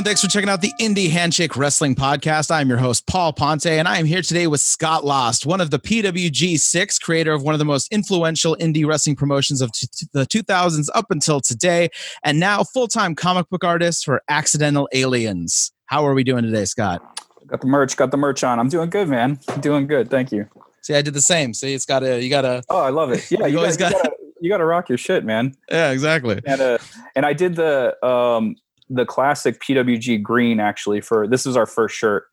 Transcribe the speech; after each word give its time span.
everyone. 0.00 0.08
Thanks 0.08 0.22
for 0.22 0.28
checking 0.28 0.48
out 0.48 0.62
the 0.62 0.72
Indie 0.80 1.10
Handshake 1.10 1.56
Wrestling 1.56 1.94
Podcast. 1.94 2.50
I'm 2.50 2.68
your 2.70 2.78
host, 2.78 3.06
Paul 3.06 3.32
Ponte, 3.34 3.66
and 3.66 3.86
I 3.86 3.98
am 3.98 4.06
here 4.06 4.22
today 4.22 4.46
with 4.46 4.60
Scott 4.62 5.04
Lost, 5.04 5.44
one 5.44 5.60
of 5.60 5.70
the 5.70 5.78
PWG6, 5.78 7.00
creator 7.02 7.32
of 7.34 7.42
one 7.42 7.54
of 7.54 7.58
the 7.58 7.66
most 7.66 7.92
influential 7.92 8.56
indie 8.60 8.86
wrestling 8.86 9.14
promotions 9.14 9.60
of 9.60 9.70
t- 9.72 9.86
the 10.14 10.24
2000s 10.24 10.88
up 10.94 11.10
until 11.10 11.40
today, 11.40 11.90
and 12.24 12.40
now 12.40 12.64
full 12.64 12.88
time 12.88 13.14
comic 13.14 13.48
book 13.50 13.62
artist 13.62 14.04
for 14.06 14.22
Accidental 14.30 14.88
Aliens. 14.94 15.70
How 15.86 16.06
are 16.06 16.14
we 16.14 16.24
doing 16.24 16.44
today, 16.44 16.64
Scott? 16.64 17.02
Got 17.48 17.60
the 17.60 17.66
merch, 17.66 17.96
got 17.96 18.10
the 18.10 18.16
merch 18.16 18.42
on. 18.42 18.58
I'm 18.58 18.68
doing 18.70 18.88
good, 18.88 19.08
man. 19.08 19.38
I'm 19.48 19.60
doing 19.60 19.86
good. 19.86 20.08
Thank 20.08 20.32
you. 20.32 20.48
See, 20.82 20.94
I 20.94 21.02
did 21.02 21.12
the 21.12 21.20
same. 21.20 21.52
See, 21.52 21.74
it's 21.74 21.84
got 21.84 22.02
a, 22.04 22.22
you 22.22 22.30
got 22.30 22.46
a. 22.46 22.62
Oh, 22.70 22.80
I 22.80 22.88
love 22.90 23.10
it. 23.12 23.26
Yeah, 23.30 23.40
You 23.46 23.52
you, 23.52 23.58
always 23.58 23.76
got- 23.76 23.92
you, 23.92 23.98
gotta, 23.98 24.12
you 24.40 24.48
gotta 24.50 24.64
rock 24.64 24.88
your 24.88 24.98
shit, 24.98 25.24
man. 25.24 25.54
Yeah, 25.70 25.90
exactly. 25.90 26.40
And 26.46 26.60
uh, 26.60 26.78
and 27.14 27.26
I 27.26 27.34
did 27.34 27.56
the 27.56 28.02
um 28.06 28.56
the 28.90 29.06
classic 29.06 29.60
PWG 29.60 30.22
green 30.22 30.60
actually 30.60 31.00
for 31.00 31.26
this 31.26 31.46
is 31.46 31.56
our 31.56 31.66
first 31.66 31.96
shirt, 31.96 32.24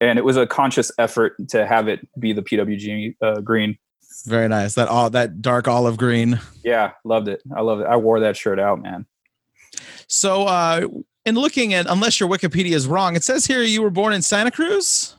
and 0.00 0.18
it 0.18 0.24
was 0.24 0.36
a 0.36 0.46
conscious 0.46 0.90
effort 0.98 1.34
to 1.48 1.66
have 1.66 1.88
it 1.88 2.06
be 2.18 2.32
the 2.32 2.42
PWG 2.42 3.16
uh, 3.20 3.40
green. 3.40 3.76
Very 4.24 4.48
nice. 4.48 4.74
That 4.74 4.88
all 4.88 5.10
that 5.10 5.42
dark 5.42 5.68
olive 5.68 5.96
green. 5.98 6.40
Yeah, 6.64 6.92
loved 7.04 7.28
it. 7.28 7.42
I 7.54 7.60
love 7.60 7.80
it. 7.80 7.86
I 7.86 7.96
wore 7.96 8.20
that 8.20 8.36
shirt 8.36 8.58
out, 8.58 8.80
man. 8.80 9.04
So, 10.06 10.44
uh, 10.44 10.86
in 11.24 11.34
looking 11.34 11.74
at, 11.74 11.86
unless 11.88 12.20
your 12.20 12.28
Wikipedia 12.28 12.72
is 12.72 12.86
wrong, 12.86 13.16
it 13.16 13.24
says 13.24 13.44
here 13.44 13.62
you 13.62 13.82
were 13.82 13.90
born 13.90 14.12
in 14.12 14.22
Santa 14.22 14.50
Cruz. 14.50 15.16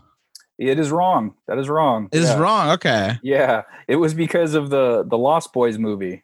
It 0.58 0.80
is 0.80 0.90
wrong. 0.90 1.36
That 1.48 1.60
is 1.60 1.70
wrong. 1.70 2.10
It 2.12 2.24
is 2.24 2.30
yeah. 2.30 2.40
wrong. 2.40 2.70
Okay. 2.72 3.20
Yeah, 3.22 3.64
it 3.88 3.98
was 3.98 4.14
because 4.14 4.56
of 4.56 4.70
the 4.70 5.04
the 5.04 5.18
Lost 5.18 5.54
Boys 5.54 5.78
movie. 5.78 6.24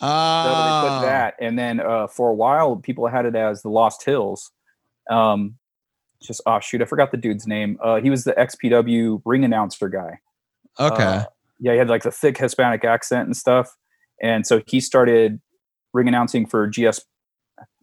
So 0.00 0.06
they 0.06 0.88
put 0.88 1.06
that, 1.06 1.34
and 1.40 1.58
then 1.58 1.80
uh, 1.80 2.06
for 2.08 2.28
a 2.28 2.34
while, 2.34 2.76
people 2.76 3.06
had 3.06 3.26
it 3.26 3.36
as 3.36 3.62
the 3.62 3.68
Lost 3.68 4.04
Hills. 4.04 4.50
Um, 5.08 5.56
just 6.22 6.40
oh 6.46 6.60
shoot, 6.60 6.82
I 6.82 6.84
forgot 6.84 7.10
the 7.10 7.16
dude's 7.16 7.46
name. 7.46 7.78
Uh, 7.82 8.00
he 8.00 8.10
was 8.10 8.24
the 8.24 8.32
XPW 8.32 9.22
ring 9.24 9.44
announcer 9.44 9.88
guy. 9.88 10.18
okay. 10.80 11.02
Uh, 11.02 11.24
yeah, 11.60 11.72
he 11.72 11.78
had 11.78 11.88
like 11.88 12.02
the 12.02 12.10
thick 12.10 12.36
Hispanic 12.36 12.84
accent 12.84 13.26
and 13.26 13.36
stuff, 13.36 13.76
and 14.20 14.46
so 14.46 14.62
he 14.66 14.80
started 14.80 15.40
ring 15.92 16.08
announcing 16.08 16.46
for 16.46 16.66
GS 16.66 17.04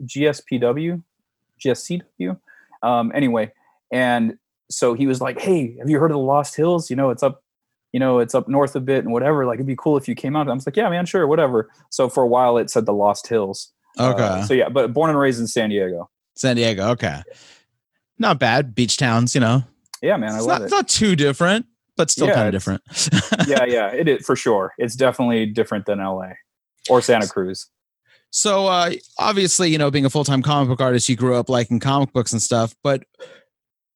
GSPW, 0.04 1.02
GSCW. 1.64 2.40
Um, 2.84 3.12
anyway, 3.16 3.52
and 3.92 4.38
so 4.70 4.94
he 4.94 5.08
was 5.08 5.22
like, 5.22 5.40
"Hey, 5.40 5.78
have 5.78 5.90
you 5.90 6.00
heard 6.00 6.12
of 6.12 6.16
the 6.16 6.24
Lost 6.24 6.56
Hills? 6.56 6.90
You 6.90 6.96
know, 6.96 7.10
it's 7.10 7.24
up, 7.24 7.44
you 7.92 8.00
know, 8.00 8.20
it's 8.20 8.34
up 8.36 8.48
north 8.48 8.76
a 8.76 8.80
bit 8.80 9.04
and 9.04 9.14
whatever. 9.14 9.46
Like, 9.46 9.56
it'd 9.58 9.68
be 9.68 9.76
cool 9.76 9.98
if 9.98 10.08
you 10.08 10.16
came 10.16 10.36
out." 10.36 10.48
I 10.50 10.54
was 10.54 10.66
like, 10.66 10.78
"Yeah, 10.78 10.90
man, 10.90 11.06
sure, 11.06 11.28
whatever." 11.28 11.70
So 11.90 12.10
for 12.10 12.24
a 12.24 12.28
while, 12.28 12.58
it 12.58 12.70
said 12.70 12.86
the 12.86 12.94
Lost 12.94 13.28
Hills. 13.28 13.72
Uh, 14.00 14.14
okay. 14.14 14.44
so 14.48 14.54
yeah, 14.54 14.70
but 14.70 14.94
born 14.94 15.10
and 15.10 15.20
raised 15.20 15.40
in 15.40 15.48
San 15.48 15.70
Diego. 15.70 16.10
San 16.36 16.56
Diego. 16.56 16.90
Okay. 16.90 17.22
Not 18.18 18.40
bad. 18.40 18.74
Beach 18.74 18.98
towns, 18.98 19.36
you 19.36 19.42
know. 19.42 19.64
Yeah, 20.02 20.18
man, 20.18 20.32
I 20.32 20.38
It's 20.38 20.46
love 20.46 20.48
not, 20.48 20.62
it. 20.62 20.64
it's 20.66 20.72
not 20.72 20.88
too 20.88 21.16
different, 21.16 21.66
but 21.98 22.10
still 22.10 22.28
Yeah, 22.28 22.36
kind 22.36 22.48
of 22.48 22.54
different. 22.54 22.82
yeah, 23.48 23.66
yeah, 23.66 23.88
it 23.92 24.08
is 24.08 24.26
for 24.26 24.36
sure. 24.36 24.74
It's 24.78 24.96
definitely 24.96 25.46
different 25.48 25.86
than 25.86 26.00
LA 26.00 26.30
or 26.90 27.02
Santa 27.02 27.28
Cruz. 27.28 27.68
So 28.30 28.68
uh, 28.68 28.92
obviously, 29.20 29.70
you 29.70 29.78
know, 29.78 29.92
being 29.92 30.06
a 30.06 30.10
full-time 30.10 30.42
comic 30.42 30.70
book 30.70 30.80
artist, 30.82 31.10
you 31.10 31.16
grew 31.18 31.36
up 31.36 31.50
liking 31.50 31.80
comic 31.80 32.14
books 32.14 32.32
and 32.32 32.42
stuff. 32.42 32.74
But 32.82 33.04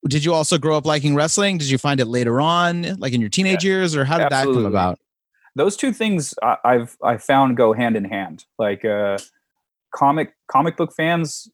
did 0.08 0.24
you 0.24 0.34
also 0.34 0.58
grow 0.58 0.78
up 0.78 0.86
liking 0.86 1.16
wrestling? 1.16 1.58
Did 1.58 1.70
you 1.70 1.78
find 1.78 2.00
it 2.00 2.06
later 2.06 2.40
on, 2.42 2.98
like 3.00 3.14
in 3.14 3.22
your 3.22 3.30
teenage 3.30 3.64
years, 3.64 3.96
or 3.96 4.06
how 4.06 4.18
did 4.18 4.30
that 4.30 4.46
come 4.46 4.66
about? 4.66 5.00
those 5.56 5.78
two 5.78 5.94
things 5.94 6.34
I, 6.44 6.58
I've 6.64 6.98
I 7.04 7.18
found 7.18 7.58
go 7.58 7.74
hand 7.74 7.96
in 7.96 8.06
hand. 8.06 8.46
Like 8.60 8.86
uh, 8.86 9.18
comic 9.94 10.34
comic 10.48 10.78
book 10.78 10.94
fans 10.94 11.50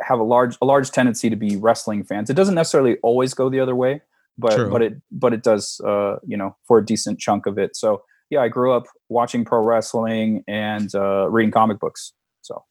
have 0.00 0.18
a 0.18 0.24
large 0.24 0.58
a 0.60 0.66
large 0.66 0.90
tendency 0.90 1.30
to 1.30 1.36
be 1.36 1.56
wrestling 1.56 2.04
fans. 2.04 2.28
It 2.28 2.34
doesn't 2.34 2.54
necessarily 2.54 2.96
always 3.02 3.34
go 3.34 3.48
the 3.48 3.60
other 3.60 3.74
way, 3.74 4.02
but 4.36 4.52
True. 4.54 4.70
but 4.70 4.82
it 4.82 5.00
but 5.10 5.32
it 5.32 5.42
does 5.42 5.80
uh, 5.84 6.16
you 6.26 6.36
know 6.36 6.56
for 6.66 6.78
a 6.78 6.84
decent 6.84 7.18
chunk 7.20 7.46
of 7.46 7.58
it. 7.58 7.76
So 7.76 8.02
yeah, 8.30 8.40
I 8.40 8.48
grew 8.48 8.72
up 8.72 8.86
watching 9.08 9.44
pro 9.44 9.60
wrestling 9.60 10.42
and 10.48 10.92
uh, 10.94 11.28
reading 11.30 11.52
comic 11.52 11.78
books. 11.78 12.12
So 12.42 12.64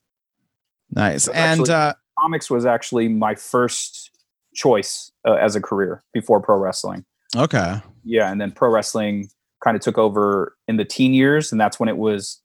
Nice. 0.92 1.24
So 1.24 1.31
And 1.31 1.62
actually- 1.62 1.74
uh, 1.74 1.94
comics 2.19 2.50
was 2.50 2.66
actually 2.66 3.07
my 3.07 3.36
first 3.36 4.12
choice 4.55 5.11
uh, 5.27 5.33
as 5.33 5.55
a 5.55 5.61
career 5.61 6.03
before 6.13 6.41
pro 6.41 6.57
wrestling. 6.57 7.05
okay. 7.35 7.81
yeah 8.03 8.31
and 8.31 8.41
then 8.41 8.51
pro 8.51 8.69
wrestling 8.69 9.29
kind 9.63 9.75
of 9.75 9.81
took 9.81 9.97
over 9.97 10.55
in 10.67 10.77
the 10.77 10.85
teen 10.85 11.13
years 11.13 11.51
and 11.51 11.59
that's 11.59 11.79
when 11.79 11.89
it 11.89 11.97
was 11.97 12.41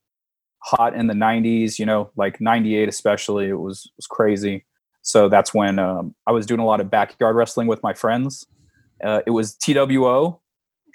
hot 0.63 0.95
in 0.95 1.07
the 1.07 1.13
90s 1.13 1.79
you 1.79 1.85
know 1.85 2.11
like 2.15 2.39
98 2.39 2.87
especially 2.87 3.47
it 3.49 3.59
was 3.59 3.89
was 3.97 4.07
crazy 4.07 4.65
so 5.01 5.27
that's 5.29 5.53
when 5.53 5.79
um, 5.79 6.13
i 6.27 6.31
was 6.31 6.45
doing 6.45 6.59
a 6.59 6.65
lot 6.65 6.79
of 6.79 6.89
backyard 6.89 7.35
wrestling 7.35 7.67
with 7.67 7.81
my 7.83 7.93
friends 7.93 8.45
uh, 9.03 9.21
it 9.25 9.31
was 9.31 9.55
two 9.55 9.73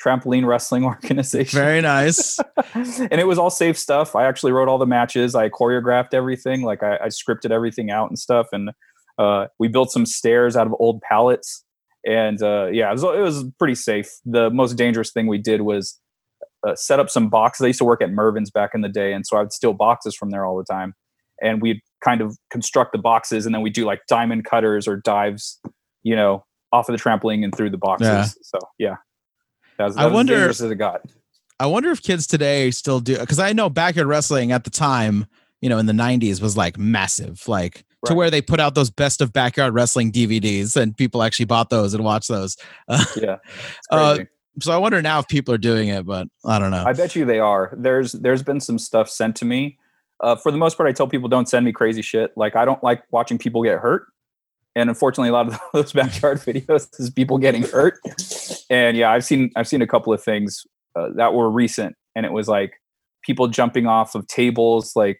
trampoline 0.05 0.47
wrestling 0.47 0.85
organization 0.93 1.59
Very 1.59 1.81
nice. 1.81 2.39
and 2.75 3.21
it 3.21 3.27
was 3.27 3.39
all 3.39 3.51
safe 3.51 3.79
stuff 3.79 4.15
i 4.15 4.25
actually 4.25 4.53
wrote 4.53 4.69
all 4.69 4.79
the 4.79 4.87
matches 4.87 5.35
i 5.35 5.49
choreographed 5.49 6.13
everything 6.15 6.63
like 6.63 6.83
i, 6.83 6.97
I 6.97 7.07
scripted 7.07 7.51
everything 7.51 7.91
out 7.91 8.09
and 8.09 8.19
stuff 8.19 8.49
and 8.53 8.71
uh, 9.19 9.47
we 9.59 9.69
built 9.69 9.91
some 9.91 10.07
stairs 10.07 10.57
out 10.57 10.67
of 10.67 10.75
old 10.79 11.01
pallets. 11.03 11.65
And 12.07 12.41
uh, 12.41 12.67
yeah 12.67 12.89
it 12.91 12.93
was, 12.93 13.03
it 13.03 13.21
was 13.21 13.45
pretty 13.59 13.75
safe. 13.75 14.09
The 14.25 14.51
most 14.51 14.75
dangerous 14.75 15.11
thing 15.13 15.27
we 15.27 15.39
did 15.39 15.63
was 15.63 15.99
uh, 16.67 16.77
set 16.77 17.01
up 17.01 17.11
some 17.11 17.29
boxes. 17.29 17.65
I 17.65 17.67
used 17.69 17.79
to 17.81 17.85
work 17.85 18.01
at 18.03 18.11
Mervyn's 18.11 18.51
back 18.51 18.71
in 18.75 18.81
the 18.81 18.89
day 18.89 19.13
and 19.13 19.27
so 19.27 19.37
i 19.37 19.41
would 19.41 19.53
steal 19.53 19.73
boxes 19.73 20.15
from 20.15 20.31
there 20.31 20.45
all 20.47 20.57
the 20.57 20.65
time. 20.65 20.95
And 21.43 21.61
we'd 21.61 21.81
kind 22.05 22.21
of 22.21 22.37
construct 22.51 22.93
the 22.93 22.99
boxes 22.99 23.45
and 23.45 23.55
then 23.55 23.63
we 23.63 23.71
do 23.71 23.85
like 23.85 24.03
diamond 24.09 24.45
cutters 24.45 24.87
or 24.87 24.97
dives 24.97 25.61
you 26.03 26.15
know 26.15 26.45
off 26.73 26.89
of 26.89 26.97
the 26.97 27.03
trampoline 27.03 27.43
and 27.43 27.55
through 27.55 27.71
the 27.71 27.79
boxes. 27.79 28.07
Yeah. 28.09 28.25
so 28.43 28.59
yeah. 28.79 28.95
That 29.79 29.87
was, 29.87 29.97
I 29.97 30.03
that 30.03 30.07
was 30.07 30.15
wonder- 30.15 30.33
as 30.35 30.39
dangerous 30.39 30.61
as 30.63 30.71
it 30.71 30.77
got. 30.77 31.01
I 31.59 31.67
wonder 31.67 31.91
if 31.91 32.03
kids 32.03 32.27
today 32.27 32.71
still 32.71 33.01
do 33.01 33.19
because 33.19 33.39
I 33.39 33.53
know 33.53 33.71
backyard 33.71 34.09
wrestling 34.09 34.53
at 34.53 34.65
the 34.65 34.71
time, 34.71 35.27
you 35.61 35.69
know, 35.71 35.79
in 35.79 35.87
the 35.87 35.95
90s 35.95 36.41
was 36.43 36.57
like 36.57 36.77
massive, 36.77 37.49
like 37.49 37.85
to 38.07 38.15
where 38.15 38.31
they 38.31 38.41
put 38.43 38.61
out 38.61 38.75
those 38.75 38.91
best 38.91 39.21
of 39.21 39.33
backyard 39.33 39.75
wrestling 39.75 40.13
DVDs 40.13 40.77
and 40.77 40.97
people 40.97 41.23
actually 41.23 41.47
bought 41.47 41.71
those 41.71 41.95
and 41.95 42.05
watched 42.05 42.29
those. 42.29 42.57
Uh, 42.89 43.05
yeah 43.17 43.37
Uh, 43.91 44.19
so 44.61 44.73
I 44.73 44.79
wonder 44.79 45.03
now 45.03 45.19
if 45.19 45.29
people 45.29 45.53
are 45.55 45.59
doing 45.59 45.89
it, 45.89 46.07
but 46.07 46.29
I 46.45 46.59
don't 46.59 46.71
know. 46.71 46.85
I 46.87 46.93
bet 46.93 47.15
you 47.15 47.25
they 47.25 47.41
are. 47.41 47.75
There's 47.77 48.13
there's 48.13 48.43
been 48.43 48.61
some 48.61 48.79
stuff 48.79 49.11
sent 49.11 49.37
to 49.37 49.45
me. 49.45 49.79
Uh, 50.21 50.35
for 50.37 50.51
the 50.51 50.57
most 50.57 50.77
part, 50.77 50.89
I 50.89 50.93
tell 50.93 51.07
people 51.07 51.29
don't 51.29 51.49
send 51.49 51.67
me 51.67 51.73
crazy 51.73 52.03
shit. 52.03 52.33
Like 52.37 52.57
I 52.57 52.65
don't 52.65 52.83
like 52.83 53.03
watching 53.11 53.37
people 53.39 53.63
get 53.63 53.79
hurt, 53.79 54.07
and 54.75 54.89
unfortunately, 54.89 55.29
a 55.29 55.33
lot 55.33 55.49
of 55.49 55.61
those 55.73 55.93
backyard 55.93 56.39
videos 56.39 56.89
is 56.99 57.11
people 57.11 57.39
getting 57.39 57.63
hurt. 57.63 57.99
And 58.71 58.97
yeah, 58.97 59.11
I've 59.11 59.25
seen 59.25 59.51
I've 59.57 59.69
seen 59.69 59.83
a 59.83 59.87
couple 59.87 60.13
of 60.13 60.23
things 60.23 60.67
uh, 60.95 61.09
that 61.17 61.35
were 61.35 61.51
recent, 61.51 61.95
and 62.15 62.25
it 62.25 62.33
was 62.33 62.49
like 62.49 62.75
people 63.23 63.49
jumping 63.49 63.87
off 63.87 64.15
of 64.15 64.27
tables, 64.27 64.97
like 64.97 65.19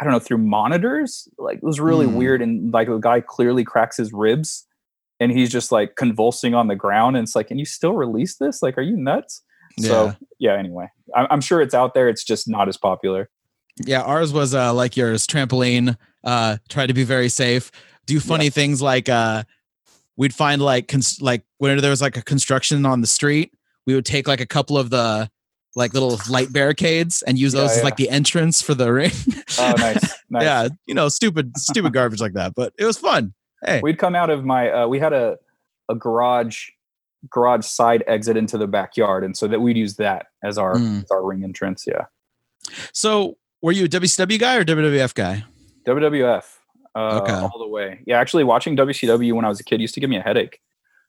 I 0.00 0.04
don't 0.04 0.12
know 0.12 0.18
through 0.18 0.38
monitors. 0.38 1.28
Like 1.38 1.58
it 1.58 1.62
was 1.62 1.80
really 1.80 2.06
Hmm. 2.06 2.14
weird, 2.16 2.42
and 2.42 2.72
like 2.72 2.88
the 2.88 2.98
guy 2.98 3.20
clearly 3.20 3.64
cracks 3.64 3.96
his 3.96 4.12
ribs, 4.12 4.66
and 5.20 5.32
he's 5.32 5.50
just 5.50 5.72
like 5.72 5.96
convulsing 5.96 6.54
on 6.54 6.68
the 6.68 6.76
ground. 6.76 7.16
And 7.16 7.24
it's 7.24 7.34
like, 7.34 7.48
can 7.48 7.58
you 7.58 7.64
still 7.64 7.94
release 7.94 8.36
this? 8.36 8.62
Like, 8.62 8.76
are 8.78 8.82
you 8.82 8.96
nuts? 8.96 9.42
So 9.80 10.14
yeah. 10.38 10.54
Anyway, 10.56 10.88
I'm, 11.14 11.26
I'm 11.30 11.40
sure 11.40 11.60
it's 11.60 11.74
out 11.74 11.92
there. 11.94 12.08
It's 12.08 12.24
just 12.24 12.48
not 12.48 12.68
as 12.68 12.76
popular. 12.78 13.28
Yeah, 13.84 14.00
ours 14.02 14.32
was 14.32 14.54
uh 14.54 14.72
like 14.72 14.96
yours, 14.96 15.26
trampoline, 15.26 15.96
uh 16.24 16.56
try 16.68 16.86
to 16.86 16.94
be 16.94 17.04
very 17.04 17.28
safe. 17.28 17.70
Do 18.06 18.18
funny 18.20 18.48
things 18.50 18.80
like 18.80 19.08
uh 19.10 19.44
we'd 20.16 20.32
find 20.34 20.62
like 20.62 20.88
cons- 20.88 21.20
like 21.20 21.42
when 21.58 21.76
there 21.78 21.90
was 21.90 22.00
like 22.00 22.16
a 22.16 22.22
construction 22.22 22.86
on 22.86 23.02
the 23.02 23.06
street, 23.06 23.52
we 23.86 23.94
would 23.94 24.06
take 24.06 24.26
like 24.26 24.40
a 24.40 24.46
couple 24.46 24.78
of 24.78 24.88
the 24.88 25.30
like 25.76 25.94
little 25.94 26.18
light 26.28 26.52
barricades 26.52 27.22
and 27.22 27.38
use 27.38 27.54
Yeah, 27.54 27.60
those 27.60 27.76
as 27.78 27.84
like 27.84 27.96
the 27.96 28.10
entrance 28.10 28.60
for 28.60 28.74
the 28.74 28.92
ring. 28.92 29.12
Oh, 29.60 29.74
nice. 29.78 30.14
nice. 30.30 30.42
Yeah, 30.42 30.68
you 30.86 30.94
know, 30.94 31.08
stupid 31.08 31.56
stupid 31.56 31.92
garbage 31.92 32.20
like 32.20 32.32
that, 32.32 32.54
but 32.56 32.72
it 32.78 32.84
was 32.84 32.98
fun. 32.98 33.34
Hey. 33.64 33.80
We'd 33.82 33.98
come 33.98 34.14
out 34.16 34.30
of 34.30 34.44
my. 34.44 34.70
Uh, 34.70 34.86
we 34.88 34.98
had 34.98 35.12
a 35.12 35.36
a 35.88 35.94
garage 35.94 36.68
garage 37.30 37.64
side 37.66 38.02
exit 38.06 38.36
into 38.36 38.58
the 38.58 38.66
backyard, 38.66 39.22
and 39.24 39.36
so 39.36 39.46
that 39.48 39.60
we'd 39.60 39.76
use 39.76 39.96
that 39.96 40.26
as 40.42 40.58
our 40.58 40.74
Mm. 40.74 41.04
as 41.04 41.10
our 41.10 41.24
ring 41.24 41.44
entrance. 41.44 41.84
Yeah. 41.86 42.06
So, 42.92 43.36
were 43.62 43.72
you 43.72 43.84
a 43.84 43.88
WCW 43.88 44.38
guy 44.38 44.56
or 44.56 44.64
WWF 44.64 45.14
guy? 45.14 45.44
WWF. 45.86 46.44
Uh, 46.94 47.20
Okay. 47.22 47.32
All 47.32 47.58
the 47.58 47.68
way. 47.68 48.00
Yeah. 48.06 48.18
Actually, 48.18 48.44
watching 48.44 48.76
WCW 48.76 49.32
when 49.34 49.44
I 49.44 49.48
was 49.48 49.60
a 49.60 49.64
kid 49.64 49.80
used 49.80 49.94
to 49.94 50.00
give 50.00 50.10
me 50.10 50.16
a 50.16 50.22
headache. 50.22 50.60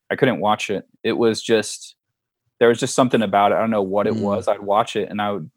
I 0.10 0.16
couldn't 0.16 0.40
watch 0.40 0.70
it. 0.70 0.86
It 1.04 1.14
was 1.14 1.42
just 1.42 1.96
there 2.60 2.70
was 2.70 2.80
just 2.80 2.96
something 2.96 3.22
about 3.22 3.52
it. 3.52 3.56
I 3.56 3.60
don't 3.60 3.70
know 3.70 3.82
what 3.82 4.08
it 4.08 4.14
Mm. 4.14 4.22
was. 4.22 4.48
I'd 4.48 4.60
watch 4.62 4.96
it 4.96 5.10
and 5.10 5.22
I 5.22 5.32
would 5.32 5.50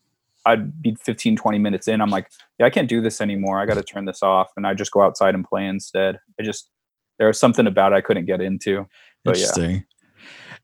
I'd 0.47 0.81
be 0.81 0.95
15, 0.95 1.37
20 1.37 1.59
minutes 1.59 1.87
in. 1.87 2.01
I'm 2.01 2.09
like, 2.09 2.31
yeah, 2.59 2.65
I 2.65 2.71
can't 2.71 2.89
do 2.89 3.03
this 3.03 3.21
anymore. 3.21 3.61
I 3.61 3.67
got 3.67 3.75
to 3.75 3.83
turn 3.83 4.07
this 4.07 4.23
off. 4.23 4.49
And 4.57 4.67
I 4.67 4.73
just 4.73 4.91
go 4.91 5.03
outside 5.03 5.35
and 5.35 5.45
play 5.45 5.67
instead. 5.67 6.19
I 6.41 6.43
just, 6.43 6.71
there 7.19 7.27
was 7.27 7.39
something 7.39 7.67
about 7.67 7.93
it 7.93 7.97
I 7.97 8.01
couldn't 8.01 8.25
get 8.25 8.41
into. 8.41 8.87
But 9.23 9.37
yeah. 9.37 9.43
Interesting. 9.43 9.85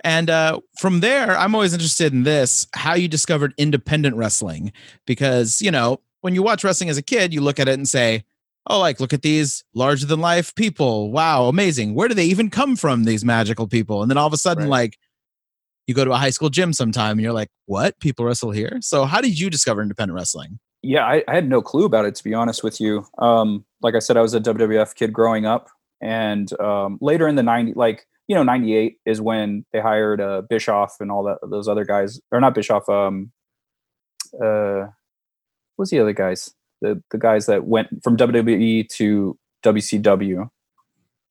And 0.02 0.30
uh, 0.30 0.60
from 0.78 1.00
there, 1.00 1.36
I'm 1.36 1.54
always 1.54 1.74
interested 1.74 2.14
in 2.14 2.22
this 2.22 2.66
how 2.74 2.94
you 2.94 3.06
discovered 3.06 3.52
independent 3.58 4.16
wrestling. 4.16 4.72
Because, 5.06 5.60
you 5.60 5.70
know, 5.70 6.00
when 6.22 6.34
you 6.34 6.42
watch 6.42 6.64
wrestling 6.64 6.88
as 6.88 6.96
a 6.96 7.02
kid, 7.02 7.34
you 7.34 7.42
look 7.42 7.60
at 7.60 7.68
it 7.68 7.74
and 7.74 7.86
say, 7.86 8.24
oh, 8.68 8.80
like 8.80 8.98
look 8.98 9.12
at 9.12 9.20
these 9.22 9.62
larger 9.74 10.06
than 10.06 10.20
life 10.20 10.54
people. 10.54 11.10
Wow, 11.12 11.48
amazing. 11.48 11.94
Where 11.94 12.08
do 12.08 12.14
they 12.14 12.24
even 12.24 12.48
come 12.48 12.76
from? 12.76 13.04
These 13.04 13.26
magical 13.26 13.66
people. 13.68 14.00
And 14.00 14.10
then 14.10 14.16
all 14.16 14.26
of 14.26 14.32
a 14.32 14.38
sudden, 14.38 14.64
Right. 14.64 14.70
like 14.70 14.98
you 15.86 15.94
go 15.94 16.04
to 16.04 16.12
a 16.12 16.16
high 16.16 16.30
school 16.30 16.50
gym 16.50 16.72
sometime 16.72 17.12
and 17.12 17.20
you're 17.20 17.32
like, 17.32 17.48
what? 17.66 17.98
People 18.00 18.24
wrestle 18.24 18.50
here? 18.50 18.78
So 18.80 19.04
how 19.04 19.20
did 19.20 19.38
you 19.38 19.50
discover 19.50 19.82
independent 19.82 20.16
wrestling? 20.16 20.58
Yeah, 20.82 21.04
I, 21.04 21.24
I 21.28 21.34
had 21.34 21.48
no 21.48 21.62
clue 21.62 21.84
about 21.84 22.04
it 22.04 22.14
to 22.16 22.24
be 22.24 22.34
honest 22.34 22.62
with 22.62 22.80
you. 22.80 23.06
Um, 23.18 23.64
like 23.82 23.94
I 23.94 23.98
said, 23.98 24.16
I 24.16 24.20
was 24.20 24.34
a 24.34 24.40
WWF 24.40 24.94
kid 24.94 25.12
growing 25.12 25.44
up, 25.46 25.68
and 26.00 26.52
um, 26.60 26.98
later 27.00 27.26
in 27.26 27.34
the 27.34 27.42
'90s, 27.42 27.74
like 27.76 28.06
you 28.28 28.34
know, 28.36 28.42
'98 28.42 28.98
is 29.04 29.20
when 29.20 29.64
they 29.72 29.80
hired 29.80 30.20
uh, 30.20 30.42
Bischoff 30.48 30.96
and 31.00 31.10
all 31.10 31.24
that 31.24 31.38
those 31.48 31.66
other 31.66 31.84
guys, 31.84 32.20
or 32.30 32.40
not 32.40 32.54
Bischoff. 32.54 32.88
Um, 32.88 33.32
uh, 34.42 34.86
what's 35.76 35.90
the 35.90 35.98
other 35.98 36.12
guys? 36.12 36.52
The 36.82 37.02
the 37.10 37.18
guys 37.18 37.46
that 37.46 37.64
went 37.64 37.88
from 38.04 38.16
WWE 38.16 38.88
to 38.90 39.38
WCW. 39.64 40.50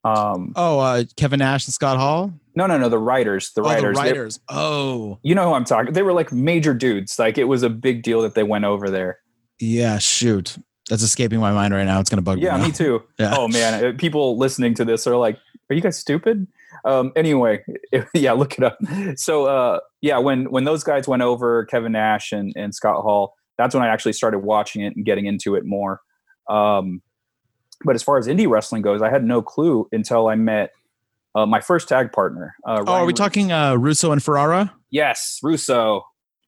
Um, 0.04 0.54
Oh, 0.56 0.80
uh, 0.80 1.04
Kevin 1.16 1.40
Nash 1.40 1.66
and 1.66 1.74
Scott 1.74 1.98
Hall? 1.98 2.34
No, 2.56 2.66
no, 2.68 2.78
no, 2.78 2.90
the 2.90 2.98
writers, 3.00 3.52
the 3.54 3.62
oh, 3.62 3.66
writers. 3.66 3.98
the 3.98 4.04
They- 4.04 4.10
writers. 4.10 4.40
oh, 4.50 5.19
you 5.24 5.36
know 5.36 5.48
who 5.50 5.54
I'm 5.54 5.66
talking. 5.66 5.94
They 5.94 6.02
were 6.04 6.13
like 6.13 6.31
major 6.31 6.74
dudes. 6.74 7.18
Like 7.19 7.38
it 7.38 7.46
was 7.46 7.63
a 7.63 7.69
big 7.69 8.04
deal 8.04 8.22
that 8.22 8.34
they 8.36 8.44
went 8.44 8.66
over 8.66 8.90
there. 8.90 9.19
yeah, 9.60 9.98
shoot. 9.98 10.57
That's 10.90 11.02
escaping 11.02 11.40
my 11.40 11.52
mind 11.52 11.74
right 11.74 11.84
now. 11.86 12.00
It's 12.00 12.12
going 12.12 12.18
to 12.19 12.22
bug 12.24 12.38
Yeah, 12.40 12.56
me. 12.57 12.62
Yeah, 12.62 12.68
me 12.68 12.72
too. 12.72 13.04
Yeah. 13.19 13.34
Oh 13.36 13.48
man, 13.48 13.84
uh, 13.84 13.94
people 13.98 14.38
listening 14.38 14.75
to 14.75 14.86
this 14.86 15.07
are 15.07 15.16
like, 15.18 15.38
"Are 15.69 15.74
you 15.75 15.81
guys 15.81 15.98
stupid?" 15.98 16.46
Um, 16.84 17.12
anyway, 17.16 17.63
yeah, 18.13 18.34
look 18.34 18.58
it 18.60 18.63
up. 18.63 18.78
So 19.18 19.46
uh, 19.46 19.80
yeah, 20.01 20.19
when 20.19 20.51
when 20.51 20.63
those 20.66 20.84
guys 20.84 21.08
went 21.08 21.24
over, 21.24 21.66
Kevin 21.66 21.94
Nash 21.94 22.31
and 22.31 22.54
and 22.56 22.75
Scott 22.75 23.01
Hall, 23.01 23.34
that's 23.58 23.74
when 23.74 23.84
I 23.84 23.88
actually 23.88 24.13
started 24.13 24.40
watching 24.40 24.84
it 24.84 24.96
and 24.96 25.04
getting 25.04 25.25
into 25.25 25.56
it 25.56 25.66
more. 25.66 26.01
Um, 26.50 27.01
but 27.84 27.96
as 27.96 28.04
far 28.04 28.18
as 28.19 28.28
indie 28.28 28.48
wrestling 28.48 28.84
goes, 28.84 29.01
I 29.01 29.10
had 29.10 29.24
no 29.24 29.42
clue 29.42 29.88
until 29.92 30.28
I 30.28 30.36
met 30.36 30.69
uh, 31.36 31.46
my 31.46 31.60
first 31.62 31.88
tag 31.88 32.12
partner. 32.12 32.56
Uh, 32.66 32.84
Oh, 32.88 32.94
are 32.94 33.02
we 33.06 33.08
Ru- 33.08 33.14
talking 33.14 33.52
uh, 33.52 33.76
Russo 33.76 34.12
and 34.12 34.24
Ferrara? 34.24 34.74
Yes, 34.90 35.40
Russo, 35.44 36.04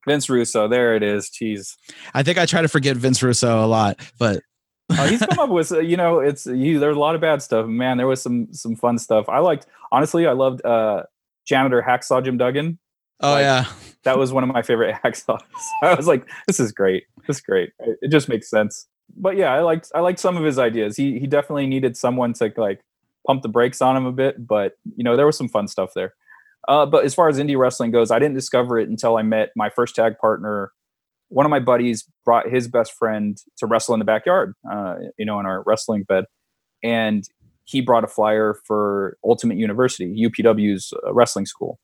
Vince 0.07 0.29
Russo. 0.29 0.67
There 0.67 0.95
it 0.95 1.03
is. 1.03 1.29
Jeez. 1.29 1.75
I 2.13 2.23
think 2.23 2.37
I 2.37 2.45
try 2.45 2.61
to 2.61 2.67
forget 2.67 2.95
Vince 2.97 3.21
Russo 3.21 3.63
a 3.63 3.67
lot, 3.67 3.99
but 4.17 4.41
Oh, 4.89 5.05
he's 5.05 5.19
come 5.19 5.37
up 5.39 5.49
with 5.49 5.69
uh, 5.73 5.79
you 5.79 5.97
know 5.97 6.19
it's 6.19 6.45
you, 6.45 6.79
there's 6.79 6.95
a 6.95 6.99
lot 6.99 7.13
of 7.13 7.19
bad 7.19 7.41
stuff 7.41 7.67
man 7.67 7.97
there 7.97 8.07
was 8.07 8.21
some 8.21 8.47
some 8.53 8.73
fun 8.77 8.97
stuff 8.97 9.27
i 9.27 9.39
liked 9.39 9.65
honestly 9.91 10.25
i 10.25 10.31
loved 10.31 10.65
uh 10.65 11.03
janitor 11.45 11.83
hacksaw 11.85 12.23
jim 12.23 12.37
duggan 12.37 12.79
oh 13.19 13.31
Like- 13.33 13.41
yeah, 13.41 13.65
that 14.05 14.17
was 14.17 14.31
one 14.31 14.45
of 14.45 14.49
my 14.49 14.61
favorite 14.61 14.95
hacksaws 15.03 15.41
i 15.83 15.93
was 15.93 16.07
like 16.07 16.25
this 16.47 16.61
is 16.61 16.71
great 16.71 17.03
this 17.27 17.35
is 17.35 17.41
great 17.41 17.71
it, 17.79 17.97
it 18.03 18.11
just 18.11 18.29
makes 18.29 18.49
sense 18.49 18.87
but 19.17 19.35
yeah 19.35 19.51
i 19.53 19.59
liked 19.59 19.91
i 19.93 19.99
liked 19.99 20.19
some 20.19 20.37
of 20.37 20.45
his 20.45 20.57
ideas 20.57 20.95
he 20.95 21.19
he 21.19 21.27
definitely 21.27 21.67
needed 21.67 21.97
someone 21.97 22.31
to 22.31 22.53
like 22.55 22.79
pump 23.27 23.43
the 23.43 23.49
brakes 23.49 23.81
on 23.81 23.95
him 23.95 24.05
a 24.05 24.11
bit 24.11 24.47
but 24.47 24.77
you 24.95 25.03
know 25.03 25.15
there 25.15 25.25
was 25.25 25.37
some 25.37 25.49
fun 25.49 25.67
stuff 25.67 25.91
there. 25.93 26.13
Uh, 26.67 26.85
but 26.85 27.05
as 27.05 27.13
far 27.13 27.29
as 27.29 27.37
indie 27.37 27.57
wrestling 27.57 27.91
goes 27.91 28.09
i 28.09 28.19
didn't 28.19 28.35
discover 28.35 28.79
it 28.79 28.89
until 28.89 29.17
i 29.17 29.21
met 29.21 29.49
my 29.55 29.69
first 29.69 29.95
tag 29.95 30.17
partner. 30.17 30.71
One 31.29 31.45
of 31.45 31.49
my 31.49 31.59
buddies 31.59 32.09
brought 32.23 32.49
his 32.49 32.69
best 32.69 32.93
friend 32.93 33.37
to 33.57 33.65
wrestle 33.65 33.93
in 33.93 33.99
the 33.99 34.05
backyard, 34.05 34.53
uh, 34.71 34.95
you 35.17 35.25
know, 35.25 35.41
in 35.41 35.45
our 35.45 35.61
wrestling 35.65 36.03
bed, 36.03 36.23
and 36.81 37.27
he 37.67 37.81
brought 37.81 38.05
a 38.05 38.07
flyer 38.07 38.55
for 38.65 39.17
Ultimate 39.25 39.57
University, 39.57 40.05
UPW's 40.05 40.93
uh, 41.05 41.13
wrestling 41.13 41.45
school, 41.45 41.79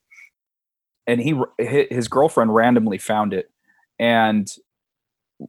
and 1.06 1.20
he 1.20 1.36
his 1.60 2.08
girlfriend 2.08 2.56
randomly 2.56 2.98
found 2.98 3.34
it, 3.34 3.52
and 4.00 4.48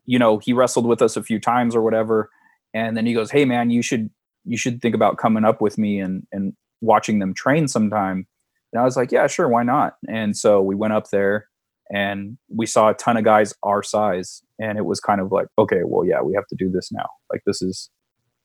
you 0.04 0.18
know 0.18 0.38
he 0.38 0.52
wrestled 0.52 0.86
with 0.86 1.00
us 1.00 1.16
a 1.16 1.22
few 1.22 1.38
times 1.38 1.76
or 1.76 1.82
whatever, 1.82 2.30
and 2.74 2.96
then 2.96 3.06
he 3.06 3.14
goes, 3.14 3.30
"Hey 3.30 3.44
man, 3.44 3.70
you 3.70 3.80
should 3.80 4.10
you 4.44 4.56
should 4.56 4.80
think 4.82 4.94
about 4.94 5.18
coming 5.18 5.44
up 5.44 5.60
with 5.60 5.78
me 5.78 6.00
and 6.00 6.26
and 6.32 6.54
watching 6.80 7.18
them 7.18 7.34
train 7.34 7.68
sometime." 7.68 8.26
And 8.72 8.80
I 8.80 8.84
was 8.84 8.96
like, 8.96 9.12
"Yeah, 9.12 9.26
sure, 9.26 9.48
why 9.48 9.62
not?" 9.62 9.96
And 10.08 10.36
so 10.36 10.60
we 10.62 10.74
went 10.74 10.92
up 10.92 11.10
there 11.10 11.48
and 11.90 12.38
we 12.48 12.66
saw 12.66 12.90
a 12.90 12.94
ton 12.94 13.16
of 13.16 13.24
guys 13.24 13.54
our 13.62 13.82
size 13.82 14.42
and 14.58 14.78
it 14.78 14.84
was 14.84 15.00
kind 15.00 15.20
of 15.20 15.30
like 15.30 15.46
okay 15.58 15.80
well 15.84 16.06
yeah 16.06 16.20
we 16.20 16.34
have 16.34 16.46
to 16.46 16.56
do 16.56 16.70
this 16.70 16.90
now 16.90 17.06
like 17.30 17.42
this 17.46 17.60
is 17.60 17.90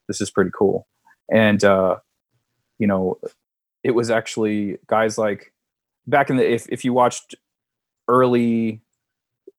this 0.08 0.20
is 0.20 0.30
pretty 0.30 0.52
cool 0.58 0.88
and 1.32 1.64
uh 1.64 1.96
you 2.80 2.88
know 2.88 3.18
it 3.84 3.92
was 3.92 4.12
actually 4.12 4.78
guys 4.88 5.18
like 5.18 5.54
back 6.06 6.30
in 6.30 6.38
the 6.38 6.52
if, 6.52 6.68
if 6.70 6.84
you 6.84 6.92
watched 6.92 7.36
early 8.08 8.82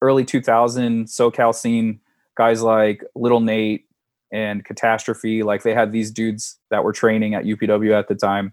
early 0.02 0.24
2000 0.24 1.06
socal 1.06 1.54
scene 1.54 2.00
guys 2.36 2.62
like 2.62 3.02
little 3.14 3.40
nate 3.40 3.86
and 4.32 4.64
catastrophe 4.64 5.42
like 5.42 5.62
they 5.62 5.74
had 5.74 5.92
these 5.92 6.10
dudes 6.10 6.58
that 6.70 6.84
were 6.84 6.92
training 6.92 7.34
at 7.34 7.44
upw 7.44 7.98
at 7.98 8.08
the 8.08 8.14
time 8.14 8.52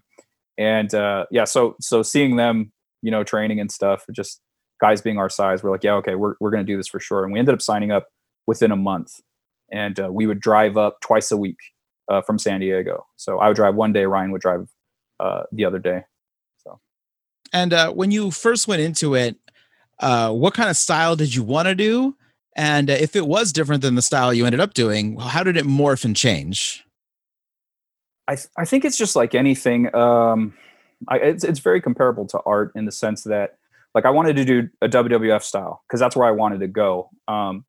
and 0.56 0.94
uh 0.94 1.24
yeah 1.30 1.44
so 1.44 1.76
so 1.80 2.02
seeing 2.02 2.36
them 2.36 2.72
you 3.02 3.10
know 3.10 3.22
training 3.22 3.60
and 3.60 3.70
stuff 3.70 4.04
just 4.12 4.40
guys 4.80 5.00
being 5.02 5.18
our 5.18 5.28
size, 5.28 5.62
we're 5.62 5.70
like, 5.70 5.84
yeah, 5.84 5.94
okay, 5.94 6.14
we're, 6.14 6.34
we're 6.40 6.50
to 6.50 6.64
do 6.64 6.76
this 6.76 6.88
for 6.88 7.00
sure. 7.00 7.24
And 7.24 7.32
we 7.32 7.38
ended 7.38 7.54
up 7.54 7.62
signing 7.62 7.90
up 7.90 8.06
within 8.46 8.70
a 8.70 8.76
month. 8.76 9.20
And 9.70 9.98
uh, 10.00 10.10
we 10.10 10.26
would 10.26 10.40
drive 10.40 10.76
up 10.76 11.00
twice 11.00 11.30
a 11.30 11.36
week 11.36 11.58
uh, 12.08 12.22
from 12.22 12.38
San 12.38 12.60
Diego. 12.60 13.06
So 13.16 13.38
I 13.38 13.48
would 13.48 13.56
drive 13.56 13.74
one 13.74 13.92
day, 13.92 14.06
Ryan 14.06 14.32
would 14.32 14.40
drive 14.40 14.68
uh, 15.20 15.42
the 15.52 15.64
other 15.64 15.78
day. 15.78 16.04
So, 16.58 16.80
and 17.52 17.74
uh, 17.74 17.92
when 17.92 18.10
you 18.10 18.30
first 18.30 18.66
went 18.66 18.80
into 18.80 19.14
it, 19.14 19.36
uh, 20.00 20.32
what 20.32 20.54
kind 20.54 20.70
of 20.70 20.76
style 20.76 21.16
did 21.16 21.34
you 21.34 21.42
want 21.42 21.68
to 21.68 21.74
do? 21.74 22.16
And 22.58 22.90
if 22.90 23.14
it 23.14 23.28
was 23.28 23.52
different 23.52 23.82
than 23.82 23.94
the 23.94 24.02
style 24.02 24.34
you 24.34 24.44
ended 24.44 24.60
up 24.60 24.74
doing, 24.74 25.16
how 25.16 25.44
did 25.44 25.56
it 25.56 25.64
morph 25.64 26.04
and 26.04 26.16
change? 26.16 26.84
I, 28.26 28.34
th- 28.34 28.48
I 28.58 28.64
think 28.64 28.84
it's 28.84 28.98
just 28.98 29.14
like 29.14 29.32
anything. 29.36 29.94
Um, 29.94 30.54
I, 31.06 31.18
it's, 31.18 31.44
it's 31.44 31.60
very 31.60 31.80
comparable 31.80 32.26
to 32.26 32.40
art 32.44 32.72
in 32.74 32.84
the 32.84 32.90
sense 32.90 33.22
that 33.22 33.58
like 33.94 34.04
I 34.04 34.10
wanted 34.10 34.34
to 34.36 34.44
do 34.44 34.68
a 34.82 34.88
WWF 34.88 35.42
style 35.44 35.84
because 35.86 36.00
that's 36.00 36.16
where 36.16 36.26
I 36.26 36.32
wanted 36.32 36.58
to 36.58 36.66
go. 36.66 37.10
Um, 37.28 37.64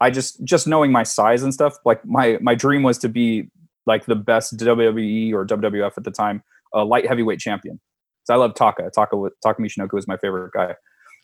I 0.00 0.10
just 0.10 0.42
just 0.42 0.66
knowing 0.66 0.90
my 0.90 1.04
size 1.04 1.44
and 1.44 1.54
stuff, 1.54 1.76
like 1.84 2.04
my 2.04 2.36
my 2.40 2.56
dream 2.56 2.82
was 2.82 2.98
to 2.98 3.08
be 3.08 3.48
like 3.86 4.06
the 4.06 4.16
best 4.16 4.58
WWE 4.58 5.32
or 5.32 5.46
WWF 5.46 5.92
at 5.96 6.02
the 6.02 6.10
time, 6.10 6.42
uh, 6.74 6.84
light 6.84 7.06
heavyweight 7.06 7.38
champion. 7.38 7.80
So 8.24 8.34
I 8.34 8.36
love 8.38 8.54
Taka. 8.54 8.90
Taka 8.92 9.16
Taka 9.40 9.62
Michinoku 9.62 9.92
was 9.92 10.08
my 10.08 10.16
favorite 10.16 10.52
guy. 10.52 10.74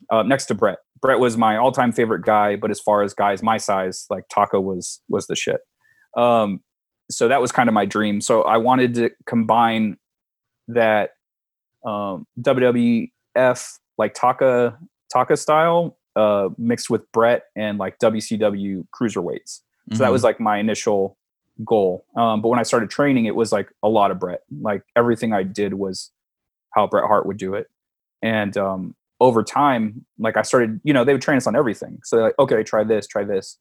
Uh, 0.08 0.22
next 0.22 0.46
to 0.46 0.54
Bret, 0.54 0.78
Bret 1.02 1.18
was 1.18 1.36
my 1.36 1.56
all 1.56 1.72
time 1.72 1.92
favorite 1.92 2.24
guy. 2.24 2.56
But 2.56 2.70
as 2.70 2.80
far 2.80 3.02
as 3.02 3.12
guys 3.12 3.42
my 3.42 3.58
size, 3.58 4.06
like 4.08 4.24
Taka 4.32 4.60
was 4.60 5.00
was 5.08 5.26
the 5.26 5.36
shit. 5.36 5.60
Um, 6.16 6.60
so 7.10 7.28
that 7.28 7.40
was 7.40 7.52
kind 7.52 7.68
of 7.68 7.74
my 7.74 7.84
dream. 7.84 8.20
So 8.20 8.42
I 8.42 8.56
wanted 8.56 8.94
to 8.94 9.10
combine 9.26 9.98
that 10.68 11.10
um, 11.84 12.26
WWF 12.40 13.78
like 13.98 14.14
Taka 14.14 14.78
Taka 15.12 15.36
style 15.36 15.98
uh, 16.16 16.48
mixed 16.56 16.88
with 16.88 17.10
Bret 17.12 17.44
and 17.56 17.78
like 17.78 17.98
WCW 17.98 18.86
cruiserweights. 18.98 19.60
So 19.92 19.98
that 19.98 20.12
was 20.12 20.22
like 20.22 20.38
my 20.38 20.58
initial 20.58 21.18
goal. 21.64 22.06
Um, 22.16 22.40
but 22.40 22.48
when 22.48 22.58
I 22.58 22.62
started 22.62 22.88
training, 22.88 23.26
it 23.26 23.34
was 23.34 23.52
like 23.52 23.68
a 23.82 23.88
lot 23.88 24.10
of 24.10 24.20
Bret. 24.20 24.40
Like 24.60 24.82
everything 24.96 25.32
I 25.32 25.42
did 25.42 25.74
was 25.74 26.12
how 26.70 26.86
Bret 26.86 27.04
Hart 27.04 27.26
would 27.26 27.36
do 27.36 27.54
it. 27.54 27.68
And 28.22 28.56
um, 28.56 28.94
over 29.22 29.44
time, 29.44 30.04
like 30.18 30.36
I 30.36 30.42
started, 30.42 30.80
you 30.82 30.92
know, 30.92 31.04
they 31.04 31.12
would 31.12 31.22
train 31.22 31.36
us 31.36 31.46
on 31.46 31.54
everything. 31.54 32.00
So 32.02 32.16
like, 32.16 32.34
okay, 32.40 32.64
try 32.64 32.82
this, 32.82 33.06
try 33.06 33.22
this. 33.22 33.56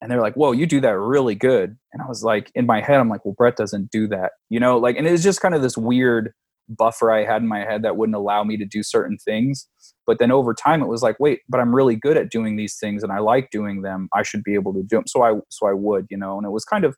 And 0.00 0.10
they're 0.10 0.22
like, 0.22 0.32
whoa, 0.32 0.52
you 0.52 0.64
do 0.64 0.80
that 0.80 0.98
really 0.98 1.34
good. 1.34 1.76
And 1.92 2.02
I 2.02 2.06
was 2.06 2.24
like, 2.24 2.50
in 2.54 2.64
my 2.64 2.80
head, 2.80 3.00
I'm 3.00 3.10
like, 3.10 3.22
well, 3.22 3.34
Bret 3.36 3.54
doesn't 3.54 3.90
do 3.90 4.08
that, 4.08 4.32
you 4.48 4.58
know, 4.58 4.78
like, 4.78 4.96
and 4.96 5.06
it 5.06 5.12
was 5.12 5.22
just 5.22 5.42
kind 5.42 5.54
of 5.54 5.60
this 5.60 5.76
weird 5.76 6.32
buffer 6.70 7.12
I 7.12 7.24
had 7.24 7.42
in 7.42 7.48
my 7.48 7.60
head 7.60 7.82
that 7.82 7.98
wouldn't 7.98 8.16
allow 8.16 8.44
me 8.44 8.56
to 8.56 8.64
do 8.64 8.82
certain 8.82 9.18
things. 9.18 9.68
But 10.06 10.18
then 10.18 10.30
over 10.30 10.54
time, 10.54 10.82
it 10.82 10.88
was 10.88 11.02
like, 11.02 11.20
wait, 11.20 11.40
but 11.50 11.60
I'm 11.60 11.74
really 11.74 11.96
good 11.96 12.16
at 12.16 12.30
doing 12.30 12.56
these 12.56 12.78
things 12.78 13.02
and 13.02 13.12
I 13.12 13.18
like 13.18 13.50
doing 13.50 13.82
them. 13.82 14.08
I 14.14 14.22
should 14.22 14.42
be 14.42 14.54
able 14.54 14.72
to 14.72 14.82
do 14.82 14.96
them. 14.96 15.04
So 15.06 15.22
I, 15.22 15.34
so 15.50 15.66
I 15.66 15.74
would, 15.74 16.06
you 16.08 16.16
know, 16.16 16.38
and 16.38 16.46
it 16.46 16.50
was 16.50 16.64
kind 16.64 16.84
of, 16.84 16.96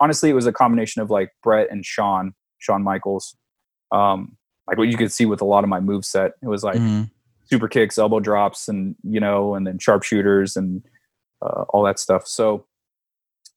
honestly, 0.00 0.28
it 0.28 0.34
was 0.34 0.46
a 0.46 0.52
combination 0.52 1.02
of 1.02 1.08
like 1.08 1.30
Bret 1.40 1.68
and 1.70 1.86
Shawn, 1.86 2.34
Shawn 2.58 2.82
Michaels. 2.82 3.36
Um, 3.92 4.36
like 4.66 4.78
what 4.78 4.88
you 4.88 4.96
could 4.96 5.12
see 5.12 5.26
with 5.26 5.40
a 5.40 5.44
lot 5.44 5.62
of 5.62 5.70
my 5.70 5.78
move 5.78 6.04
set. 6.04 6.32
It 6.42 6.48
was 6.48 6.64
like 6.64 6.80
Mhm. 6.80 7.10
Super 7.54 7.68
kicks, 7.68 7.98
elbow 7.98 8.18
drops, 8.18 8.66
and 8.66 8.96
you 9.04 9.20
know, 9.20 9.54
and 9.54 9.64
then 9.64 9.78
sharpshooters 9.78 10.56
and 10.56 10.82
uh, 11.40 11.62
all 11.68 11.84
that 11.84 12.00
stuff. 12.00 12.26
So, 12.26 12.66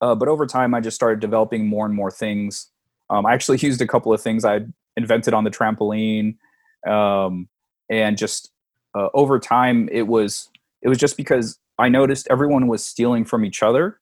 uh, 0.02 0.14
but 0.14 0.28
over 0.28 0.46
time, 0.46 0.76
I 0.76 0.82
just 0.82 0.94
started 0.94 1.20
developing 1.20 1.66
more 1.66 1.84
and 1.88 1.96
more 1.96 2.12
things. 2.12 2.70
Um, 3.10 3.26
I 3.26 3.34
actually 3.34 3.58
used 3.62 3.82
a 3.82 3.88
couple 3.88 4.14
of 4.14 4.22
things 4.22 4.46
I 4.46 4.62
invented 4.96 5.34
on 5.34 5.46
the 5.46 5.50
trampoline, 5.50 6.36
um, 6.88 7.50
and 7.90 8.20
just 8.20 8.52
uh, 8.94 9.10
over 9.16 9.40
time, 9.40 9.90
it 9.92 10.04
was 10.08 10.50
it 10.84 10.90
was 10.90 11.00
just 11.00 11.18
because 11.18 11.58
I 11.80 11.90
noticed 11.90 12.28
everyone 12.30 12.68
was 12.68 12.86
stealing 12.86 13.26
from 13.26 13.44
each 13.46 13.64
other, 13.64 14.00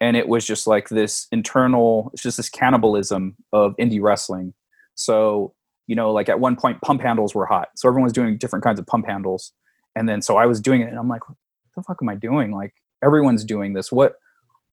and 0.00 0.16
it 0.16 0.26
was 0.26 0.44
just 0.44 0.66
like 0.66 0.88
this 0.88 1.28
internal, 1.30 2.10
it's 2.12 2.24
just 2.24 2.38
this 2.38 2.48
cannibalism 2.48 3.36
of 3.52 3.76
indie 3.76 4.02
wrestling. 4.02 4.54
So 4.96 5.54
you 5.88 5.96
know, 5.96 6.12
like 6.12 6.28
at 6.28 6.38
one 6.38 6.54
point, 6.54 6.80
pump 6.82 7.02
handles 7.02 7.34
were 7.34 7.46
hot, 7.46 7.70
so 7.74 7.88
everyone 7.88 8.04
was 8.04 8.12
doing 8.12 8.38
different 8.38 8.64
kinds 8.64 8.78
of 8.78 8.86
pump 8.86 9.06
handles, 9.06 9.52
and 9.96 10.08
then 10.08 10.22
so 10.22 10.36
I 10.36 10.46
was 10.46 10.60
doing 10.60 10.82
it, 10.82 10.88
and 10.88 10.98
I'm 10.98 11.08
like, 11.08 11.28
what 11.28 11.36
the 11.74 11.82
fuck 11.82 11.98
am 12.00 12.08
I 12.08 12.14
doing? 12.14 12.52
Like 12.52 12.74
everyone's 13.02 13.44
doing 13.44 13.72
this. 13.72 13.90
What 13.90 14.14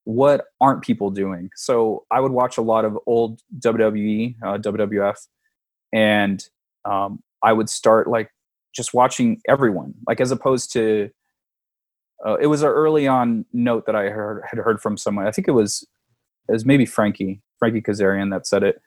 what 0.04 0.44
aren't 0.60 0.82
people 0.82 1.10
doing? 1.10 1.50
So 1.56 2.04
I 2.12 2.20
would 2.20 2.30
watch 2.30 2.58
a 2.58 2.62
lot 2.62 2.84
of 2.84 2.96
old 3.06 3.40
WWE, 3.58 4.36
uh, 4.40 4.58
WWF, 4.58 5.16
and 5.92 6.48
um, 6.84 7.24
I 7.42 7.52
would 7.52 7.68
start 7.68 8.06
like 8.06 8.30
just 8.74 8.94
watching 8.94 9.40
everyone, 9.48 9.94
like 10.06 10.20
as 10.20 10.30
opposed 10.30 10.72
to. 10.74 11.10
Uh, 12.24 12.36
it 12.40 12.46
was 12.46 12.62
an 12.62 12.68
early 12.68 13.06
on 13.06 13.44
note 13.52 13.84
that 13.84 13.94
I 13.94 14.08
heard, 14.08 14.42
had 14.48 14.58
heard 14.58 14.80
from 14.80 14.96
someone. 14.96 15.26
I 15.26 15.30
think 15.30 15.48
it 15.48 15.52
was 15.52 15.86
it 16.48 16.52
was 16.52 16.64
maybe 16.64 16.86
Frankie 16.86 17.42
Frankie 17.58 17.82
Kazarian 17.82 18.30
that 18.30 18.46
said 18.46 18.62
it. 18.62 18.80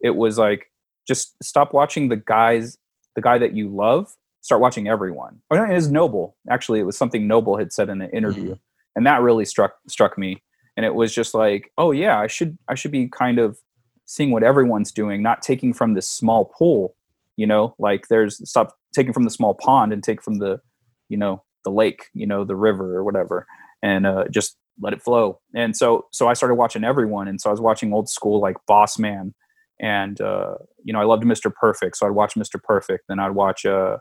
It 0.00 0.16
was 0.16 0.36
like 0.36 0.70
just 1.06 1.34
stop 1.42 1.72
watching 1.72 2.08
the 2.08 2.16
guys, 2.16 2.76
the 3.14 3.22
guy 3.22 3.38
that 3.38 3.54
you 3.54 3.68
love. 3.68 4.14
Start 4.40 4.60
watching 4.60 4.86
everyone. 4.86 5.40
Oh, 5.50 5.64
it 5.64 5.76
is 5.76 5.90
Noble. 5.90 6.36
Actually, 6.48 6.78
it 6.78 6.84
was 6.84 6.96
something 6.96 7.26
Noble 7.26 7.56
had 7.56 7.72
said 7.72 7.88
in 7.88 8.00
an 8.00 8.10
interview, 8.10 8.50
mm-hmm. 8.50 8.94
and 8.94 9.06
that 9.06 9.20
really 9.20 9.44
struck 9.44 9.74
struck 9.88 10.16
me. 10.16 10.40
And 10.76 10.86
it 10.86 10.94
was 10.94 11.12
just 11.12 11.34
like, 11.34 11.72
oh 11.78 11.90
yeah, 11.90 12.20
I 12.20 12.28
should 12.28 12.56
I 12.68 12.76
should 12.76 12.92
be 12.92 13.08
kind 13.08 13.40
of 13.40 13.58
seeing 14.04 14.30
what 14.30 14.44
everyone's 14.44 14.92
doing, 14.92 15.20
not 15.20 15.42
taking 15.42 15.72
from 15.72 15.94
this 15.94 16.08
small 16.08 16.44
pool. 16.56 16.94
You 17.36 17.46
know, 17.46 17.74
like 17.78 18.06
there's 18.08 18.48
stop 18.48 18.76
taking 18.94 19.12
from 19.12 19.24
the 19.24 19.30
small 19.30 19.54
pond 19.54 19.92
and 19.92 20.02
take 20.02 20.22
from 20.22 20.38
the, 20.38 20.60
you 21.08 21.16
know, 21.16 21.42
the 21.64 21.70
lake, 21.70 22.06
you 22.14 22.26
know, 22.26 22.44
the 22.44 22.56
river 22.56 22.96
or 22.96 23.04
whatever, 23.04 23.46
and 23.82 24.06
uh, 24.06 24.24
just 24.30 24.56
let 24.80 24.92
it 24.92 25.02
flow. 25.02 25.40
And 25.54 25.76
so 25.76 26.06
so 26.12 26.28
I 26.28 26.34
started 26.34 26.54
watching 26.54 26.84
everyone, 26.84 27.26
and 27.26 27.40
so 27.40 27.50
I 27.50 27.52
was 27.52 27.60
watching 27.60 27.92
old 27.92 28.08
school 28.08 28.40
like 28.40 28.56
Boss 28.66 28.98
Man, 28.98 29.34
and 29.80 30.20
uh, 30.20 30.54
you 30.84 30.92
know 30.92 31.00
I 31.00 31.04
loved 31.04 31.24
Mr. 31.24 31.52
Perfect, 31.52 31.96
so 31.96 32.06
I'd 32.06 32.12
watch 32.12 32.34
Mr. 32.34 32.62
Perfect, 32.62 33.04
then 33.08 33.18
I'd 33.18 33.32
watch 33.32 33.66
uh, 33.66 33.98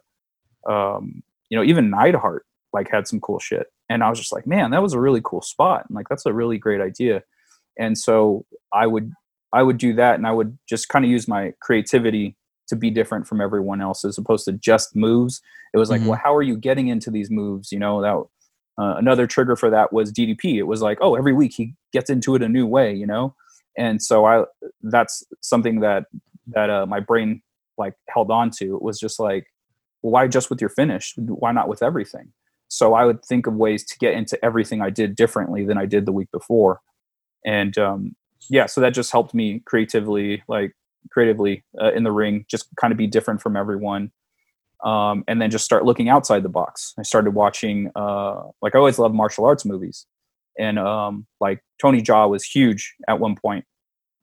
um, 0.69 1.23
you 1.49 1.57
know 1.57 1.63
even 1.63 1.89
Neidhart 1.89 2.45
like 2.73 2.89
had 2.91 3.07
some 3.07 3.19
cool 3.19 3.39
shit, 3.39 3.67
and 3.89 4.03
I 4.03 4.09
was 4.09 4.19
just 4.19 4.33
like, 4.33 4.47
man, 4.47 4.71
that 4.71 4.81
was 4.81 4.93
a 4.93 4.99
really 4.99 5.21
cool 5.23 5.41
spot, 5.41 5.85
and 5.87 5.95
like 5.95 6.09
that's 6.09 6.25
a 6.25 6.33
really 6.33 6.57
great 6.57 6.81
idea. 6.81 7.23
And 7.77 7.97
so 7.97 8.45
I 8.73 8.87
would 8.87 9.11
I 9.53 9.63
would 9.63 9.77
do 9.77 9.93
that, 9.93 10.15
and 10.15 10.27
I 10.27 10.31
would 10.31 10.57
just 10.67 10.89
kind 10.89 11.05
of 11.05 11.11
use 11.11 11.27
my 11.27 11.53
creativity 11.61 12.35
to 12.67 12.75
be 12.75 12.89
different 12.89 13.27
from 13.27 13.41
everyone 13.41 13.79
else 13.79 14.03
as 14.03 14.17
opposed 14.17 14.45
to 14.45 14.53
just 14.53 14.95
moves. 14.95 15.41
It 15.73 15.77
was 15.77 15.89
like, 15.89 16.01
mm-hmm. 16.01 16.09
well, 16.09 16.21
how 16.23 16.35
are 16.35 16.41
you 16.41 16.57
getting 16.57 16.87
into 16.87 17.11
these 17.11 17.29
moves? 17.29 17.71
You 17.71 17.79
know, 17.79 18.01
that 18.01 18.83
uh, 18.83 18.95
another 18.97 19.27
trigger 19.27 19.55
for 19.55 19.69
that 19.69 19.93
was 19.93 20.11
DDP. 20.11 20.55
It 20.55 20.63
was 20.63 20.81
like, 20.81 20.97
oh, 21.01 21.15
every 21.15 21.33
week 21.33 21.53
he 21.53 21.75
gets 21.93 22.09
into 22.09 22.35
it 22.35 22.41
a 22.41 22.49
new 22.49 22.65
way, 22.65 22.93
you 22.93 23.05
know. 23.05 23.35
And 23.77 24.01
so 24.01 24.25
I, 24.25 24.45
that's 24.81 25.23
something 25.41 25.81
that 25.81 26.05
that 26.47 26.69
uh, 26.69 26.85
my 26.85 26.99
brain 26.99 27.41
like 27.77 27.95
held 28.09 28.31
on 28.31 28.51
to. 28.51 28.75
It 28.75 28.81
was 28.81 28.99
just 28.99 29.19
like, 29.19 29.47
why 30.01 30.27
just 30.27 30.49
with 30.49 30.61
your 30.61 30.69
finish? 30.69 31.13
Why 31.17 31.51
not 31.51 31.67
with 31.67 31.83
everything? 31.83 32.31
So 32.67 32.93
I 32.93 33.05
would 33.05 33.23
think 33.23 33.47
of 33.47 33.55
ways 33.55 33.83
to 33.85 33.97
get 33.97 34.13
into 34.13 34.43
everything 34.43 34.81
I 34.81 34.89
did 34.89 35.15
differently 35.15 35.65
than 35.65 35.77
I 35.77 35.85
did 35.85 36.05
the 36.05 36.11
week 36.11 36.31
before, 36.31 36.81
and 37.45 37.77
um, 37.77 38.15
yeah, 38.49 38.65
so 38.65 38.81
that 38.81 38.91
just 38.91 39.11
helped 39.11 39.33
me 39.33 39.61
creatively, 39.65 40.43
like 40.47 40.73
creatively 41.11 41.63
uh, 41.81 41.91
in 41.93 42.03
the 42.03 42.11
ring, 42.11 42.45
just 42.49 42.67
kind 42.75 42.91
of 42.91 42.97
be 42.97 43.07
different 43.07 43.41
from 43.41 43.55
everyone 43.55 44.11
um, 44.83 45.23
and 45.27 45.41
then 45.41 45.49
just 45.49 45.65
start 45.65 45.85
looking 45.85 46.09
outside 46.09 46.43
the 46.43 46.49
box. 46.49 46.93
I 46.97 47.03
started 47.03 47.31
watching, 47.31 47.91
uh, 47.95 48.43
like 48.61 48.75
I 48.75 48.77
always 48.77 48.99
love 48.99 49.13
martial 49.13 49.45
arts 49.45 49.65
movies, 49.65 50.05
and 50.57 50.79
um, 50.79 51.25
like 51.39 51.61
Tony 51.81 52.01
Jaa 52.01 52.29
was 52.29 52.43
huge 52.43 52.95
at 53.07 53.19
one 53.19 53.35
point. 53.35 53.65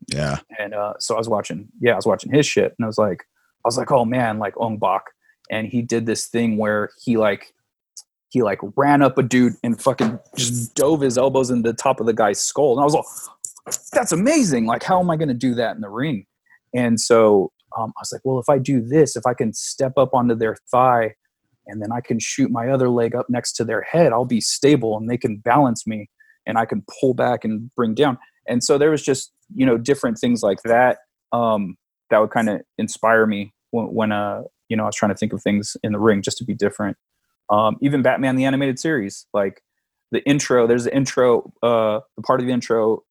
Yeah, 0.08 0.38
and 0.58 0.74
uh, 0.74 0.94
so 0.98 1.14
I 1.14 1.18
was 1.18 1.28
watching, 1.28 1.68
yeah, 1.80 1.92
I 1.92 1.96
was 1.96 2.06
watching 2.06 2.32
his 2.32 2.46
shit, 2.46 2.74
and 2.78 2.84
I 2.84 2.86
was 2.86 2.98
like, 2.98 3.24
I 3.64 3.68
was 3.68 3.78
like, 3.78 3.92
oh 3.92 4.04
man, 4.04 4.38
like 4.38 4.58
Ong 4.58 4.78
Bak, 4.78 5.02
and 5.50 5.66
he 5.68 5.82
did 5.82 6.06
this 6.06 6.26
thing 6.26 6.56
where 6.56 6.90
he 7.04 7.16
like 7.16 7.54
he 8.30 8.42
like 8.42 8.58
ran 8.76 9.02
up 9.02 9.18
a 9.18 9.22
dude 9.22 9.54
and 9.62 9.80
fucking 9.80 10.18
just 10.36 10.74
dove 10.74 11.02
his 11.02 11.18
elbows 11.18 11.50
in 11.50 11.62
the 11.62 11.74
top 11.74 12.00
of 12.00 12.06
the 12.06 12.14
guy's 12.14 12.40
skull, 12.40 12.72
and 12.72 12.80
I 12.80 12.84
was 12.84 12.94
like, 12.94 13.04
that's 13.92 14.12
amazing. 14.12 14.66
Like, 14.66 14.82
how 14.82 15.00
am 15.00 15.10
I 15.10 15.16
going 15.16 15.28
to 15.28 15.34
do 15.34 15.54
that 15.54 15.74
in 15.76 15.82
the 15.82 15.88
ring? 15.88 16.26
And 16.74 16.98
so 16.98 17.52
um, 17.78 17.92
I 17.96 18.00
was 18.00 18.12
like, 18.12 18.22
well, 18.24 18.40
if 18.40 18.48
I 18.48 18.58
do 18.58 18.80
this, 18.80 19.16
if 19.16 19.26
I 19.26 19.34
can 19.34 19.52
step 19.52 19.92
up 19.96 20.14
onto 20.14 20.34
their 20.34 20.56
thigh 20.70 21.14
and 21.66 21.80
then 21.80 21.92
I 21.92 22.00
can 22.00 22.18
shoot 22.18 22.50
my 22.50 22.68
other 22.68 22.88
leg 22.88 23.14
up 23.14 23.26
next 23.28 23.52
to 23.54 23.64
their 23.64 23.82
head, 23.82 24.12
I'll 24.12 24.24
be 24.24 24.40
stable 24.40 24.96
and 24.96 25.08
they 25.08 25.18
can 25.18 25.36
balance 25.36 25.86
me 25.86 26.10
and 26.46 26.58
I 26.58 26.64
can 26.64 26.84
pull 27.00 27.14
back 27.14 27.44
and 27.44 27.74
bring 27.74 27.94
down. 27.94 28.18
And 28.48 28.62
so 28.62 28.78
there 28.78 28.90
was 28.90 29.02
just, 29.02 29.32
you 29.54 29.64
know, 29.64 29.76
different 29.76 30.18
things 30.18 30.42
like 30.42 30.62
that 30.64 30.98
um, 31.32 31.76
that 32.10 32.18
would 32.20 32.30
kind 32.30 32.48
of 32.48 32.60
inspire 32.78 33.26
me 33.26 33.52
when, 33.70 33.86
when, 33.86 34.12
uh, 34.12 34.42
you 34.68 34.76
know, 34.76 34.84
I 34.84 34.86
was 34.86 34.96
trying 34.96 35.12
to 35.12 35.16
think 35.16 35.32
of 35.32 35.42
things 35.42 35.76
in 35.82 35.92
the 35.92 36.00
ring 36.00 36.22
just 36.22 36.38
to 36.38 36.44
be 36.44 36.54
different. 36.54 36.96
Um, 37.50 37.76
even 37.82 38.02
Batman 38.02 38.36
the 38.36 38.44
animated 38.44 38.78
series, 38.78 39.26
like 39.34 39.62
the 40.10 40.24
intro, 40.26 40.66
there's 40.66 40.84
the 40.84 40.94
intro, 40.94 41.52
uh, 41.62 42.00
the 42.16 42.22
part 42.22 42.40
of 42.40 42.46
the 42.46 42.52
intro 42.52 43.02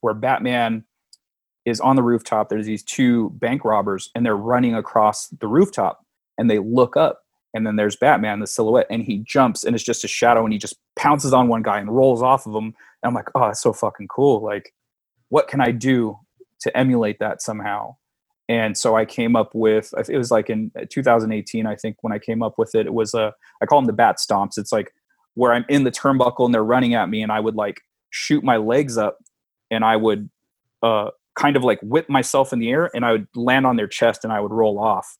where 0.00 0.14
Batman 0.14 0.84
is 1.66 1.80
on 1.80 1.96
the 1.96 2.02
rooftop. 2.02 2.48
There's 2.48 2.66
these 2.66 2.82
two 2.82 3.30
bank 3.30 3.64
robbers, 3.64 4.10
and 4.14 4.24
they're 4.24 4.36
running 4.36 4.74
across 4.74 5.28
the 5.28 5.48
rooftop, 5.48 6.00
and 6.38 6.48
they 6.48 6.58
look 6.58 6.96
up, 6.96 7.22
and 7.56 7.66
then 7.66 7.76
there's 7.76 7.96
Batman, 7.96 8.40
the 8.40 8.46
silhouette, 8.46 8.86
and 8.90 9.02
he 9.02 9.18
jumps, 9.18 9.64
and 9.64 9.74
it's 9.74 9.84
just 9.84 10.04
a 10.04 10.08
shadow, 10.08 10.44
and 10.44 10.52
he 10.52 10.58
just 10.58 10.76
pounces 10.94 11.32
on 11.32 11.48
one 11.48 11.62
guy 11.62 11.80
and 11.80 11.94
rolls 11.94 12.22
off 12.22 12.46
of 12.46 12.54
him. 12.54 12.66
And 12.66 12.74
I'm 13.04 13.14
like, 13.14 13.28
oh, 13.34 13.46
it's 13.46 13.62
so 13.62 13.72
fucking 13.72 14.08
cool. 14.08 14.42
Like, 14.42 14.72
what 15.28 15.48
can 15.48 15.60
I 15.60 15.70
do 15.70 16.18
to 16.60 16.76
emulate 16.76 17.18
that 17.18 17.42
somehow? 17.42 17.96
And 18.48 18.78
so 18.78 18.96
I 18.96 19.04
came 19.04 19.34
up 19.34 19.50
with 19.54 19.92
it 20.08 20.16
was 20.16 20.30
like 20.30 20.50
in 20.50 20.70
2018, 20.90 21.66
I 21.66 21.74
think, 21.74 21.96
when 22.02 22.12
I 22.12 22.20
came 22.20 22.42
up 22.42 22.54
with 22.58 22.76
it. 22.76 22.86
It 22.86 22.94
was 22.94 23.12
a 23.12 23.34
I 23.60 23.66
call 23.66 23.80
them 23.80 23.86
the 23.86 23.92
bat 23.92 24.18
stomps. 24.18 24.56
It's 24.56 24.70
like 24.70 24.92
where 25.34 25.52
I'm 25.52 25.64
in 25.68 25.82
the 25.82 25.90
turnbuckle 25.90 26.44
and 26.44 26.54
they're 26.54 26.62
running 26.62 26.94
at 26.94 27.08
me, 27.08 27.22
and 27.22 27.32
I 27.32 27.40
would 27.40 27.56
like 27.56 27.80
shoot 28.10 28.44
my 28.44 28.58
legs 28.58 28.96
up, 28.96 29.18
and 29.70 29.84
I 29.84 29.96
would 29.96 30.30
uh, 30.82 31.10
kind 31.36 31.56
of 31.56 31.62
like 31.62 31.78
whip 31.82 32.08
myself 32.08 32.52
in 32.52 32.58
the 32.58 32.70
air 32.70 32.90
and 32.94 33.04
I 33.04 33.12
would 33.12 33.28
land 33.34 33.66
on 33.66 33.76
their 33.76 33.86
chest 33.86 34.24
and 34.24 34.32
I 34.32 34.40
would 34.40 34.52
roll 34.52 34.78
off. 34.78 35.16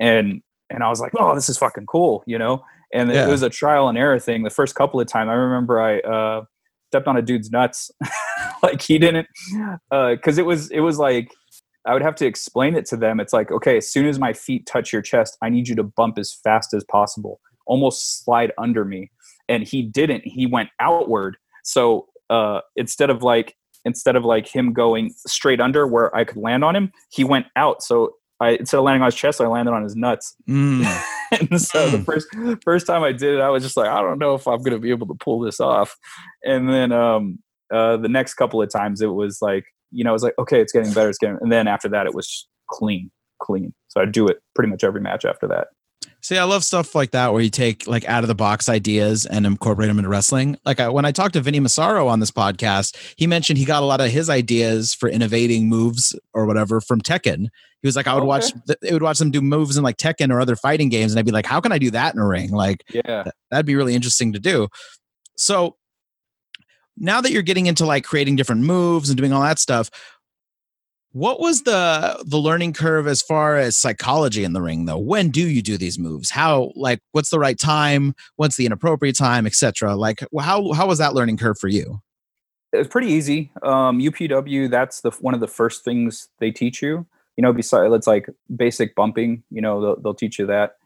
And 0.00 0.42
and 0.70 0.82
I 0.82 0.88
was 0.88 1.00
like, 1.00 1.12
oh, 1.18 1.34
this 1.34 1.48
is 1.48 1.58
fucking 1.58 1.86
cool, 1.86 2.22
you 2.26 2.38
know? 2.38 2.62
And 2.92 3.10
yeah. 3.10 3.26
it 3.26 3.30
was 3.30 3.42
a 3.42 3.50
trial 3.50 3.88
and 3.88 3.96
error 3.96 4.18
thing. 4.18 4.42
The 4.42 4.50
first 4.50 4.74
couple 4.74 5.00
of 5.00 5.06
times 5.06 5.28
I 5.28 5.34
remember 5.34 5.80
I 5.80 6.00
uh, 6.00 6.44
stepped 6.88 7.06
on 7.06 7.16
a 7.16 7.22
dude's 7.22 7.50
nuts. 7.50 7.90
like 8.62 8.82
he 8.82 8.98
didn't 8.98 9.26
because 9.90 10.38
uh, 10.38 10.42
it 10.42 10.44
was 10.44 10.70
it 10.70 10.80
was 10.80 10.98
like 10.98 11.30
I 11.86 11.94
would 11.94 12.02
have 12.02 12.14
to 12.16 12.26
explain 12.26 12.74
it 12.74 12.84
to 12.86 12.96
them. 12.96 13.20
It's 13.20 13.32
like, 13.32 13.50
okay, 13.50 13.78
as 13.78 13.90
soon 13.90 14.06
as 14.06 14.18
my 14.18 14.32
feet 14.32 14.66
touch 14.66 14.92
your 14.92 15.02
chest, 15.02 15.38
I 15.42 15.48
need 15.48 15.66
you 15.66 15.74
to 15.76 15.82
bump 15.82 16.18
as 16.18 16.34
fast 16.44 16.74
as 16.74 16.84
possible, 16.84 17.40
almost 17.66 18.22
slide 18.22 18.52
under 18.58 18.84
me. 18.84 19.10
And 19.48 19.66
he 19.66 19.82
didn't. 19.82 20.22
He 20.26 20.46
went 20.46 20.68
outward. 20.78 21.36
So 21.64 22.06
uh, 22.28 22.60
instead 22.76 23.10
of 23.10 23.22
like 23.22 23.56
instead 23.84 24.14
of 24.14 24.24
like 24.24 24.46
him 24.46 24.72
going 24.74 25.14
straight 25.26 25.60
under 25.60 25.86
where 25.86 26.14
I 26.14 26.24
could 26.24 26.36
land 26.36 26.64
on 26.64 26.76
him, 26.76 26.92
he 27.10 27.24
went 27.24 27.46
out. 27.56 27.82
So 27.82 28.10
I 28.40 28.50
instead 28.50 28.78
of 28.78 28.84
landing 28.84 29.02
on 29.02 29.06
his 29.06 29.14
chest, 29.14 29.40
I 29.40 29.46
landed 29.46 29.72
on 29.72 29.82
his 29.82 29.96
nuts. 29.96 30.34
Mm. 30.48 30.84
and 31.40 31.60
so 31.60 31.88
the 31.90 31.98
mm. 31.98 32.04
first 32.04 32.28
first 32.64 32.86
time 32.86 33.02
I 33.02 33.12
did 33.12 33.34
it, 33.34 33.40
I 33.40 33.50
was 33.50 33.62
just 33.62 33.76
like, 33.76 33.88
I 33.88 34.00
don't 34.00 34.18
know 34.18 34.34
if 34.34 34.46
I'm 34.46 34.62
gonna 34.62 34.78
be 34.78 34.90
able 34.90 35.06
to 35.08 35.14
pull 35.14 35.40
this 35.40 35.60
off. 35.60 35.96
And 36.44 36.68
then 36.68 36.92
um, 36.92 37.38
uh, 37.72 37.96
the 37.96 38.08
next 38.08 38.34
couple 38.34 38.62
of 38.62 38.70
times, 38.70 39.00
it 39.00 39.08
was 39.08 39.38
like, 39.40 39.64
you 39.90 40.04
know, 40.04 40.10
it 40.10 40.14
was 40.14 40.22
like, 40.22 40.38
okay, 40.38 40.60
it's 40.60 40.72
getting 40.72 40.92
better, 40.92 41.08
it's 41.08 41.18
getting. 41.18 41.38
And 41.40 41.52
then 41.52 41.68
after 41.68 41.88
that, 41.88 42.06
it 42.06 42.14
was 42.14 42.48
clean, 42.68 43.10
clean. 43.42 43.74
So 43.88 44.00
I 44.00 44.06
do 44.06 44.26
it 44.26 44.38
pretty 44.54 44.70
much 44.70 44.84
every 44.84 45.00
match 45.00 45.24
after 45.24 45.46
that. 45.48 45.68
See, 46.22 46.36
I 46.36 46.44
love 46.44 46.64
stuff 46.64 46.94
like 46.94 47.12
that 47.12 47.32
where 47.32 47.40
you 47.40 47.50
take 47.50 47.86
like 47.86 48.04
out 48.04 48.24
of 48.24 48.28
the 48.28 48.34
box 48.34 48.68
ideas 48.68 49.24
and 49.24 49.46
incorporate 49.46 49.88
them 49.88 49.98
into 49.98 50.10
wrestling. 50.10 50.58
Like 50.64 50.78
I, 50.78 50.88
when 50.88 51.04
I 51.04 51.12
talked 51.12 51.32
to 51.32 51.40
Vinny 51.40 51.60
Massaro 51.60 52.08
on 52.08 52.20
this 52.20 52.30
podcast, 52.30 52.96
he 53.16 53.26
mentioned 53.26 53.58
he 53.58 53.64
got 53.64 53.82
a 53.82 53.86
lot 53.86 54.00
of 54.00 54.10
his 54.10 54.28
ideas 54.28 54.92
for 54.92 55.08
innovating 55.08 55.68
moves 55.68 56.18
or 56.34 56.44
whatever 56.44 56.80
from 56.80 57.00
Tekken. 57.00 57.46
He 57.80 57.88
was 57.88 57.96
like, 57.96 58.06
I 58.06 58.12
would 58.12 58.20
okay. 58.20 58.26
watch, 58.26 58.52
it 58.82 58.92
would 58.92 59.02
watch 59.02 59.18
them 59.18 59.30
do 59.30 59.40
moves 59.40 59.78
in 59.78 59.82
like 59.82 59.96
Tekken 59.96 60.30
or 60.30 60.40
other 60.40 60.56
fighting 60.56 60.90
games, 60.90 61.12
and 61.12 61.18
I'd 61.18 61.24
be 61.24 61.32
like, 61.32 61.46
how 61.46 61.60
can 61.60 61.72
I 61.72 61.78
do 61.78 61.90
that 61.92 62.14
in 62.14 62.20
a 62.20 62.26
ring? 62.26 62.50
Like, 62.50 62.84
yeah, 62.90 63.24
that'd 63.50 63.64
be 63.64 63.76
really 63.76 63.94
interesting 63.94 64.34
to 64.34 64.38
do. 64.38 64.68
So 65.36 65.76
now 66.98 67.22
that 67.22 67.32
you're 67.32 67.40
getting 67.40 67.66
into 67.66 67.86
like 67.86 68.04
creating 68.04 68.36
different 68.36 68.62
moves 68.62 69.08
and 69.08 69.16
doing 69.16 69.32
all 69.32 69.40
that 69.40 69.58
stuff, 69.58 69.90
what 71.12 71.40
was 71.40 71.62
the 71.62 72.22
the 72.24 72.36
learning 72.36 72.72
curve 72.72 73.06
as 73.06 73.20
far 73.20 73.56
as 73.56 73.76
psychology 73.76 74.44
in 74.44 74.52
the 74.52 74.62
ring 74.62 74.84
though? 74.84 74.98
When 74.98 75.30
do 75.30 75.46
you 75.46 75.62
do 75.62 75.76
these 75.76 75.98
moves? 75.98 76.30
How 76.30 76.72
like 76.76 77.00
what's 77.12 77.30
the 77.30 77.38
right 77.38 77.58
time? 77.58 78.14
What's 78.36 78.56
the 78.56 78.66
inappropriate 78.66 79.16
time, 79.16 79.46
etc. 79.46 79.96
Like 79.96 80.20
how 80.38 80.72
how 80.72 80.86
was 80.86 80.98
that 80.98 81.14
learning 81.14 81.38
curve 81.38 81.58
for 81.58 81.68
you? 81.68 82.00
It 82.72 82.78
was 82.78 82.88
pretty 82.88 83.08
easy. 83.08 83.50
Um, 83.62 83.98
UPW, 83.98 84.70
that's 84.70 85.00
the 85.00 85.10
one 85.20 85.34
of 85.34 85.40
the 85.40 85.48
first 85.48 85.82
things 85.84 86.28
they 86.38 86.52
teach 86.52 86.80
you. 86.80 87.06
You 87.36 87.42
know, 87.42 87.52
besides 87.52 87.92
it's 87.92 88.06
like 88.06 88.28
basic 88.54 88.94
bumping. 88.94 89.42
You 89.50 89.62
know, 89.62 89.80
they'll, 89.80 90.00
they'll 90.00 90.14
teach 90.14 90.38
you 90.38 90.46
that, 90.46 90.76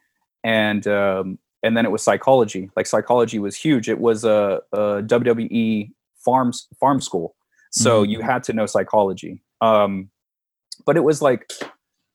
and 0.43 0.87
um, 0.87 1.39
and 1.63 1.77
then 1.77 1.85
it 1.85 1.91
was 1.91 2.03
psychology. 2.03 2.71
Like 2.77 2.87
psychology 2.87 3.39
was 3.39 3.57
huge. 3.57 3.91
It 3.91 3.99
was 3.99 4.25
a, 4.25 4.63
a 4.73 5.03
WWE 5.03 5.91
farms 6.17 6.67
farm 6.81 7.03
school, 7.03 7.35
so 7.71 8.03
mm-hmm. 8.03 8.13
you 8.13 8.21
had 8.23 8.43
to 8.45 8.55
know 8.55 8.65
psychology. 8.65 9.43
Um, 9.61 10.11
but 10.87 10.97
it 10.97 11.05
was 11.05 11.23
like 11.23 11.51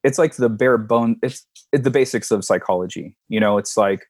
it's 0.04 0.18
like 0.18 0.36
the 0.36 0.50
bare 0.50 0.78
bone 0.78 1.18
it's, 1.22 1.46
the 1.72 1.92
basics 1.92 2.32
of 2.32 2.44
psychology 2.44 3.16
you 3.28 3.40
know? 3.40 3.58
It's 3.58 3.78
like 3.78 4.08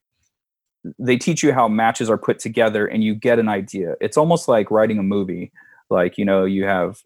they 0.98 1.16
teach 1.16 1.42
you 1.42 1.52
how 1.52 1.68
matches 1.68 2.08
are 2.08 2.18
put 2.18 2.38
together 2.38 2.86
and 2.86 3.04
you 3.04 3.14
get 3.14 3.38
an 3.38 3.50
idea. 3.50 3.96
It's 4.00 4.16
almost 4.16 4.48
like 4.48 4.70
writing 4.70 4.98
a 4.98 5.02
movie. 5.02 5.52
Like 5.90 6.16
you 6.16 6.24
know 6.24 6.44
you 6.44 6.64
have 6.64 6.98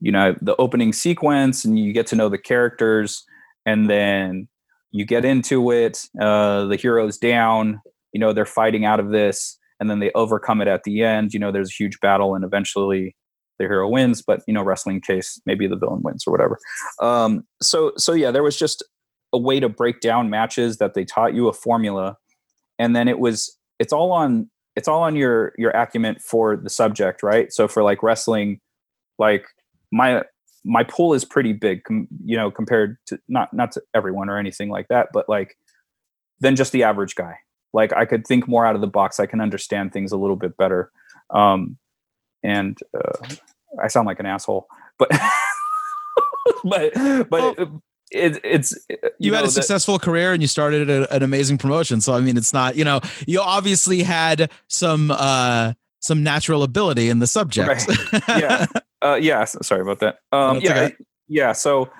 you 0.00 0.10
know 0.10 0.34
the 0.40 0.56
opening 0.56 0.92
sequence 0.92 1.64
and 1.64 1.78
you 1.78 1.92
get 1.92 2.06
to 2.08 2.16
know 2.16 2.28
the 2.28 2.38
characters 2.38 3.24
and 3.66 3.90
then 3.90 4.48
you 4.90 5.04
get 5.04 5.24
into 5.24 5.70
it 5.70 6.06
uh 6.20 6.64
the 6.64 6.76
hero's 6.76 7.18
down 7.18 7.80
you 8.12 8.20
know 8.20 8.32
they're 8.32 8.46
fighting 8.46 8.86
out 8.86 9.00
of 9.00 9.10
this 9.10 9.58
and 9.80 9.90
then 9.90 9.98
they 9.98 10.10
overcome 10.14 10.60
it 10.60 10.68
at 10.68 10.84
the 10.84 11.02
end. 11.02 11.32
You 11.32 11.40
know 11.40 11.52
there's 11.52 11.70
a 11.70 11.82
huge 11.82 12.00
battle 12.00 12.34
and 12.34 12.44
eventually 12.44 13.14
the 13.58 13.64
hero 13.64 13.88
wins 13.88 14.22
but 14.22 14.42
you 14.46 14.54
know 14.54 14.62
wrestling 14.62 15.00
case 15.00 15.40
maybe 15.46 15.66
the 15.66 15.76
villain 15.76 16.02
wins 16.02 16.24
or 16.26 16.30
whatever. 16.30 16.58
Um 17.00 17.44
so 17.60 17.92
so 17.96 18.12
yeah 18.12 18.30
there 18.30 18.42
was 18.42 18.56
just 18.56 18.84
a 19.32 19.38
way 19.38 19.60
to 19.60 19.68
break 19.68 20.00
down 20.00 20.30
matches 20.30 20.78
that 20.78 20.94
they 20.94 21.04
taught 21.04 21.34
you 21.34 21.48
a 21.48 21.52
formula 21.52 22.16
and 22.78 22.94
then 22.96 23.08
it 23.08 23.18
was 23.18 23.56
it's 23.78 23.92
all 23.92 24.12
on 24.12 24.48
it's 24.76 24.88
all 24.88 25.02
on 25.02 25.16
your 25.16 25.52
your 25.58 25.70
acumen 25.70 26.16
for 26.20 26.56
the 26.56 26.70
subject 26.70 27.22
right? 27.22 27.52
So 27.52 27.68
for 27.68 27.82
like 27.82 28.02
wrestling 28.02 28.60
like 29.18 29.44
my 29.92 30.22
my 30.64 30.84
pool 30.84 31.14
is 31.14 31.24
pretty 31.24 31.52
big 31.52 31.84
com, 31.84 32.06
you 32.24 32.36
know 32.36 32.50
compared 32.50 32.96
to 33.06 33.18
not 33.28 33.52
not 33.52 33.72
to 33.72 33.82
everyone 33.94 34.28
or 34.28 34.38
anything 34.38 34.70
like 34.70 34.88
that 34.88 35.08
but 35.12 35.28
like 35.28 35.56
than 36.40 36.56
just 36.56 36.72
the 36.72 36.84
average 36.84 37.14
guy. 37.14 37.34
Like 37.72 37.92
i 37.92 38.04
could 38.04 38.26
think 38.26 38.48
more 38.48 38.64
out 38.64 38.74
of 38.74 38.80
the 38.80 38.86
box. 38.86 39.20
I 39.20 39.26
can 39.26 39.40
understand 39.40 39.92
things 39.92 40.12
a 40.12 40.16
little 40.16 40.36
bit 40.36 40.56
better. 40.56 40.90
Um 41.30 41.76
and 42.42 42.78
uh, 42.96 43.34
i 43.82 43.88
sound 43.88 44.06
like 44.06 44.20
an 44.20 44.26
asshole 44.26 44.66
but 44.98 45.10
but 46.64 46.92
but 47.28 47.30
well, 47.30 47.82
it, 48.10 48.40
it's 48.42 48.74
you, 48.88 48.96
you 49.18 49.34
had 49.34 49.44
a 49.44 49.50
successful 49.50 49.98
career 49.98 50.32
and 50.32 50.42
you 50.42 50.48
started 50.48 50.88
a, 50.88 51.12
an 51.14 51.22
amazing 51.22 51.58
promotion 51.58 52.00
so 52.00 52.14
i 52.14 52.20
mean 52.20 52.36
it's 52.36 52.52
not 52.52 52.76
you 52.76 52.84
know 52.84 53.00
you 53.26 53.40
obviously 53.40 54.02
had 54.02 54.50
some 54.68 55.10
uh 55.10 55.72
some 56.00 56.22
natural 56.22 56.62
ability 56.62 57.08
in 57.08 57.18
the 57.18 57.26
subject 57.26 57.68
right. 57.68 58.22
yeah 58.28 58.66
uh 59.02 59.18
yeah 59.20 59.44
sorry 59.44 59.82
about 59.82 60.00
that 60.00 60.18
um 60.32 60.60
yeah 60.60 60.70
okay. 60.70 60.96
yeah 61.28 61.52
so 61.52 61.90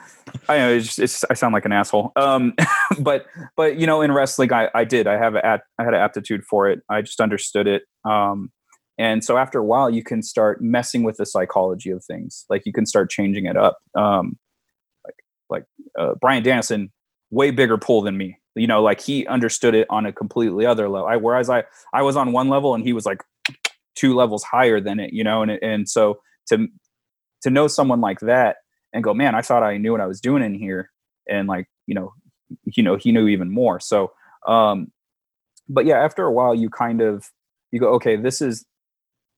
I 0.48 0.58
know 0.58 0.74
it's, 0.74 0.86
just, 0.86 0.98
it's 0.98 1.24
I 1.30 1.34
sound 1.34 1.52
like 1.52 1.64
an 1.64 1.72
asshole. 1.72 2.12
Um, 2.16 2.54
but 3.00 3.26
but 3.56 3.76
you 3.76 3.86
know, 3.86 4.02
in 4.02 4.12
wrestling, 4.12 4.52
I, 4.52 4.68
I 4.74 4.84
did. 4.84 5.06
I 5.06 5.16
have 5.16 5.34
a 5.34 5.46
I 5.78 5.84
had 5.84 5.94
an 5.94 6.00
aptitude 6.00 6.44
for 6.44 6.68
it. 6.68 6.80
I 6.88 7.02
just 7.02 7.20
understood 7.20 7.66
it. 7.66 7.82
Um, 8.04 8.50
and 8.98 9.24
so 9.24 9.38
after 9.38 9.60
a 9.60 9.64
while, 9.64 9.88
you 9.88 10.02
can 10.02 10.22
start 10.22 10.60
messing 10.60 11.04
with 11.04 11.16
the 11.16 11.26
psychology 11.26 11.90
of 11.90 12.04
things. 12.04 12.44
Like 12.50 12.66
you 12.66 12.72
can 12.72 12.84
start 12.84 13.10
changing 13.10 13.46
it 13.46 13.56
up. 13.56 13.78
Um, 13.94 14.36
like 15.48 15.64
uh, 15.98 16.14
Bryan 16.20 16.42
Danielson, 16.42 16.92
way 17.30 17.50
bigger 17.50 17.78
pull 17.78 18.02
than 18.02 18.16
me. 18.16 18.38
You 18.54 18.66
know, 18.66 18.82
like 18.82 19.00
he 19.00 19.26
understood 19.28 19.74
it 19.74 19.86
on 19.88 20.04
a 20.04 20.12
completely 20.12 20.66
other 20.66 20.88
level. 20.88 21.06
I, 21.06 21.16
whereas 21.16 21.48
I 21.48 21.64
I 21.94 22.02
was 22.02 22.16
on 22.16 22.32
one 22.32 22.48
level 22.48 22.74
and 22.74 22.84
he 22.84 22.92
was 22.92 23.06
like 23.06 23.22
two 23.94 24.14
levels 24.14 24.42
higher 24.42 24.80
than 24.80 24.98
it. 24.98 25.12
You 25.12 25.22
know, 25.22 25.42
and 25.42 25.52
and 25.62 25.88
so 25.88 26.20
to 26.48 26.66
to 27.42 27.50
know 27.50 27.68
someone 27.68 28.00
like 28.00 28.18
that 28.20 28.56
and 28.92 29.04
go, 29.04 29.14
man, 29.14 29.36
I 29.36 29.42
thought 29.42 29.62
I 29.62 29.76
knew 29.76 29.92
what 29.92 30.00
I 30.00 30.06
was 30.06 30.20
doing 30.20 30.42
in 30.42 30.54
here, 30.54 30.90
and 31.28 31.46
like 31.46 31.68
you 31.86 31.94
know, 31.94 32.12
you 32.64 32.82
know, 32.82 32.96
he 32.96 33.12
knew 33.12 33.28
even 33.28 33.48
more. 33.48 33.78
So, 33.78 34.10
um, 34.46 34.90
but 35.68 35.86
yeah, 35.86 36.02
after 36.02 36.24
a 36.24 36.32
while, 36.32 36.54
you 36.54 36.68
kind 36.68 37.00
of 37.00 37.30
you 37.70 37.78
go, 37.78 37.94
okay, 37.94 38.16
this 38.16 38.42
is 38.42 38.66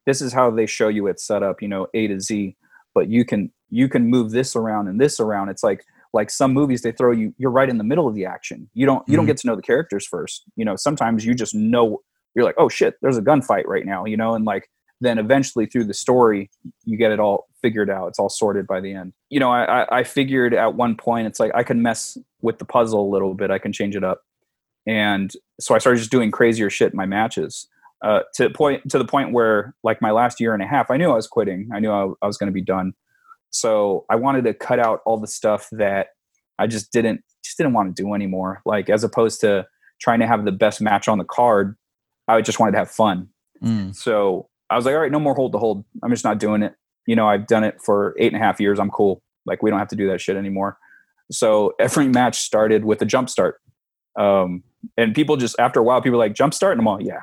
this 0.07 0.21
is 0.23 0.33
how 0.33 0.51
they 0.51 0.67
show 0.67 0.89
you 0.89 1.07
it 1.07 1.21
set 1.21 1.43
up, 1.43 1.63
you 1.63 1.69
know, 1.69 1.87
A 1.95 2.09
to 2.09 2.21
Z. 2.21 2.57
But 2.95 3.09
you 3.09 3.25
can 3.25 3.53
you 3.69 3.89
can 3.89 4.07
move 4.07 4.31
this 4.33 4.57
around 4.57 4.89
and 4.89 5.01
this 5.01 5.21
around. 5.21 5.49
It's 5.49 5.63
like 5.63 5.85
like 6.13 6.31
some 6.31 6.53
movies 6.53 6.83
they 6.83 6.93
throw 6.93 7.13
you 7.13 7.35
you're 7.39 7.51
right 7.51 7.69
in 7.69 7.79
the 7.79 7.85
middle 7.85 8.09
of 8.09 8.15
the 8.15 8.25
action 8.25 8.69
you 8.75 8.87
don't 8.87 8.99
you 9.07 9.13
mm-hmm. 9.13 9.17
don't 9.17 9.27
get 9.27 9.37
to 9.37 9.47
know 9.47 9.57
the 9.57 9.63
characters 9.63 10.07
first 10.07 10.45
you 10.57 10.65
know 10.65 10.77
sometimes 10.77 11.25
you 11.25 11.35
just 11.35 11.55
know 11.55 12.01
you're 12.35 12.45
like 12.45 12.55
oh 12.59 12.69
shit 12.69 12.95
there's 13.03 13.17
a 13.17 13.23
gunfight 13.23 13.67
right 13.67 13.87
now 13.87 14.05
you 14.05 14.17
know 14.17 14.35
and 14.35 14.45
like 14.45 14.69
then 15.01 15.19
eventually 15.19 15.67
through 15.67 15.85
the 15.85 15.95
story 15.95 16.51
you 16.85 16.97
get 16.97 17.13
it 17.13 17.21
all 17.21 17.49
figured 17.63 17.91
out 17.91 18.09
it's 18.09 18.19
all 18.19 18.29
sorted 18.29 18.67
by 18.67 18.81
the 18.81 18.93
end 18.93 19.13
you 19.29 19.41
know 19.41 19.51
i 19.51 19.87
i 19.99 20.03
figured 20.03 20.55
at 20.55 20.75
one 20.75 20.97
point 20.97 21.27
it's 21.27 21.41
like 21.41 21.53
i 21.55 21.63
can 21.63 21.83
mess 21.83 22.19
with 22.43 22.59
the 22.59 22.65
puzzle 22.65 23.09
a 23.09 23.11
little 23.11 23.35
bit 23.35 23.51
i 23.51 23.59
can 23.59 23.73
change 23.73 23.97
it 23.97 24.05
up 24.05 24.23
and 24.87 25.33
so 25.59 25.75
i 25.75 25.79
started 25.79 25.99
just 25.99 26.11
doing 26.11 26.31
crazier 26.31 26.71
shit 26.71 26.93
in 26.93 26.97
my 26.97 27.07
matches 27.07 27.69
uh, 28.03 28.21
to 28.35 28.49
point 28.51 28.89
to 28.91 28.99
the 28.99 29.05
point 29.05 29.33
where 29.33 29.75
like 29.83 30.01
my 30.01 30.11
last 30.11 30.41
year 30.41 30.55
and 30.55 30.63
a 30.63 30.67
half 30.67 30.91
i 30.91 30.97
knew 30.97 31.11
i 31.11 31.15
was 31.15 31.27
quitting 31.27 31.69
i 31.75 31.79
knew 31.79 31.91
i, 31.91 32.09
I 32.23 32.27
was 32.27 32.39
going 32.39 32.49
to 32.49 32.53
be 32.53 32.63
done 32.63 32.95
so 33.51 34.07
I 34.09 34.17
wanted 34.17 34.45
to 34.45 34.55
cut 34.55 34.79
out 34.79 35.01
all 35.05 35.19
the 35.19 35.27
stuff 35.27 35.69
that 35.73 36.09
I 36.59 36.67
just 36.67 36.93
didn't 36.93 37.23
just 37.45 37.57
didn't 37.57 37.73
want 37.73 37.95
to 37.95 38.03
do 38.03 38.15
anymore. 38.15 38.63
Like 38.65 38.89
as 38.89 39.05
opposed 39.05 39.41
to 39.41 39.67
trying 40.01 40.21
to 40.21 40.27
have 40.27 40.45
the 40.45 40.53
best 40.53 40.81
match 40.81 41.09
on 41.09 41.19
the 41.19 41.25
card, 41.25 41.77
I 42.29 42.41
just 42.41 42.59
wanted 42.59 42.73
to 42.73 42.79
have 42.79 42.91
fun. 42.91 43.29
Mm. 43.63 43.95
So 43.95 44.49
I 44.71 44.77
was 44.77 44.85
like, 44.85 44.95
all 44.95 45.01
right, 45.01 45.13
no 45.13 45.21
more 45.21 45.35
hold 45.35 45.53
to 45.53 45.59
hold. 45.59 45.85
I'm 46.03 46.11
just 46.11 46.25
not 46.25 46.39
doing 46.39 46.63
it. 46.63 46.75
You 47.07 47.17
know, 47.17 47.29
I've 47.29 47.47
done 47.47 47.65
it 47.65 47.81
for 47.83 48.15
eight 48.19 48.33
and 48.33 48.41
a 48.41 48.45
half 48.45 48.61
years. 48.61 48.79
I'm 48.79 48.91
cool. 48.91 49.23
Like 49.47 49.63
we 49.63 49.71
don't 49.71 49.79
have 49.79 49.89
to 49.89 49.97
do 49.97 50.09
that 50.09 50.21
shit 50.21 50.37
anymore. 50.37 50.79
So 51.33 51.75
every 51.81 52.09
match 52.09 52.39
started 52.39 52.85
with 52.85 53.03
a 53.03 53.07
jump 53.07 53.29
start. 53.31 53.61
Um, 54.19 54.63
and 54.97 55.15
people 55.15 55.37
just 55.37 55.59
after 55.59 55.81
a 55.81 55.83
while, 55.83 56.01
people 56.01 56.19
like 56.19 56.35
jump 56.35 56.55
start, 56.55 56.73
and 56.73 56.81
I'm 56.81 56.89
all 56.89 57.03
yeah. 57.03 57.21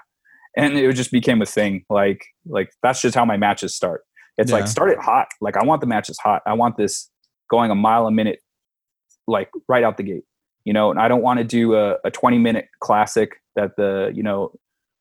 And 0.58 0.78
it 0.78 0.94
just 0.94 1.12
became 1.12 1.42
a 1.42 1.46
thing. 1.46 1.86
Like 1.90 2.26
like 2.46 2.70
that's 2.84 3.02
just 3.02 3.16
how 3.16 3.26
my 3.26 3.38
matches 3.38 3.76
start. 3.76 4.02
It's 4.38 4.52
yeah. 4.52 4.58
like 4.58 4.68
start 4.68 4.90
it 4.90 5.00
hot. 5.00 5.28
Like 5.42 5.58
I 5.58 5.64
want 5.64 5.82
the 5.82 5.88
matches 5.88 6.18
hot. 6.20 6.42
I 6.46 6.54
want 6.54 6.78
this 6.78 7.10
going 7.50 7.72
a 7.72 7.76
mile 7.76 8.08
a 8.08 8.12
minute, 8.12 8.40
like 9.28 9.50
right 9.68 9.84
out 9.84 9.98
the 9.98 10.04
gate. 10.04 10.24
You 10.66 10.74
know, 10.74 10.92
and 10.92 11.00
I 11.00 11.08
don't 11.08 11.22
want 11.22 11.38
to 11.38 11.46
do 11.46 11.76
a, 11.76 11.96
a 12.04 12.12
20 12.12 12.40
minute 12.40 12.68
classic 12.82 13.42
that 13.56 13.78
the 13.78 14.12
you 14.14 14.24
know 14.24 14.52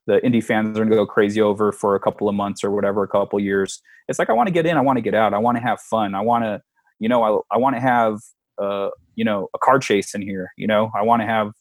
the 0.07 0.21
indie 0.25 0.45
fans 0.45 0.79
are 0.79 0.85
going 0.85 0.91
to 0.91 0.97
go 0.97 1.07
crazy 1.07 1.41
over 1.41 1.73
for 1.73 1.97
a 1.97 2.01
couple 2.01 2.29
of 2.29 2.35
months 2.35 2.63
or 2.63 2.71
whatever, 2.71 3.03
a 3.03 3.09
couple 3.09 3.41
years. 3.41 3.83
It's 4.09 4.19
like 4.19 4.31
I 4.31 4.35
want 4.35 4.47
to 4.47 4.53
get 4.53 4.65
in, 4.65 4.77
I 4.77 4.81
want 4.81 4.99
to 4.99 5.03
get 5.03 5.15
out, 5.15 5.35
I 5.35 5.39
want 5.39 5.57
to 5.57 5.63
have 5.63 5.81
fun, 5.81 6.15
I 6.15 6.21
want 6.21 6.45
to, 6.45 6.63
you 7.01 7.09
know, 7.09 7.23
I 7.51 7.57
I 7.57 7.59
want 7.59 7.77
to 7.77 7.81
have 7.81 8.19
uh 8.63 8.91
you 9.15 9.25
know 9.25 9.49
a 9.55 9.59
car 9.59 9.79
chase 9.79 10.15
in 10.15 10.23
here. 10.23 10.53
You 10.57 10.67
know, 10.67 10.91
I 10.97 11.03
want 11.03 11.23
to 11.23 11.27
have 11.27 11.53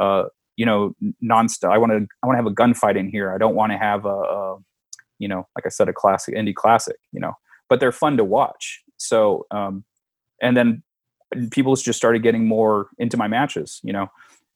uh 0.00 0.24
you 0.56 0.66
know 0.66 0.94
nonstop. 1.22 1.72
I 1.72 1.78
want 1.78 1.92
to 1.92 2.06
I 2.22 2.26
want 2.26 2.36
to 2.36 2.42
have 2.42 2.46
a 2.46 2.54
gunfight 2.54 2.98
in 2.98 3.08
here. 3.08 3.32
I 3.32 3.38
don't 3.38 3.54
want 3.54 3.72
to 3.72 3.78
have 3.78 4.04
a, 4.04 4.08
a 4.08 4.56
you 5.18 5.28
know, 5.28 5.46
like 5.56 5.66
I 5.66 5.68
said, 5.68 5.88
a 5.88 5.92
classic 5.92 6.34
indie 6.34 6.54
classic, 6.54 6.96
you 7.12 7.20
know, 7.20 7.32
but 7.68 7.80
they're 7.80 7.92
fun 7.92 8.16
to 8.16 8.24
watch. 8.24 8.82
So, 8.96 9.46
um, 9.50 9.84
and 10.42 10.56
then 10.56 10.82
people 11.50 11.74
just 11.76 11.96
started 11.96 12.22
getting 12.22 12.46
more 12.46 12.88
into 12.98 13.16
my 13.16 13.28
matches, 13.28 13.80
you 13.82 13.92
know. 13.92 14.08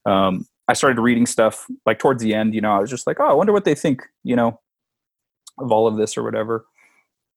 Um, 0.06 0.46
I 0.68 0.74
started 0.74 1.00
reading 1.00 1.26
stuff 1.26 1.66
like 1.86 1.98
towards 1.98 2.22
the 2.22 2.34
end, 2.34 2.54
you 2.54 2.60
know, 2.60 2.72
I 2.72 2.78
was 2.78 2.90
just 2.90 3.06
like, 3.06 3.18
oh, 3.20 3.26
I 3.26 3.32
wonder 3.32 3.52
what 3.52 3.64
they 3.64 3.74
think, 3.74 4.02
you 4.22 4.36
know, 4.36 4.60
of 5.58 5.72
all 5.72 5.86
of 5.86 5.96
this 5.96 6.16
or 6.16 6.22
whatever. 6.22 6.66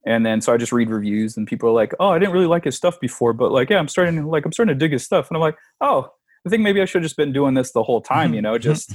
And 0.05 0.25
then 0.25 0.41
so 0.41 0.53
I 0.53 0.57
just 0.57 0.71
read 0.71 0.89
reviews 0.89 1.37
and 1.37 1.47
people 1.47 1.69
are 1.69 1.73
like, 1.73 1.93
oh, 1.99 2.09
I 2.09 2.19
didn't 2.19 2.33
really 2.33 2.47
like 2.47 2.65
his 2.65 2.75
stuff 2.75 2.99
before, 2.99 3.33
but 3.33 3.51
like, 3.51 3.69
yeah, 3.69 3.77
I'm 3.77 3.87
starting 3.87 4.25
like, 4.25 4.45
I'm 4.45 4.51
starting 4.51 4.75
to 4.75 4.79
dig 4.79 4.91
his 4.91 5.05
stuff. 5.05 5.29
And 5.29 5.37
I'm 5.37 5.41
like, 5.41 5.57
oh, 5.79 6.11
I 6.45 6.49
think 6.49 6.63
maybe 6.63 6.81
I 6.81 6.85
should 6.85 7.01
have 7.01 7.05
just 7.05 7.17
been 7.17 7.33
doing 7.33 7.53
this 7.53 7.71
the 7.71 7.83
whole 7.83 8.01
time, 8.01 8.33
you 8.33 8.41
know, 8.41 8.57
just, 8.57 8.93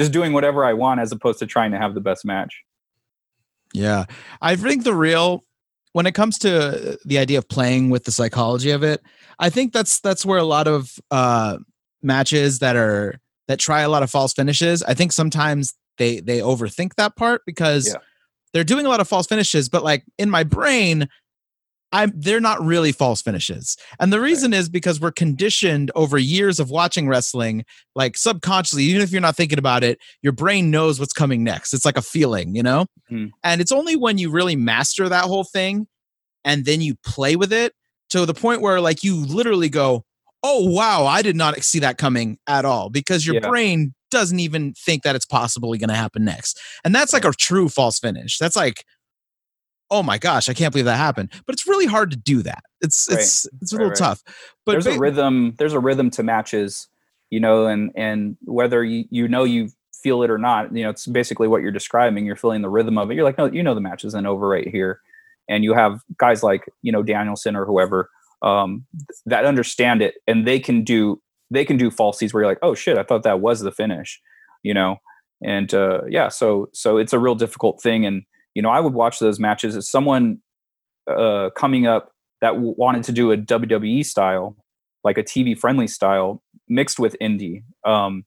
just 0.00 0.12
doing 0.12 0.32
whatever 0.32 0.64
I 0.64 0.72
want 0.72 1.00
as 1.00 1.12
opposed 1.12 1.38
to 1.40 1.46
trying 1.46 1.70
to 1.72 1.78
have 1.78 1.94
the 1.94 2.00
best 2.00 2.24
match. 2.24 2.62
Yeah. 3.72 4.06
I 4.40 4.56
think 4.56 4.84
the 4.84 4.94
real 4.94 5.44
when 5.92 6.06
it 6.06 6.12
comes 6.12 6.38
to 6.38 6.98
the 7.04 7.18
idea 7.18 7.38
of 7.38 7.48
playing 7.48 7.90
with 7.90 8.04
the 8.04 8.12
psychology 8.12 8.70
of 8.70 8.82
it, 8.82 9.02
I 9.38 9.50
think 9.50 9.72
that's 9.72 10.00
that's 10.00 10.24
where 10.24 10.38
a 10.38 10.44
lot 10.44 10.68
of 10.68 10.98
uh 11.10 11.58
matches 12.02 12.60
that 12.60 12.76
are 12.76 13.20
that 13.48 13.58
try 13.58 13.80
a 13.80 13.88
lot 13.88 14.02
of 14.02 14.10
false 14.10 14.32
finishes, 14.32 14.82
I 14.82 14.94
think 14.94 15.12
sometimes 15.12 15.74
they 15.96 16.20
they 16.20 16.38
overthink 16.38 16.94
that 16.94 17.16
part 17.16 17.42
because 17.46 17.88
yeah. 17.88 18.00
they're 18.52 18.64
doing 18.64 18.86
a 18.86 18.88
lot 18.88 19.00
of 19.00 19.08
false 19.08 19.26
finishes, 19.26 19.68
but 19.68 19.82
like 19.82 20.04
in 20.18 20.30
my 20.30 20.44
brain, 20.44 21.08
I'm 21.92 22.12
they're 22.14 22.40
not 22.40 22.62
really 22.62 22.92
false 22.92 23.22
finishes. 23.22 23.76
And 23.98 24.12
the 24.12 24.20
reason 24.20 24.52
right. 24.52 24.58
is 24.58 24.68
because 24.68 25.00
we're 25.00 25.12
conditioned 25.12 25.90
over 25.94 26.18
years 26.18 26.60
of 26.60 26.70
watching 26.70 27.08
wrestling, 27.08 27.64
like 27.94 28.16
subconsciously, 28.16 28.84
even 28.84 29.02
if 29.02 29.10
you're 29.10 29.20
not 29.20 29.36
thinking 29.36 29.58
about 29.58 29.82
it, 29.82 29.98
your 30.22 30.32
brain 30.32 30.70
knows 30.70 31.00
what's 31.00 31.12
coming 31.12 31.42
next. 31.42 31.72
It's 31.72 31.84
like 31.84 31.96
a 31.96 32.02
feeling, 32.02 32.54
you 32.54 32.62
know? 32.62 32.86
Mm. 33.10 33.30
And 33.42 33.60
it's 33.60 33.72
only 33.72 33.96
when 33.96 34.18
you 34.18 34.30
really 34.30 34.56
master 34.56 35.08
that 35.08 35.24
whole 35.24 35.44
thing 35.44 35.86
and 36.44 36.64
then 36.64 36.80
you 36.80 36.94
play 37.04 37.36
with 37.36 37.52
it 37.52 37.72
to 38.10 38.26
the 38.26 38.34
point 38.34 38.60
where 38.60 38.80
like 38.80 39.02
you 39.02 39.24
literally 39.24 39.68
go, 39.68 40.04
"Oh 40.42 40.70
wow, 40.70 41.06
I 41.06 41.22
did 41.22 41.36
not 41.36 41.62
see 41.62 41.78
that 41.80 41.98
coming 41.98 42.38
at 42.46 42.64
all," 42.64 42.90
because 42.90 43.26
your 43.26 43.36
yeah. 43.36 43.48
brain 43.48 43.94
doesn't 44.10 44.40
even 44.40 44.72
think 44.72 45.02
that 45.02 45.14
it's 45.14 45.26
possibly 45.26 45.78
going 45.78 45.88
to 45.88 45.94
happen 45.94 46.24
next. 46.24 46.58
And 46.84 46.94
that's 46.94 47.12
like 47.12 47.24
a 47.24 47.32
true 47.32 47.68
false 47.68 47.98
finish. 47.98 48.38
That's 48.38 48.56
like 48.56 48.84
oh 49.90 50.02
my 50.02 50.18
gosh, 50.18 50.48
I 50.48 50.54
can't 50.54 50.72
believe 50.72 50.86
that 50.86 50.96
happened. 50.96 51.30
But 51.46 51.54
it's 51.54 51.66
really 51.66 51.86
hard 51.86 52.10
to 52.10 52.16
do 52.16 52.42
that. 52.42 52.64
It's 52.80 53.08
right. 53.10 53.20
it's 53.20 53.46
it's 53.60 53.72
a 53.72 53.76
little 53.76 53.90
right, 53.90 54.00
right. 54.00 54.08
tough. 54.08 54.22
But 54.64 54.72
there's 54.72 54.84
ba- 54.84 54.92
a 54.92 54.98
rhythm. 54.98 55.54
There's 55.58 55.72
a 55.72 55.80
rhythm 55.80 56.10
to 56.10 56.22
matches, 56.22 56.88
you 57.30 57.40
know, 57.40 57.66
and 57.66 57.90
and 57.94 58.36
whether 58.44 58.84
you 58.84 59.04
you 59.10 59.28
know 59.28 59.44
you 59.44 59.70
feel 60.02 60.22
it 60.22 60.30
or 60.30 60.38
not, 60.38 60.74
you 60.74 60.84
know, 60.84 60.90
it's 60.90 61.06
basically 61.06 61.48
what 61.48 61.62
you're 61.62 61.72
describing. 61.72 62.24
You're 62.24 62.36
feeling 62.36 62.62
the 62.62 62.68
rhythm 62.68 62.98
of 62.98 63.10
it. 63.10 63.14
You're 63.14 63.24
like, 63.24 63.38
no, 63.38 63.46
you 63.46 63.62
know, 63.62 63.74
the 63.74 63.80
match 63.80 64.04
isn't 64.04 64.26
over 64.26 64.48
right 64.48 64.68
here, 64.68 65.00
and 65.48 65.64
you 65.64 65.74
have 65.74 66.00
guys 66.16 66.42
like 66.42 66.70
you 66.82 66.92
know 66.92 67.02
Danielson 67.02 67.56
or 67.56 67.64
whoever 67.64 68.10
um, 68.42 68.84
that 69.26 69.44
understand 69.44 70.02
it, 70.02 70.14
and 70.26 70.46
they 70.46 70.60
can 70.60 70.84
do 70.84 71.20
they 71.50 71.64
can 71.64 71.76
do 71.76 71.90
falsies 71.90 72.32
where 72.32 72.42
you're 72.42 72.50
like, 72.50 72.58
oh 72.62 72.74
shit, 72.74 72.98
I 72.98 73.02
thought 73.02 73.22
that 73.22 73.40
was 73.40 73.60
the 73.60 73.72
finish, 73.72 74.20
you 74.62 74.74
know, 74.74 74.96
and 75.42 75.72
uh, 75.72 76.02
yeah, 76.08 76.28
so 76.28 76.68
so 76.72 76.98
it's 76.98 77.12
a 77.12 77.18
real 77.18 77.34
difficult 77.34 77.80
thing 77.82 78.04
and 78.04 78.22
you 78.54 78.62
know, 78.62 78.70
I 78.70 78.80
would 78.80 78.94
watch 78.94 79.18
those 79.18 79.38
matches 79.38 79.76
as 79.76 79.88
someone 79.88 80.38
uh, 81.10 81.50
coming 81.56 81.86
up 81.86 82.12
that 82.40 82.52
w- 82.52 82.74
wanted 82.76 83.04
to 83.04 83.12
do 83.12 83.32
a 83.32 83.36
WWE 83.36 84.04
style, 84.04 84.56
like 85.04 85.18
a 85.18 85.22
TV 85.22 85.58
friendly 85.58 85.86
style, 85.88 86.42
mixed 86.68 86.98
with 86.98 87.16
indie. 87.20 87.62
Um, 87.84 88.24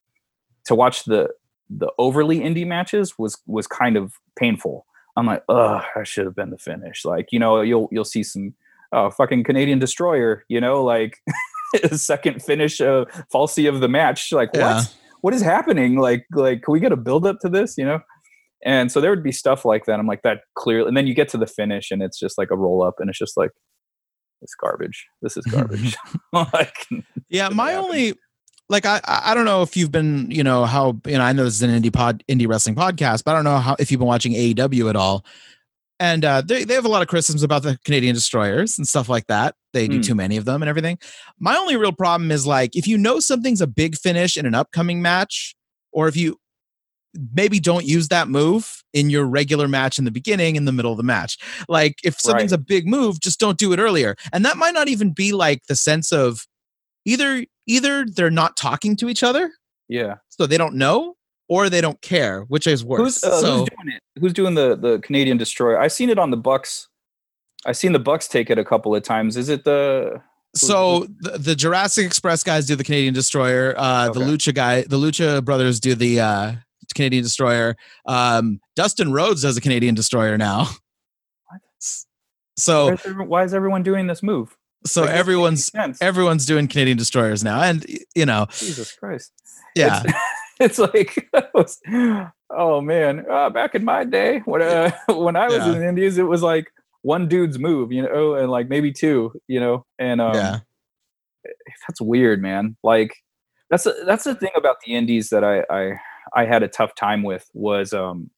to 0.66 0.76
watch 0.76 1.06
the 1.06 1.30
the 1.70 1.92
overly 1.98 2.40
indie 2.40 2.68
matches 2.68 3.18
was 3.18 3.38
was 3.48 3.68
kind 3.68 3.96
of 3.98 4.14
painful. 4.38 4.86
I'm 5.18 5.26
like, 5.26 5.44
oh, 5.50 5.82
I 5.96 6.04
should 6.04 6.26
have 6.26 6.36
been 6.36 6.50
the 6.52 6.58
finish. 6.58 7.04
Like, 7.04 7.30
you 7.32 7.40
know, 7.40 7.62
you'll 7.62 7.88
you'll 7.92 8.06
see 8.06 8.24
some 8.24 8.54
uh, 8.94 9.10
fucking 9.10 9.44
Canadian 9.44 9.80
Destroyer, 9.80 10.44
you 10.50 10.60
know, 10.62 10.84
like 10.84 11.18
second 11.92 12.42
finish 12.44 12.80
uh, 12.82 13.06
falsy 13.34 13.68
of 13.70 13.80
the 13.82 13.88
match. 13.90 14.32
Like, 14.32 14.50
Yeah. 14.54 14.76
what? 14.76 14.96
What 15.22 15.34
is 15.36 15.42
happening? 15.44 15.98
Like, 16.00 16.26
like, 16.32 16.64
can 16.64 16.72
we 16.72 16.80
get 16.80 16.92
a 16.92 16.98
build 16.98 17.28
up 17.28 17.40
to 17.42 17.50
this? 17.50 17.78
You 17.78 17.86
know? 17.86 18.00
And 18.64 18.92
so 18.92 19.02
there 19.02 19.10
would 19.10 19.24
be 19.24 19.32
stuff 19.32 19.66
like 19.66 19.86
that. 19.86 20.00
I'm 20.00 20.08
like, 20.08 20.22
that 20.24 20.42
clearly. 20.56 20.88
And 20.88 20.96
then 20.96 21.08
you 21.08 21.14
get 21.14 21.30
to 21.30 21.38
the 21.38 21.48
finish, 21.48 21.92
and 21.92 22.02
it's 22.04 22.20
just 22.20 22.38
like 22.38 22.52
a 22.52 22.56
roll 22.56 22.84
up, 22.84 22.96
and 23.00 23.10
it's 23.10 23.18
just 23.20 23.38
like, 23.38 23.52
it's 24.42 24.56
garbage. 24.56 25.08
This 25.22 25.38
is 25.38 25.46
garbage. 25.46 25.96
like, 26.34 26.88
Yeah, 27.30 27.50
my 27.50 27.72
happen. 27.72 27.86
only 27.86 28.14
like 28.70 28.86
I 28.86 29.02
I 29.06 29.34
don't 29.36 29.46
know 29.46 29.62
if 29.64 29.76
you've 29.76 29.92
been 29.92 30.32
you 30.32 30.44
know 30.44 30.66
how 30.66 31.00
you 31.06 31.18
know 31.18 31.24
I 31.24 31.34
know 31.34 31.44
this 31.44 31.56
is 31.56 31.62
an 31.62 31.70
indie 31.70 31.94
pod 31.94 32.24
indie 32.30 32.48
wrestling 32.48 32.76
podcast, 32.76 33.24
but 33.24 33.32
I 33.32 33.34
don't 33.36 33.44
know 33.44 33.58
how 33.58 33.76
if 33.80 33.92
you've 33.92 34.00
been 34.00 34.08
watching 34.08 34.34
AEW 34.34 34.90
at 34.90 34.96
all. 34.96 35.26
And 36.00 36.26
uh, 36.26 36.42
they 36.42 36.64
they 36.64 36.74
have 36.74 36.86
a 36.86 36.90
lot 36.90 37.04
of 37.04 37.08
criticisms 37.08 37.44
about 37.44 37.62
the 37.62 37.78
Canadian 37.86 38.16
destroyers 38.16 38.78
and 38.80 38.88
stuff 38.88 39.08
like 39.10 39.28
that. 39.28 39.54
They 39.74 39.88
do 39.88 39.98
Hmm. 39.98 40.02
too 40.02 40.16
many 40.16 40.38
of 40.38 40.46
them 40.46 40.64
and 40.64 40.70
everything. 40.70 40.98
My 41.40 41.56
only 41.58 41.76
real 41.76 41.92
problem 41.92 42.32
is 42.32 42.48
like 42.48 42.76
if 42.76 42.88
you 42.88 42.98
know 42.98 43.20
something's 43.20 43.62
a 43.62 43.68
big 43.68 43.96
finish 43.96 44.36
in 44.38 44.48
an 44.48 44.56
upcoming 44.56 45.02
match, 45.04 45.54
or 45.92 46.08
if 46.08 46.18
you 46.18 46.40
maybe 47.34 47.60
don't 47.60 47.86
use 47.86 48.08
that 48.08 48.28
move 48.28 48.84
in 48.94 49.10
your 49.10 49.26
regular 49.26 49.68
match 49.68 49.98
in 49.98 50.06
the 50.06 50.12
beginning 50.12 50.56
in 50.56 50.66
the 50.66 50.72
middle 50.72 50.92
of 50.92 50.98
the 50.98 51.04
match 51.04 51.38
like 51.68 52.00
if 52.04 52.20
something's 52.20 52.52
Right. 52.52 52.60
a 52.60 52.64
big 52.64 52.88
move 52.88 53.20
just 53.20 53.40
don't 53.40 53.58
do 53.58 53.74
it 53.74 53.80
earlier 53.80 54.16
and 54.32 54.46
that 54.46 54.58
might 54.58 54.74
not 54.74 54.88
even 54.88 55.12
be 55.12 55.32
like 55.34 55.66
the 55.68 55.76
sense 55.76 56.12
of 56.12 56.48
either 57.06 57.46
either 57.68 58.06
they're 58.06 58.30
not 58.32 58.56
talking 58.58 58.96
to 58.98 59.10
each 59.10 59.24
other 59.24 59.52
yeah. 59.90 60.16
so 60.30 60.46
they 60.48 60.58
don't 60.58 60.76
know 60.76 61.16
or 61.50 61.70
they 61.70 61.82
don't 61.82 62.02
care 62.02 62.44
which 62.44 62.66
is 62.66 62.84
worse 62.84 63.00
Who's 63.00 63.24
uh, 63.24 63.42
so 63.42 63.58
who's 63.58 63.70
doing 63.70 63.96
it? 63.96 64.22
Who's 64.22 64.34
doing 64.34 64.56
the 64.56 64.76
the 64.78 65.00
Canadian 65.00 65.38
Destroyer? 65.38 65.78
I've 65.80 65.92
seen 65.92 66.10
it 66.10 66.18
on 66.18 66.32
the 66.32 66.38
Bucks. 66.38 66.88
I've 67.66 67.76
seen 67.76 67.92
the 67.92 68.00
Bucks 68.00 68.28
take 68.30 68.50
it 68.50 68.58
a 68.58 68.64
couple 68.64 68.96
of 68.96 69.04
times. 69.04 69.36
Is 69.36 69.50
it 69.50 69.66
the? 69.66 70.22
so 70.56 71.08
the, 71.20 71.38
the 71.38 71.56
jurassic 71.56 72.06
express 72.06 72.44
guys 72.44 72.66
do 72.66 72.76
the 72.76 72.84
canadian 72.84 73.14
destroyer 73.14 73.74
uh 73.78 74.10
the 74.10 74.20
lucha 74.20 74.54
guy 74.54 74.82
the 74.82 74.98
lucha 74.98 75.44
brothers 75.44 75.80
do 75.80 75.96
the 75.96 76.20
uh 76.20 76.52
canadian 76.94 77.24
destroyer 77.24 77.76
um 78.06 78.60
dustin 78.76 79.12
rhodes 79.12 79.42
does 79.42 79.58
a 79.58 79.62
canadian 79.62 79.96
destroyer 79.96 80.38
now 80.38 80.66
What? 81.48 81.62
so 82.58 82.86
Why 82.88 82.94
is, 82.94 83.00
everyone, 83.06 83.28
why 83.30 83.44
is 83.44 83.54
everyone 83.54 83.84
doing 83.84 84.08
this 84.08 84.22
move? 84.24 84.56
so 84.86 85.02
Like, 85.04 85.12
everyone's 85.12 85.70
everyone's 86.02 86.46
doing 86.46 86.68
Canadian 86.68 86.98
destroyers 86.98 87.44
now, 87.44 87.62
and 87.62 87.86
you 88.16 88.26
know, 88.26 88.48
Jesus 88.58 88.92
Christ. 88.94 89.32
yeah, 89.76 90.02
It's, 90.60 90.80
it's 90.80 90.80
like, 90.80 91.30
oh 92.50 92.82
man, 92.82 93.26
uh, 93.30 93.50
back 93.52 93.76
in 93.76 93.84
my 93.86 94.04
day 94.04 94.40
when 94.46 94.62
uh, 94.64 94.92
when 95.10 95.36
I 95.36 95.50
was 95.50 95.66
Yeah. 95.66 95.74
in 95.74 95.80
the 95.80 95.88
Indies, 95.88 96.18
it 96.18 96.24
was 96.24 96.42
like 96.42 96.72
one 97.04 97.28
dude's 97.28 97.60
move, 97.60 97.92
you 97.92 98.02
know, 98.04 98.34
and 98.36 98.50
like 98.50 98.70
maybe 98.70 98.92
two, 98.92 99.34
you 99.48 99.60
know, 99.60 99.86
and 100.00 100.20
um, 100.22 100.36
yeah, 100.36 100.60
that's 101.88 102.02
weird, 102.02 102.42
man. 102.42 102.76
Like 102.84 103.14
that's 103.70 103.84
the- 103.84 104.04
that's 104.06 104.24
the 104.24 104.36
thing 104.36 104.52
about 104.56 104.78
the 104.86 104.96
indies 104.96 105.30
that 105.30 105.44
I 105.44 105.64
I 105.70 106.00
I 106.34 106.46
had 106.46 106.64
a 106.64 106.68
tough 106.68 106.96
time 106.96 107.24
with 107.24 107.50
was 107.54 107.94
um 107.94 108.30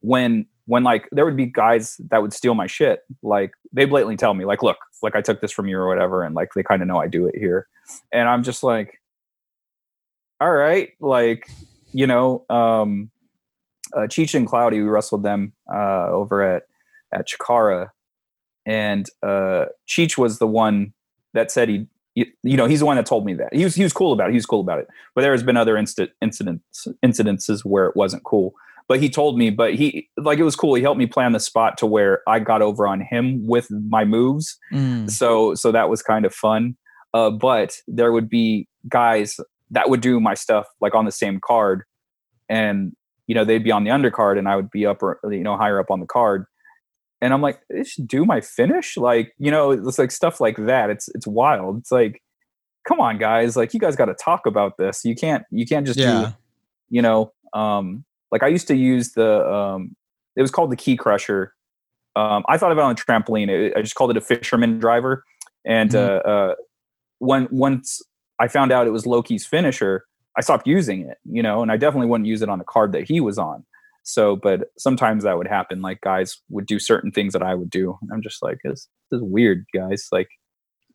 when 0.00 0.46
when 0.66 0.84
like 0.84 1.08
there 1.12 1.24
would 1.24 1.36
be 1.36 1.46
guys 1.46 1.98
that 2.10 2.20
would 2.20 2.32
steal 2.32 2.54
my 2.54 2.66
shit. 2.66 3.00
Like 3.22 3.52
they 3.72 3.86
blatantly 3.86 4.16
tell 4.16 4.34
me 4.34 4.44
like, 4.44 4.62
look, 4.62 4.76
like 5.02 5.16
I 5.16 5.22
took 5.22 5.40
this 5.40 5.50
from 5.50 5.66
you 5.66 5.78
or 5.78 5.88
whatever, 5.88 6.22
and 6.22 6.34
like 6.34 6.50
they 6.54 6.62
kind 6.62 6.82
of 6.82 6.88
know 6.88 6.98
I 6.98 7.08
do 7.08 7.26
it 7.26 7.36
here, 7.36 7.66
and 8.12 8.28
I'm 8.28 8.42
just 8.42 8.62
like, 8.62 9.00
all 10.40 10.52
right, 10.52 10.90
like 11.00 11.48
you 11.92 12.06
know, 12.06 12.44
um, 12.50 13.10
uh, 13.96 14.00
Cheech 14.00 14.34
and 14.34 14.46
Cloudy, 14.46 14.80
we 14.80 14.88
wrestled 14.88 15.22
them 15.22 15.54
uh, 15.72 16.08
over 16.10 16.42
at 16.42 16.64
at 17.12 17.26
Chikara, 17.26 17.88
and 18.66 19.08
uh, 19.22 19.66
Cheech 19.88 20.18
was 20.18 20.38
the 20.38 20.46
one 20.46 20.92
that 21.32 21.50
said 21.50 21.68
he 21.68 21.86
you, 22.18 22.26
you 22.42 22.56
know 22.56 22.66
he's 22.66 22.80
the 22.80 22.86
one 22.86 22.96
that 22.96 23.06
told 23.06 23.24
me 23.24 23.34
that. 23.34 23.54
He 23.54 23.64
was 23.64 23.74
he 23.74 23.82
was 23.82 23.92
cool 23.92 24.12
about 24.12 24.28
it. 24.28 24.32
He 24.32 24.36
was 24.36 24.46
cool 24.46 24.60
about 24.60 24.78
it. 24.78 24.88
But 25.14 25.22
there 25.22 25.32
has 25.32 25.42
been 25.42 25.56
other 25.56 25.74
insta- 25.74 26.10
incidents 26.20 26.86
incidences 27.04 27.64
where 27.64 27.86
it 27.86 27.96
wasn't 27.96 28.24
cool. 28.24 28.54
But 28.88 29.00
he 29.00 29.08
told 29.08 29.38
me 29.38 29.50
but 29.50 29.74
he 29.74 30.08
like 30.16 30.38
it 30.38 30.44
was 30.44 30.56
cool. 30.56 30.74
He 30.74 30.82
helped 30.82 30.98
me 30.98 31.06
plan 31.06 31.32
the 31.32 31.40
spot 31.40 31.78
to 31.78 31.86
where 31.86 32.22
i 32.26 32.38
got 32.38 32.62
over 32.62 32.86
on 32.86 33.00
him 33.00 33.46
with 33.46 33.68
my 33.70 34.04
moves. 34.04 34.58
Mm. 34.72 35.10
so 35.10 35.54
so 35.54 35.72
that 35.72 35.88
was 35.88 36.02
kind 36.02 36.24
of 36.24 36.34
fun. 36.34 36.76
Uh 37.14 37.30
but 37.30 37.76
there 37.86 38.12
would 38.12 38.28
be 38.28 38.68
guys 38.88 39.38
that 39.70 39.90
would 39.90 40.00
do 40.00 40.18
my 40.20 40.34
stuff 40.34 40.66
like 40.80 40.94
on 40.94 41.04
the 41.04 41.12
same 41.12 41.38
card. 41.40 41.84
And 42.48 42.92
you 43.26 43.34
know 43.34 43.44
they'd 43.44 43.62
be 43.62 43.70
on 43.70 43.84
the 43.84 43.90
undercard 43.90 44.38
and 44.38 44.48
i 44.48 44.56
would 44.56 44.70
be 44.70 44.86
up 44.86 45.02
or 45.02 45.20
you 45.30 45.44
know 45.44 45.56
higher 45.56 45.78
up 45.78 45.90
on 45.90 46.00
the 46.00 46.06
card 46.06 46.46
and 47.20 47.32
i'm 47.34 47.42
like 47.42 47.60
should 47.84 48.06
do 48.08 48.24
my 48.24 48.40
finish? 48.40 48.96
Like 48.96 49.32
you 49.38 49.50
know 49.50 49.70
it's 49.72 49.98
like 49.98 50.10
stuff 50.10 50.40
like 50.40 50.56
that. 50.66 50.90
It's 50.90 51.08
it's 51.14 51.26
wild. 51.26 51.78
It's 51.78 51.90
like 51.92 52.22
come 52.86 53.00
on 53.00 53.18
guys. 53.18 53.56
Like 53.56 53.74
you 53.74 53.80
guys 53.80 53.96
got 53.96 54.06
to 54.06 54.14
talk 54.14 54.46
about 54.46 54.76
this. 54.78 55.04
You 55.04 55.14
can't 55.14 55.44
you 55.50 55.66
can't 55.66 55.86
just 55.86 55.98
do 55.98 56.32
you 56.90 57.02
know 57.02 57.32
um 57.52 58.04
like 58.30 58.42
i 58.42 58.46
used 58.46 58.66
to 58.68 58.74
use 58.76 59.12
the 59.12 59.46
um 59.50 59.94
it 60.36 60.42
was 60.42 60.50
called 60.50 60.70
the 60.70 60.76
key 60.76 60.96
crusher. 60.96 61.54
Um 62.16 62.44
i 62.48 62.56
thought 62.58 62.72
of 62.72 62.78
it 62.78 62.80
on 62.82 62.92
a 62.92 62.94
trampoline. 62.94 63.48
It, 63.48 63.76
i 63.76 63.82
just 63.82 63.94
called 63.94 64.10
it 64.10 64.16
a 64.16 64.20
fisherman 64.20 64.78
driver. 64.78 65.24
And 65.64 65.90
Mhm. 65.90 65.96
uh 66.24 66.28
uh 66.28 66.54
when 67.18 67.48
once 67.50 68.00
i 68.38 68.46
found 68.48 68.70
out 68.72 68.86
it 68.86 68.90
was 68.90 69.04
loki's 69.06 69.44
finisher 69.44 70.04
i 70.36 70.40
stopped 70.40 70.66
using 70.68 71.02
it 71.02 71.18
you 71.24 71.42
know 71.42 71.62
and 71.62 71.72
i 71.72 71.76
definitely 71.76 72.06
wouldn't 72.06 72.28
use 72.28 72.42
it 72.42 72.48
on 72.48 72.58
the 72.60 72.64
card 72.64 72.92
that 72.92 73.08
he 73.08 73.18
was 73.20 73.38
on 73.38 73.64
so 74.08 74.36
but 74.36 74.70
sometimes 74.78 75.24
that 75.24 75.36
would 75.36 75.46
happen 75.46 75.82
like 75.82 76.00
guys 76.00 76.40
would 76.48 76.66
do 76.66 76.78
certain 76.78 77.12
things 77.12 77.32
that 77.32 77.42
i 77.42 77.54
would 77.54 77.70
do 77.70 77.98
i'm 78.12 78.22
just 78.22 78.42
like 78.42 78.58
this, 78.64 78.88
this 79.10 79.18
is 79.18 79.22
weird 79.22 79.64
guys 79.74 80.08
like 80.12 80.28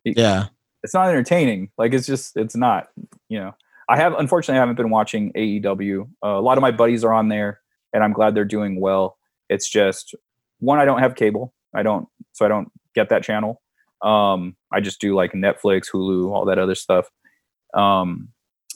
yeah. 0.04 0.46
it's 0.82 0.94
not 0.94 1.08
entertaining. 1.08 1.70
Like 1.78 1.94
it's 1.94 2.06
just 2.06 2.36
it's 2.36 2.56
not. 2.56 2.88
You 3.28 3.40
know, 3.40 3.54
I 3.88 3.96
have 3.96 4.14
unfortunately 4.14 4.58
I 4.58 4.60
haven't 4.60 4.76
been 4.76 4.90
watching 4.90 5.32
AEW. 5.32 6.02
Uh, 6.22 6.28
a 6.28 6.40
lot 6.40 6.58
of 6.58 6.62
my 6.62 6.70
buddies 6.70 7.04
are 7.04 7.12
on 7.12 7.28
there, 7.28 7.60
and 7.92 8.04
I'm 8.04 8.12
glad 8.12 8.34
they're 8.34 8.44
doing 8.44 8.80
well. 8.80 9.16
It's 9.48 9.68
just 9.68 10.14
one 10.60 10.78
I 10.78 10.84
don't 10.84 11.00
have 11.00 11.14
cable. 11.14 11.54
I 11.74 11.82
don't, 11.82 12.06
so 12.32 12.44
I 12.44 12.48
don't 12.48 12.70
get 12.94 13.08
that 13.08 13.24
channel. 13.24 13.60
Um, 14.02 14.56
I 14.72 14.80
just 14.80 15.00
do 15.00 15.14
like 15.14 15.32
Netflix, 15.32 15.90
Hulu, 15.92 16.30
all 16.30 16.44
that 16.46 16.58
other 16.58 16.74
stuff. 16.74 17.08
Um, 17.74 18.28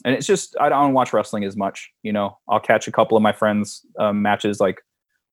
and 0.05 0.15
it's 0.15 0.27
just 0.27 0.55
I 0.59 0.69
don't 0.69 0.93
watch 0.93 1.13
wrestling 1.13 1.43
as 1.43 1.55
much. 1.57 1.89
You 2.03 2.13
know, 2.13 2.37
I'll 2.47 2.59
catch 2.59 2.87
a 2.87 2.91
couple 2.91 3.17
of 3.17 3.23
my 3.23 3.31
friends' 3.33 3.85
um, 3.99 4.21
matches 4.21 4.59
like 4.59 4.79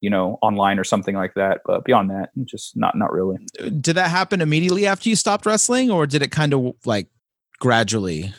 you 0.00 0.11
know 0.11 0.38
online 0.42 0.79
or 0.79 0.85
something 0.85 1.14
like 1.14 1.35
that. 1.35 1.61
But 1.64 1.85
beyond 1.85 2.11
that, 2.11 2.31
just 2.44 2.76
not 2.76 2.96
not 2.96 3.12
really. 3.12 3.38
Did 3.81 3.96
that 3.96 4.11
happen 4.11 4.40
immediately 4.40 4.87
after 4.87 5.09
you 5.09 5.16
stopped 5.16 5.46
wrestling, 5.46 5.90
or 5.90 6.07
did 6.07 6.22
it 6.22 6.31
kind 6.31 6.52
of 6.55 6.74
like 6.85 7.09
gradually? 7.59 8.33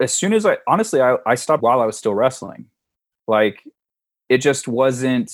as 0.00 0.12
soon 0.12 0.32
as 0.32 0.44
I 0.44 0.56
honestly 0.66 1.00
I, 1.00 1.16
I 1.26 1.36
stopped 1.36 1.62
while 1.62 1.80
I 1.80 1.86
was 1.86 1.96
still 1.96 2.14
wrestling. 2.14 2.66
Like 3.28 3.62
it 4.28 4.38
just 4.38 4.66
wasn't 4.66 5.30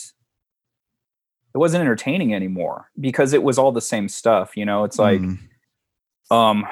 it 1.54 1.58
wasn't 1.58 1.80
entertaining 1.80 2.34
anymore 2.34 2.90
because 3.00 3.32
it 3.32 3.42
was 3.42 3.56
all 3.56 3.72
the 3.72 3.80
same 3.80 4.08
stuff, 4.10 4.54
you 4.56 4.66
know. 4.66 4.84
It's 4.84 4.98
like 4.98 5.20
Mm. 5.22 5.38
um 6.30 6.66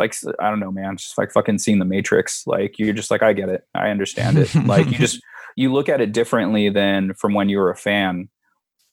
like 0.00 0.14
I 0.40 0.50
don't 0.50 0.58
know, 0.58 0.72
man, 0.72 0.96
just 0.96 1.16
like 1.16 1.30
fucking 1.30 1.58
seeing 1.58 1.78
the 1.78 1.84
Matrix. 1.84 2.46
Like 2.46 2.78
you're 2.78 2.92
just 2.94 3.10
like 3.10 3.22
I 3.22 3.32
get 3.32 3.48
it. 3.48 3.64
I 3.74 3.90
understand 3.90 4.38
it. 4.38 4.52
like 4.66 4.86
you 4.86 4.98
just 4.98 5.22
you 5.56 5.72
look 5.72 5.88
at 5.88 6.00
it 6.00 6.12
differently 6.12 6.68
than 6.68 7.14
from 7.14 7.34
when 7.34 7.48
you 7.48 7.58
were 7.58 7.70
a 7.70 7.76
fan. 7.76 8.28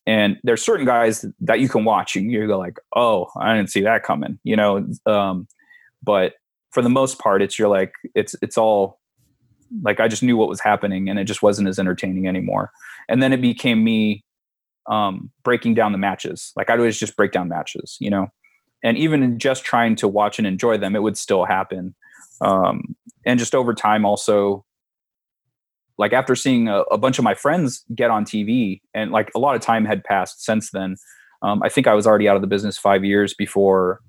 And 0.05 0.37
there's 0.43 0.63
certain 0.63 0.85
guys 0.85 1.25
that 1.41 1.59
you 1.59 1.67
can 1.67 1.83
watch 1.83 2.15
and 2.15 2.31
you 2.31 2.45
go 2.47 2.57
like, 2.59 2.77
"Oh, 2.95 3.27
I 3.39 3.55
didn't 3.55 3.71
see 3.71 3.81
that 3.81 4.03
coming." 4.03 4.39
You 4.43 4.55
know, 4.55 4.87
um 5.05 5.47
but 6.03 6.33
for 6.71 6.83
the 6.83 6.89
most 6.89 7.17
part 7.17 7.41
it's 7.41 7.57
you're 7.57 7.69
like 7.69 7.93
it's 8.13 8.35
it's 8.41 8.57
all 8.57 8.99
like 9.81 9.99
I 9.99 10.07
just 10.07 10.23
knew 10.23 10.37
what 10.37 10.47
was 10.47 10.61
happening 10.61 11.09
and 11.09 11.17
it 11.17 11.25
just 11.25 11.41
wasn't 11.41 11.67
as 11.67 11.79
entertaining 11.79 12.27
anymore. 12.27 12.71
And 13.09 13.21
then 13.23 13.33
it 13.33 13.41
became 13.41 13.83
me 13.83 14.23
um 14.89 15.31
breaking 15.43 15.73
down 15.73 15.91
the 15.91 15.97
matches. 15.97 16.51
Like 16.55 16.69
I'd 16.69 16.79
always 16.79 16.99
just 16.99 17.17
break 17.17 17.31
down 17.31 17.49
matches, 17.49 17.97
you 17.99 18.09
know. 18.09 18.27
And 18.83 18.97
even 18.97 19.23
in 19.23 19.39
just 19.39 19.63
trying 19.63 19.95
to 19.97 20.07
watch 20.07 20.37
and 20.37 20.47
enjoy 20.47 20.77
them, 20.77 20.95
it 20.95 21.01
would 21.01 21.17
still 21.17 21.45
happen. 21.45 21.95
Um 22.41 22.95
and 23.25 23.39
just 23.39 23.55
over 23.55 23.73
time 23.73 24.05
also 24.05 24.65
like 25.97 26.13
after 26.13 26.35
seeing 26.35 26.67
a, 26.67 26.81
a 26.91 26.97
bunch 26.97 27.17
of 27.17 27.23
my 27.23 27.33
friends 27.33 27.83
get 27.95 28.11
on 28.11 28.23
TV 28.23 28.81
and 28.93 29.11
like 29.11 29.31
a 29.35 29.39
lot 29.39 29.55
of 29.55 29.61
time 29.61 29.85
had 29.85 30.03
passed 30.03 30.43
since 30.43 30.71
then. 30.71 30.95
Um, 31.41 31.61
I 31.63 31.69
think 31.69 31.87
I 31.87 31.93
was 31.93 32.07
already 32.07 32.27
out 32.27 32.35
of 32.35 32.41
the 32.41 32.47
business 32.47 32.77
five 32.77 33.03
years 33.03 33.33
before 33.33 34.01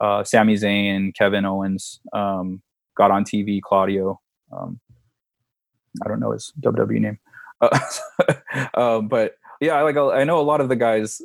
uh, 0.00 0.24
Sami 0.24 0.54
Zayn, 0.54 1.14
Kevin 1.14 1.44
Owens 1.44 2.00
um, 2.12 2.62
got 2.96 3.10
on 3.10 3.24
TV. 3.24 3.60
Claudio, 3.60 4.20
um, 4.52 4.80
I 6.04 6.08
don't 6.08 6.20
know 6.20 6.32
his 6.32 6.52
WWE 6.60 7.00
name, 7.00 7.18
uh, 7.60 7.78
uh, 8.74 9.00
but 9.08 9.36
yeah, 9.60 9.80
like 9.82 9.96
I 9.96 10.24
know 10.24 10.38
a 10.38 10.42
lot 10.42 10.60
of 10.60 10.68
the 10.68 10.76
guys 10.76 11.20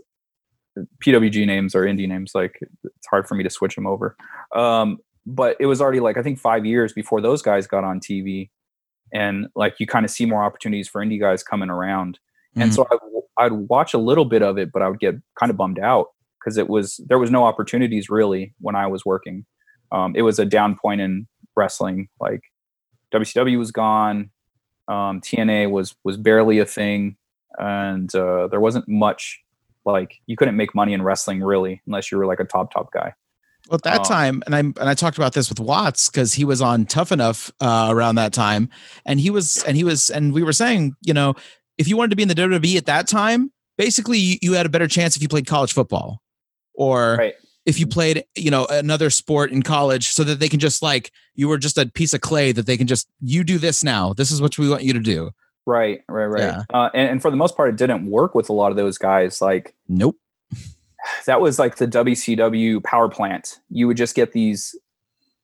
PWG 1.04 1.46
names 1.46 1.76
or 1.76 1.86
indie 1.86 2.08
names. 2.08 2.32
Like 2.34 2.60
it's 2.84 3.08
hard 3.10 3.28
for 3.28 3.36
me 3.36 3.44
to 3.44 3.50
switch 3.50 3.76
them 3.76 3.88
over. 3.88 4.16
Um, 4.56 4.98
but 5.26 5.56
it 5.60 5.66
was 5.66 5.82
already 5.82 6.00
like 6.00 6.18
I 6.18 6.24
think 6.24 6.40
five 6.40 6.66
years 6.66 6.94
before 6.94 7.22
those 7.22 7.42
guys 7.42 7.68
got 7.68 7.84
on 7.84 8.00
TV, 8.00 8.50
and 9.14 9.48
like 9.56 9.76
you 9.80 9.88
kind 9.88 10.06
of 10.06 10.12
see 10.12 10.26
more 10.26 10.44
opportunities 10.44 10.88
for 10.88 11.04
indie 11.04 11.20
guys 11.20 11.44
coming 11.44 11.70
around. 11.70 12.20
Mm-hmm. 12.56 12.62
And 12.64 12.74
so 12.74 12.88
I, 12.92 13.46
I'd 13.46 13.52
watch 13.52 13.94
a 13.94 13.98
little 13.98 14.26
bit 14.26 14.42
of 14.42 14.58
it, 14.58 14.72
but 14.72 14.82
I 14.82 14.90
would 14.90 15.00
get 15.00 15.16
kind 15.40 15.50
of 15.50 15.58
bummed 15.58 15.80
out 15.80 16.08
because 16.40 16.58
it 16.58 16.70
was 16.70 17.00
there 17.08 17.20
was 17.20 17.32
no 17.32 17.44
opportunities 17.44 18.10
really 18.10 18.54
when 18.60 18.76
I 18.76 18.88
was 18.88 19.06
working. 19.06 19.46
Um, 19.92 20.16
it 20.16 20.22
was 20.22 20.40
a 20.40 20.46
down 20.46 20.76
point 20.76 21.02
in 21.02 21.28
wrestling. 21.56 22.08
Like 22.20 22.42
WCW 23.14 23.58
was 23.58 23.72
gone, 23.72 24.32
um, 24.88 25.22
TNA 25.22 25.70
was 25.70 25.96
was 26.04 26.18
barely 26.18 26.60
a 26.60 26.66
thing, 26.66 27.18
and 27.58 28.14
uh, 28.16 28.48
there 28.48 28.60
wasn't 28.60 28.88
much 28.88 29.40
like 29.86 30.15
you 30.28 30.36
couldn't 30.38 30.56
make 30.56 30.76
money 30.76 30.94
in 30.94 31.02
wrestling 31.02 31.41
really 31.41 31.82
unless 31.86 32.12
you 32.12 32.17
were 32.17 32.26
like 32.26 32.39
a 32.39 32.46
top 32.46 32.74
top 32.74 32.91
guy. 32.91 33.13
Well, 33.70 33.76
at 33.76 33.84
that 33.84 34.00
um, 34.00 34.06
time, 34.06 34.44
and 34.46 34.56
I 34.56 34.60
and 34.60 34.89
I 34.89 34.94
talked 34.94 35.17
about 35.17 35.34
this 35.34 35.50
with 35.50 35.60
Watts 35.60 36.10
because 36.10 36.34
he 36.34 36.46
was 36.46 36.62
on 36.62 36.86
Tough 36.86 37.12
Enough 37.12 37.52
uh, 37.60 37.88
around 37.89 38.15
that 38.15 38.34
time, 38.34 38.70
and 39.06 39.20
he 39.20 39.30
was 39.30 39.63
and 39.63 39.78
he 39.78 39.84
was 39.84 40.10
and 40.10 40.34
we 40.34 40.44
were 40.44 40.54
saying, 40.54 40.96
you 41.02 41.13
know, 41.13 41.36
if 41.78 41.88
you 41.88 41.96
wanted 41.96 42.10
to 42.10 42.15
be 42.15 42.24
in 42.24 42.30
the 42.30 42.36
WWE 42.36 42.78
at 42.78 42.86
that 42.88 43.08
time, 43.08 43.52
basically 43.78 44.17
you, 44.17 44.38
you 44.41 44.54
had 44.54 44.65
a 44.65 44.70
better 44.70 44.88
chance 44.88 45.15
if 45.15 45.22
you 45.22 45.28
played 45.28 45.46
college 45.46 45.74
football, 45.74 46.22
or 46.74 47.17
right. 47.17 47.36
if 47.65 47.80
you 47.80 47.86
played, 47.86 48.24
you 48.36 48.50
know, 48.50 48.65
another 48.65 49.10
sport 49.10 49.52
in 49.52 49.62
college, 49.62 50.10
so 50.10 50.24
that 50.24 50.39
they 50.39 50.50
can 50.50 50.60
just 50.60 50.82
like 50.82 51.12
you 51.36 51.48
were 51.48 51.60
just 51.60 51.78
a 51.78 51.86
piece 51.86 52.13
of 52.13 52.22
clay 52.22 52.52
that 52.52 52.65
they 52.65 52.78
can 52.78 52.88
just 52.88 53.08
you 53.22 53.44
do 53.44 53.60
this 53.60 53.84
now. 53.84 54.13
This 54.13 54.32
is 54.32 54.41
what 54.41 54.58
we 54.58 54.70
want 54.70 54.84
you 54.84 54.94
to 54.94 55.00
do. 55.00 55.32
Right, 55.65 56.02
right, 56.08 56.26
right. 56.26 56.41
Yeah. 56.41 56.63
Uh, 56.74 56.89
and, 56.93 57.10
and 57.10 57.21
for 57.21 57.30
the 57.30 57.38
most 57.38 57.56
part, 57.56 57.69
it 57.69 57.78
didn't 57.78 58.10
work 58.10 58.34
with 58.34 58.50
a 58.50 58.54
lot 58.54 58.71
of 58.71 58.78
those 58.78 58.97
guys. 58.97 59.41
Like, 59.41 59.76
nope 59.88 60.17
that 61.26 61.41
was 61.41 61.60
like 61.60 61.78
the 61.78 61.88
WCW 61.88 62.84
power 62.84 63.10
plant. 63.10 63.60
You 63.69 63.88
would 63.88 63.97
just 63.97 64.15
get 64.15 64.34
these 64.34 64.76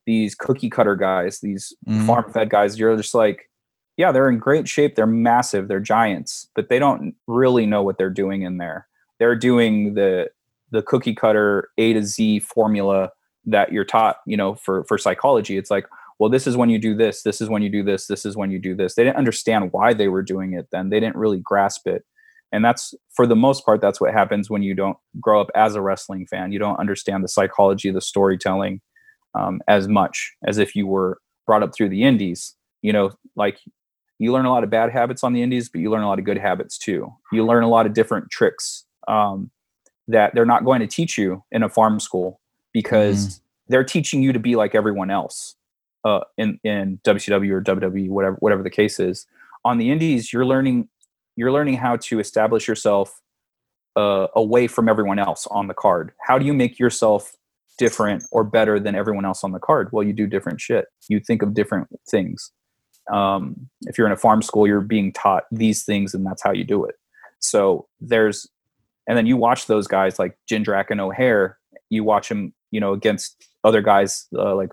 these 0.06 0.34
cookie 0.34 0.70
cutter 0.70 0.96
guys, 0.96 1.40
these 1.40 1.74
mm-hmm. 1.86 2.06
farm 2.06 2.32
fed 2.32 2.48
guys. 2.48 2.78
You're 2.78 2.96
just 2.96 3.14
like, 3.14 3.50
yeah, 3.98 4.10
they're 4.10 4.30
in 4.30 4.38
great 4.38 4.66
shape. 4.66 4.94
They're 4.94 5.06
massive. 5.06 5.68
They're 5.68 5.80
giants, 5.80 6.48
but 6.54 6.70
they 6.70 6.78
don't 6.78 7.14
really 7.26 7.66
know 7.66 7.82
what 7.82 7.98
they're 7.98 8.08
doing 8.08 8.42
in 8.42 8.56
there. 8.56 8.88
They're 9.18 9.36
doing 9.36 9.94
the 9.94 10.30
the 10.70 10.82
cookie 10.82 11.14
cutter 11.14 11.70
A 11.78 11.92
to 11.92 12.02
Z 12.02 12.40
formula 12.40 13.10
that 13.44 13.72
you're 13.72 13.84
taught, 13.84 14.18
you 14.26 14.36
know, 14.36 14.54
for 14.54 14.84
for 14.84 14.98
psychology. 14.98 15.56
It's 15.56 15.70
like, 15.70 15.86
well, 16.18 16.30
this 16.30 16.46
is 16.46 16.56
when 16.56 16.68
you 16.68 16.78
do 16.78 16.94
this, 16.94 17.22
this 17.22 17.40
is 17.40 17.48
when 17.48 17.62
you 17.62 17.68
do 17.68 17.82
this, 17.82 18.06
this 18.06 18.26
is 18.26 18.36
when 18.36 18.50
you 18.50 18.58
do 18.58 18.74
this. 18.74 18.94
They 18.94 19.04
didn't 19.04 19.18
understand 19.18 19.72
why 19.72 19.94
they 19.94 20.08
were 20.08 20.22
doing 20.22 20.52
it 20.52 20.68
then. 20.72 20.90
They 20.90 21.00
didn't 21.00 21.16
really 21.16 21.38
grasp 21.38 21.86
it 21.86 22.04
and 22.52 22.64
that's 22.64 22.94
for 23.14 23.26
the 23.26 23.36
most 23.36 23.64
part 23.64 23.80
that's 23.80 24.00
what 24.00 24.12
happens 24.12 24.48
when 24.48 24.62
you 24.62 24.74
don't 24.74 24.96
grow 25.20 25.40
up 25.40 25.50
as 25.54 25.74
a 25.74 25.82
wrestling 25.82 26.26
fan 26.26 26.52
you 26.52 26.58
don't 26.58 26.78
understand 26.78 27.22
the 27.22 27.28
psychology 27.28 27.88
of 27.88 27.94
the 27.94 28.00
storytelling 28.00 28.80
um, 29.34 29.60
as 29.68 29.88
much 29.88 30.34
as 30.46 30.58
if 30.58 30.74
you 30.74 30.86
were 30.86 31.18
brought 31.46 31.62
up 31.62 31.74
through 31.74 31.88
the 31.88 32.04
indies 32.04 32.54
you 32.82 32.92
know 32.92 33.10
like 33.36 33.58
you 34.18 34.32
learn 34.32 34.46
a 34.46 34.52
lot 34.52 34.64
of 34.64 34.70
bad 34.70 34.90
habits 34.90 35.22
on 35.22 35.32
the 35.32 35.42
indies 35.42 35.68
but 35.68 35.80
you 35.80 35.90
learn 35.90 36.02
a 36.02 36.08
lot 36.08 36.18
of 36.18 36.24
good 36.24 36.38
habits 36.38 36.78
too 36.78 37.12
you 37.32 37.44
learn 37.44 37.62
a 37.62 37.68
lot 37.68 37.86
of 37.86 37.92
different 37.92 38.30
tricks 38.30 38.84
um, 39.06 39.50
that 40.06 40.34
they're 40.34 40.46
not 40.46 40.64
going 40.64 40.80
to 40.80 40.86
teach 40.86 41.18
you 41.18 41.42
in 41.50 41.62
a 41.62 41.68
farm 41.68 42.00
school 42.00 42.40
because 42.72 43.26
mm. 43.26 43.40
they're 43.68 43.84
teaching 43.84 44.22
you 44.22 44.32
to 44.32 44.38
be 44.38 44.56
like 44.56 44.74
everyone 44.74 45.10
else 45.10 45.54
uh, 46.04 46.20
in 46.36 46.58
in 46.64 47.00
WCW 47.04 47.50
or 47.50 47.62
WWE, 47.62 48.08
whatever 48.08 48.36
whatever 48.36 48.62
the 48.62 48.70
case 48.70 49.00
is. 49.00 49.26
On 49.64 49.78
the 49.78 49.90
indies, 49.90 50.32
you're 50.32 50.46
learning 50.46 50.88
you're 51.36 51.52
learning 51.52 51.74
how 51.74 51.96
to 51.96 52.18
establish 52.18 52.66
yourself 52.66 53.20
uh, 53.96 54.26
away 54.34 54.66
from 54.66 54.88
everyone 54.88 55.18
else 55.18 55.46
on 55.48 55.68
the 55.68 55.74
card. 55.74 56.12
How 56.20 56.38
do 56.38 56.44
you 56.44 56.54
make 56.54 56.78
yourself 56.78 57.36
different 57.78 58.24
or 58.32 58.44
better 58.44 58.78
than 58.78 58.94
everyone 58.94 59.24
else 59.24 59.44
on 59.44 59.52
the 59.52 59.58
card? 59.58 59.88
Well, 59.92 60.04
you 60.04 60.12
do 60.12 60.26
different 60.26 60.60
shit. 60.60 60.86
You 61.08 61.20
think 61.20 61.42
of 61.42 61.54
different 61.54 61.88
things. 62.10 62.52
Um, 63.10 63.68
if 63.82 63.96
you're 63.96 64.06
in 64.06 64.12
a 64.12 64.16
farm 64.16 64.42
school, 64.42 64.66
you're 64.66 64.80
being 64.80 65.12
taught 65.12 65.44
these 65.50 65.84
things, 65.84 66.14
and 66.14 66.26
that's 66.26 66.42
how 66.42 66.52
you 66.52 66.64
do 66.64 66.84
it. 66.84 66.96
So 67.38 67.86
there's, 68.00 68.48
and 69.08 69.16
then 69.16 69.26
you 69.26 69.36
watch 69.36 69.66
those 69.66 69.86
guys 69.86 70.18
like 70.18 70.36
Jindrak 70.50 70.86
and 70.90 71.00
O'Hare. 71.00 71.58
You 71.88 72.04
watch 72.04 72.28
them, 72.28 72.52
you 72.70 72.80
know, 72.80 72.92
against 72.92 73.48
other 73.64 73.80
guys 73.80 74.26
uh, 74.36 74.54
like, 74.54 74.70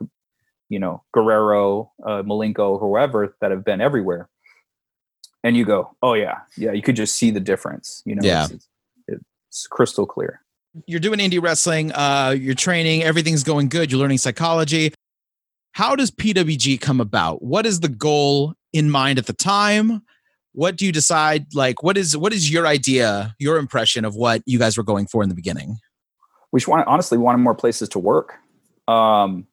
you 0.69 0.79
know, 0.79 1.03
Guerrero, 1.13 1.91
uh, 2.05 2.23
Malenko, 2.23 2.79
whoever 2.79 3.35
that 3.41 3.51
have 3.51 3.63
been 3.63 3.81
everywhere 3.81 4.29
and 5.45 5.55
you 5.55 5.63
go, 5.63 5.95
oh 6.01 6.15
yeah, 6.15 6.39
yeah, 6.57 6.71
you 6.71 6.81
could 6.81 6.95
just 6.95 7.15
see 7.15 7.29
the 7.29 7.39
difference. 7.39 8.01
You 8.03 8.15
know, 8.15 8.21
yeah. 8.23 8.47
it's, 8.51 8.67
it's 9.07 9.67
crystal 9.67 10.07
clear. 10.07 10.41
You're 10.87 10.99
doing 10.99 11.19
indie 11.19 11.41
wrestling, 11.41 11.91
uh, 11.93 12.35
you're 12.37 12.55
training, 12.55 13.03
everything's 13.03 13.43
going 13.43 13.69
good. 13.69 13.91
You're 13.91 14.01
learning 14.01 14.17
psychology. 14.17 14.91
How 15.73 15.95
does 15.95 16.09
PWG 16.09 16.81
come 16.81 16.99
about? 16.99 17.43
What 17.43 17.67
is 17.67 17.79
the 17.81 17.87
goal 17.87 18.55
in 18.73 18.89
mind 18.89 19.19
at 19.19 19.27
the 19.27 19.33
time? 19.33 20.01
What 20.53 20.77
do 20.77 20.85
you 20.85 20.91
decide? 20.91 21.53
Like, 21.53 21.83
what 21.83 21.95
is 21.95 22.17
what 22.17 22.33
is 22.33 22.51
your 22.51 22.65
idea, 22.65 23.35
your 23.37 23.57
impression 23.57 24.03
of 24.03 24.15
what 24.15 24.41
you 24.47 24.57
guys 24.57 24.77
were 24.77 24.83
going 24.83 25.05
for 25.05 25.21
in 25.21 25.29
the 25.29 25.35
beginning? 25.35 25.77
We 26.51 26.59
just 26.59 26.67
want, 26.67 26.87
honestly 26.87 27.19
wanted 27.19 27.37
more 27.39 27.53
places 27.53 27.87
to 27.89 27.99
work. 27.99 28.33
Um, 28.87 29.45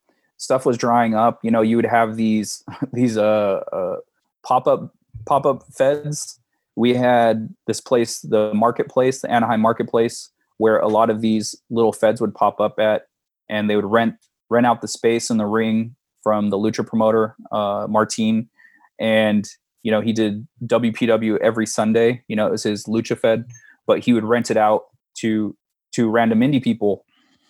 stuff 0.43 0.67
was 0.67 0.77
drying 0.77 1.15
up. 1.15 1.39
You 1.45 1.53
know, 1.53 1.63
you 1.63 1.77
would 1.77 1.87
have 1.87 2.17
these 2.17 2.65
these 2.93 3.17
uh, 3.17 3.63
uh 3.73 3.97
pop 4.45 4.67
up 4.67 4.93
pop 5.25 5.47
up 5.47 5.63
feds. 5.73 6.39
We 6.75 6.95
had 6.95 7.55
this 7.67 7.81
place, 7.81 8.21
the 8.21 8.53
marketplace, 8.53 9.21
the 9.21 9.31
Anaheim 9.31 9.61
marketplace, 9.61 10.31
where 10.57 10.79
a 10.79 10.89
lot 10.89 11.11
of 11.11 11.21
these 11.21 11.55
little 11.71 11.93
feds 11.93 12.21
would 12.21 12.35
pop 12.35 12.61
up 12.61 12.79
at, 12.79 13.07
and 13.49 13.71
they 13.71 13.77
would 13.77 13.85
rent 13.85 14.17
rent 14.51 14.67
out 14.67 14.81
the 14.81 14.89
space 14.89 15.31
in 15.31 15.37
the 15.37 15.47
ring 15.47 15.95
from 16.23 16.51
the 16.51 16.57
lucha 16.57 16.87
promoter 16.87 17.37
uh, 17.53 17.87
Martin, 17.89 18.51
and 18.99 19.49
you 19.85 19.93
know 19.93 20.01
he 20.01 20.13
did 20.13 20.47
WPW 20.67 21.39
every 21.39 21.67
Sunday. 21.67 22.25
You 22.27 22.35
know 22.35 22.49
it 22.49 22.53
was 22.53 22.65
his 22.65 22.85
lucha 22.87 23.17
fed, 23.17 23.45
but 23.87 24.01
he 24.01 24.13
would 24.13 24.25
rent 24.25 24.51
it 24.51 24.57
out 24.57 24.87
to 25.19 25.57
to 25.93 26.11
random 26.11 26.41
indie 26.41 26.63
people, 26.63 27.05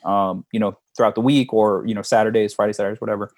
um, 0.04 0.44
you 0.52 0.58
know, 0.58 0.76
throughout 0.96 1.14
the 1.14 1.20
week 1.20 1.52
or 1.52 1.84
you 1.86 1.94
know 1.94 2.02
Saturdays, 2.02 2.54
Friday, 2.54 2.72
Saturdays, 2.72 3.00
whatever. 3.00 3.32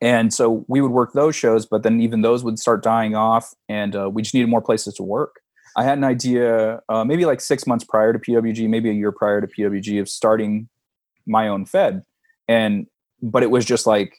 And 0.00 0.34
so 0.34 0.64
we 0.68 0.80
would 0.80 0.90
work 0.90 1.12
those 1.12 1.36
shows 1.36 1.66
but 1.66 1.82
then 1.82 2.00
even 2.00 2.22
those 2.22 2.42
would 2.44 2.58
start 2.58 2.82
dying 2.82 3.14
off 3.14 3.54
and 3.68 3.94
uh, 3.94 4.10
we 4.10 4.22
just 4.22 4.34
needed 4.34 4.48
more 4.48 4.62
places 4.62 4.94
to 4.94 5.02
work. 5.02 5.40
I 5.76 5.84
had 5.84 5.98
an 5.98 6.04
idea 6.04 6.80
uh, 6.88 7.04
maybe 7.04 7.24
like 7.24 7.40
six 7.40 7.66
months 7.66 7.84
prior 7.84 8.12
to 8.12 8.18
pwg 8.18 8.68
maybe 8.68 8.90
a 8.90 8.92
year 8.92 9.12
prior 9.12 9.40
to 9.40 9.46
pwg 9.46 10.00
of 10.00 10.08
starting 10.08 10.68
my 11.26 11.48
own 11.48 11.66
fed. 11.66 12.02
And 12.48 12.86
but 13.22 13.42
it 13.42 13.50
was 13.50 13.64
just 13.64 13.86
like 13.86 14.18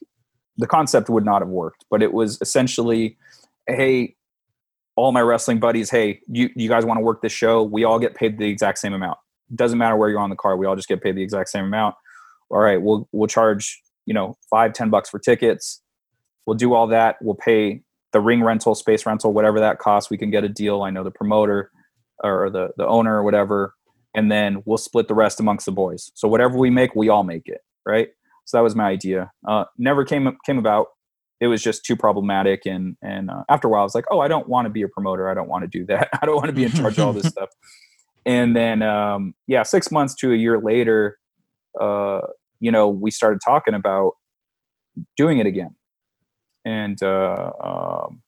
the 0.58 0.68
concept 0.68 1.10
would 1.10 1.26
not 1.26 1.42
have 1.42 1.50
worked 1.50 1.86
but 1.90 2.02
it 2.02 2.14
was 2.14 2.40
essentially 2.42 3.18
hey 3.68 4.16
all 4.96 5.12
my 5.12 5.22
wrestling 5.22 5.60
buddies 5.60 5.90
hey 5.92 6.20
you, 6.28 6.50
you 6.56 6.68
guys 6.70 6.86
want 6.86 6.98
to 6.98 7.04
work 7.04 7.22
this 7.22 7.34
show? 7.34 7.62
We 7.62 7.84
all 7.84 8.00
get 8.00 8.16
paid 8.16 8.38
the 8.38 8.50
exact 8.50 8.80
same 8.80 8.94
amount. 8.94 9.18
Doesn't 9.54 9.78
matter 9.78 9.96
where 9.96 10.10
you're 10.10 10.20
on 10.20 10.30
the 10.30 10.36
card 10.36 10.60
we 10.60 10.66
all 10.66 10.76
just 10.76 10.88
get 10.88 11.02
paid 11.04 11.16
the 11.16 11.24
exact 11.24 11.50
same 11.50 11.66
amount 11.66 11.96
all 12.50 12.60
right 12.60 12.82
we'll 12.82 13.08
we'll 13.12 13.28
charge 13.28 13.82
you 14.06 14.14
know 14.14 14.36
five 14.50 14.74
ten 14.74 14.90
bucks 14.90 15.10
for 15.10 15.20
tickets. 15.20 15.82
We'll 16.46 16.58
do 16.58 16.74
all 16.74 16.88
that. 16.88 17.18
We'll 17.22 17.36
pay 17.36 17.84
the 18.14 18.22
ring 18.22 18.42
rental 18.44 18.74
space 18.74 19.06
rental 19.06 19.34
whatever 19.34 19.60
that 19.60 19.80
costs. 19.80 20.10
We 20.10 20.18
can 20.18 20.32
get 20.32 20.44
a 20.44 20.50
deal. 20.50 20.82
I 20.82 20.90
know 20.90 21.04
the 21.04 21.12
promoter 21.12 21.72
or 22.24 22.50
the 22.50 22.70
the 22.78 22.88
owner 22.88 23.18
or 23.18 23.24
whatever. 23.24 23.74
And 24.16 24.32
then 24.32 24.64
we'll 24.66 24.80
split 24.80 25.08
the 25.08 25.14
rest 25.14 25.40
amongst 25.40 25.68
the 25.68 25.72
boys. 25.72 26.10
So 26.16 26.28
whatever 26.28 26.58
we 26.58 26.72
make 26.72 26.96
we 26.96 27.10
all 27.10 27.24
make 27.24 27.48
it 27.48 27.62
right? 27.86 28.10
So 28.46 28.58
that 28.58 28.64
was 28.64 28.76
my 28.76 28.88
idea. 28.88 29.32
Uh, 29.48 29.66
never 29.78 30.04
came 30.06 30.38
came 30.46 30.58
about. 30.58 30.88
It 31.40 31.48
was 31.48 31.62
just 31.62 31.86
too 31.86 31.96
problematic. 31.96 32.66
And 32.66 32.98
and 33.02 33.30
uh, 33.30 33.44
after 33.50 33.68
a 33.68 33.72
while 33.72 33.82
i 33.82 33.84
was 33.84 33.96
like 33.96 34.06
oh 34.10 34.20
i 34.20 34.28
don't 34.28 34.48
want 34.48 34.66
to 34.66 34.70
be 34.70 34.82
a 34.82 34.88
promoter. 34.88 35.30
I 35.30 35.34
don't 35.34 35.50
want 35.50 35.64
to 35.64 35.68
do 35.68 35.86
that. 35.88 36.10
I 36.22 36.26
don't 36.26 36.36
want 36.36 36.48
to 36.48 36.54
be 36.54 36.64
in 36.64 36.72
charge 36.72 36.98
of 36.98 37.06
all 37.06 37.14
this 37.14 37.28
stuff. 37.36 37.50
And 38.26 38.56
then 38.56 38.82
um, 38.82 39.34
yeah 39.48 39.64
six 39.64 39.92
months 39.92 40.16
to 40.16 40.32
a 40.32 40.36
year 40.36 40.60
later 40.60 41.18
uh, 41.80 42.22
you 42.60 42.72
know, 42.72 42.88
we 42.88 43.12
started 43.12 43.40
talking 43.44 43.74
about 43.74 44.14
doing 45.16 45.40
it 45.40 45.46
again. 45.46 45.76
And 46.66 47.02
uh, 47.02 47.52
um, 47.64 48.22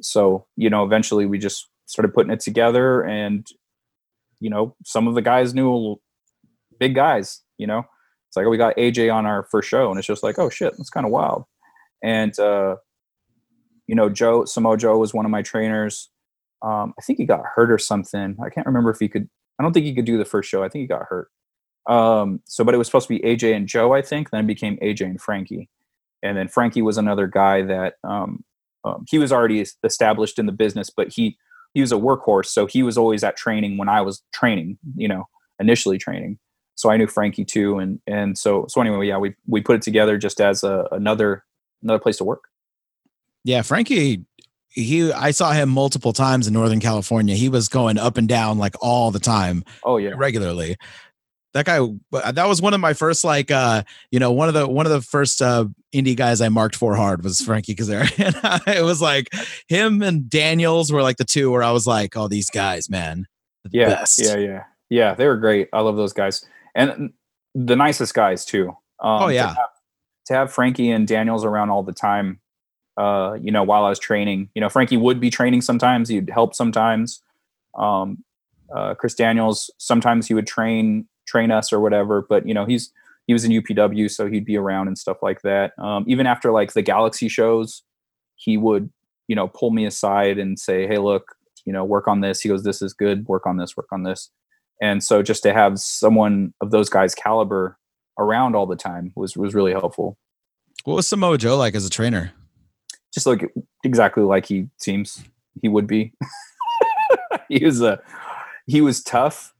so, 0.00 0.46
you 0.56 0.70
know, 0.70 0.84
eventually 0.84 1.26
we 1.26 1.38
just 1.38 1.68
started 1.86 2.14
putting 2.14 2.32
it 2.32 2.40
together. 2.40 3.02
And, 3.02 3.46
you 4.40 4.50
know, 4.50 4.74
some 4.84 5.08
of 5.08 5.14
the 5.14 5.22
guys 5.22 5.54
knew 5.54 5.96
big 6.78 6.94
guys, 6.94 7.42
you 7.58 7.66
know, 7.66 7.84
it's 8.28 8.36
like, 8.36 8.46
oh, 8.46 8.50
we 8.50 8.56
got 8.56 8.76
AJ 8.76 9.12
on 9.12 9.26
our 9.26 9.46
first 9.50 9.68
show. 9.68 9.90
And 9.90 9.98
it's 9.98 10.06
just 10.06 10.22
like, 10.22 10.38
oh, 10.38 10.50
shit, 10.50 10.74
that's 10.76 10.90
kind 10.90 11.06
of 11.06 11.12
wild. 11.12 11.44
And, 12.02 12.38
uh, 12.38 12.76
you 13.86 13.94
know, 13.94 14.08
Joe, 14.08 14.44
Samoa 14.44 14.76
Joe 14.76 14.98
was 14.98 15.14
one 15.14 15.24
of 15.24 15.30
my 15.30 15.42
trainers. 15.42 16.10
Um, 16.62 16.94
I 16.98 17.02
think 17.02 17.18
he 17.18 17.24
got 17.24 17.44
hurt 17.54 17.70
or 17.70 17.78
something. 17.78 18.36
I 18.44 18.50
can't 18.50 18.66
remember 18.66 18.90
if 18.90 18.98
he 18.98 19.08
could. 19.08 19.28
I 19.58 19.62
don't 19.62 19.72
think 19.72 19.86
he 19.86 19.94
could 19.94 20.04
do 20.04 20.18
the 20.18 20.24
first 20.24 20.48
show. 20.48 20.62
I 20.62 20.68
think 20.68 20.82
he 20.82 20.86
got 20.86 21.06
hurt. 21.08 21.30
Um, 21.88 22.40
so, 22.44 22.64
but 22.64 22.74
it 22.74 22.78
was 22.78 22.86
supposed 22.86 23.08
to 23.08 23.18
be 23.18 23.20
AJ 23.20 23.56
and 23.56 23.66
Joe, 23.66 23.94
I 23.94 24.02
think. 24.02 24.30
Then 24.30 24.44
it 24.44 24.46
became 24.46 24.76
AJ 24.78 25.02
and 25.02 25.20
Frankie, 25.20 25.68
and 26.22 26.36
then 26.36 26.48
Frankie 26.48 26.82
was 26.82 26.98
another 26.98 27.26
guy 27.26 27.62
that 27.62 27.94
um, 28.04 28.44
um, 28.84 29.04
he 29.08 29.18
was 29.18 29.32
already 29.32 29.64
established 29.82 30.38
in 30.38 30.46
the 30.46 30.52
business, 30.52 30.90
but 30.90 31.08
he 31.08 31.36
he 31.74 31.80
was 31.80 31.92
a 31.92 31.96
workhorse, 31.96 32.46
so 32.46 32.66
he 32.66 32.82
was 32.82 32.98
always 32.98 33.24
at 33.24 33.36
training 33.36 33.78
when 33.78 33.88
I 33.88 34.02
was 34.02 34.22
training. 34.32 34.78
You 34.96 35.08
know, 35.08 35.24
initially 35.58 35.98
training. 35.98 36.38
So 36.74 36.90
I 36.90 36.96
knew 36.96 37.06
Frankie 37.06 37.44
too, 37.44 37.78
and 37.78 38.00
and 38.06 38.36
so 38.36 38.66
so 38.68 38.80
anyway, 38.80 39.06
yeah, 39.06 39.18
we 39.18 39.34
we 39.46 39.62
put 39.62 39.76
it 39.76 39.82
together 39.82 40.18
just 40.18 40.40
as 40.40 40.62
a, 40.62 40.86
another 40.92 41.44
another 41.82 41.98
place 41.98 42.18
to 42.18 42.24
work. 42.24 42.44
Yeah, 43.44 43.62
Frankie 43.62 44.26
he 44.70 45.12
I 45.12 45.30
saw 45.30 45.52
him 45.52 45.68
multiple 45.68 46.12
times 46.12 46.46
in 46.46 46.52
Northern 46.52 46.80
California. 46.80 47.34
He 47.34 47.48
was 47.48 47.68
going 47.68 47.98
up 47.98 48.16
and 48.16 48.28
down 48.28 48.58
like 48.58 48.74
all 48.80 49.10
the 49.10 49.18
time. 49.18 49.64
Oh 49.82 49.96
yeah, 49.96 50.12
regularly. 50.16 50.76
That 51.54 51.64
guy 51.64 51.78
that 52.32 52.46
was 52.46 52.60
one 52.60 52.74
of 52.74 52.80
my 52.80 52.92
first 52.92 53.24
like 53.24 53.50
uh 53.50 53.82
you 54.10 54.18
know 54.18 54.32
one 54.32 54.48
of 54.48 54.54
the 54.54 54.68
one 54.68 54.86
of 54.86 54.92
the 54.92 55.00
first 55.00 55.40
uh 55.40 55.66
indie 55.94 56.16
guys 56.16 56.40
I 56.40 56.48
marked 56.50 56.76
for 56.76 56.94
hard 56.94 57.24
was 57.24 57.40
Frankie 57.40 57.74
Kazarian. 57.74 58.66
it 58.76 58.82
was 58.82 59.00
like 59.00 59.28
him 59.66 60.02
and 60.02 60.28
Daniels 60.28 60.92
were 60.92 61.02
like 61.02 61.16
the 61.16 61.24
two 61.24 61.50
where 61.50 61.62
I 61.62 61.72
was 61.72 61.86
like, 61.86 62.16
oh 62.16 62.28
these 62.28 62.50
guys, 62.50 62.90
man. 62.90 63.26
Yeah, 63.70 63.88
best. 63.88 64.22
yeah, 64.22 64.36
yeah. 64.36 64.64
Yeah, 64.90 65.14
they 65.14 65.26
were 65.26 65.36
great. 65.36 65.68
I 65.72 65.80
love 65.80 65.96
those 65.96 66.12
guys. 66.12 66.46
And 66.74 67.12
the 67.54 67.76
nicest 67.76 68.14
guys 68.14 68.44
too. 68.44 68.68
Um, 69.00 69.22
oh 69.22 69.28
yeah. 69.28 69.42
To 69.42 69.48
have, 69.48 69.70
to 70.26 70.34
have 70.34 70.52
Frankie 70.52 70.90
and 70.90 71.06
Daniels 71.06 71.44
around 71.44 71.70
all 71.70 71.82
the 71.82 71.92
time 71.92 72.40
uh, 72.98 73.38
you 73.40 73.52
know, 73.52 73.62
while 73.62 73.84
I 73.84 73.88
was 73.88 73.98
training. 73.98 74.50
You 74.54 74.60
know, 74.60 74.68
Frankie 74.68 74.96
would 74.96 75.20
be 75.20 75.30
training 75.30 75.60
sometimes. 75.62 76.08
He'd 76.08 76.28
help 76.30 76.54
sometimes. 76.54 77.22
Um, 77.76 78.24
uh, 78.74 78.94
Chris 78.94 79.14
Daniels 79.14 79.70
sometimes 79.78 80.26
he 80.26 80.34
would 80.34 80.48
train 80.48 81.06
train 81.28 81.50
us 81.50 81.72
or 81.72 81.80
whatever. 81.80 82.24
But 82.28 82.46
you 82.46 82.54
know, 82.54 82.64
he's 82.66 82.92
he 83.26 83.32
was 83.32 83.44
in 83.44 83.52
UPW, 83.52 84.10
so 84.10 84.26
he'd 84.26 84.44
be 84.44 84.56
around 84.56 84.88
and 84.88 84.96
stuff 84.96 85.18
like 85.22 85.42
that. 85.42 85.78
Um, 85.78 86.04
even 86.08 86.26
after 86.26 86.50
like 86.50 86.72
the 86.72 86.82
Galaxy 86.82 87.28
shows, 87.28 87.82
he 88.36 88.56
would 88.56 88.90
you 89.28 89.36
know 89.36 89.48
pull 89.48 89.70
me 89.70 89.84
aside 89.86 90.38
and 90.38 90.58
say, 90.58 90.86
"Hey, 90.86 90.98
look, 90.98 91.34
you 91.64 91.72
know, 91.72 91.84
work 91.84 92.08
on 92.08 92.20
this." 92.20 92.40
He 92.40 92.48
goes, 92.48 92.64
"This 92.64 92.82
is 92.82 92.92
good. 92.92 93.26
Work 93.26 93.46
on 93.46 93.56
this. 93.56 93.76
Work 93.76 93.88
on 93.92 94.02
this." 94.02 94.30
And 94.80 95.02
so 95.02 95.22
just 95.22 95.42
to 95.42 95.52
have 95.52 95.78
someone 95.78 96.54
of 96.60 96.70
those 96.70 96.88
guys' 96.88 97.14
caliber 97.14 97.78
around 98.18 98.54
all 98.54 98.66
the 98.66 98.76
time 98.76 99.12
was 99.16 99.36
was 99.36 99.54
really 99.54 99.72
helpful. 99.72 100.16
What 100.84 100.94
was 100.94 101.06
Samoa 101.06 101.38
Joe 101.38 101.56
like 101.56 101.74
as 101.74 101.84
a 101.84 101.90
trainer? 101.90 102.32
just 103.12 103.26
like 103.26 103.52
exactly 103.84 104.22
like 104.22 104.46
he 104.46 104.68
seems 104.78 105.24
he 105.60 105.68
would 105.68 105.86
be. 105.86 106.12
he 107.48 107.64
was 107.64 107.80
a 107.80 108.00
he 108.66 108.80
was 108.80 109.02
tough. 109.02 109.54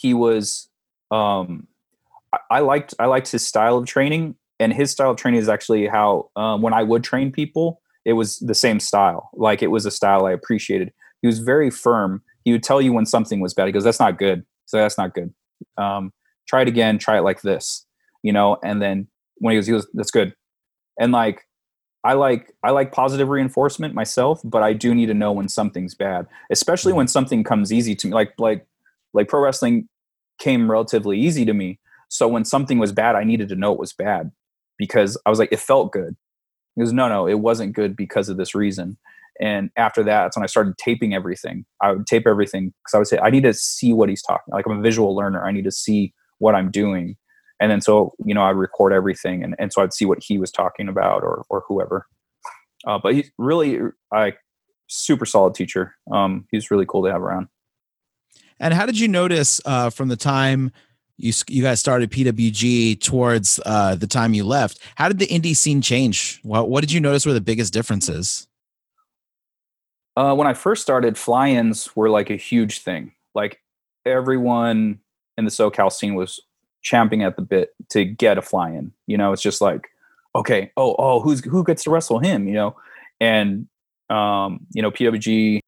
He 0.00 0.14
was 0.14 0.68
um 1.10 1.66
I, 2.32 2.38
I, 2.50 2.60
liked 2.60 2.94
I 2.98 3.06
liked 3.06 3.30
his 3.30 3.46
style 3.46 3.76
of 3.76 3.86
training 3.86 4.36
and 4.58 4.72
his 4.72 4.90
style 4.90 5.10
of 5.10 5.16
training 5.16 5.40
is 5.40 5.48
actually 5.48 5.86
how 5.86 6.30
um, 6.36 6.62
when 6.62 6.72
I 6.72 6.82
would 6.82 7.04
train 7.04 7.32
people 7.32 7.80
it 8.04 8.14
was 8.14 8.38
the 8.38 8.54
same 8.54 8.80
style 8.80 9.30
like 9.34 9.62
it 9.62 9.68
was 9.68 9.84
a 9.84 9.90
style 9.90 10.26
I 10.26 10.32
appreciated. 10.32 10.92
He 11.20 11.26
was 11.26 11.38
very 11.38 11.70
firm. 11.70 12.22
He 12.44 12.52
would 12.52 12.62
tell 12.62 12.80
you 12.80 12.92
when 12.92 13.04
something 13.04 13.40
was 13.40 13.52
bad. 13.52 13.66
He 13.66 13.72
goes, 13.72 13.84
"That's 13.84 14.00
not 14.00 14.18
good." 14.18 14.46
So 14.64 14.78
that's 14.78 14.96
not 14.96 15.14
good. 15.14 15.34
Um, 15.76 16.12
try 16.48 16.62
it 16.62 16.68
again. 16.68 16.98
Try 16.98 17.18
it 17.18 17.22
like 17.22 17.42
this, 17.42 17.84
you 18.22 18.32
know. 18.32 18.56
And 18.64 18.80
then 18.80 19.08
when 19.36 19.52
he 19.52 19.58
goes, 19.58 19.66
he 19.66 19.72
goes, 19.72 19.86
"That's 19.92 20.10
good." 20.10 20.34
And 20.98 21.12
like 21.12 21.42
I 22.04 22.14
like 22.14 22.54
I 22.62 22.70
like 22.70 22.92
positive 22.92 23.28
reinforcement 23.28 23.94
myself, 23.94 24.40
but 24.44 24.62
I 24.62 24.72
do 24.72 24.94
need 24.94 25.06
to 25.06 25.14
know 25.14 25.32
when 25.32 25.48
something's 25.48 25.94
bad, 25.94 26.26
especially 26.50 26.92
when 26.92 27.08
something 27.08 27.44
comes 27.44 27.72
easy 27.72 27.94
to 27.96 28.06
me. 28.06 28.14
Like 28.14 28.32
like 28.38 28.66
like 29.14 29.28
pro 29.28 29.40
wrestling 29.40 29.88
came 30.38 30.70
relatively 30.70 31.18
easy 31.18 31.44
to 31.44 31.54
me. 31.54 31.78
So 32.08 32.26
when 32.26 32.44
something 32.44 32.78
was 32.78 32.92
bad, 32.92 33.14
I 33.14 33.24
needed 33.24 33.48
to 33.50 33.56
know 33.56 33.72
it 33.72 33.78
was 33.78 33.92
bad 33.92 34.30
because 34.78 35.16
I 35.26 35.30
was 35.30 35.38
like, 35.38 35.52
it 35.52 35.60
felt 35.60 35.92
good. 35.92 36.16
Because 36.76 36.92
no, 36.92 37.08
no, 37.08 37.26
it 37.26 37.40
wasn't 37.40 37.74
good 37.74 37.96
because 37.96 38.28
of 38.28 38.36
this 38.36 38.54
reason. 38.54 38.96
And 39.40 39.70
after 39.76 40.02
that, 40.02 40.24
that's 40.24 40.36
when 40.36 40.44
I 40.44 40.46
started 40.46 40.76
taping 40.78 41.14
everything. 41.14 41.64
I 41.82 41.92
would 41.92 42.06
tape 42.06 42.26
everything 42.26 42.72
because 42.82 42.94
I 42.94 42.98
would 42.98 43.06
say, 43.06 43.18
I 43.18 43.30
need 43.30 43.42
to 43.44 43.54
see 43.54 43.92
what 43.92 44.08
he's 44.08 44.22
talking. 44.22 44.52
Like 44.52 44.66
I'm 44.66 44.78
a 44.78 44.82
visual 44.82 45.14
learner. 45.14 45.44
I 45.44 45.52
need 45.52 45.64
to 45.64 45.70
see 45.70 46.14
what 46.38 46.54
I'm 46.54 46.70
doing 46.70 47.16
and 47.60 47.70
then 47.70 47.80
so 47.80 48.14
you 48.24 48.34
know 48.34 48.42
i'd 48.42 48.56
record 48.56 48.92
everything 48.92 49.44
and, 49.44 49.54
and 49.58 49.72
so 49.72 49.82
i'd 49.82 49.92
see 49.92 50.04
what 50.04 50.18
he 50.20 50.38
was 50.38 50.50
talking 50.50 50.88
about 50.88 51.22
or 51.22 51.44
or 51.50 51.62
whoever 51.68 52.06
uh, 52.86 52.98
but 53.00 53.14
he's 53.14 53.30
really 53.38 53.78
i 54.12 54.32
super 54.88 55.26
solid 55.26 55.54
teacher 55.54 55.94
um, 56.10 56.46
he's 56.50 56.70
really 56.70 56.86
cool 56.86 57.04
to 57.04 57.12
have 57.12 57.22
around 57.22 57.46
and 58.60 58.72
how 58.72 58.86
did 58.86 58.98
you 58.98 59.08
notice 59.08 59.60
uh, 59.64 59.90
from 59.90 60.08
the 60.08 60.16
time 60.16 60.70
you 61.16 61.32
you 61.48 61.62
guys 61.62 61.80
started 61.80 62.10
pwg 62.10 63.00
towards 63.00 63.58
uh, 63.66 63.94
the 63.94 64.06
time 64.06 64.32
you 64.34 64.44
left 64.44 64.78
how 64.94 65.08
did 65.08 65.18
the 65.18 65.26
indie 65.26 65.56
scene 65.56 65.82
change 65.82 66.38
what, 66.42 66.70
what 66.70 66.80
did 66.80 66.92
you 66.92 67.00
notice 67.00 67.26
were 67.26 67.32
the 67.32 67.40
biggest 67.40 67.72
differences 67.72 68.46
uh, 70.16 70.34
when 70.34 70.46
i 70.46 70.54
first 70.54 70.82
started 70.82 71.18
fly-ins 71.18 71.94
were 71.96 72.08
like 72.08 72.30
a 72.30 72.36
huge 72.36 72.80
thing 72.80 73.12
like 73.34 73.60
everyone 74.06 75.00
in 75.36 75.44
the 75.44 75.50
socal 75.50 75.90
scene 75.90 76.14
was 76.14 76.40
champing 76.82 77.22
at 77.22 77.36
the 77.36 77.42
bit 77.42 77.74
to 77.90 78.04
get 78.04 78.38
a 78.38 78.42
fly 78.42 78.70
in. 78.70 78.92
You 79.06 79.18
know, 79.18 79.32
it's 79.32 79.42
just 79.42 79.60
like, 79.60 79.88
okay, 80.34 80.70
oh, 80.76 80.94
oh, 80.98 81.20
who's 81.20 81.44
who 81.44 81.64
gets 81.64 81.84
to 81.84 81.90
wrestle 81.90 82.18
him? 82.18 82.46
You 82.48 82.54
know, 82.54 82.76
and 83.20 83.66
um, 84.08 84.66
you 84.72 84.82
know, 84.82 84.90
PWG 84.90 85.60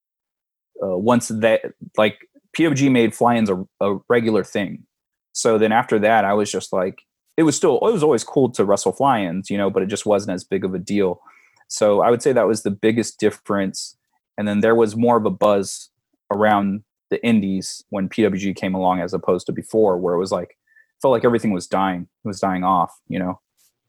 uh, 0.82 0.98
once 0.98 1.28
that 1.28 1.62
like 1.96 2.28
PWG 2.56 2.90
made 2.90 3.14
fly-ins 3.14 3.50
a, 3.50 3.64
a 3.80 3.98
regular 4.08 4.44
thing. 4.44 4.84
So 5.32 5.58
then 5.58 5.72
after 5.72 5.98
that, 5.98 6.24
I 6.24 6.34
was 6.34 6.50
just 6.50 6.72
like, 6.72 7.02
it 7.36 7.44
was 7.44 7.56
still 7.56 7.78
it 7.78 7.92
was 7.92 8.02
always 8.02 8.24
cool 8.24 8.50
to 8.52 8.64
wrestle 8.64 8.92
fly-ins, 8.92 9.48
you 9.48 9.56
know, 9.56 9.70
but 9.70 9.82
it 9.82 9.86
just 9.86 10.04
wasn't 10.04 10.34
as 10.34 10.44
big 10.44 10.64
of 10.64 10.74
a 10.74 10.78
deal. 10.78 11.20
So 11.68 12.02
I 12.02 12.10
would 12.10 12.22
say 12.22 12.32
that 12.32 12.46
was 12.46 12.62
the 12.62 12.70
biggest 12.70 13.18
difference. 13.18 13.96
And 14.36 14.46
then 14.46 14.60
there 14.60 14.74
was 14.74 14.96
more 14.96 15.16
of 15.16 15.24
a 15.24 15.30
buzz 15.30 15.88
around 16.30 16.84
the 17.10 17.24
indies 17.24 17.82
when 17.90 18.08
PWG 18.08 18.54
came 18.56 18.74
along 18.74 19.00
as 19.00 19.14
opposed 19.14 19.46
to 19.46 19.52
before, 19.52 19.96
where 19.96 20.14
it 20.14 20.18
was 20.18 20.32
like, 20.32 20.56
felt 21.00 21.12
like 21.12 21.24
everything 21.24 21.52
was 21.52 21.66
dying. 21.66 22.02
It 22.24 22.28
was 22.28 22.40
dying 22.40 22.64
off. 22.64 22.94
You 23.08 23.18
know, 23.18 23.40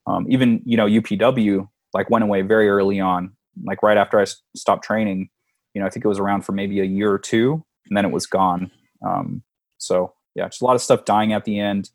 um, 0.07 0.25
even 0.29 0.61
you 0.65 0.75
know 0.75 0.87
UPW 0.87 1.67
like 1.93 2.09
went 2.09 2.23
away 2.23 2.41
very 2.41 2.69
early 2.69 2.99
on. 2.99 3.33
Like 3.63 3.83
right 3.83 3.97
after 3.97 4.19
I 4.19 4.25
stopped 4.55 4.83
training, 4.83 5.29
you 5.73 5.81
know, 5.81 5.87
I 5.87 5.89
think 5.89 6.03
it 6.03 6.07
was 6.07 6.19
around 6.19 6.41
for 6.41 6.51
maybe 6.53 6.79
a 6.79 6.85
year 6.85 7.11
or 7.11 7.19
two, 7.19 7.63
and 7.87 7.97
then 7.97 8.05
it 8.05 8.11
was 8.11 8.25
gone. 8.25 8.71
Um, 9.05 9.43
so 9.77 10.13
yeah, 10.35 10.47
just 10.47 10.61
a 10.61 10.65
lot 10.65 10.75
of 10.75 10.81
stuff 10.81 11.05
dying 11.05 11.33
at 11.33 11.45
the 11.45 11.59
end, 11.59 11.89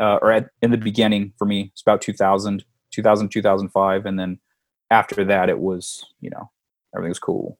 uh, 0.00 0.18
or 0.20 0.32
at 0.32 0.50
in 0.62 0.70
the 0.70 0.78
beginning 0.78 1.32
for 1.38 1.44
me. 1.44 1.70
It's 1.72 1.82
about 1.82 2.02
2000, 2.02 2.64
2000, 2.92 3.28
2005, 3.28 4.06
and 4.06 4.18
then 4.18 4.38
after 4.90 5.24
that, 5.24 5.48
it 5.48 5.58
was 5.58 6.04
you 6.20 6.30
know 6.30 6.50
everything 6.94 7.10
was 7.10 7.18
cool. 7.18 7.58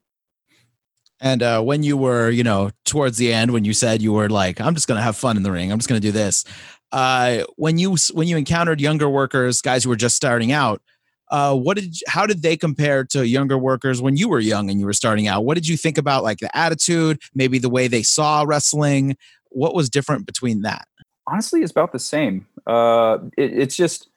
And 1.22 1.42
uh, 1.42 1.61
when 1.61 1.83
you 1.83 1.98
were, 1.98 2.30
you 2.30 2.42
know, 2.42 2.70
towards 2.87 3.18
the 3.18 3.30
end, 3.30 3.50
when 3.50 3.66
you 3.66 3.74
said 3.74 4.00
you 4.00 4.12
were 4.12 4.30
like, 4.30 4.61
"I'm 4.61 4.74
just 4.74 4.88
going 4.88 4.96
to 4.96 5.02
have 5.02 5.16
fun 5.16 5.37
in 5.37 5.42
the 5.42 5.52
ring. 5.52 5.70
I'm 5.70 5.78
just 5.78 5.88
going 5.88 6.00
to 6.00 6.06
do 6.06 6.12
this," 6.12 6.44
uh, 6.92 7.44
when 7.56 7.78
you 7.78 7.96
when 8.12 8.26
you 8.26 8.37
encountered 8.37 8.80
younger 8.80 9.09
workers, 9.09 9.62
guys 9.62 9.85
who 9.85 9.90
were 9.90 9.96
just 9.96 10.16
starting 10.16 10.52
out, 10.52 10.83
uh, 11.31 11.55
what 11.55 11.77
did 11.77 11.95
how 12.09 12.27
did 12.27 12.43
they 12.43 12.57
compare 12.57 13.05
to 13.05 13.27
younger 13.27 13.57
workers 13.57 14.03
when 14.03 14.16
you 14.16 14.29
were 14.29 14.40
young 14.40 14.69
and 14.69 14.81
you 14.81 14.87
were 14.87 14.93
starting 14.93 15.29
out? 15.29 15.45
What 15.45 15.55
did 15.55 15.69
you 15.69 15.77
think 15.77 15.97
about 15.97 16.25
like 16.25 16.38
the 16.38 16.55
attitude, 16.57 17.21
maybe 17.35 17.59
the 17.59 17.71
way 17.71 17.88
they 17.88 18.03
saw 18.03 18.45
wrestling? 18.47 19.16
What 19.51 19.75
was 19.75 19.88
different 19.88 20.27
between 20.27 20.62
that? 20.62 20.87
Honestly, 21.29 21.62
it's 21.62 21.71
about 21.71 21.93
the 21.93 21.99
same. 21.99 22.47
Uh, 22.66 23.19
it, 23.37 23.53
it's 23.59 23.77
just 23.77 24.09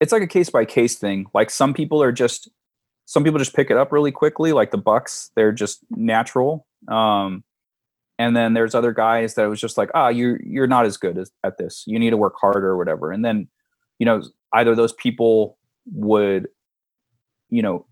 it's 0.00 0.12
like 0.12 0.22
a 0.22 0.28
case 0.28 0.48
by 0.48 0.64
case 0.64 0.96
thing. 0.96 1.26
Like 1.34 1.50
some 1.50 1.74
people 1.74 2.02
are 2.02 2.12
just 2.12 2.48
some 3.06 3.24
people 3.24 3.38
just 3.38 3.54
pick 3.54 3.70
it 3.70 3.76
up 3.76 3.90
really 3.90 4.12
quickly, 4.12 4.52
like 4.52 4.70
the 4.70 4.78
Bucks. 4.78 5.32
They're 5.34 5.52
just 5.52 5.80
natural. 5.90 6.66
Um, 6.86 7.42
and 8.20 8.36
then 8.36 8.52
there's 8.52 8.74
other 8.74 8.92
guys 8.92 9.34
that 9.34 9.46
was 9.46 9.60
just 9.60 9.78
like 9.78 9.90
ah 9.94 10.08
you 10.08 10.38
you're 10.44 10.66
not 10.66 10.84
as 10.84 10.98
good 10.98 11.16
as, 11.16 11.30
at 11.42 11.56
this 11.56 11.84
you 11.86 11.98
need 11.98 12.10
to 12.10 12.18
work 12.18 12.34
harder 12.38 12.68
or 12.68 12.76
whatever 12.76 13.10
and 13.10 13.24
then 13.24 13.48
you 13.98 14.04
know 14.04 14.22
either 14.52 14.74
those 14.74 14.92
people 14.92 15.56
would 15.92 16.46
you 17.50 17.62
know 17.62 17.86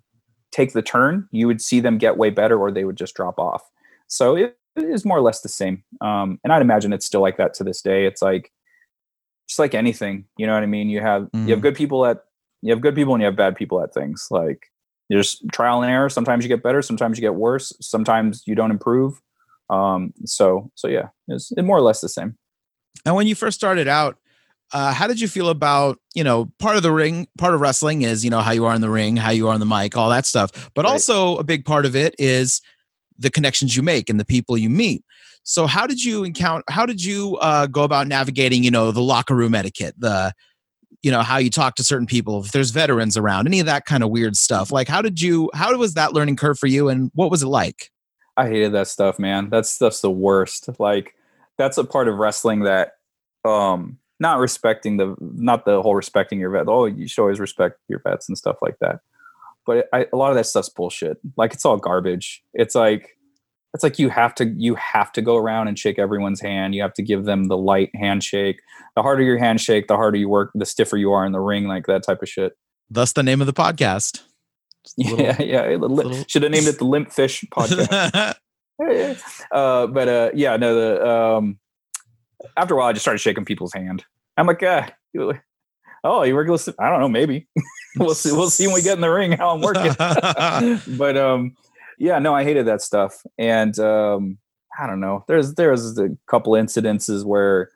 take 0.50 0.72
the 0.72 0.82
turn 0.82 1.28
you 1.30 1.46
would 1.46 1.61
see 1.61 1.78
them 1.78 1.98
get 1.98 2.16
way 2.16 2.30
better 2.30 2.59
or 2.59 2.70
they 2.70 2.84
would 2.84 2.96
just 2.96 3.14
drop 3.14 3.38
off. 3.38 3.62
So 4.06 4.36
it, 4.36 4.56
it 4.76 4.84
is 4.84 5.04
more 5.04 5.18
or 5.18 5.20
less 5.20 5.40
the 5.42 5.48
same. 5.48 5.84
Um, 6.00 6.40
and 6.42 6.52
i'd 6.52 6.62
imagine 6.62 6.92
it's 6.92 7.06
still 7.06 7.20
like 7.20 7.36
that 7.36 7.54
to 7.54 7.64
this 7.64 7.82
day. 7.82 8.06
It's 8.06 8.22
like 8.22 8.52
just 9.48 9.59
like 9.59 9.74
anything 9.74 10.26
you 10.36 10.46
know 10.46 10.54
what 10.54 10.62
i 10.62 10.66
mean? 10.66 10.88
You 10.88 11.00
have 11.00 11.22
mm-hmm. 11.22 11.46
you 11.46 11.50
have 11.50 11.59
mm-hmm. 11.59 11.62
good 11.62 11.74
people 11.76 12.06
at 12.06 12.24
you 12.62 12.72
have 12.72 12.80
good 12.80 12.94
people 12.94 13.14
and 13.14 13.22
you 13.22 13.26
have 13.26 13.36
bad 13.36 13.56
people 13.56 13.82
at 13.82 13.94
things. 13.94 14.28
Like 14.30 14.66
there's 15.09 15.42
trial 15.52 15.82
and 15.82 15.90
error. 15.90 16.09
Sometimes 16.09 16.44
you 16.44 16.48
get 16.48 16.62
better 16.62 16.82
sometimes 16.82 17.18
you 17.18 17.22
get 17.22 17.34
worse. 17.34 17.72
Sometimes 17.80 18.42
you 18.46 18.54
don't 18.54 18.70
improve. 18.70 19.20
Um, 19.70 20.14
so 20.24 20.70
so 20.74 20.88
yeah, 20.88 21.09
it's 21.28 21.52
more 21.56 21.76
or 21.76 21.82
less 21.82 22.00
the 22.00 22.09
same. 22.09 22.36
And 23.04 23.14
when 23.14 23.26
you 23.26 23.34
first 23.34 23.56
started 23.56 23.88
out, 23.88 24.18
uh, 24.73 24.93
how 24.93 25.07
did 25.07 25.21
you 25.21 25.29
feel 25.29 25.49
about 25.49 25.99
you 26.14 26.25
know 26.25 26.51
part 26.59 26.77
of 26.77 26.83
the 26.83 26.93
ring 26.93 27.27
part 27.39 27.55
of 27.55 27.61
wrestling 27.61 28.03
is 28.03 28.25
you 28.25 28.31
know 28.31 28.41
how 28.41 28.53
you 28.53 28.64
are 28.64 28.75
in 28.75 28.81
the 28.81 28.91
ring 28.91 29.16
how 29.16 29.31
you 29.31 29.49
are 29.49 29.55
on 29.55 29.61
the 29.61 29.66
mic 29.66 29.97
all 29.97 30.11
that 30.11 30.27
stuff 30.27 30.71
but 30.75 30.85
right. 30.85 30.93
also 30.93 31.37
a 31.37 31.45
big 31.45 31.64
part 31.64 31.87
of 31.87 31.97
it 31.97 32.14
is 32.19 32.61
the 33.19 33.31
connections 33.31 33.77
you 33.77 33.83
make 33.83 34.09
and 34.09 34.21
the 34.21 34.25
people 34.25 34.57
you 34.57 34.71
meet 34.71 35.05
so 35.43 35.66
how 35.66 35.87
did 35.87 36.03
you 36.03 36.25
encounter 36.25 36.64
how 36.69 36.85
did 36.87 37.03
you 37.03 37.37
uh, 37.37 37.66
go 37.66 37.83
about 37.83 38.07
navigating 38.07 38.62
you 38.62 38.71
know 38.71 38.91
the 38.91 39.03
locker 39.03 39.35
room 39.35 39.55
etiquette 39.55 39.95
the 39.99 40.33
you 41.03 41.11
know 41.11 41.23
how 41.23 41.39
you 41.39 41.51
talk 41.51 41.77
to 41.77 41.85
certain 41.85 42.07
people 42.07 42.43
if 42.45 42.53
there's 42.53 42.71
veterans 42.71 43.16
around 43.16 43.47
any 43.47 43.61
of 43.61 43.66
that 43.66 43.85
kind 43.85 44.03
of 44.03 44.11
weird 44.11 44.37
stuff 44.37 44.73
like 44.73 44.89
how 44.89 45.01
did 45.01 45.21
you 45.21 45.51
how 45.55 45.75
was 45.77 45.95
that 45.95 46.12
learning 46.12 46.37
curve 46.37 46.59
for 46.59 46.66
you 46.66 46.89
and 46.89 47.11
what 47.14 47.31
was 47.31 47.43
it 47.43 47.47
like 47.47 47.91
I 48.39 48.47
hated 48.47 48.73
that 48.75 48.87
stuff, 48.87 49.19
man. 49.19 49.51
That 49.51 49.66
stuff's 49.66 50.01
the 50.01 50.12
worst. 50.12 50.69
Like 50.79 51.16
that's 51.59 51.77
a 51.77 51.85
part 51.85 52.07
of 52.07 52.14
wrestling 52.14 52.61
that 52.61 52.93
um 53.45 53.99
not 54.21 54.39
respecting 54.39 54.97
the 54.97 55.14
not 55.21 55.64
the 55.64 55.83
whole 55.83 55.95
respecting 55.95 56.41
your 56.41 56.51
vet. 56.51 56.69
Oh, 56.69 56.87
you 56.87 57.09
should 57.09 57.23
always 57.23 57.41
respect 57.41 57.79
your 57.89 58.01
vets 58.01 58.29
and 58.29 58.37
stuff 58.37 58.57
like 58.62 58.79
that. 58.81 59.01
But 59.66 59.87
I, 59.93 60.07
a 60.12 60.16
lot 60.16 60.31
of 60.31 60.37
that 60.37 60.47
stuff's 60.47 60.69
bullshit. 60.69 61.19
Like 61.37 61.53
it's 61.53 61.64
all 61.64 61.77
garbage. 61.77 62.43
It's 62.55 62.75
like 62.75 63.16
it's 63.75 63.83
like 63.83 63.99
you 63.99 64.09
have 64.09 64.35
to 64.37 64.47
you 64.57 64.75
have 64.77 65.12
to 65.12 65.23
go 65.23 65.37
around 65.37 65.69
and 65.69 65.79
shake 65.79 65.99
everyone's 65.99 66.41
hand. 66.41 66.75
You 66.75 66.83
have 66.83 66.95
to 66.95 67.03
give 67.03 67.25
them 67.25 67.49
the 67.49 67.57
light 67.57 67.91
handshake. 67.95 68.61
The 68.97 69.03
harder 69.03 69.23
your 69.23 69.39
handshake, 69.39 69.89
the 69.89 69.97
harder 69.97 70.19
you 70.19 70.29
work, 70.29 70.51
the 70.55 70.66
stiffer 70.66 70.97
you 70.97 71.12
are 71.12 71.27
in 71.27 71.33
the 71.33 71.41
ring, 71.41 71.69
like 71.69 71.87
that 71.87 72.03
type 72.03 72.23
of 72.23 72.29
shit. 72.29 72.55
Thus 72.91 73.12
the 73.12 73.23
name 73.23 73.41
of 73.41 73.47
the 73.47 73.53
podcast. 73.53 74.23
Little, 74.97 75.21
yeah, 75.21 75.43
yeah. 75.43 75.77
Little, 75.77 76.25
should 76.27 76.43
have 76.43 76.53
named 76.53 76.66
it 76.66 76.79
the 76.79 76.85
Limp 76.85 77.12
Fish 77.12 77.45
podcast. 77.53 78.37
uh, 79.53 79.87
but 79.87 80.09
uh, 80.09 80.31
yeah, 80.35 80.57
no. 80.57 80.75
The 80.75 81.07
um, 81.07 81.59
after 82.57 82.74
a 82.74 82.76
while, 82.78 82.89
I 82.89 82.93
just 82.93 83.05
started 83.05 83.18
shaking 83.18 83.45
people's 83.45 83.72
hand. 83.72 84.05
I'm 84.36 84.47
like, 84.47 84.62
uh, 84.62 84.89
oh, 86.05 86.22
you 86.22 86.34
work 86.34 86.49
with? 86.49 86.68
I 86.78 86.91
don't 86.91 87.01
know, 87.01 87.09
maybe. 87.09 87.47
we'll 87.97 88.14
see. 88.14 88.32
We'll 88.32 88.51
see 88.51 88.66
when 88.66 88.74
we 88.74 88.82
get 88.82 88.95
in 88.95 89.01
the 89.01 89.11
ring 89.11 89.32
how 89.32 89.51
I'm 89.51 89.61
working. 89.61 89.95
but 90.97 91.16
um, 91.16 91.57
yeah, 91.99 92.18
no, 92.18 92.34
I 92.34 92.45
hated 92.45 92.66
that 92.66 92.82
stuff, 92.82 93.22
and 93.39 93.78
um, 93.78 94.39
I 94.78 94.86
don't 94.86 95.01
know. 95.01 95.24
There's 95.28 95.55
there's 95.55 95.99
a 95.99 96.11
couple 96.26 96.53
incidences 96.53 97.24
where, 97.24 97.70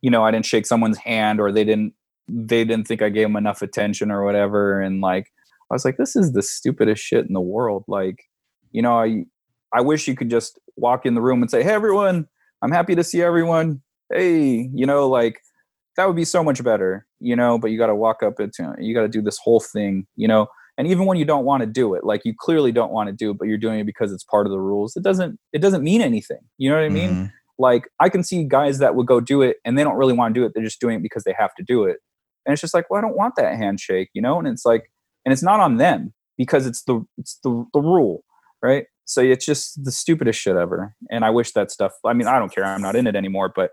you 0.00 0.10
know, 0.10 0.24
I 0.24 0.30
didn't 0.30 0.46
shake 0.46 0.66
someone's 0.66 0.98
hand, 0.98 1.40
or 1.40 1.52
they 1.52 1.64
didn't 1.64 1.94
they 2.26 2.64
didn't 2.64 2.86
think 2.88 3.02
I 3.02 3.10
gave 3.10 3.26
them 3.26 3.36
enough 3.36 3.62
attention, 3.62 4.10
or 4.10 4.24
whatever, 4.24 4.80
and 4.80 5.00
like 5.00 5.32
I 5.70 5.74
was 5.74 5.84
like, 5.84 5.96
this 5.96 6.16
is 6.16 6.32
the 6.32 6.42
stupidest 6.42 7.02
shit 7.02 7.26
in 7.26 7.32
the 7.32 7.40
world. 7.40 7.84
Like, 7.86 8.24
you 8.72 8.82
know, 8.82 8.98
I 8.98 9.24
I 9.72 9.80
wish 9.80 10.08
you 10.08 10.16
could 10.16 10.30
just 10.30 10.58
walk 10.76 11.06
in 11.06 11.14
the 11.14 11.22
room 11.22 11.42
and 11.42 11.50
say, 11.50 11.62
hey, 11.62 11.70
everyone, 11.70 12.28
I'm 12.64 12.72
happy 12.72 12.94
to 12.94 13.04
see 13.04 13.20
everyone. 13.20 13.82
Hey, 14.10 14.70
you 14.72 14.86
know, 14.86 15.06
like 15.06 15.40
that 15.96 16.06
would 16.06 16.16
be 16.16 16.24
so 16.24 16.42
much 16.42 16.64
better, 16.64 17.06
you 17.20 17.36
know, 17.36 17.58
but 17.58 17.70
you 17.70 17.78
got 17.78 17.88
to 17.88 17.94
walk 17.94 18.22
up 18.22 18.40
into 18.40 18.74
you 18.78 18.94
got 18.94 19.02
to 19.02 19.08
do 19.08 19.20
this 19.20 19.38
whole 19.38 19.60
thing, 19.60 20.06
you 20.16 20.26
know. 20.26 20.46
And 20.78 20.88
even 20.88 21.04
when 21.04 21.18
you 21.18 21.26
don't 21.26 21.44
want 21.44 21.60
to 21.60 21.66
do 21.66 21.94
it, 21.94 22.04
like 22.04 22.22
you 22.24 22.34
clearly 22.36 22.72
don't 22.72 22.90
want 22.90 23.08
to 23.08 23.12
do 23.12 23.30
it, 23.30 23.38
but 23.38 23.48
you're 23.48 23.58
doing 23.58 23.80
it 23.80 23.86
because 23.86 24.12
it's 24.12 24.24
part 24.24 24.46
of 24.46 24.50
the 24.50 24.58
rules, 24.58 24.96
it 24.96 25.02
doesn't 25.02 25.38
it 25.52 25.58
doesn't 25.58 25.84
mean 25.84 26.00
anything. 26.00 26.40
You 26.56 26.70
know 26.70 26.76
what 26.76 26.84
I 26.84 26.88
mean? 26.88 27.10
Mm-hmm. 27.10 27.24
Like 27.58 27.86
I 28.00 28.08
can 28.08 28.24
see 28.24 28.44
guys 28.44 28.78
that 28.78 28.94
would 28.94 29.06
go 29.06 29.20
do 29.20 29.42
it 29.42 29.58
and 29.66 29.78
they 29.78 29.84
don't 29.84 29.96
really 29.96 30.14
want 30.14 30.34
to 30.34 30.40
do 30.40 30.46
it. 30.46 30.52
They're 30.54 30.64
just 30.64 30.80
doing 30.80 30.96
it 30.96 31.02
because 31.02 31.24
they 31.24 31.34
have 31.38 31.54
to 31.56 31.62
do 31.62 31.84
it. 31.84 31.98
And 32.46 32.54
it's 32.54 32.62
just 32.62 32.74
like, 32.74 32.88
well, 32.88 32.98
I 32.98 33.02
don't 33.02 33.16
want 33.16 33.34
that 33.36 33.56
handshake, 33.56 34.08
you 34.14 34.22
know? 34.22 34.38
And 34.38 34.48
it's 34.48 34.64
like, 34.64 34.90
and 35.26 35.32
it's 35.32 35.42
not 35.42 35.60
on 35.60 35.76
them 35.76 36.14
because 36.38 36.66
it's 36.66 36.82
the 36.84 37.04
it's 37.18 37.38
the, 37.44 37.66
the 37.74 37.80
rule, 37.80 38.24
right? 38.62 38.86
So 39.04 39.20
it's 39.20 39.44
just 39.44 39.84
the 39.84 39.92
stupidest 39.92 40.40
shit 40.40 40.56
ever. 40.56 40.94
And 41.10 41.24
I 41.24 41.30
wish 41.30 41.52
that 41.52 41.70
stuff. 41.70 41.92
I 42.04 42.12
mean, 42.12 42.26
I 42.26 42.38
don't 42.38 42.54
care. 42.54 42.64
I'm 42.64 42.82
not 42.82 42.96
in 42.96 43.06
it 43.06 43.14
anymore. 43.14 43.52
But 43.54 43.70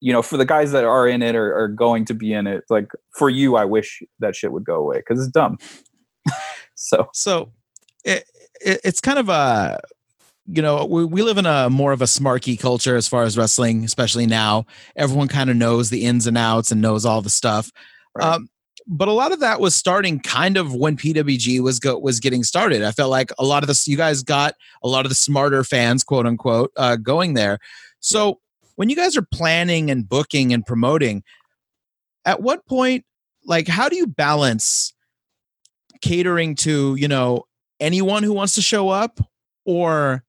you 0.00 0.12
know, 0.12 0.22
for 0.22 0.36
the 0.36 0.44
guys 0.44 0.72
that 0.72 0.84
are 0.84 1.08
in 1.08 1.22
it 1.22 1.34
or 1.34 1.54
are 1.56 1.68
going 1.68 2.04
to 2.06 2.14
be 2.14 2.32
in 2.32 2.46
it, 2.46 2.64
like 2.68 2.88
for 3.16 3.30
you, 3.30 3.56
I 3.56 3.64
wish 3.64 4.02
that 4.20 4.36
shit 4.36 4.52
would 4.52 4.64
go 4.64 4.76
away 4.76 4.98
because 4.98 5.20
it's 5.20 5.32
dumb. 5.32 5.58
so, 6.74 7.08
so 7.12 7.52
it, 8.04 8.24
it, 8.60 8.80
it's 8.84 9.00
kind 9.00 9.18
of 9.18 9.28
a 9.28 9.80
you 10.46 10.62
know 10.62 10.84
we, 10.84 11.04
we 11.04 11.22
live 11.22 11.38
in 11.38 11.46
a 11.46 11.68
more 11.68 11.92
of 11.92 12.02
a 12.02 12.06
smarky 12.06 12.58
culture 12.58 12.96
as 12.96 13.08
far 13.08 13.24
as 13.24 13.36
wrestling 13.36 13.84
especially 13.84 14.26
now 14.26 14.64
everyone 14.94 15.26
kind 15.26 15.50
of 15.50 15.56
knows 15.56 15.90
the 15.90 16.04
ins 16.04 16.26
and 16.26 16.38
outs 16.38 16.70
and 16.70 16.80
knows 16.80 17.04
all 17.04 17.20
the 17.20 17.30
stuff 17.30 17.72
right. 18.14 18.34
um, 18.34 18.48
but 18.86 19.08
a 19.08 19.12
lot 19.12 19.32
of 19.32 19.40
that 19.40 19.60
was 19.60 19.74
starting 19.74 20.20
kind 20.20 20.56
of 20.56 20.74
when 20.74 20.96
PWG 20.96 21.60
was 21.60 21.78
go 21.78 21.98
was 21.98 22.20
getting 22.20 22.42
started. 22.42 22.82
I 22.82 22.92
felt 22.92 23.10
like 23.10 23.30
a 23.38 23.44
lot 23.44 23.62
of 23.62 23.68
this, 23.68 23.88
you 23.88 23.96
guys 23.96 24.22
got 24.22 24.54
a 24.82 24.88
lot 24.88 25.04
of 25.04 25.10
the 25.10 25.14
smarter 25.16 25.64
fans, 25.64 26.04
quote 26.04 26.26
unquote, 26.26 26.72
uh, 26.76 26.96
going 26.96 27.34
there. 27.34 27.58
So 28.00 28.40
when 28.76 28.90
you 28.90 28.96
guys 28.96 29.16
are 29.16 29.26
planning 29.32 29.90
and 29.90 30.08
booking 30.08 30.52
and 30.52 30.64
promoting, 30.64 31.22
at 32.24 32.42
what 32.42 32.66
point, 32.66 33.04
like, 33.44 33.68
how 33.68 33.88
do 33.88 33.96
you 33.96 34.06
balance 34.06 34.92
catering 36.02 36.54
to 36.56 36.94
you 36.96 37.08
know 37.08 37.44
anyone 37.80 38.22
who 38.22 38.32
wants 38.32 38.54
to 38.56 38.62
show 38.62 38.88
up, 38.88 39.20
or 39.64 40.24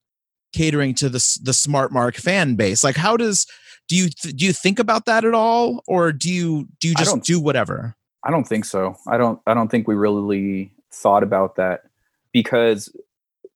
catering 0.52 0.94
to 0.94 1.08
the 1.08 1.38
the 1.42 1.52
smart 1.52 1.92
mark 1.92 2.16
fan 2.16 2.54
base? 2.54 2.82
Like, 2.82 2.96
how 2.96 3.16
does 3.16 3.46
do 3.88 3.96
you 3.96 4.08
do 4.08 4.44
you 4.44 4.52
think 4.52 4.78
about 4.78 5.06
that 5.06 5.24
at 5.24 5.34
all, 5.34 5.82
or 5.86 6.12
do 6.12 6.32
you 6.32 6.68
do 6.80 6.88
you 6.88 6.94
just 6.94 7.22
do 7.22 7.40
whatever? 7.40 7.94
I 8.28 8.30
don't 8.30 8.46
think 8.46 8.66
so. 8.66 8.94
I 9.08 9.16
don't. 9.16 9.40
I 9.46 9.54
don't 9.54 9.70
think 9.70 9.88
we 9.88 9.94
really 9.94 10.70
thought 10.92 11.22
about 11.22 11.56
that 11.56 11.84
because 12.30 12.94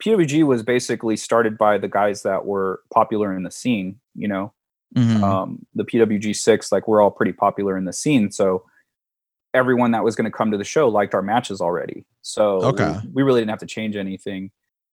PWG 0.03 0.45
was 0.45 0.63
basically 0.63 1.17
started 1.17 1.59
by 1.59 1.77
the 1.77 1.89
guys 1.89 2.23
that 2.23 2.47
were 2.47 2.81
popular 2.93 3.37
in 3.37 3.43
the 3.43 3.51
scene. 3.51 4.01
You 4.15 4.29
know, 4.29 4.53
mm-hmm. 4.97 5.23
um, 5.23 5.67
the 5.75 5.85
PWG 5.85 6.35
six, 6.35 6.73
like 6.73 6.89
we're 6.89 7.03
all 7.03 7.11
pretty 7.11 7.35
popular 7.35 7.77
in 7.77 7.85
the 7.85 7.93
scene, 7.93 8.31
so 8.31 8.65
everyone 9.53 9.91
that 9.91 10.05
was 10.05 10.17
going 10.17 10.25
to 10.25 10.35
come 10.35 10.51
to 10.51 10.57
the 10.57 10.65
show 10.65 10.89
liked 10.89 11.15
our 11.15 11.21
matches 11.21 11.61
already. 11.61 12.07
So 12.23 12.63
okay. 12.63 12.97
we, 13.05 13.11
we 13.17 13.23
really 13.23 13.43
didn't 13.43 13.51
have 13.51 13.59
to 13.59 13.67
change 13.67 13.97
anything. 13.97 14.51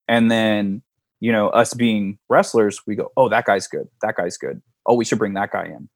And 0.10 0.30
then 0.30 0.82
you 1.22 1.32
know, 1.32 1.50
us 1.50 1.74
being 1.74 2.18
wrestlers, 2.30 2.82
we 2.86 2.96
go, 2.96 3.12
oh, 3.18 3.30
that 3.30 3.46
guy's 3.46 3.68
good. 3.68 3.88
That 4.02 4.16
guy's 4.16 4.38
good. 4.38 4.62
Oh, 4.86 4.96
we 4.96 5.06
should 5.06 5.20
bring 5.20 5.34
that 5.34 5.52
guy 5.52 5.66
in. 5.66 5.90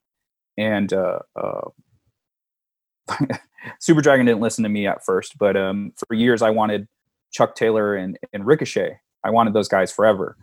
And 0.58 0.94
uh, 0.94 1.20
uh, 1.36 1.70
Super 3.80 4.02
Dragon 4.02 4.26
didn't 4.26 4.42
listen 4.42 4.64
to 4.64 4.70
me 4.70 4.88
at 4.88 5.04
first, 5.04 5.38
but 5.38 5.56
um, 5.56 5.94
for 5.98 6.14
years 6.14 6.42
I 6.42 6.50
wanted 6.50 6.88
Chuck 7.32 7.56
Taylor 7.56 7.96
and, 7.96 8.18
and 8.32 8.46
Ricochet. 8.46 9.00
I 9.24 9.30
wanted 9.30 9.54
those 9.54 9.68
guys 9.68 9.92
forever. 9.92 10.38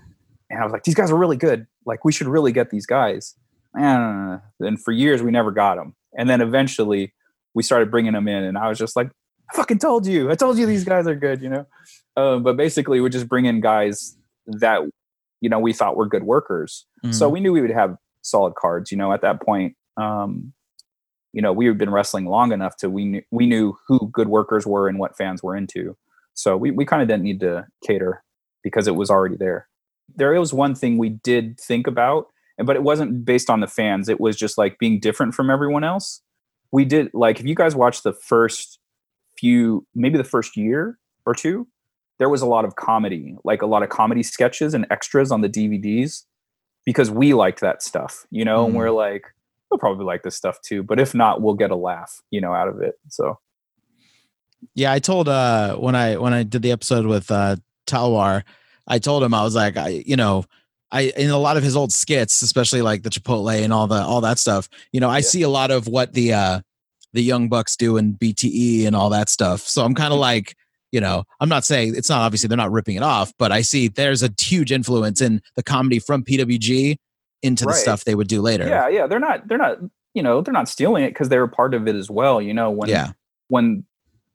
And 0.51 0.61
I 0.61 0.65
was 0.65 0.73
like, 0.73 0.85
these 0.85 0.95
guys 0.95 1.11
are 1.11 1.17
really 1.17 1.37
good. 1.37 1.67
Like, 1.87 2.05
we 2.05 2.13
should 2.13 2.27
really 2.27 2.51
get 2.51 2.71
these 2.71 2.87
guys. 2.87 3.37
And, 3.75 4.41
and 4.59 4.83
for 4.83 4.91
years, 4.91 5.23
we 5.23 5.31
never 5.31 5.53
got 5.53 5.77
them. 5.77 5.95
And 6.19 6.29
then 6.29 6.41
eventually, 6.41 7.15
we 7.55 7.63
started 7.63 7.91
bringing 7.91 8.13
them 8.13 8.27
in. 8.27 8.43
And 8.43 8.59
I 8.59 8.69
was 8.69 8.79
just 8.79 8.97
like, 8.97 9.11
I 9.53 9.57
fucking 9.57 9.79
told 9.79 10.07
you. 10.07 10.31
I 10.31 10.35
told 10.35 10.59
you 10.59 10.67
these 10.67 10.85
guys 10.85 11.07
are 11.07 11.15
good, 11.15 11.41
you 11.41 11.49
know? 11.49 11.67
Uh, 12.17 12.39
but 12.39 12.57
basically, 12.57 13.01
we 13.01 13.11
just 13.11 13.29
bring 13.29 13.45
in 13.45 13.61
guys 13.61 14.17
that, 14.47 14.83
you 15.41 15.49
know, 15.49 15.61
we 15.61 15.73
thought 15.73 15.97
were 15.97 16.09
good 16.09 16.25
workers. 16.25 16.87
Mm-hmm. 17.05 17.13
So 17.13 17.29
we 17.29 17.39
knew 17.39 17.53
we 17.53 17.61
would 17.61 17.71
have 17.71 17.97
solid 18.23 18.55
cards, 18.57 18.91
you 18.91 18.99
know, 18.99 19.13
at 19.13 19.23
that 19.23 19.41
point. 19.41 19.77
Um, 19.97 20.53
you 21.33 21.43
know 21.43 21.53
we 21.53 21.67
had 21.67 21.79
been 21.79 21.91
wrestling 21.91 22.27
long 22.27 22.53
enough 22.53 22.77
to 22.77 22.91
we 22.91 23.05
knew 23.05 23.23
we 23.31 23.47
knew 23.47 23.77
who 23.87 24.09
good 24.13 24.29
workers 24.29 24.67
were 24.67 24.89
and 24.89 24.99
what 24.99 25.17
fans 25.17 25.43
were 25.43 25.57
into 25.57 25.97
so 26.35 26.57
we, 26.57 26.71
we 26.71 26.85
kind 26.85 27.03
of 27.03 27.09
didn't 27.09 27.23
need 27.23 27.41
to 27.41 27.67
cater 27.87 28.23
because 28.63 28.87
it 28.87 28.97
was 28.97 29.11
already 29.11 29.37
there 29.37 29.69
there 30.15 30.33
was 30.39 30.53
one 30.53 30.75
thing 30.75 30.99
we 30.99 31.09
did 31.09 31.59
think 31.59 31.87
about 31.87 32.27
but 32.59 32.77
it 32.77 32.83
wasn't 32.83 33.25
based 33.25 33.49
on 33.49 33.61
the 33.61 33.67
fans 33.67 34.09
it 34.09 34.21
was 34.21 34.37
just 34.37 34.59
like 34.59 34.79
being 34.79 35.01
different 35.01 35.35
from 35.35 35.51
everyone 35.51 35.85
else 35.85 36.23
we 36.73 36.85
did 36.85 37.11
like 37.15 37.41
if 37.41 37.47
you 37.47 37.55
guys 37.55 37.75
watched 37.75 38.03
the 38.05 38.13
first 38.13 38.79
few 39.37 39.87
maybe 39.95 40.19
the 40.19 40.25
first 40.25 40.57
year 40.57 40.99
or 41.27 41.35
two 41.35 41.67
there 42.19 42.29
was 42.29 42.43
a 42.43 42.47
lot 42.47 42.65
of 42.65 42.77
comedy 42.77 43.37
like 43.45 43.63
a 43.63 43.67
lot 43.67 43.83
of 43.83 43.89
comedy 43.89 44.23
sketches 44.23 44.75
and 44.75 44.87
extras 44.91 45.31
on 45.31 45.41
the 45.41 45.49
dvds 45.49 46.25
because 46.85 47.11
we 47.11 47.35
liked 47.35 47.61
that 47.61 47.83
stuff 47.83 48.27
you 48.31 48.45
know 48.45 48.63
mm. 48.63 48.67
and 48.67 48.75
we're 48.75 48.87
mm. 48.87 48.97
like 48.97 49.25
they'll 49.71 49.79
probably 49.79 50.05
like 50.05 50.23
this 50.23 50.37
stuff 50.37 50.61
too. 50.63 50.83
But 50.83 51.01
if 51.01 51.15
not, 51.15 51.41
we'll 51.41 51.55
get 51.55 51.71
a 51.71 51.77
laugh, 51.77 52.21
you 52.31 52.41
know, 52.41 52.53
out 52.53 52.69
of 52.69 52.81
it. 52.81 52.95
So 53.09 53.39
yeah, 54.75 54.93
I 54.93 54.99
told 54.99 55.29
uh 55.29 55.77
when 55.77 55.95
I 55.95 56.17
when 56.17 56.33
I 56.33 56.43
did 56.43 56.63
the 56.63 56.73
episode 56.73 57.07
with 57.07 57.31
uh 57.31 57.57
Talwar, 57.87 58.43
I 58.87 58.99
told 58.99 59.23
him 59.23 59.35
I 59.35 59.43
was 59.43 59.55
like, 59.55 59.77
I 59.77 60.03
you 60.07 60.17
know, 60.17 60.45
I 60.93 61.13
in 61.17 61.31
a 61.31 61.39
lot 61.39 61.57
of 61.57 61.63
his 61.63 61.77
old 61.77 61.93
skits, 61.93 62.43
especially 62.43 62.83
like 62.83 63.03
the 63.03 63.11
Chipotle 63.11 63.63
and 63.63 63.73
all 63.73 63.87
the 63.87 64.03
all 64.03 64.21
that 64.23 64.39
stuff, 64.39 64.69
you 64.93 65.01
know, 65.01 65.09
I 65.09 65.19
yeah. 65.19 65.23
see 65.23 65.43
a 65.43 65.49
lot 65.49 65.71
of 65.71 65.87
what 65.87 66.13
the 66.13 66.33
uh 66.33 66.61
the 67.13 67.23
young 67.23 67.49
bucks 67.49 67.77
do 67.77 67.97
in 67.97 68.15
BTE 68.15 68.87
and 68.87 68.95
all 68.95 69.11
that 69.11 69.29
stuff. 69.29 69.63
So 69.63 69.85
I'm 69.85 69.95
kind 69.95 70.13
of 70.13 70.17
mm-hmm. 70.17 70.21
like, 70.21 70.57
you 70.93 71.01
know, 71.01 71.25
I'm 71.41 71.49
not 71.49 71.65
saying 71.65 71.95
it's 71.97 72.09
not 72.09 72.21
obviously 72.21 72.49
they're 72.49 72.57
not 72.57 72.71
ripping 72.71 72.97
it 72.97 73.03
off, 73.03 73.33
but 73.39 73.51
I 73.51 73.63
see 73.63 73.89
there's 73.89 74.23
a 74.23 74.31
huge 74.39 74.71
influence 74.71 75.21
in 75.21 75.41
the 75.57 75.63
comedy 75.63 75.99
from 75.99 76.25
PWG 76.25 76.97
into 77.43 77.65
right. 77.65 77.73
the 77.73 77.79
stuff 77.79 78.05
they 78.05 78.15
would 78.15 78.29
do 78.29 78.43
later. 78.43 78.67
Yeah, 78.67 78.89
yeah, 78.89 79.07
they're 79.07 79.21
not 79.21 79.49
they're 79.49 79.59
not 79.59 79.79
you 80.15 80.23
know 80.23 80.41
they're 80.41 80.53
not 80.53 80.69
stealing 80.69 81.05
it 81.05 81.11
because 81.11 81.29
they 81.29 81.39
were 81.39 81.49
part 81.49 81.75
of 81.75 81.87
it 81.89 81.97
as 81.97 82.11
well. 82.11 82.41
You 82.41 82.55
know 82.55 82.71
when 82.71 82.89
yeah. 82.89 83.13
when 83.49 83.85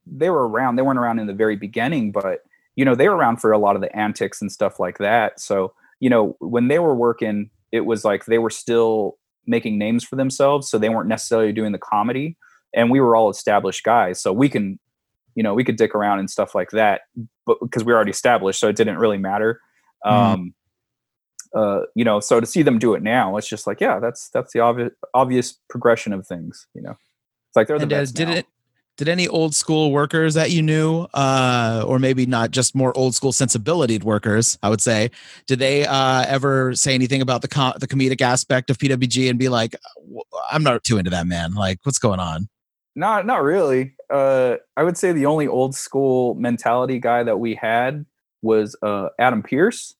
they 0.06 0.30
were 0.30 0.48
around, 0.48 0.76
they 0.76 0.82
weren't 0.82 1.00
around 1.00 1.20
in 1.20 1.28
the 1.28 1.34
very 1.34 1.56
beginning, 1.56 2.12
but 2.12 2.42
you 2.76 2.86
know 2.86 2.96
they 2.96 3.10
were 3.10 3.16
around 3.16 3.38
for 3.38 3.52
a 3.52 3.58
lot 3.58 3.76
of 3.76 3.82
the 3.82 3.96
antics 3.96 4.42
and 4.42 4.52
stuff 4.52 4.80
like 4.80 4.98
that. 5.00 5.40
So 5.40 5.74
you 6.00 6.10
know 6.10 6.36
when 6.40 6.68
they 6.68 6.80
were 6.80 6.96
working, 6.96 7.50
it 7.72 7.82
was 7.82 8.06
like 8.06 8.26
they 8.26 8.40
were 8.40 8.50
still 8.50 9.18
making 9.46 9.78
names 9.78 10.04
for 10.04 10.16
themselves, 10.16 10.70
so 10.70 10.78
they 10.78 10.90
weren't 10.90 11.10
necessarily 11.10 11.52
doing 11.52 11.72
the 11.72 11.78
comedy. 11.78 12.38
And 12.74 12.92
we 12.92 13.00
were 13.00 13.16
all 13.16 13.30
established 13.30 13.84
guys, 13.84 14.22
so 14.22 14.34
we 14.34 14.50
can 14.50 14.80
you 15.36 15.44
know 15.44 15.54
we 15.54 15.64
could 15.64 15.78
dick 15.78 15.94
around 15.94 16.20
and 16.20 16.30
stuff 16.30 16.56
like 16.56 16.72
that, 16.72 17.02
but 17.46 17.58
because 17.62 17.84
we 17.84 17.92
were 17.92 17.98
already 17.98 18.12
established, 18.12 18.60
so 18.60 18.68
it 18.68 18.76
didn't 18.76 18.98
really 18.98 19.18
matter. 19.18 19.62
Mm. 20.06 20.12
Um, 20.12 20.54
uh, 21.54 21.82
you 21.96 22.04
know, 22.04 22.20
so 22.20 22.40
to 22.40 22.46
see 22.46 22.62
them 22.62 22.80
do 22.80 22.94
it 22.94 23.04
now, 23.04 23.38
it's 23.38 23.48
just 23.48 23.68
like, 23.68 23.82
yeah, 23.82 24.00
that's 24.00 24.30
that's 24.30 24.54
the 24.54 24.60
obvious 24.60 24.92
obvious 25.14 25.60
progression 25.70 26.14
of 26.14 26.26
things. 26.26 26.68
You 26.74 26.82
know, 26.82 26.92
it's 26.92 27.56
like 27.56 27.68
they're 27.68 27.78
the 27.78 27.84
and, 27.84 27.94
uh, 27.94 27.98
best. 27.98 28.16
did 28.16 28.28
now. 28.28 28.36
it 28.36 28.46
did 28.98 29.10
any 29.10 29.28
old 29.28 29.54
school 29.54 29.92
workers 29.92 30.36
that 30.36 30.52
you 30.52 30.62
knew, 30.62 31.06
uh, 31.14 31.84
or 31.86 32.00
maybe 32.00 32.26
not 32.26 32.52
just 32.52 32.76
more 32.76 32.98
old 32.98 33.14
school 33.14 33.34
sensibility 33.34 33.98
workers, 33.98 34.58
I 34.64 34.70
would 34.70 34.82
say, 34.82 35.12
did 35.48 35.60
they 35.60 35.86
uh, 35.86 36.24
ever 36.28 36.74
say 36.76 36.94
anything 36.94 37.22
about 37.22 37.42
the 37.42 37.48
com- 37.48 37.74
the 37.80 37.88
comedic 37.88 38.22
aspect 38.22 38.70
of 38.70 38.78
PWG 38.78 39.30
and 39.30 39.38
be 39.38 39.50
like, 39.50 39.76
I'm 40.50 40.64
not 40.64 40.84
too 40.84 40.98
into 40.98 41.12
that, 41.12 41.28
man. 41.28 41.54
Like, 41.54 41.80
what's 41.84 42.00
going 42.00 42.20
on? 42.20 42.48
Not 42.96 43.26
not 43.26 43.44
really. 43.44 43.96
Uh, 44.10 44.56
I 44.78 44.84
would 44.84 44.98
say 44.98 45.12
the 45.12 45.26
only 45.26 45.48
old 45.48 45.76
school 45.76 46.36
mentality 46.36 47.00
guy 47.00 47.24
that 47.24 47.38
we 47.38 47.56
had 47.56 48.06
was 48.42 48.76
uh, 48.82 49.10
Adam 49.20 49.44
Pearce, 49.44 49.96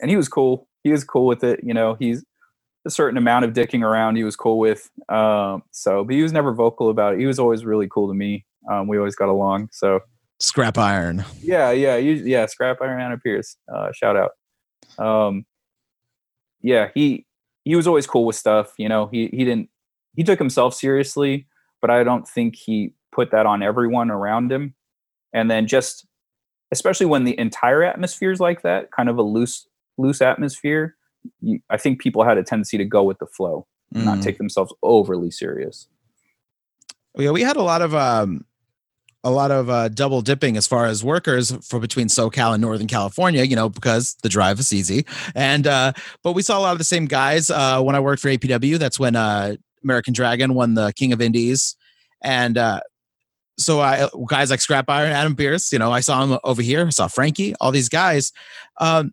and 0.00 0.10
he 0.10 0.16
was 0.16 0.28
cool. 0.28 0.66
He 0.84 0.90
was 0.90 1.04
cool 1.04 1.26
with 1.26 1.44
it. 1.44 1.60
You 1.62 1.74
know, 1.74 1.94
he's 1.94 2.24
a 2.84 2.90
certain 2.90 3.16
amount 3.16 3.44
of 3.44 3.52
dicking 3.52 3.82
around 3.82 4.16
he 4.16 4.24
was 4.24 4.36
cool 4.36 4.58
with. 4.58 4.90
Um, 5.08 5.62
so, 5.70 6.04
but 6.04 6.14
he 6.14 6.22
was 6.22 6.32
never 6.32 6.52
vocal 6.52 6.90
about 6.90 7.14
it. 7.14 7.20
He 7.20 7.26
was 7.26 7.38
always 7.38 7.64
really 7.64 7.88
cool 7.88 8.08
to 8.08 8.14
me. 8.14 8.44
Um, 8.70 8.88
we 8.88 8.98
always 8.98 9.14
got 9.14 9.28
along. 9.28 9.68
So, 9.72 10.00
scrap 10.40 10.78
iron. 10.78 11.24
Yeah, 11.40 11.70
yeah, 11.70 11.96
you, 11.96 12.12
yeah. 12.12 12.46
Scrap 12.46 12.78
iron 12.80 13.00
Adam 13.00 13.20
Pearce. 13.22 13.56
Uh, 13.72 13.92
shout 13.92 14.16
out. 14.16 14.32
Um, 15.04 15.46
yeah, 16.60 16.90
he 16.94 17.26
he 17.64 17.76
was 17.76 17.86
always 17.86 18.06
cool 18.06 18.24
with 18.24 18.36
stuff. 18.36 18.72
You 18.78 18.88
know, 18.88 19.06
he 19.06 19.28
he 19.28 19.44
didn't 19.44 19.68
he 20.14 20.24
took 20.24 20.38
himself 20.38 20.74
seriously, 20.74 21.46
but 21.80 21.90
I 21.90 22.04
don't 22.04 22.26
think 22.26 22.56
he 22.56 22.94
put 23.12 23.30
that 23.30 23.46
on 23.46 23.62
everyone 23.62 24.10
around 24.10 24.50
him. 24.50 24.74
And 25.32 25.50
then 25.50 25.66
just 25.66 26.06
especially 26.70 27.06
when 27.06 27.24
the 27.24 27.38
entire 27.38 27.82
atmosphere 27.82 28.32
is 28.32 28.40
like 28.40 28.62
that, 28.62 28.90
kind 28.90 29.08
of 29.08 29.18
a 29.18 29.22
loose 29.22 29.66
loose 29.98 30.20
atmosphere, 30.20 30.96
you, 31.40 31.60
I 31.70 31.76
think 31.76 32.00
people 32.00 32.24
had 32.24 32.38
a 32.38 32.42
tendency 32.42 32.78
to 32.78 32.84
go 32.84 33.02
with 33.02 33.18
the 33.18 33.26
flow, 33.26 33.66
mm. 33.94 34.04
not 34.04 34.22
take 34.22 34.38
themselves 34.38 34.72
overly 34.82 35.30
serious. 35.30 35.88
Yeah, 37.16 37.30
we 37.30 37.42
had 37.42 37.56
a 37.56 37.62
lot 37.62 37.82
of 37.82 37.94
um, 37.94 38.44
a 39.24 39.30
lot 39.30 39.50
of 39.50 39.70
uh, 39.70 39.88
double 39.88 40.20
dipping 40.20 40.56
as 40.56 40.66
far 40.66 40.86
as 40.86 41.04
workers 41.04 41.52
for 41.66 41.78
between 41.78 42.08
SoCal 42.08 42.54
and 42.54 42.60
Northern 42.60 42.86
California, 42.86 43.44
you 43.44 43.54
know, 43.54 43.68
because 43.68 44.16
the 44.22 44.28
drive 44.28 44.58
is 44.58 44.72
easy. 44.72 45.06
And 45.34 45.66
uh, 45.66 45.92
but 46.22 46.32
we 46.32 46.42
saw 46.42 46.58
a 46.58 46.62
lot 46.62 46.72
of 46.72 46.78
the 46.78 46.84
same 46.84 47.06
guys 47.06 47.50
uh, 47.50 47.80
when 47.82 47.94
I 47.94 48.00
worked 48.00 48.22
for 48.22 48.28
APW. 48.28 48.78
That's 48.78 48.98
when 48.98 49.14
uh, 49.14 49.56
American 49.84 50.14
Dragon 50.14 50.54
won 50.54 50.74
the 50.74 50.92
King 50.94 51.12
of 51.12 51.20
Indies, 51.20 51.76
and 52.22 52.58
uh, 52.58 52.80
so 53.58 53.80
I 53.80 54.08
guys 54.28 54.50
like 54.50 54.60
Scrap 54.60 54.88
Iron, 54.88 55.12
Adam 55.12 55.36
Pearce. 55.36 55.72
You 55.72 55.78
know, 55.78 55.92
I 55.92 56.00
saw 56.00 56.24
him 56.24 56.38
over 56.44 56.62
here. 56.62 56.86
I 56.86 56.90
saw 56.90 57.08
Frankie. 57.08 57.54
All 57.60 57.70
these 57.70 57.88
guys. 57.88 58.32
Um, 58.80 59.12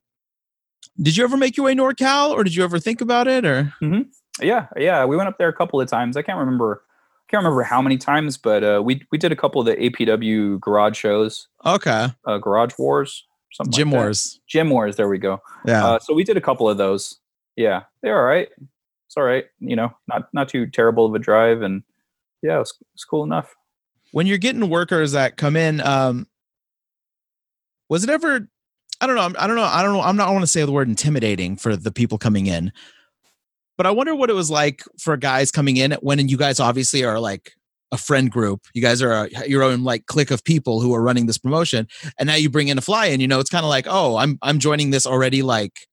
did 1.02 1.16
you 1.16 1.24
ever 1.24 1.38
make 1.38 1.56
your 1.56 1.66
way 1.66 1.76
to 1.76 1.82
NorCal, 1.82 2.32
or 2.32 2.44
did 2.44 2.56
you 2.56 2.64
ever 2.64 2.80
think 2.80 3.02
about 3.02 3.28
it? 3.28 3.46
Or 3.46 3.74
mm-hmm. 3.82 4.02
yeah, 4.42 4.68
yeah, 4.76 5.06
we 5.06 5.16
went 5.16 5.30
up 5.30 5.38
there 5.38 5.48
a 5.48 5.54
couple 5.54 5.80
of 5.80 5.90
times. 5.90 6.18
I 6.18 6.22
can't 6.22 6.38
remember, 6.38 6.84
can't 7.30 7.44
remember 7.44 7.64
how 7.64 7.82
many 7.82 7.98
times, 7.98 8.38
but 8.38 8.64
uh, 8.64 8.82
we 8.84 9.02
we 9.12 9.18
did 9.18 9.32
a 9.32 9.36
couple 9.36 9.62
of 9.62 9.68
the 9.68 9.76
APW 9.76 10.60
garage 10.60 10.98
shows. 10.98 11.48
Okay, 11.66 12.08
uh, 12.26 12.38
Garage 12.38 12.78
Wars, 12.78 13.26
something. 13.54 13.72
Gym 13.72 13.92
like 13.92 14.00
Wars. 14.00 14.40
Gym 14.48 14.70
Wars. 14.70 14.96
There 14.98 15.08
we 15.08 15.18
go. 15.18 15.42
Yeah. 15.66 15.86
Uh, 15.86 16.00
so 16.00 16.14
we 16.14 16.24
did 16.24 16.38
a 16.38 16.42
couple 16.42 16.70
of 16.70 16.78
those. 16.78 17.20
Yeah, 17.56 17.84
they're 18.02 18.18
all 18.18 18.26
right. 18.26 18.50
It's 19.08 19.18
all 19.18 19.24
right. 19.24 19.46
You 19.60 19.76
know, 19.76 19.92
not 20.08 20.28
not 20.34 20.50
too 20.50 20.68
terrible 20.68 21.06
of 21.06 21.16
a 21.16 21.20
drive, 21.20 21.62
and 21.62 21.84
yeah, 22.44 22.60
it's 22.60 22.74
it's 22.94 23.06
cool 23.06 23.24
enough. 23.24 23.56
When 24.12 24.28
you're 24.28 24.38
getting 24.38 24.70
workers 24.70 25.12
that 25.12 25.38
come 25.38 25.56
in, 25.56 25.82
um, 25.82 26.28
was 27.90 28.04
it 28.04 28.10
ever 28.10 28.48
I 29.02 29.08
don't 29.08 29.16
know. 29.16 29.40
I 29.40 29.48
don't 29.48 29.56
know. 29.56 29.64
I 29.64 29.82
don't 29.82 29.94
know. 29.94 30.02
I'm 30.02 30.18
not. 30.18 30.28
I 30.28 30.32
want 30.32 30.44
to 30.44 30.48
say 30.48 30.64
the 30.66 30.72
word 30.72 30.90
intimidating 30.90 31.56
for 31.56 31.76
the 31.76 31.92
people 31.92 32.18
coming 32.18 32.48
in, 32.48 32.72
but 33.78 33.86
I 33.86 33.92
wonder 33.92 34.14
what 34.14 34.30
it 34.30 34.34
was 34.34 34.52
like 34.52 34.84
for 35.00 35.16
guys 35.16 35.52
coming 35.52 35.78
in 35.78 35.94
when 36.02 36.28
you 36.28 36.38
guys 36.38 36.60
obviously 36.60 37.04
are 37.06 37.20
like 37.20 37.54
a 37.92 37.98
friend 37.98 38.30
group. 38.30 38.66
You 38.74 38.82
guys 38.82 39.02
are 39.02 39.12
a, 39.12 39.48
your 39.48 39.64
own 39.64 39.84
like 39.84 40.06
clique 40.08 40.32
of 40.32 40.44
people 40.44 40.82
who 40.82 40.94
are 40.94 41.02
running 41.02 41.28
this 41.28 41.38
promotion, 41.38 41.88
and 42.20 42.28
now 42.28 42.36
you 42.36 42.50
bring 42.50 42.68
in 42.68 42.78
a 42.78 42.82
fly 42.82 43.06
in. 43.06 43.22
You 43.22 43.28
know, 43.28 43.40
it's 43.40 43.50
kind 43.50 43.64
of 43.64 43.70
like, 43.70 43.86
oh, 43.88 44.18
I'm 44.18 44.38
I'm 44.42 44.60
joining 44.60 44.90
this 44.90 45.06
already 45.06 45.44
like 45.44 45.88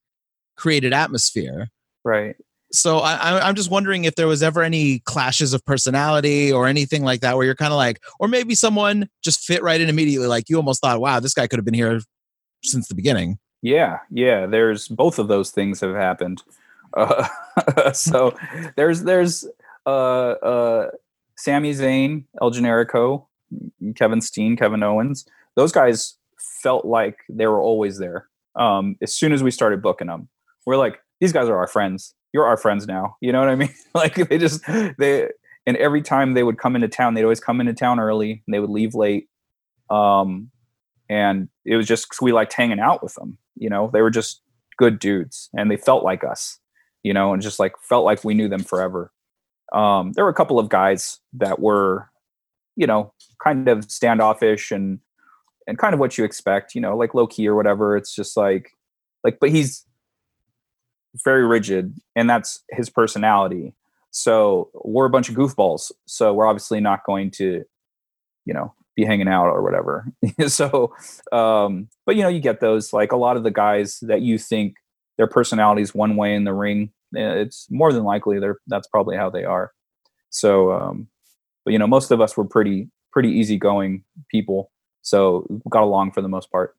created 0.57 0.93
atmosphere. 0.93 1.69
Right. 2.05 2.35
So 2.73 2.99
I, 2.99 3.47
I'm 3.47 3.55
just 3.55 3.71
wondering 3.71 4.05
if 4.05 4.17
there 4.17 4.27
was 4.27 4.43
ever 4.43 4.63
any 4.63 4.99
clashes 5.01 5.55
of 5.55 5.65
personality 5.65 6.53
or 6.53 6.67
anything 6.67 7.05
like 7.05 7.21
that, 7.21 7.37
where 7.37 7.47
you're 7.47 7.55
kind 7.55 7.73
of 7.73 7.77
like, 7.77 8.01
or 8.19 8.27
maybe 8.27 8.57
someone 8.57 9.09
just 9.23 9.45
fit 9.45 9.63
right 9.63 9.81
in 9.81 9.89
immediately. 9.89 10.27
Like 10.27 10.49
you 10.49 10.57
almost 10.57 10.81
thought, 10.81 11.01
wow, 11.01 11.21
this 11.21 11.33
guy 11.33 11.47
could 11.47 11.59
have 11.59 11.65
been 11.65 11.75
here 11.75 12.01
since 12.67 12.89
the 12.89 12.95
beginning. 12.95 13.39
Yeah, 13.63 13.99
yeah. 14.11 14.47
There's 14.47 14.89
both 14.89 15.19
of 15.19 15.29
those 15.29 15.51
things 15.51 15.81
have 15.81 15.95
happened. 15.95 16.43
Uh, 16.97 17.27
so 17.93 18.37
there's 18.77 19.03
there's 19.03 19.47
uh, 19.87 20.31
uh, 20.31 20.91
Zayn, 21.39 22.25
El 22.41 22.51
Generico, 22.51 23.27
Kevin 23.95 24.21
Steen, 24.21 24.57
Kevin 24.57 24.83
Owens. 24.83 25.27
Those 25.55 25.73
guys 25.73 26.17
felt 26.63 26.85
like 26.85 27.19
they 27.29 27.47
were 27.47 27.61
always 27.61 27.99
there. 27.99 28.29
Um, 28.55 28.97
as 29.03 29.15
soon 29.15 29.33
as 29.33 29.43
we 29.43 29.51
started 29.51 29.83
booking 29.83 30.07
them, 30.07 30.29
we're 30.65 30.77
like, 30.77 30.99
these 31.21 31.33
guys 31.33 31.49
are 31.49 31.57
our 31.57 31.67
friends. 31.67 32.15
You're 32.33 32.47
our 32.47 32.57
friends 32.57 32.87
now. 32.87 33.17
You 33.21 33.33
know 33.33 33.41
what 33.41 33.49
I 33.49 33.55
mean? 33.55 33.75
like 33.95 34.15
they 34.15 34.39
just 34.39 34.63
they 34.99 35.29
and 35.67 35.77
every 35.79 36.03
time 36.03 36.35
they 36.35 36.43
would 36.43 36.59
come 36.59 36.77
into 36.77 36.89
town, 36.89 37.15
they'd 37.15 37.25
always 37.25 37.41
come 37.41 37.61
into 37.61 37.75
town 37.75 37.99
early 37.99 38.43
and 38.47 38.55
they 38.55 38.61
would 38.61 38.71
leave 38.71 38.95
late. 38.95 39.29
Um, 39.91 40.51
and 41.09 41.49
it 41.67 41.77
was 41.77 41.87
just 41.87 42.23
we 42.23 42.33
liked 42.33 42.53
hanging 42.53 42.81
out 42.81 43.03
with 43.03 43.15
them 43.15 43.39
you 43.57 43.71
know? 43.71 43.91
They 43.93 44.03
were 44.03 44.11
just 44.11 44.43
good 44.77 44.99
dudes 44.99 45.49
and 45.57 45.71
they 45.71 45.77
felt 45.77 46.05
like 46.05 46.23
us 46.23 46.59
you 47.03 47.15
know 47.15 47.33
and 47.33 47.41
just 47.41 47.59
like 47.59 47.73
felt 47.81 48.05
like 48.05 48.25
we 48.25 48.35
knew 48.35 48.49
them 48.49 48.63
forever. 48.63 49.13
Um, 49.73 50.13
there 50.13 50.25
were 50.25 50.31
a 50.31 50.35
couple 50.35 50.59
of 50.59 50.69
guys 50.69 51.21
that 51.35 51.61
were 51.61 52.11
you 52.75 52.87
know 52.87 53.13
kind 53.43 53.69
of 53.69 53.91
standoffish 53.91 54.71
and 54.71 55.01
and 55.67 55.79
kind 55.79 55.95
of 55.95 56.01
what 56.01 56.19
you 56.19 56.25
expect 56.25 56.75
you 56.75 56.81
know 56.81 56.97
like 56.97 57.15
low 57.15 57.27
key 57.27 57.49
or 57.49 57.55
whatever. 57.55 57.97
It's 57.97 58.15
just 58.15 58.37
like 58.37 58.73
like 59.25 59.39
but 59.41 59.51
he's 59.51 59.87
very 61.25 61.47
rigid 61.47 61.95
and 62.15 62.29
that's 62.29 62.63
his 62.71 62.91
personality. 62.91 63.73
So 64.11 64.71
we're 64.85 65.07
a 65.07 65.11
bunch 65.11 65.29
of 65.29 65.37
goofballs 65.37 65.93
so 66.07 66.35
we're 66.35 66.47
obviously 66.47 66.81
not 66.81 67.05
going 67.05 67.31
to 67.33 67.65
you 68.45 68.55
know 68.55 68.75
be 68.97 69.05
hanging 69.05 69.29
out 69.29 69.47
or 69.47 69.63
whatever. 69.63 70.07
so, 70.49 70.95
um, 71.31 71.89
but 72.07 72.17
you 72.17 72.23
know, 72.23 72.29
you 72.29 72.41
get 72.41 72.61
those 72.61 72.93
like 72.93 73.13
a 73.13 73.17
lot 73.17 73.37
of 73.37 73.45
the 73.45 73.51
guys 73.51 74.01
that 74.01 74.23
you 74.23 74.39
think 74.39 74.77
their 75.19 75.27
personalities 75.27 75.95
one 75.95 76.17
way 76.17 76.35
in 76.35 76.45
the 76.45 76.55
ring. 76.55 76.91
Eh, 77.15 77.35
it's 77.35 77.71
more 77.71 77.93
than 77.93 78.05
likely 78.05 78.41
they're 78.41 78.59
that's 78.67 78.89
probably 78.89 79.17
how 79.17 79.31
they 79.31 79.45
are. 79.45 79.73
So, 80.31 80.73
um, 80.73 81.09
but 81.65 81.73
you 81.73 81.79
know, 81.79 81.87
most 81.87 82.11
of 82.11 82.21
us 82.21 82.37
were 82.37 82.45
pretty 82.45 82.89
pretty 83.13 83.31
easygoing 83.31 84.03
people, 84.31 84.73
so 85.03 85.47
got 85.71 85.83
along 85.83 86.13
for 86.13 86.23
the 86.23 86.29
most 86.29 86.51
part. 86.51 86.75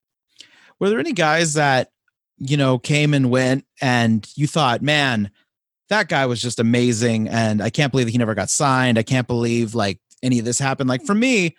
Were 0.79 0.89
there 0.89 0.99
any 0.99 1.13
guys 1.13 1.53
that 1.53 1.91
you 2.37 2.57
know 2.57 2.79
came 2.79 3.13
and 3.13 3.29
went, 3.29 3.65
and 3.79 4.27
you 4.35 4.47
thought, 4.47 4.81
man, 4.81 5.31
that 5.89 6.09
guy 6.09 6.25
was 6.25 6.41
just 6.41 6.59
amazing, 6.59 7.29
and 7.29 7.61
I 7.61 7.69
can't 7.69 7.91
believe 7.91 8.07
he 8.07 8.17
never 8.17 8.35
got 8.35 8.49
signed. 8.49 8.97
I 8.97 9.03
can't 9.03 9.27
believe 9.27 9.75
like 9.75 9.99
any 10.23 10.39
of 10.39 10.45
this 10.45 10.59
happened. 10.59 10.89
Like 10.89 11.05
for 11.05 11.15
me, 11.15 11.55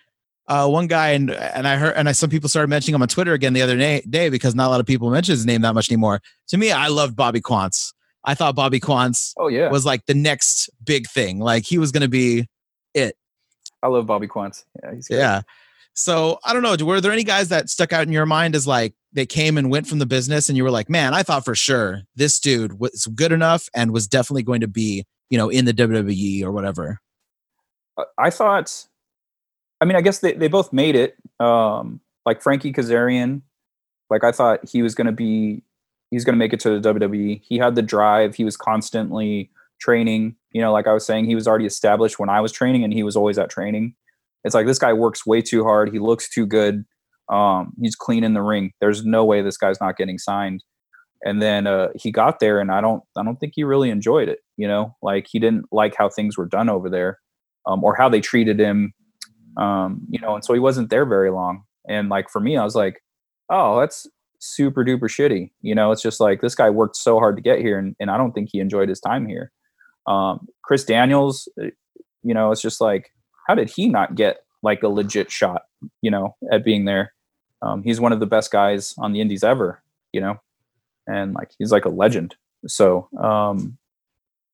uh, 0.48 0.66
one 0.66 0.86
guy 0.86 1.10
and 1.10 1.30
and 1.30 1.68
I 1.68 1.76
heard 1.76 1.94
and 1.94 2.08
I, 2.08 2.12
some 2.12 2.30
people 2.30 2.48
started 2.48 2.68
mentioning 2.68 2.94
him 2.94 3.02
on 3.02 3.08
Twitter 3.08 3.34
again 3.34 3.52
the 3.52 3.62
other 3.62 3.76
day, 3.76 4.02
day 4.08 4.30
because 4.30 4.54
not 4.54 4.68
a 4.68 4.70
lot 4.70 4.80
of 4.80 4.86
people 4.86 5.10
mention 5.10 5.32
his 5.32 5.46
name 5.46 5.60
that 5.62 5.74
much 5.74 5.90
anymore. 5.90 6.20
To 6.48 6.56
me, 6.56 6.72
I 6.72 6.88
loved 6.88 7.14
Bobby 7.14 7.40
Quance. 7.40 7.92
I 8.24 8.34
thought 8.34 8.54
Bobby 8.54 8.80
Quance 8.80 9.34
oh 9.36 9.48
yeah 9.48 9.70
was 9.70 9.84
like 9.84 10.06
the 10.06 10.14
next 10.14 10.70
big 10.84 11.06
thing. 11.06 11.38
Like 11.38 11.64
he 11.64 11.78
was 11.78 11.92
going 11.92 12.02
to 12.02 12.08
be 12.08 12.48
it. 12.94 13.16
I 13.82 13.88
love 13.88 14.06
Bobby 14.06 14.26
Quance. 14.26 14.64
Yeah, 14.82 14.92
yeah. 15.10 15.42
So 15.92 16.38
I 16.44 16.52
don't 16.52 16.62
know. 16.62 16.84
Were 16.84 17.00
there 17.00 17.12
any 17.12 17.24
guys 17.24 17.50
that 17.50 17.68
stuck 17.68 17.92
out 17.92 18.06
in 18.06 18.12
your 18.12 18.26
mind 18.26 18.54
as 18.54 18.66
like 18.66 18.94
they 19.12 19.26
came 19.26 19.58
and 19.58 19.70
went 19.70 19.86
from 19.86 19.98
the 19.98 20.06
business, 20.06 20.48
and 20.48 20.56
you 20.56 20.64
were 20.64 20.70
like, 20.70 20.88
man, 20.88 21.12
I 21.12 21.22
thought 21.22 21.44
for 21.44 21.54
sure 21.54 22.02
this 22.16 22.40
dude 22.40 22.80
was 22.80 23.06
good 23.14 23.32
enough 23.32 23.68
and 23.74 23.92
was 23.92 24.06
definitely 24.06 24.44
going 24.44 24.62
to 24.62 24.68
be, 24.68 25.04
you 25.28 25.36
know, 25.36 25.48
in 25.50 25.66
the 25.66 25.74
WWE 25.74 26.42
or 26.42 26.52
whatever. 26.52 27.00
I 28.16 28.30
thought 28.30 28.86
I 29.80 29.84
mean, 29.84 29.96
I 29.96 30.00
guess 30.00 30.18
they, 30.18 30.32
they 30.32 30.48
both 30.48 30.72
made 30.72 30.96
it. 30.96 31.16
Um, 31.40 32.00
like 32.26 32.42
Frankie 32.42 32.72
Kazarian, 32.72 33.42
like 34.10 34.24
I 34.24 34.32
thought 34.32 34.60
he 34.68 34.82
was 34.82 34.94
going 34.94 35.06
to 35.06 35.12
be, 35.12 35.62
he's 36.10 36.24
going 36.24 36.34
to 36.34 36.38
make 36.38 36.52
it 36.52 36.60
to 36.60 36.78
the 36.78 36.94
WWE. 36.94 37.40
He 37.44 37.58
had 37.58 37.74
the 37.74 37.82
drive. 37.82 38.34
He 38.34 38.44
was 38.44 38.56
constantly 38.56 39.50
training. 39.80 40.36
You 40.52 40.60
know, 40.60 40.72
like 40.72 40.86
I 40.86 40.92
was 40.92 41.06
saying, 41.06 41.26
he 41.26 41.34
was 41.34 41.46
already 41.46 41.66
established 41.66 42.18
when 42.18 42.28
I 42.28 42.40
was 42.40 42.52
training, 42.52 42.84
and 42.84 42.92
he 42.92 43.02
was 43.02 43.16
always 43.16 43.38
at 43.38 43.50
training. 43.50 43.94
It's 44.44 44.54
like 44.54 44.66
this 44.66 44.78
guy 44.78 44.92
works 44.92 45.26
way 45.26 45.42
too 45.42 45.64
hard. 45.64 45.92
He 45.92 45.98
looks 45.98 46.28
too 46.28 46.46
good. 46.46 46.84
Um, 47.28 47.74
he's 47.80 47.94
clean 47.94 48.24
in 48.24 48.34
the 48.34 48.42
ring. 48.42 48.72
There's 48.80 49.04
no 49.04 49.24
way 49.24 49.42
this 49.42 49.58
guy's 49.58 49.80
not 49.80 49.96
getting 49.96 50.18
signed. 50.18 50.64
And 51.24 51.42
then 51.42 51.66
uh, 51.66 51.88
he 51.94 52.10
got 52.10 52.40
there, 52.40 52.60
and 52.60 52.70
I 52.70 52.80
don't, 52.80 53.02
I 53.16 53.22
don't 53.22 53.38
think 53.38 53.52
he 53.56 53.64
really 53.64 53.90
enjoyed 53.90 54.28
it. 54.28 54.38
You 54.56 54.68
know, 54.68 54.96
like 55.02 55.26
he 55.30 55.38
didn't 55.38 55.66
like 55.72 55.94
how 55.94 56.08
things 56.08 56.36
were 56.36 56.46
done 56.46 56.68
over 56.68 56.88
there, 56.88 57.18
um, 57.66 57.84
or 57.84 57.94
how 57.94 58.08
they 58.08 58.20
treated 58.20 58.58
him 58.58 58.94
um, 59.56 60.00
you 60.08 60.20
know, 60.20 60.34
and 60.34 60.44
so 60.44 60.54
he 60.54 60.60
wasn't 60.60 60.90
there 60.90 61.06
very 61.06 61.30
long. 61.30 61.64
And 61.88 62.08
like 62.08 62.28
for 62.28 62.40
me, 62.40 62.56
I 62.56 62.64
was 62.64 62.74
like, 62.74 63.02
oh, 63.50 63.80
that's 63.80 64.06
super 64.40 64.84
duper 64.84 65.02
shitty. 65.02 65.50
You 65.62 65.74
know, 65.74 65.90
it's 65.90 66.02
just 66.02 66.20
like 66.20 66.40
this 66.40 66.54
guy 66.54 66.70
worked 66.70 66.96
so 66.96 67.18
hard 67.18 67.36
to 67.36 67.42
get 67.42 67.60
here, 67.60 67.78
and, 67.78 67.96
and 67.98 68.10
I 68.10 68.16
don't 68.16 68.32
think 68.32 68.50
he 68.52 68.60
enjoyed 68.60 68.88
his 68.88 69.00
time 69.00 69.26
here. 69.26 69.52
Um, 70.06 70.48
Chris 70.62 70.84
Daniels, 70.84 71.48
uh, 71.60 71.66
you 72.22 72.34
know, 72.34 72.50
it's 72.50 72.62
just 72.62 72.80
like, 72.80 73.12
how 73.46 73.54
did 73.54 73.70
he 73.70 73.88
not 73.88 74.14
get 74.14 74.38
like 74.62 74.82
a 74.82 74.88
legit 74.88 75.30
shot, 75.30 75.62
you 76.02 76.10
know, 76.10 76.36
at 76.50 76.64
being 76.64 76.84
there. 76.84 77.12
Um, 77.62 77.82
he's 77.82 78.00
one 78.00 78.12
of 78.12 78.20
the 78.20 78.26
best 78.26 78.50
guys 78.50 78.94
on 78.98 79.12
the 79.12 79.20
indies 79.20 79.44
ever, 79.44 79.82
you 80.12 80.20
know, 80.20 80.40
and 81.06 81.34
like 81.34 81.50
he's 81.58 81.72
like 81.72 81.84
a 81.84 81.90
legend. 81.90 82.36
So 82.66 83.08
um, 83.20 83.78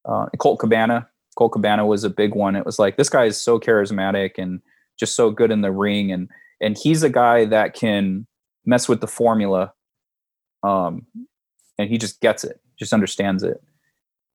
uh, 0.04 0.26
Colt 0.38 0.58
Cabana, 0.58 1.08
Colt 1.36 1.52
Cabana 1.52 1.86
was 1.86 2.04
a 2.04 2.10
big 2.10 2.34
one. 2.34 2.56
It 2.56 2.66
was 2.66 2.78
like 2.78 2.96
this 2.96 3.08
guy 3.08 3.24
is 3.24 3.40
so 3.40 3.58
charismatic 3.58 4.32
and 4.38 4.60
just 4.98 5.16
so 5.16 5.30
good 5.30 5.50
in 5.50 5.60
the 5.60 5.72
ring, 5.72 6.12
and 6.12 6.28
and 6.60 6.76
he's 6.76 7.02
a 7.02 7.10
guy 7.10 7.44
that 7.46 7.74
can 7.74 8.26
mess 8.64 8.88
with 8.88 9.00
the 9.00 9.06
formula, 9.06 9.72
um, 10.62 11.06
and 11.78 11.88
he 11.88 11.98
just 11.98 12.20
gets 12.20 12.44
it, 12.44 12.60
just 12.78 12.92
understands 12.92 13.42
it. 13.42 13.62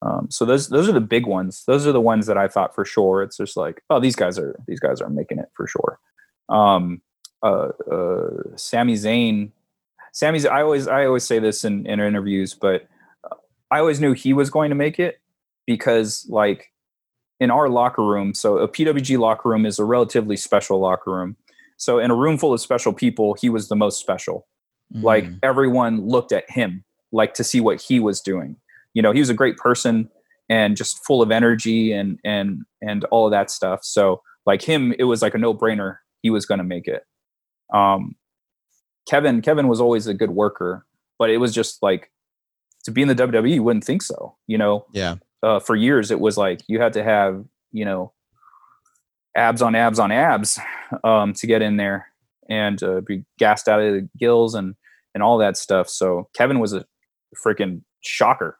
Um, 0.01 0.27
so 0.29 0.45
those 0.45 0.69
those 0.69 0.87
are 0.87 0.93
the 0.93 1.01
big 1.01 1.25
ones. 1.25 1.63
Those 1.65 1.85
are 1.85 1.91
the 1.91 2.01
ones 2.01 2.27
that 2.27 2.37
I 2.37 2.47
thought 2.47 2.73
for 2.73 2.85
sure. 2.85 3.21
It's 3.21 3.37
just 3.37 3.57
like, 3.57 3.81
oh, 3.89 3.99
these 3.99 4.15
guys 4.15 4.39
are 4.39 4.57
these 4.67 4.79
guys 4.79 5.01
are 5.01 5.09
making 5.09 5.39
it 5.39 5.49
for 5.53 5.67
sure. 5.67 5.99
Um, 6.47 7.01
uh, 7.43 7.69
uh, 7.91 8.29
Sami 8.55 8.93
Zayn, 8.93 9.51
Sami's. 10.13 10.45
I 10.45 10.61
always 10.61 10.87
I 10.87 11.05
always 11.05 11.25
say 11.25 11.39
this 11.39 11.63
in, 11.63 11.85
in 11.85 11.99
interviews, 11.99 12.53
but 12.53 12.87
I 13.71 13.79
always 13.79 13.99
knew 13.99 14.13
he 14.13 14.33
was 14.33 14.49
going 14.49 14.69
to 14.69 14.75
make 14.75 14.99
it 14.99 15.19
because 15.65 16.25
like 16.29 16.71
in 17.39 17.51
our 17.51 17.69
locker 17.69 18.03
room, 18.03 18.33
so 18.33 18.57
a 18.57 18.67
PWG 18.67 19.17
locker 19.17 19.49
room 19.49 19.65
is 19.65 19.79
a 19.79 19.85
relatively 19.85 20.35
special 20.35 20.79
locker 20.79 21.11
room. 21.11 21.37
So 21.77 21.99
in 21.99 22.11
a 22.11 22.15
room 22.15 22.37
full 22.37 22.53
of 22.53 22.59
special 22.59 22.93
people, 22.93 23.35
he 23.39 23.49
was 23.49 23.69
the 23.69 23.75
most 23.75 23.99
special. 23.99 24.47
Mm. 24.93 25.03
Like 25.03 25.25
everyone 25.41 26.07
looked 26.07 26.31
at 26.31 26.49
him 26.49 26.83
like 27.11 27.33
to 27.35 27.43
see 27.43 27.61
what 27.61 27.81
he 27.81 27.99
was 27.99 28.21
doing. 28.21 28.57
You 28.93 29.01
know, 29.01 29.11
he 29.11 29.19
was 29.19 29.29
a 29.29 29.33
great 29.33 29.57
person 29.57 30.09
and 30.49 30.75
just 30.75 31.05
full 31.05 31.21
of 31.21 31.31
energy 31.31 31.91
and 31.91 32.19
and 32.23 32.63
and 32.81 33.05
all 33.05 33.25
of 33.25 33.31
that 33.31 33.49
stuff. 33.49 33.83
So 33.83 34.21
like 34.45 34.61
him, 34.61 34.93
it 34.97 35.05
was 35.05 35.21
like 35.21 35.35
a 35.35 35.37
no-brainer. 35.37 35.97
He 36.21 36.29
was 36.29 36.45
going 36.45 36.57
to 36.57 36.63
make 36.63 36.87
it. 36.87 37.03
Um, 37.73 38.15
Kevin 39.07 39.41
Kevin 39.41 39.67
was 39.67 39.79
always 39.79 40.07
a 40.07 40.13
good 40.13 40.31
worker, 40.31 40.85
but 41.17 41.29
it 41.29 41.37
was 41.37 41.53
just 41.53 41.81
like 41.81 42.11
to 42.83 42.91
be 42.91 43.01
in 43.01 43.07
the 43.07 43.15
WWE, 43.15 43.53
you 43.53 43.63
wouldn't 43.63 43.83
think 43.83 44.01
so. 44.01 44.35
You 44.47 44.57
know, 44.57 44.85
yeah. 44.91 45.15
Uh, 45.41 45.59
for 45.59 45.75
years, 45.75 46.11
it 46.11 46.19
was 46.19 46.37
like 46.37 46.61
you 46.67 46.81
had 46.81 46.93
to 46.93 47.03
have 47.03 47.45
you 47.71 47.85
know 47.85 48.11
abs 49.35 49.61
on 49.61 49.75
abs 49.75 49.99
on 49.99 50.11
abs 50.11 50.59
um, 51.03 51.33
to 51.33 51.47
get 51.47 51.61
in 51.61 51.77
there 51.77 52.07
and 52.49 52.81
uh, 52.83 53.01
be 53.01 53.23
gassed 53.37 53.67
out 53.67 53.79
of 53.79 53.93
the 53.93 54.09
gills 54.17 54.55
and 54.55 54.75
and 55.13 55.23
all 55.23 55.37
that 55.37 55.57
stuff. 55.57 55.89
So 55.89 56.29
Kevin 56.33 56.59
was 56.59 56.73
a 56.73 56.85
freaking 57.35 57.81
shocker, 58.01 58.59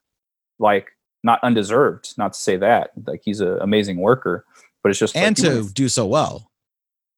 like 0.58 0.90
not 1.24 1.44
undeserved. 1.44 2.14
Not 2.18 2.34
to 2.34 2.40
say 2.40 2.58
that, 2.58 2.92
like 3.06 3.22
he's 3.24 3.42
an 3.42 3.58
amazing 3.62 3.98
worker, 3.98 4.46
but 4.82 4.90
it's 4.90 5.00
just 5.00 5.16
and 5.16 5.38
like, 5.38 5.50
to 5.50 5.58
was, 5.58 5.74
do 5.74 5.90
so 5.90 6.06
well. 6.06 6.50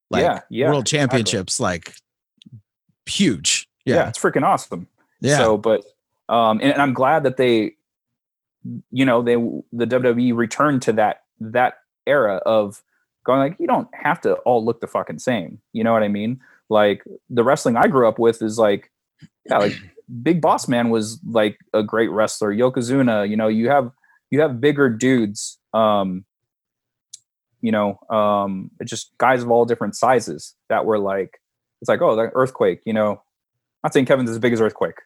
Like 0.09 0.23
yeah, 0.23 0.39
yeah, 0.49 0.69
world 0.69 0.85
championships, 0.85 1.59
exactly. 1.59 1.65
like 1.65 1.95
huge. 3.05 3.67
Yeah. 3.85 3.95
yeah, 3.95 4.09
it's 4.09 4.19
freaking 4.19 4.43
awesome. 4.43 4.87
Yeah. 5.21 5.37
So, 5.37 5.57
but 5.57 5.83
um, 6.29 6.59
and, 6.61 6.73
and 6.73 6.81
I'm 6.81 6.93
glad 6.93 7.23
that 7.23 7.37
they, 7.37 7.75
you 8.91 9.05
know, 9.05 9.21
they 9.21 9.35
the 9.35 9.87
WWE 9.87 10.35
returned 10.35 10.81
to 10.83 10.93
that 10.93 11.23
that 11.39 11.75
era 12.05 12.37
of 12.45 12.81
going 13.23 13.39
like 13.39 13.55
you 13.59 13.67
don't 13.67 13.87
have 13.93 14.21
to 14.21 14.33
all 14.35 14.63
look 14.63 14.81
the 14.81 14.87
fucking 14.87 15.19
same. 15.19 15.59
You 15.73 15.83
know 15.83 15.93
what 15.93 16.03
I 16.03 16.07
mean? 16.07 16.39
Like 16.69 17.03
the 17.29 17.43
wrestling 17.43 17.75
I 17.75 17.87
grew 17.87 18.07
up 18.07 18.19
with 18.19 18.41
is 18.41 18.57
like, 18.57 18.91
yeah, 19.49 19.57
like 19.57 19.73
Big 20.23 20.41
Boss 20.41 20.67
Man 20.67 20.89
was 20.89 21.19
like 21.25 21.57
a 21.73 21.83
great 21.83 22.09
wrestler. 22.09 22.53
Yokozuna, 22.53 23.29
you 23.29 23.35
know, 23.35 23.47
you 23.47 23.69
have 23.69 23.91
you 24.29 24.41
have 24.41 24.61
bigger 24.61 24.89
dudes, 24.89 25.59
um, 25.73 26.25
you 27.61 27.71
know, 27.71 27.99
um, 28.09 28.71
just 28.85 29.11
guys 29.17 29.43
of 29.43 29.51
all 29.51 29.65
different 29.65 29.95
sizes 29.95 30.55
that 30.69 30.85
were 30.85 30.99
like, 30.99 31.39
it's 31.81 31.89
like, 31.89 32.01
oh, 32.01 32.15
that 32.15 32.31
earthquake, 32.33 32.81
you 32.85 32.93
know. 32.93 33.21
I'm 33.83 33.87
not 33.87 33.93
saying 33.93 34.05
Kevin's 34.05 34.29
as 34.29 34.37
big 34.37 34.53
as 34.53 34.61
earthquake. 34.61 34.99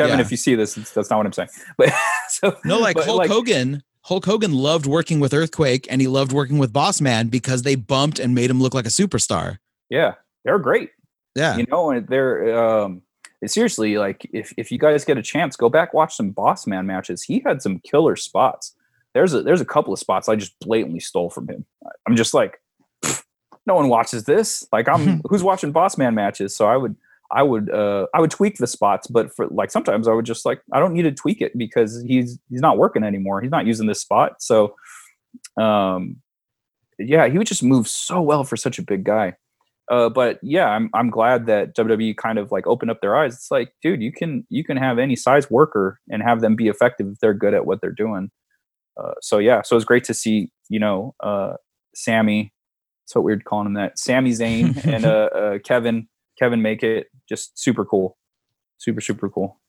Kevin, 0.00 0.18
yeah. 0.18 0.24
if 0.24 0.30
you 0.30 0.36
see 0.36 0.54
this, 0.54 0.74
that's 0.74 1.10
not 1.10 1.18
what 1.18 1.26
I'm 1.26 1.32
saying. 1.32 1.50
But 1.76 1.92
so 2.28 2.56
no, 2.64 2.78
like 2.78 2.98
Hulk 2.98 3.18
like, 3.18 3.30
Hogan. 3.30 3.82
Hulk 4.02 4.24
Hogan 4.24 4.52
loved 4.52 4.86
working 4.86 5.20
with 5.20 5.34
Earthquake 5.34 5.86
and 5.90 6.00
he 6.00 6.08
loved 6.08 6.32
working 6.32 6.58
with 6.58 6.72
Boss 6.72 7.00
Man 7.00 7.28
because 7.28 7.62
they 7.62 7.74
bumped 7.74 8.18
and 8.18 8.34
made 8.34 8.50
him 8.50 8.60
look 8.60 8.72
like 8.72 8.86
a 8.86 8.90
superstar. 8.90 9.58
Yeah, 9.90 10.14
they're 10.44 10.58
great. 10.58 10.90
Yeah, 11.36 11.56
you 11.56 11.66
know, 11.70 11.90
and 11.90 12.08
they're 12.08 12.58
um, 12.58 13.02
seriously 13.46 13.98
like 13.98 14.28
if 14.32 14.52
if 14.56 14.72
you 14.72 14.78
guys 14.78 15.04
get 15.04 15.18
a 15.18 15.22
chance, 15.22 15.56
go 15.56 15.68
back 15.68 15.92
watch 15.94 16.16
some 16.16 16.30
Boss 16.30 16.66
Man 16.66 16.86
matches. 16.86 17.22
He 17.22 17.42
had 17.44 17.62
some 17.62 17.78
killer 17.80 18.16
spots. 18.16 18.74
There's 19.14 19.34
a 19.34 19.42
there's 19.42 19.60
a 19.60 19.66
couple 19.66 19.92
of 19.92 19.98
spots 19.98 20.28
I 20.28 20.36
just 20.36 20.58
blatantly 20.60 21.00
stole 21.00 21.30
from 21.30 21.48
him. 21.48 21.66
I'm 22.06 22.16
just 22.16 22.32
like, 22.32 22.60
no 23.66 23.74
one 23.74 23.88
watches 23.88 24.24
this. 24.24 24.66
Like 24.72 24.88
I'm 24.88 25.20
who's 25.28 25.42
watching 25.42 25.72
Boss 25.72 25.98
Man 25.98 26.14
matches? 26.14 26.56
So 26.56 26.66
I 26.66 26.76
would 26.76 26.96
I 27.32 27.42
would 27.42 27.70
uh, 27.70 28.06
I 28.14 28.20
would 28.20 28.30
tweak 28.30 28.58
the 28.58 28.66
spots, 28.66 29.06
but 29.06 29.34
for 29.34 29.46
like 29.48 29.70
sometimes 29.70 30.08
I 30.08 30.12
would 30.12 30.26
just 30.26 30.44
like 30.44 30.60
I 30.72 30.80
don't 30.80 30.92
need 30.92 31.02
to 31.02 31.12
tweak 31.12 31.40
it 31.40 31.56
because 31.56 32.02
he's 32.06 32.38
he's 32.50 32.60
not 32.60 32.78
working 32.78 33.04
anymore. 33.04 33.40
He's 33.40 33.50
not 33.50 33.66
using 33.66 33.86
this 33.86 34.00
spot. 34.00 34.42
So 34.42 34.74
um 35.60 36.16
yeah, 36.98 37.28
he 37.28 37.38
would 37.38 37.46
just 37.46 37.62
move 37.62 37.88
so 37.88 38.20
well 38.20 38.44
for 38.44 38.56
such 38.56 38.78
a 38.78 38.82
big 38.82 39.04
guy. 39.04 39.34
Uh, 39.90 40.08
but 40.08 40.38
yeah, 40.42 40.66
I'm 40.68 40.88
I'm 40.94 41.10
glad 41.10 41.46
that 41.46 41.74
WWE 41.76 42.16
kind 42.16 42.38
of 42.38 42.52
like 42.52 42.66
opened 42.66 42.92
up 42.92 43.00
their 43.00 43.16
eyes. 43.16 43.34
It's 43.34 43.50
like, 43.50 43.72
dude, 43.82 44.00
you 44.00 44.12
can 44.12 44.46
you 44.48 44.62
can 44.62 44.76
have 44.76 44.98
any 44.98 45.16
size 45.16 45.50
worker 45.50 46.00
and 46.08 46.22
have 46.22 46.40
them 46.40 46.54
be 46.54 46.68
effective 46.68 47.08
if 47.08 47.18
they're 47.18 47.34
good 47.34 47.54
at 47.54 47.66
what 47.66 47.80
they're 47.80 47.90
doing. 47.90 48.30
Uh, 48.96 49.14
so 49.20 49.38
yeah, 49.38 49.62
so 49.62 49.74
it's 49.74 49.84
great 49.84 50.04
to 50.04 50.14
see 50.14 50.52
you 50.68 50.78
know 50.78 51.14
uh, 51.22 51.54
Sami. 51.94 52.52
So 53.06 53.20
weird 53.20 53.44
calling 53.44 53.66
him 53.66 53.74
that. 53.74 53.98
Sami 53.98 54.30
Zayn 54.30 54.84
and 54.92 55.04
uh, 55.04 55.28
uh, 55.34 55.58
Kevin 55.64 56.08
Kevin 56.40 56.62
make 56.62 56.82
it 56.82 57.08
just 57.28 57.58
super 57.58 57.84
cool, 57.84 58.16
super 58.78 59.00
super 59.00 59.28
cool. 59.28 59.60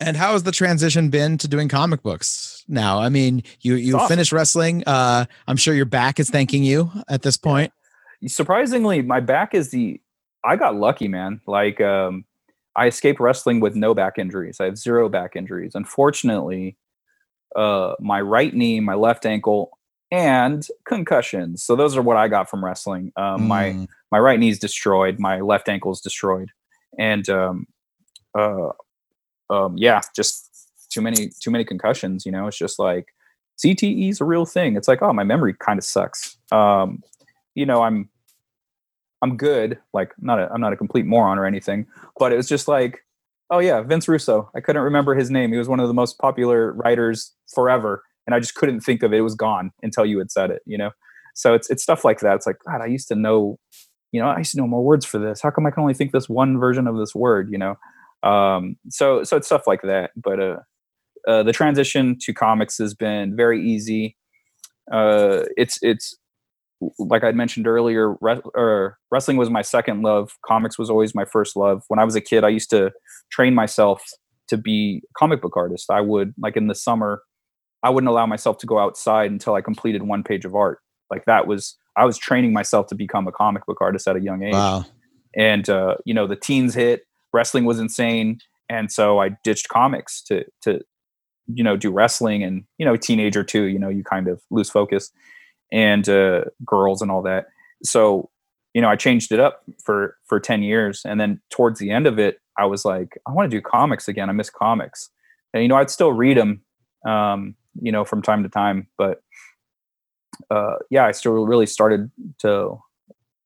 And 0.00 0.16
how 0.16 0.32
has 0.32 0.42
the 0.42 0.52
transition 0.52 1.08
been 1.10 1.38
to 1.38 1.48
doing 1.48 1.68
comic 1.68 2.02
books 2.02 2.64
now? 2.68 2.98
I 2.98 3.08
mean, 3.08 3.42
you 3.60 3.74
you 3.74 3.96
awesome. 3.96 4.08
finished 4.08 4.32
wrestling. 4.32 4.82
Uh, 4.86 5.26
I'm 5.46 5.56
sure 5.56 5.74
your 5.74 5.86
back 5.86 6.18
is 6.18 6.28
thanking 6.30 6.64
you 6.64 6.90
at 7.08 7.22
this 7.22 7.36
point. 7.36 7.72
Yeah. 8.20 8.28
Surprisingly, 8.28 9.02
my 9.02 9.20
back 9.20 9.54
is 9.54 9.70
the. 9.70 10.00
I 10.44 10.56
got 10.56 10.76
lucky, 10.76 11.08
man. 11.08 11.40
Like, 11.46 11.80
um, 11.80 12.24
I 12.76 12.86
escaped 12.86 13.20
wrestling 13.20 13.60
with 13.60 13.74
no 13.74 13.94
back 13.94 14.18
injuries. 14.18 14.60
I 14.60 14.66
have 14.66 14.78
zero 14.78 15.08
back 15.08 15.34
injuries. 15.34 15.72
Unfortunately, 15.74 16.76
uh, 17.54 17.94
my 18.00 18.20
right 18.20 18.54
knee, 18.54 18.80
my 18.80 18.94
left 18.94 19.26
ankle, 19.26 19.75
and 20.10 20.66
concussions. 20.86 21.62
So 21.62 21.76
those 21.76 21.96
are 21.96 22.02
what 22.02 22.16
I 22.16 22.28
got 22.28 22.48
from 22.48 22.64
wrestling. 22.64 23.12
Um, 23.16 23.42
mm. 23.42 23.46
My 23.46 23.86
my 24.12 24.18
right 24.18 24.38
knee's 24.38 24.58
destroyed, 24.58 25.18
my 25.18 25.40
left 25.40 25.68
ankle's 25.68 26.00
destroyed, 26.00 26.50
and 26.98 27.28
um, 27.28 27.66
uh, 28.38 28.70
um, 29.50 29.76
yeah, 29.76 30.00
just 30.14 30.50
too 30.90 31.00
many 31.00 31.30
too 31.40 31.50
many 31.50 31.64
concussions. 31.64 32.24
You 32.24 32.32
know, 32.32 32.46
it's 32.46 32.58
just 32.58 32.78
like 32.78 33.08
CTE 33.58 34.10
is 34.10 34.20
a 34.20 34.24
real 34.24 34.46
thing. 34.46 34.76
It's 34.76 34.88
like, 34.88 35.02
oh, 35.02 35.12
my 35.12 35.24
memory 35.24 35.54
kind 35.54 35.78
of 35.78 35.84
sucks. 35.84 36.36
Um, 36.52 37.02
you 37.54 37.66
know, 37.66 37.82
I'm 37.82 38.08
I'm 39.22 39.36
good. 39.36 39.78
Like, 39.92 40.12
not 40.18 40.38
a, 40.38 40.50
I'm 40.52 40.60
not 40.60 40.72
a 40.72 40.76
complete 40.76 41.06
moron 41.06 41.38
or 41.38 41.46
anything, 41.46 41.86
but 42.18 42.32
it 42.32 42.36
was 42.36 42.48
just 42.48 42.68
like, 42.68 43.04
oh 43.50 43.58
yeah, 43.58 43.80
Vince 43.80 44.08
Russo. 44.08 44.50
I 44.54 44.60
couldn't 44.60 44.82
remember 44.82 45.14
his 45.14 45.30
name. 45.30 45.52
He 45.52 45.58
was 45.58 45.68
one 45.68 45.80
of 45.80 45.88
the 45.88 45.94
most 45.94 46.18
popular 46.18 46.72
writers 46.72 47.32
forever, 47.52 48.02
and 48.26 48.34
I 48.34 48.40
just 48.40 48.54
couldn't 48.54 48.80
think 48.80 49.02
of 49.02 49.12
it. 49.12 49.18
It 49.18 49.22
was 49.22 49.34
gone 49.34 49.70
until 49.82 50.04
you 50.04 50.18
had 50.18 50.30
said 50.30 50.50
it. 50.50 50.62
You 50.66 50.78
know, 50.78 50.90
so 51.34 51.54
it's 51.54 51.70
it's 51.70 51.82
stuff 51.82 52.04
like 52.04 52.20
that. 52.20 52.36
It's 52.36 52.46
like 52.46 52.56
God, 52.66 52.80
I 52.80 52.86
used 52.86 53.08
to 53.08 53.14
know 53.14 53.58
you 54.12 54.20
know, 54.20 54.28
I 54.28 54.38
used 54.38 54.52
to 54.52 54.58
know 54.58 54.66
more 54.66 54.82
words 54.82 55.04
for 55.04 55.18
this. 55.18 55.42
How 55.42 55.50
come 55.50 55.66
I 55.66 55.70
can 55.70 55.82
only 55.82 55.94
think 55.94 56.12
this 56.12 56.28
one 56.28 56.58
version 56.58 56.86
of 56.86 56.96
this 56.96 57.14
word? 57.14 57.48
You 57.50 57.58
know, 57.58 57.74
um, 58.28 58.76
so 58.88 59.24
so 59.24 59.36
it's 59.36 59.46
stuff 59.46 59.66
like 59.66 59.82
that. 59.82 60.12
But 60.16 60.40
uh, 60.40 60.56
uh, 61.28 61.42
the 61.42 61.52
transition 61.52 62.16
to 62.22 62.32
comics 62.32 62.78
has 62.78 62.94
been 62.94 63.36
very 63.36 63.62
easy. 63.62 64.16
Uh, 64.90 65.42
it's 65.56 65.78
it's 65.82 66.16
like 66.98 67.24
I 67.24 67.32
mentioned 67.32 67.66
earlier. 67.66 68.14
Re- 68.20 68.40
or 68.54 68.98
wrestling 69.10 69.36
was 69.36 69.50
my 69.50 69.62
second 69.62 70.02
love. 70.02 70.30
Comics 70.46 70.78
was 70.78 70.88
always 70.88 71.14
my 71.14 71.24
first 71.24 71.56
love. 71.56 71.82
When 71.88 71.98
I 71.98 72.04
was 72.04 72.14
a 72.14 72.20
kid, 72.20 72.44
I 72.44 72.48
used 72.48 72.70
to 72.70 72.92
train 73.30 73.54
myself 73.54 74.02
to 74.48 74.56
be 74.56 75.02
a 75.04 75.18
comic 75.18 75.42
book 75.42 75.56
artist. 75.56 75.90
I 75.90 76.00
would 76.00 76.32
like 76.38 76.56
in 76.56 76.68
the 76.68 76.74
summer, 76.74 77.22
I 77.86 77.88
wouldn't 77.88 78.08
allow 78.08 78.26
myself 78.26 78.58
to 78.58 78.66
go 78.66 78.80
outside 78.80 79.30
until 79.30 79.54
I 79.54 79.60
completed 79.60 80.02
one 80.02 80.24
page 80.24 80.44
of 80.44 80.56
art. 80.56 80.80
Like 81.08 81.24
that 81.26 81.46
was 81.46 81.76
I 81.96 82.04
was 82.04 82.18
training 82.18 82.52
myself 82.52 82.88
to 82.88 82.96
become 82.96 83.28
a 83.28 83.32
comic 83.32 83.64
book 83.64 83.78
artist 83.80 84.08
at 84.08 84.16
a 84.16 84.20
young 84.20 84.42
age. 84.42 84.54
Wow. 84.54 84.84
And 85.36 85.70
uh, 85.70 85.94
you 86.04 86.12
know, 86.12 86.26
the 86.26 86.34
teens 86.34 86.74
hit, 86.74 87.02
wrestling 87.32 87.64
was 87.64 87.78
insane, 87.78 88.40
and 88.68 88.90
so 88.90 89.20
I 89.20 89.36
ditched 89.44 89.68
comics 89.68 90.20
to 90.24 90.44
to 90.62 90.80
you 91.46 91.62
know 91.62 91.76
do 91.76 91.92
wrestling 91.92 92.42
and 92.42 92.64
you 92.76 92.84
know 92.84 92.96
teenager 92.96 93.44
too. 93.44 93.64
You 93.64 93.78
know, 93.78 93.88
you 93.88 94.02
kind 94.02 94.26
of 94.26 94.42
lose 94.50 94.68
focus 94.68 95.12
and 95.70 96.08
uh, 96.08 96.46
girls 96.64 97.02
and 97.02 97.10
all 97.10 97.22
that. 97.22 97.46
So 97.84 98.30
you 98.74 98.82
know, 98.82 98.88
I 98.88 98.96
changed 98.96 99.30
it 99.30 99.38
up 99.38 99.62
for 99.84 100.16
for 100.24 100.40
ten 100.40 100.64
years, 100.64 101.02
and 101.04 101.20
then 101.20 101.40
towards 101.50 101.78
the 101.78 101.92
end 101.92 102.08
of 102.08 102.18
it, 102.18 102.40
I 102.58 102.66
was 102.66 102.84
like, 102.84 103.16
I 103.28 103.30
want 103.30 103.48
to 103.48 103.56
do 103.56 103.60
comics 103.60 104.08
again. 104.08 104.28
I 104.28 104.32
miss 104.32 104.50
comics, 104.50 105.08
and 105.54 105.62
you 105.62 105.68
know, 105.68 105.76
I'd 105.76 105.88
still 105.88 106.12
read 106.12 106.36
them, 106.36 106.62
um, 107.06 107.54
you 107.80 107.92
know, 107.92 108.04
from 108.04 108.22
time 108.22 108.42
to 108.42 108.48
time, 108.48 108.88
but 108.98 109.20
uh, 110.50 110.76
yeah, 110.90 111.06
I 111.06 111.12
still 111.12 111.32
really 111.32 111.66
started 111.66 112.10
to 112.40 112.78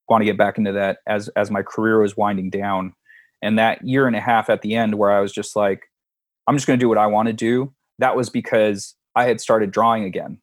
want 0.09 0.21
to 0.21 0.25
get 0.25 0.37
back 0.37 0.57
into 0.57 0.73
that 0.73 0.99
as 1.07 1.29
as 1.29 1.49
my 1.49 1.61
career 1.61 2.01
was 2.01 2.17
winding 2.17 2.49
down. 2.49 2.93
And 3.41 3.57
that 3.57 3.85
year 3.87 4.07
and 4.07 4.15
a 4.15 4.19
half 4.19 4.49
at 4.49 4.61
the 4.61 4.75
end 4.75 4.95
where 4.95 5.11
I 5.11 5.19
was 5.19 5.31
just 5.31 5.55
like, 5.55 5.83
I'm 6.47 6.55
just 6.55 6.67
going 6.67 6.77
to 6.77 6.83
do 6.83 6.89
what 6.89 6.97
I 6.97 7.07
want 7.07 7.27
to 7.27 7.33
do. 7.33 7.73
That 7.97 8.15
was 8.15 8.29
because 8.29 8.95
I 9.15 9.25
had 9.25 9.41
started 9.41 9.71
drawing 9.71 10.03
again. 10.03 10.39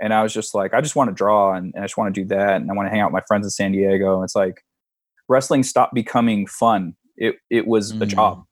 And 0.00 0.14
I 0.14 0.22
was 0.22 0.32
just 0.32 0.54
like, 0.54 0.72
I 0.72 0.80
just 0.80 0.96
want 0.96 1.10
to 1.10 1.14
draw 1.14 1.52
and, 1.52 1.72
and 1.74 1.82
I 1.82 1.86
just 1.86 1.98
want 1.98 2.14
to 2.14 2.20
do 2.20 2.26
that. 2.28 2.60
And 2.60 2.70
I 2.70 2.74
want 2.74 2.86
to 2.86 2.90
hang 2.90 3.00
out 3.00 3.12
with 3.12 3.20
my 3.20 3.24
friends 3.26 3.44
in 3.44 3.50
San 3.50 3.72
Diego. 3.72 4.22
It's 4.22 4.36
like 4.36 4.62
wrestling 5.28 5.62
stopped 5.62 5.94
becoming 5.94 6.46
fun. 6.46 6.94
It, 7.16 7.36
it 7.50 7.66
was 7.66 7.92
mm. 7.92 8.00
a 8.02 8.06
job. 8.06 8.44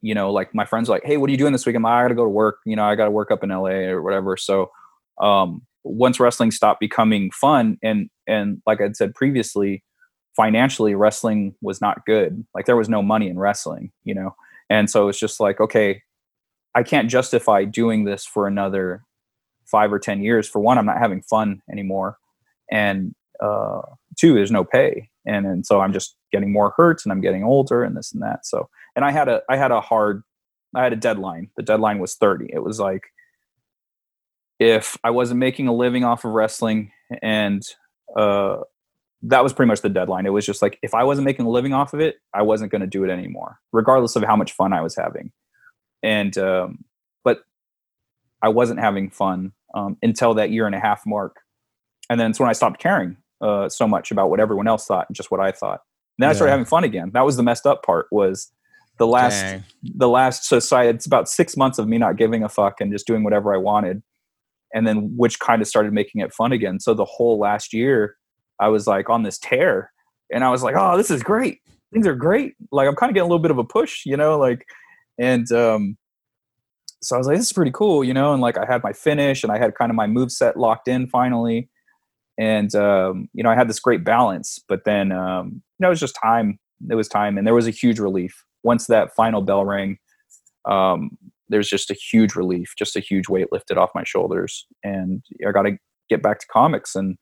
You 0.00 0.14
know, 0.14 0.30
like 0.32 0.54
my 0.54 0.64
friends 0.64 0.88
were 0.88 0.96
like, 0.96 1.04
Hey, 1.04 1.16
what 1.16 1.28
are 1.28 1.32
you 1.32 1.36
doing 1.36 1.52
this 1.52 1.66
week? 1.66 1.76
I'm 1.76 1.82
like, 1.82 1.92
I 1.92 2.02
got 2.02 2.08
to 2.08 2.14
go 2.14 2.24
to 2.24 2.30
work. 2.30 2.58
You 2.64 2.76
know, 2.76 2.84
I 2.84 2.94
got 2.94 3.06
to 3.06 3.10
work 3.10 3.30
up 3.30 3.42
in 3.42 3.50
LA 3.50 3.88
or 3.88 4.02
whatever. 4.02 4.36
So, 4.36 4.70
um, 5.20 5.62
once 5.84 6.20
wrestling 6.20 6.50
stopped 6.50 6.80
becoming 6.80 7.30
fun 7.30 7.78
and, 7.82 8.10
and 8.26 8.62
like 8.66 8.80
I'd 8.80 8.96
said 8.96 9.14
previously, 9.14 9.82
financially 10.36 10.94
wrestling 10.94 11.54
was 11.60 11.80
not 11.80 12.04
good. 12.06 12.44
Like 12.54 12.66
there 12.66 12.76
was 12.76 12.88
no 12.88 13.02
money 13.02 13.28
in 13.28 13.38
wrestling, 13.38 13.90
you 14.04 14.14
know? 14.14 14.36
And 14.70 14.90
so 14.90 15.08
it's 15.08 15.18
just 15.18 15.40
like, 15.40 15.60
okay, 15.60 16.02
I 16.74 16.82
can't 16.82 17.10
justify 17.10 17.64
doing 17.64 18.04
this 18.04 18.24
for 18.24 18.46
another 18.46 19.02
five 19.64 19.92
or 19.92 19.98
10 19.98 20.22
years. 20.22 20.48
For 20.48 20.60
one, 20.60 20.78
I'm 20.78 20.86
not 20.86 20.98
having 20.98 21.22
fun 21.22 21.60
anymore. 21.70 22.18
And 22.70 23.14
uh, 23.40 23.80
two, 24.16 24.34
there's 24.34 24.52
no 24.52 24.64
pay. 24.64 25.08
And, 25.26 25.46
and 25.46 25.66
so 25.66 25.80
I'm 25.80 25.92
just 25.92 26.16
getting 26.30 26.52
more 26.52 26.72
hurt 26.76 27.04
and 27.04 27.12
I'm 27.12 27.20
getting 27.20 27.42
older 27.42 27.82
and 27.82 27.96
this 27.96 28.12
and 28.12 28.22
that. 28.22 28.46
So, 28.46 28.68
and 28.98 29.04
I 29.04 29.12
had 29.12 29.28
a, 29.28 29.42
I 29.48 29.56
had 29.56 29.70
a 29.70 29.80
hard, 29.80 30.24
I 30.74 30.82
had 30.82 30.92
a 30.92 30.96
deadline. 30.96 31.50
The 31.56 31.62
deadline 31.62 32.00
was 32.00 32.16
30. 32.16 32.50
It 32.52 32.64
was 32.64 32.80
like, 32.80 33.04
if 34.58 34.96
I 35.04 35.10
wasn't 35.10 35.38
making 35.38 35.68
a 35.68 35.72
living 35.72 36.02
off 36.02 36.24
of 36.24 36.32
wrestling 36.32 36.90
and 37.22 37.62
uh, 38.16 38.56
that 39.22 39.44
was 39.44 39.52
pretty 39.52 39.68
much 39.68 39.82
the 39.82 39.88
deadline. 39.88 40.26
It 40.26 40.32
was 40.32 40.44
just 40.44 40.62
like 40.62 40.80
if 40.82 40.94
I 40.94 41.04
wasn't 41.04 41.26
making 41.26 41.46
a 41.46 41.48
living 41.48 41.72
off 41.72 41.94
of 41.94 42.00
it, 42.00 42.16
I 42.34 42.42
wasn't 42.42 42.72
going 42.72 42.80
to 42.80 42.88
do 42.88 43.04
it 43.04 43.10
anymore, 43.10 43.60
regardless 43.72 44.16
of 44.16 44.24
how 44.24 44.34
much 44.34 44.52
fun 44.52 44.72
I 44.72 44.80
was 44.80 44.96
having. 44.96 45.30
And 46.02 46.36
um, 46.38 46.84
but 47.22 47.42
I 48.42 48.48
wasn't 48.48 48.80
having 48.80 49.10
fun 49.10 49.52
um, 49.74 49.96
until 50.02 50.34
that 50.34 50.50
year 50.50 50.66
and 50.66 50.74
a 50.74 50.80
half 50.80 51.06
mark, 51.06 51.36
and 52.10 52.18
then 52.18 52.30
it's 52.30 52.40
when 52.40 52.48
I 52.48 52.52
stopped 52.52 52.80
caring 52.80 53.16
uh, 53.40 53.68
so 53.68 53.88
much 53.88 54.10
about 54.10 54.30
what 54.30 54.40
everyone 54.40 54.68
else 54.68 54.86
thought 54.86 55.06
and 55.08 55.16
just 55.16 55.30
what 55.30 55.40
I 55.40 55.52
thought. 55.52 55.82
And 56.18 56.24
then 56.24 56.28
yeah. 56.28 56.30
I 56.30 56.34
started 56.34 56.50
having 56.50 56.66
fun 56.66 56.84
again. 56.84 57.10
That 57.14 57.24
was 57.24 57.36
the 57.36 57.42
messed 57.42 57.66
up 57.66 57.84
part. 57.84 58.06
Was 58.10 58.52
the 58.98 59.06
last 59.06 59.40
Dang. 59.40 59.64
the 59.82 60.08
last 60.08 60.44
so, 60.44 60.58
so 60.58 60.78
it's 60.80 61.06
about 61.06 61.28
six 61.28 61.56
months 61.56 61.78
of 61.78 61.88
me 61.88 61.98
not 61.98 62.16
giving 62.16 62.42
a 62.42 62.48
fuck 62.48 62.80
and 62.80 62.92
just 62.92 63.06
doing 63.06 63.24
whatever 63.24 63.54
I 63.54 63.58
wanted, 63.58 64.02
and 64.74 64.86
then 64.86 65.12
which 65.16 65.38
kind 65.38 65.62
of 65.62 65.68
started 65.68 65.92
making 65.92 66.20
it 66.20 66.32
fun 66.34 66.52
again. 66.52 66.80
So 66.80 66.94
the 66.94 67.04
whole 67.04 67.38
last 67.38 67.72
year 67.72 68.16
I 68.60 68.68
was 68.68 68.86
like 68.86 69.08
on 69.08 69.22
this 69.22 69.38
tear 69.38 69.92
and 70.32 70.44
I 70.44 70.50
was 70.50 70.62
like, 70.62 70.74
oh, 70.76 70.96
this 70.96 71.10
is 71.10 71.22
great. 71.22 71.60
Things 71.92 72.06
are 72.06 72.14
great. 72.14 72.54
Like 72.72 72.86
I'm 72.88 72.96
kind 72.96 73.10
of 73.10 73.14
getting 73.14 73.26
a 73.26 73.28
little 73.28 73.42
bit 73.42 73.50
of 73.50 73.58
a 73.58 73.64
push, 73.64 74.04
you 74.04 74.16
know, 74.16 74.38
like, 74.38 74.66
and 75.18 75.50
um, 75.52 75.96
so 77.00 77.16
I 77.16 77.18
was 77.18 77.26
like, 77.26 77.36
this 77.36 77.46
is 77.46 77.52
pretty 77.52 77.70
cool, 77.70 78.04
you 78.04 78.12
know, 78.12 78.32
and 78.32 78.42
like 78.42 78.58
I 78.58 78.66
had 78.66 78.82
my 78.82 78.92
finish 78.92 79.42
and 79.42 79.52
I 79.52 79.58
had 79.58 79.74
kind 79.74 79.90
of 79.90 79.96
my 79.96 80.06
move 80.06 80.30
set 80.32 80.56
locked 80.56 80.88
in 80.88 81.08
finally. 81.08 81.70
And, 82.38 82.72
um, 82.74 83.28
you 83.32 83.42
know, 83.42 83.50
I 83.50 83.56
had 83.56 83.68
this 83.68 83.80
great 83.80 84.04
balance, 84.04 84.60
but 84.68 84.84
then, 84.84 85.10
um, 85.10 85.50
you 85.54 85.62
know, 85.80 85.88
it 85.88 85.90
was 85.90 86.00
just 86.00 86.16
time. 86.22 86.58
It 86.88 86.94
was 86.94 87.08
time. 87.08 87.36
And 87.36 87.46
there 87.46 87.54
was 87.54 87.66
a 87.66 87.72
huge 87.72 87.98
relief. 87.98 88.44
Once 88.62 88.86
that 88.86 89.14
final 89.14 89.42
bell 89.42 89.64
rang, 89.64 89.98
um, 90.64 91.16
there's 91.48 91.68
just 91.68 91.90
a 91.90 91.94
huge 91.94 92.34
relief, 92.34 92.74
just 92.78 92.96
a 92.96 93.00
huge 93.00 93.28
weight 93.28 93.48
lifted 93.52 93.78
off 93.78 93.90
my 93.94 94.04
shoulders. 94.04 94.66
And 94.84 95.22
I 95.46 95.52
got 95.52 95.62
to 95.62 95.78
get 96.10 96.22
back 96.22 96.40
to 96.40 96.46
comics 96.46 96.94
and, 96.94 97.16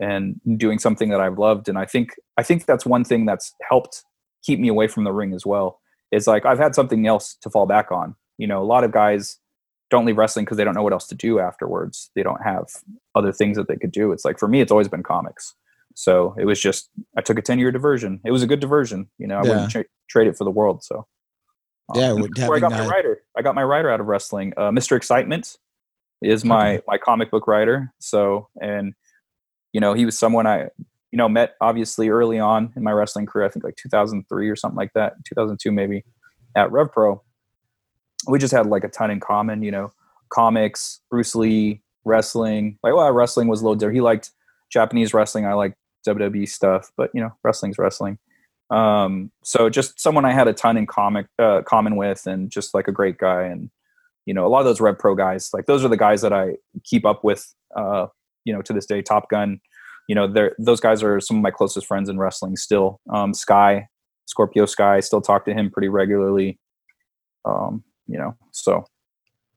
and 0.00 0.40
doing 0.56 0.78
something 0.78 1.08
that 1.10 1.20
I've 1.20 1.38
loved. 1.38 1.68
And 1.68 1.78
I 1.78 1.86
think 1.86 2.10
I 2.36 2.42
think 2.42 2.66
that's 2.66 2.84
one 2.84 3.04
thing 3.04 3.26
that's 3.26 3.54
helped 3.68 4.04
keep 4.42 4.60
me 4.60 4.68
away 4.68 4.88
from 4.88 5.04
the 5.04 5.12
ring 5.12 5.32
as 5.32 5.46
well. 5.46 5.80
Is 6.12 6.26
like 6.26 6.44
I've 6.44 6.58
had 6.58 6.74
something 6.74 7.06
else 7.06 7.36
to 7.42 7.50
fall 7.50 7.66
back 7.66 7.90
on. 7.90 8.14
You 8.38 8.46
know, 8.46 8.62
a 8.62 8.64
lot 8.64 8.84
of 8.84 8.92
guys 8.92 9.38
don't 9.90 10.04
leave 10.04 10.18
wrestling 10.18 10.44
because 10.44 10.56
they 10.56 10.64
don't 10.64 10.74
know 10.74 10.82
what 10.82 10.92
else 10.92 11.06
to 11.08 11.14
do 11.14 11.38
afterwards. 11.38 12.10
They 12.14 12.22
don't 12.22 12.42
have 12.42 12.66
other 13.14 13.32
things 13.32 13.56
that 13.56 13.68
they 13.68 13.76
could 13.76 13.92
do. 13.92 14.12
It's 14.12 14.24
like 14.24 14.38
for 14.38 14.48
me, 14.48 14.60
it's 14.60 14.72
always 14.72 14.88
been 14.88 15.02
comics. 15.02 15.54
So 15.94 16.34
it 16.38 16.44
was 16.44 16.60
just 16.60 16.90
I 17.16 17.20
took 17.20 17.38
a 17.38 17.42
ten 17.42 17.58
year 17.58 17.70
diversion. 17.70 18.20
It 18.24 18.30
was 18.32 18.42
a 18.42 18.46
good 18.46 18.60
diversion. 18.60 19.08
You 19.18 19.26
know, 19.26 19.38
I 19.38 19.42
yeah. 19.44 19.48
wouldn't 19.48 19.70
tra- 19.70 19.84
trade 20.08 20.26
it 20.26 20.36
for 20.36 20.44
the 20.44 20.50
world. 20.50 20.82
So 20.82 21.06
um, 21.94 22.00
yeah, 22.00 22.12
where 22.12 22.56
I 22.56 22.60
got 22.60 22.72
my 22.72 22.86
writer. 22.86 23.22
I 23.36 23.42
got 23.42 23.54
my 23.54 23.64
writer 23.64 23.90
out 23.90 24.00
of 24.00 24.06
wrestling. 24.06 24.52
Uh, 24.56 24.70
Mr. 24.70 24.96
Excitement 24.96 25.56
is 26.22 26.44
my 26.44 26.76
okay. 26.76 26.84
my 26.86 26.98
comic 26.98 27.30
book 27.30 27.46
writer. 27.46 27.92
So 28.00 28.48
and 28.60 28.94
you 29.72 29.80
know, 29.80 29.92
he 29.92 30.04
was 30.04 30.18
someone 30.18 30.46
I, 30.46 30.68
you 31.10 31.18
know, 31.18 31.28
met 31.28 31.54
obviously 31.60 32.08
early 32.08 32.38
on 32.38 32.72
in 32.76 32.82
my 32.82 32.92
wrestling 32.92 33.26
career. 33.26 33.46
I 33.46 33.50
think 33.50 33.64
like 33.64 33.76
2003 33.76 34.48
or 34.48 34.56
something 34.56 34.76
like 34.76 34.92
that, 34.94 35.14
2002 35.24 35.70
maybe, 35.72 36.04
at 36.56 36.72
Rev 36.72 36.90
Pro. 36.92 37.22
We 38.26 38.38
just 38.38 38.54
had 38.54 38.66
like 38.66 38.84
a 38.84 38.88
ton 38.88 39.10
in 39.10 39.20
common, 39.20 39.62
you 39.62 39.70
know, 39.70 39.92
comics, 40.30 41.00
Bruce 41.10 41.34
Lee, 41.34 41.82
wrestling. 42.04 42.78
Like, 42.82 42.94
well, 42.94 43.12
wrestling 43.12 43.48
was 43.48 43.60
a 43.60 43.64
little 43.64 43.74
different. 43.74 43.96
He 43.96 44.00
liked 44.00 44.30
Japanese 44.70 45.12
wrestling. 45.12 45.44
I 45.44 45.54
like 45.54 45.74
WWE 46.06 46.48
stuff, 46.48 46.90
but 46.96 47.10
you 47.14 47.20
know, 47.20 47.30
wrestling's 47.42 47.78
wrestling. 47.78 48.18
Um, 48.70 49.30
so 49.42 49.68
just 49.68 50.00
someone 50.00 50.24
I 50.24 50.32
had 50.32 50.48
a 50.48 50.52
ton 50.52 50.76
in 50.76 50.86
comic 50.86 51.26
uh, 51.38 51.62
common 51.62 51.96
with, 51.96 52.26
and 52.26 52.50
just 52.50 52.74
like 52.74 52.88
a 52.88 52.92
great 52.92 53.18
guy. 53.18 53.44
And 53.44 53.70
you 54.26 54.34
know, 54.34 54.46
a 54.46 54.48
lot 54.48 54.60
of 54.60 54.64
those 54.64 54.80
Rev 54.80 54.98
Pro 54.98 55.14
guys, 55.14 55.50
like 55.52 55.66
those 55.66 55.84
are 55.84 55.88
the 55.88 55.96
guys 55.96 56.22
that 56.22 56.32
I 56.32 56.56
keep 56.84 57.04
up 57.04 57.24
with. 57.24 57.54
Uh, 57.76 58.06
you 58.44 58.52
know 58.52 58.62
to 58.62 58.72
this 58.72 58.86
day 58.86 59.02
top 59.02 59.28
gun 59.28 59.60
you 60.08 60.14
know 60.14 60.26
they're 60.26 60.54
those 60.58 60.80
guys 60.80 61.02
are 61.02 61.20
some 61.20 61.38
of 61.38 61.42
my 61.42 61.50
closest 61.50 61.86
friends 61.86 62.08
in 62.08 62.18
wrestling 62.18 62.56
still 62.56 63.00
um, 63.10 63.34
sky 63.34 63.86
scorpio 64.26 64.66
sky 64.66 65.00
still 65.00 65.20
talk 65.20 65.44
to 65.44 65.54
him 65.54 65.70
pretty 65.70 65.88
regularly 65.88 66.58
um, 67.44 67.82
you 68.06 68.18
know 68.18 68.36
so 68.52 68.84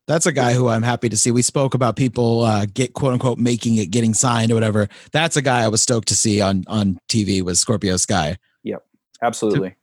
that's 0.08 0.26
a 0.26 0.32
guy 0.32 0.54
who 0.54 0.68
I'm 0.70 0.84
happy 0.84 1.10
to 1.10 1.18
see. 1.18 1.32
We 1.32 1.42
spoke 1.42 1.74
about 1.74 1.96
people 1.96 2.42
uh, 2.42 2.66
get 2.66 2.94
quote 2.94 3.14
unquote 3.14 3.38
making 3.38 3.76
it, 3.76 3.92
getting 3.92 4.14
signed 4.14 4.52
or 4.52 4.56
whatever. 4.56 4.88
That's 5.12 5.38
a 5.38 5.42
guy 5.42 5.64
I 5.64 5.68
was 5.68 5.82
stoked 5.82 6.08
to 6.10 6.16
see 6.16 6.42
on 6.42 6.64
on 6.68 7.00
TV 7.10 7.42
was 7.42 7.60
Scorpio 7.60 7.98
Sky. 7.98 8.38
Yep, 8.64 8.84
absolutely. 9.22 9.76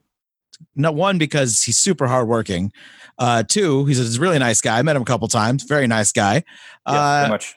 Not 0.77 0.95
one 0.95 1.19
because 1.19 1.63
he's 1.63 1.79
super 1.79 2.07
hardworking. 2.07 2.73
Uh, 3.19 3.43
two, 3.43 3.85
he's 3.87 4.17
a 4.17 4.21
really 4.21 4.39
nice 4.39 4.61
guy. 4.61 4.79
I 4.79 4.83
met 4.83 4.97
him 4.97 5.03
a 5.03 5.05
couple 5.05 5.29
times. 5.29 5.65
Very 5.65 5.87
nice 5.87 6.11
guy. 6.11 6.43
Yeah, 6.89 7.25
uh, 7.25 7.29
much 7.29 7.57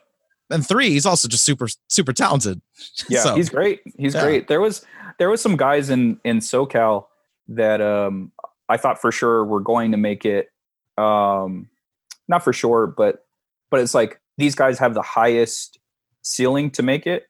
and 0.50 0.66
three, 0.66 0.90
he's 0.90 1.06
also 1.06 1.28
just 1.28 1.44
super 1.44 1.68
super 1.88 2.14
talented. 2.14 2.62
Yeah, 3.10 3.22
so, 3.22 3.36
he's 3.36 3.50
great. 3.50 3.82
He's 3.98 4.14
yeah. 4.14 4.24
great. 4.24 4.48
There 4.48 4.62
was 4.62 4.86
there 5.18 5.30
was 5.30 5.42
some 5.42 5.56
guys 5.56 5.90
in 5.90 6.20
in 6.24 6.40
SoCal 6.40 7.06
that 7.50 7.82
um 7.82 8.32
I 8.70 8.78
thought 8.78 9.00
for 9.02 9.12
sure 9.12 9.44
were 9.46 9.60
going 9.60 9.92
to 9.92 9.98
make 9.98 10.26
it. 10.26 10.50
Um, 10.98 11.70
not 12.28 12.44
for 12.44 12.54
sure, 12.54 12.88
but 12.88 13.26
but 13.70 13.80
it's 13.80 13.94
like 13.94 14.20
these 14.38 14.56
guys 14.56 14.80
have 14.80 14.94
the 14.94 15.02
highest 15.02 15.80
ceiling 16.22 16.70
to 16.72 16.84
make 16.84 17.08
it. 17.08 17.24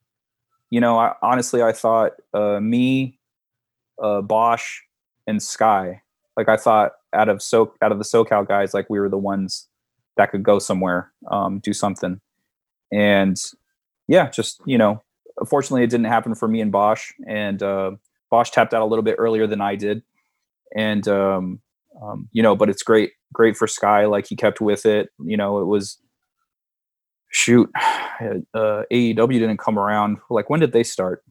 You 0.70 0.82
know, 0.82 0.98
I, 0.98 1.14
honestly, 1.22 1.62
I 1.62 1.72
thought 1.72 2.14
uh, 2.34 2.60
me, 2.60 3.20
uh, 4.02 4.22
Bosch, 4.22 4.82
and 5.26 5.42
Sky. 5.42 6.02
Like 6.36 6.50
I 6.50 6.58
thought 6.58 6.94
out 7.14 7.30
of 7.30 7.42
so 7.42 7.74
out 7.82 7.92
of 7.92 7.98
the 7.98 8.04
SoCal 8.04 8.48
guys, 8.48 8.74
like 8.74 8.90
we 8.90 9.00
were 9.00 9.10
the 9.10 9.18
ones 9.18 9.68
that 10.18 10.32
could 10.32 10.44
go 10.44 10.60
somewhere, 10.60 11.12
um, 11.32 11.60
do 11.60 11.74
something 11.74 12.20
and 12.92 13.38
yeah, 14.08 14.30
just 14.30 14.62
you 14.66 14.78
know, 14.78 15.04
fortunately, 15.48 15.84
it 15.84 15.90
didn't 15.90 16.06
happen 16.06 16.36
for 16.36 16.48
me 16.48 16.62
and 16.62 16.72
Bosch, 16.72 17.12
and 17.28 17.62
uh, 17.62 17.92
Bosch 18.30 18.50
tapped 18.52 18.74
out 18.74 18.82
a 18.82 18.86
little 18.86 19.04
bit 19.04 19.16
earlier 19.18 19.48
than 19.48 19.62
I 19.62 19.76
did, 19.76 20.04
and 20.76 21.08
um, 21.08 21.62
um, 22.02 22.30
you 22.32 22.42
know, 22.42 22.56
but 22.56 22.70
it's 22.70 22.84
great, 22.84 23.12
great 23.34 23.58
for 23.58 23.68
Sky. 23.68 24.06
Like 24.06 24.28
he 24.28 24.36
kept 24.36 24.62
with 24.62 24.86
it. 24.86 25.10
You 25.24 25.38
know, 25.38 25.60
it 25.60 25.66
was 25.66 25.98
shoot, 27.30 27.70
uh, 27.76 28.84
AEW 28.92 29.40
didn't 29.40 29.58
come 29.58 29.78
around. 29.78 30.18
Like 30.30 30.50
when 30.50 30.60
did 30.60 30.72
they 30.72 30.84
start? 30.84 31.24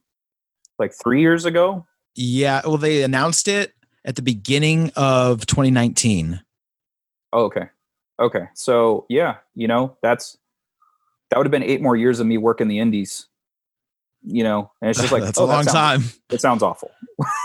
Like 0.79 0.93
three 0.93 1.21
years 1.21 1.45
ago. 1.45 1.87
Yeah, 2.15 2.63
well, 2.65 2.77
they 2.77 3.03
announced 3.03 3.49
it 3.49 3.73
at 4.05 4.17
the 4.17 4.23
beginning 4.23 4.93
of 4.97 5.47
2019. 5.47 6.41
Oh, 7.33 7.45
okay. 7.45 7.69
Okay. 8.19 8.49
So 8.55 9.07
yeah, 9.09 9.37
you 9.55 9.69
know, 9.69 9.97
that's 10.03 10.39
that 11.31 11.39
would 11.39 11.47
have 11.47 11.51
been 11.51 11.63
eight 11.63 11.83
more 11.83 11.97
years 11.97 12.21
of 12.21 12.27
me 12.27 12.39
working 12.39 12.69
the 12.69 12.79
indies 12.79 13.27
you 14.27 14.43
know 14.43 14.71
and 14.81 14.91
it's 14.91 15.01
just 15.01 15.13
like 15.13 15.23
that's 15.25 15.39
oh, 15.39 15.45
a 15.45 15.47
long 15.47 15.65
that 15.65 15.71
sounds, 15.71 16.13
time 16.13 16.21
it 16.31 16.41
sounds 16.41 16.63
awful 16.63 16.91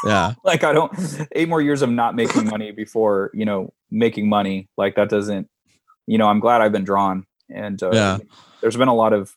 yeah 0.05 0.33
like 0.43 0.63
i 0.63 0.73
don't 0.73 0.91
eight 1.33 1.47
more 1.47 1.61
years 1.61 1.81
of 1.81 1.89
not 1.89 2.15
making 2.15 2.45
money 2.47 2.71
before 2.71 3.31
you 3.33 3.45
know 3.45 3.71
making 3.91 4.29
money. 4.29 4.69
Like 4.77 4.95
that 4.95 5.09
doesn't 5.09 5.47
you 6.07 6.17
know 6.17 6.27
i'm 6.27 6.39
glad 6.39 6.61
i've 6.61 6.71
been 6.71 6.83
drawn. 6.83 7.25
And 7.49 7.81
uh, 7.83 7.91
yeah. 7.91 8.17
there's 8.61 8.77
been 8.77 8.87
a 8.87 8.95
lot 8.95 9.13
of 9.13 9.35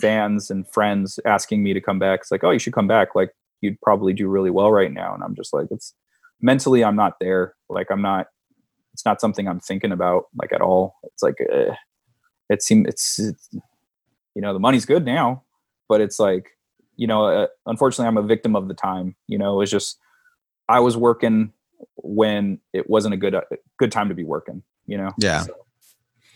fans 0.00 0.50
and 0.50 0.66
friends 0.72 1.18
asking 1.26 1.62
me 1.62 1.74
to 1.74 1.80
come 1.80 1.98
back. 1.98 2.20
It's 2.20 2.30
like 2.30 2.44
oh 2.44 2.50
you 2.50 2.58
should 2.58 2.72
come 2.72 2.88
back. 2.88 3.14
Like 3.14 3.32
you'd 3.60 3.80
probably 3.80 4.12
do 4.12 4.28
really 4.28 4.50
well 4.50 4.70
right 4.70 4.92
now. 4.92 5.14
And 5.14 5.22
i'm 5.22 5.34
just 5.34 5.52
like 5.52 5.66
it's 5.70 5.94
mentally 6.40 6.84
i'm 6.84 6.96
not 6.96 7.14
there. 7.20 7.54
Like 7.68 7.90
i'm 7.90 8.02
not 8.02 8.26
it's 8.94 9.04
not 9.04 9.20
something 9.20 9.48
i'm 9.48 9.60
thinking 9.60 9.92
about 9.92 10.24
like 10.40 10.52
at 10.52 10.60
all. 10.60 10.94
It's 11.04 11.22
like 11.22 11.36
uh, 11.52 11.74
it 12.48 12.62
seems 12.62 12.86
it's, 12.88 13.18
it's, 13.18 13.48
you 14.34 14.40
know 14.40 14.52
the 14.52 14.58
money's 14.60 14.86
good 14.86 15.04
now 15.04 15.42
but 15.88 16.00
it's 16.00 16.18
like 16.18 16.52
you 16.96 17.06
know, 17.06 17.26
uh, 17.26 17.46
unfortunately, 17.66 18.06
I'm 18.06 18.16
a 18.16 18.22
victim 18.26 18.54
of 18.54 18.68
the 18.68 18.74
time. 18.74 19.16
You 19.26 19.38
know, 19.38 19.60
it's 19.60 19.70
just 19.70 19.98
I 20.68 20.80
was 20.80 20.96
working 20.96 21.52
when 21.96 22.58
it 22.72 22.88
wasn't 22.88 23.14
a 23.14 23.16
good 23.16 23.34
uh, 23.34 23.42
good 23.78 23.92
time 23.92 24.08
to 24.08 24.14
be 24.14 24.24
working. 24.24 24.62
You 24.86 24.98
know. 24.98 25.12
Yeah. 25.18 25.40
So 25.42 25.54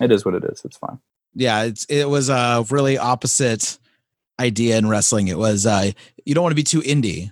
it 0.00 0.12
is 0.12 0.24
what 0.24 0.34
it 0.34 0.44
is. 0.44 0.62
It's 0.64 0.76
fine. 0.76 0.98
Yeah, 1.34 1.64
it's 1.64 1.84
it 1.86 2.08
was 2.08 2.28
a 2.28 2.64
really 2.70 2.96
opposite 2.98 3.78
idea 4.40 4.76
in 4.78 4.88
wrestling. 4.88 5.28
It 5.28 5.38
was 5.38 5.66
uh 5.66 5.90
you 6.24 6.34
don't 6.34 6.42
want 6.42 6.52
to 6.52 6.56
be 6.56 6.62
too 6.62 6.80
indie. 6.80 7.30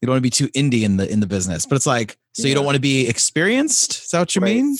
You 0.00 0.06
don't 0.06 0.12
want 0.12 0.18
to 0.18 0.22
be 0.22 0.30
too 0.30 0.48
indie 0.48 0.82
in 0.84 0.96
the 0.96 1.10
in 1.10 1.20
the 1.20 1.26
business. 1.26 1.66
But 1.66 1.76
it's 1.76 1.86
like 1.86 2.16
so 2.34 2.46
you 2.46 2.54
don't 2.54 2.64
want 2.64 2.76
to 2.76 2.80
be 2.80 3.08
experienced? 3.08 4.04
Is 4.04 4.10
that 4.10 4.20
what 4.20 4.36
you 4.36 4.42
Right. 4.42 4.56
mean? 4.56 4.76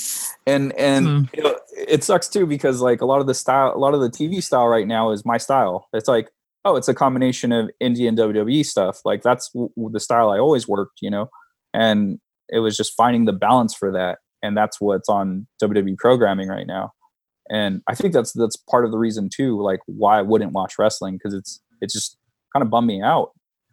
and 0.46 0.72
and 0.78 1.28
you 1.36 1.42
know, 1.42 1.58
it 1.76 2.04
sucks 2.04 2.28
too 2.28 2.46
because 2.46 2.80
like 2.80 3.00
a 3.00 3.04
lot 3.06 3.20
of 3.20 3.26
the 3.26 3.34
style 3.34 3.72
a 3.74 3.78
lot 3.78 3.94
of 3.94 4.00
the 4.00 4.08
tv 4.10 4.42
style 4.42 4.66
right 4.68 4.86
now 4.86 5.10
is 5.10 5.24
my 5.24 5.36
style 5.38 5.88
it's 5.92 6.08
like 6.08 6.30
oh 6.64 6.76
it's 6.76 6.88
a 6.88 6.94
combination 6.94 7.50
of 7.52 7.70
indie 7.82 8.08
and 8.08 8.16
wwe 8.18 8.64
stuff 8.64 9.00
like 9.04 9.22
that's 9.22 9.50
w- 9.52 9.70
the 9.92 10.00
style 10.00 10.30
i 10.30 10.38
always 10.38 10.66
worked 10.68 10.98
you 11.02 11.10
know 11.10 11.28
and 11.72 12.18
it 12.50 12.60
was 12.60 12.76
just 12.76 12.94
finding 12.96 13.24
the 13.24 13.32
balance 13.32 13.74
for 13.74 13.90
that 13.92 14.18
and 14.42 14.56
that's 14.56 14.80
what's 14.80 15.08
on 15.08 15.46
wwe 15.62 15.96
programming 15.96 16.48
right 16.48 16.66
now 16.66 16.90
and 17.50 17.82
i 17.88 17.94
think 17.94 18.12
that's 18.12 18.32
that's 18.32 18.56
part 18.56 18.84
of 18.84 18.90
the 18.90 18.98
reason 18.98 19.28
too 19.34 19.60
like 19.62 19.80
why 19.86 20.18
i 20.18 20.22
wouldn't 20.22 20.52
watch 20.52 20.74
wrestling 20.78 21.14
because 21.14 21.34
it's 21.34 21.60
it's 21.80 21.92
just 21.92 22.16
kind 22.52 22.62
of 22.62 22.70
bummed 22.70 22.86
me 22.86 23.02
out 23.02 23.30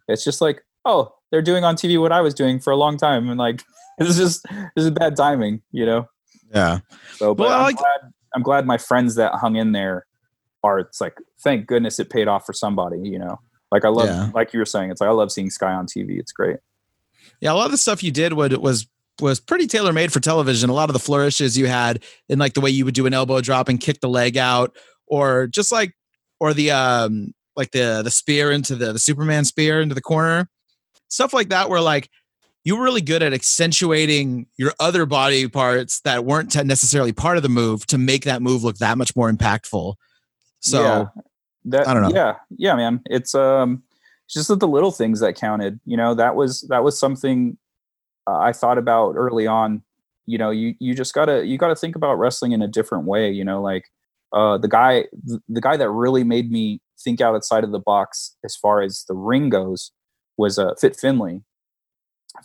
it's 0.08 0.24
just 0.24 0.40
like 0.40 0.62
oh 0.84 1.12
they're 1.30 1.42
doing 1.42 1.64
on 1.64 1.76
tv 1.76 2.00
what 2.00 2.12
i 2.12 2.20
was 2.20 2.34
doing 2.34 2.58
for 2.58 2.70
a 2.72 2.76
long 2.76 2.96
time 2.96 3.28
and 3.28 3.38
like 3.38 3.62
this 3.98 4.08
is 4.08 4.16
just 4.16 4.42
this 4.74 4.84
is 4.84 4.90
bad 4.90 5.16
timing 5.16 5.62
you 5.72 5.86
know 5.86 6.06
Yeah. 6.54 6.78
so, 7.16 7.34
but 7.34 7.44
Well, 7.48 7.58
I'm, 7.58 7.62
like- 7.64 7.76
glad, 7.76 8.00
I'm 8.34 8.42
glad 8.42 8.66
my 8.66 8.78
friends 8.78 9.14
that 9.16 9.32
hung 9.34 9.56
in 9.56 9.72
there 9.72 10.04
are. 10.62 10.78
It's 10.78 11.00
like, 11.00 11.14
thank 11.42 11.66
goodness 11.66 11.98
it 11.98 12.10
paid 12.10 12.28
off 12.28 12.44
for 12.44 12.52
somebody. 12.52 12.98
You 13.08 13.18
know, 13.18 13.38
like 13.72 13.84
I 13.84 13.88
love, 13.88 14.08
Yeah. 14.08 14.30
like 14.34 14.52
you 14.52 14.58
were 14.58 14.66
saying, 14.66 14.90
it's 14.90 15.00
like 15.00 15.08
I 15.08 15.12
love 15.12 15.32
seeing 15.32 15.48
Sky 15.50 15.72
on 15.72 15.86
TV. 15.86 16.18
It's 16.20 16.32
great. 16.32 16.58
Yeah, 17.40 17.52
a 17.52 17.54
lot 17.54 17.66
of 17.66 17.70
the 17.72 17.78
stuff 17.78 18.02
you 18.02 18.10
did 18.10 18.32
would 18.32 18.52
was 18.58 18.86
was 19.20 19.40
pretty 19.40 19.66
tailor 19.66 19.92
made 19.92 20.12
for 20.12 20.20
television. 20.20 20.68
A 20.70 20.74
lot 20.74 20.88
of 20.88 20.92
the 20.92 20.98
flourishes 20.98 21.56
you 21.56 21.66
had 21.66 22.02
in 22.28 22.38
like 22.38 22.54
the 22.54 22.60
way 22.60 22.70
you 22.70 22.84
would 22.84 22.94
do 22.94 23.06
an 23.06 23.14
elbow 23.14 23.40
drop 23.40 23.68
and 23.68 23.80
kick 23.80 24.00
the 24.00 24.08
leg 24.08 24.36
out, 24.36 24.76
or 25.06 25.46
just 25.46 25.72
like 25.72 25.94
or 26.40 26.52
the 26.54 26.70
um 26.70 27.32
like 27.56 27.70
the 27.70 28.02
the 28.02 28.10
spear 28.10 28.50
into 28.50 28.74
the 28.74 28.92
the 28.92 28.98
Superman 28.98 29.44
spear 29.44 29.80
into 29.80 29.94
the 29.94 30.02
corner, 30.02 30.48
stuff 31.08 31.32
like 31.32 31.48
that. 31.48 31.70
Where 31.70 31.80
like 31.80 32.10
you 32.64 32.76
were 32.76 32.82
really 32.82 33.00
good 33.00 33.22
at 33.22 33.32
accentuating 33.32 34.46
your 34.58 34.72
other 34.80 35.06
body 35.06 35.46
parts 35.48 36.00
that 36.00 36.24
weren't 36.24 36.54
necessarily 36.64 37.12
part 37.12 37.36
of 37.36 37.42
the 37.44 37.48
move 37.48 37.86
to 37.86 37.96
make 37.96 38.24
that 38.24 38.42
move 38.42 38.64
look 38.64 38.76
that 38.78 38.98
much 38.98 39.14
more 39.14 39.30
impactful. 39.30 39.94
So 40.60 40.82
Yeah. 40.82 41.04
that 41.66 41.86
I 41.86 41.94
don't 41.94 42.02
know. 42.02 42.10
Yeah, 42.12 42.34
yeah, 42.58 42.74
man. 42.74 43.02
It's 43.06 43.36
um, 43.36 43.84
just 44.28 44.48
that 44.48 44.60
the 44.60 44.68
little 44.68 44.90
things 44.90 45.20
that 45.20 45.36
counted. 45.36 45.80
You 45.84 45.96
know, 45.96 46.14
that 46.14 46.34
was 46.36 46.62
that 46.62 46.84
was 46.84 46.98
something 46.98 47.56
uh, 48.26 48.38
I 48.38 48.52
thought 48.52 48.78
about 48.78 49.14
early 49.16 49.46
on. 49.46 49.82
You 50.26 50.38
know, 50.38 50.50
you 50.50 50.74
you 50.80 50.94
just 50.94 51.14
gotta 51.14 51.46
you 51.46 51.58
gotta 51.58 51.76
think 51.76 51.96
about 51.96 52.18
wrestling 52.18 52.52
in 52.52 52.62
a 52.62 52.68
different 52.68 53.04
way. 53.04 53.30
You 53.30 53.44
know, 53.44 53.62
like 53.62 53.84
uh, 54.32 54.58
the 54.58 54.68
guy 54.68 55.04
the, 55.48 55.60
guy 55.60 55.76
that 55.76 55.90
really 55.90 56.24
made 56.24 56.50
me 56.50 56.80
think 57.02 57.20
outside 57.20 57.64
of 57.64 57.72
the 57.72 57.78
box 57.78 58.36
as 58.44 58.56
far 58.56 58.82
as 58.82 59.04
the 59.08 59.14
ring 59.14 59.48
goes 59.48 59.92
was 60.36 60.58
uh, 60.58 60.74
Fit 60.74 60.96
Finley. 60.96 61.42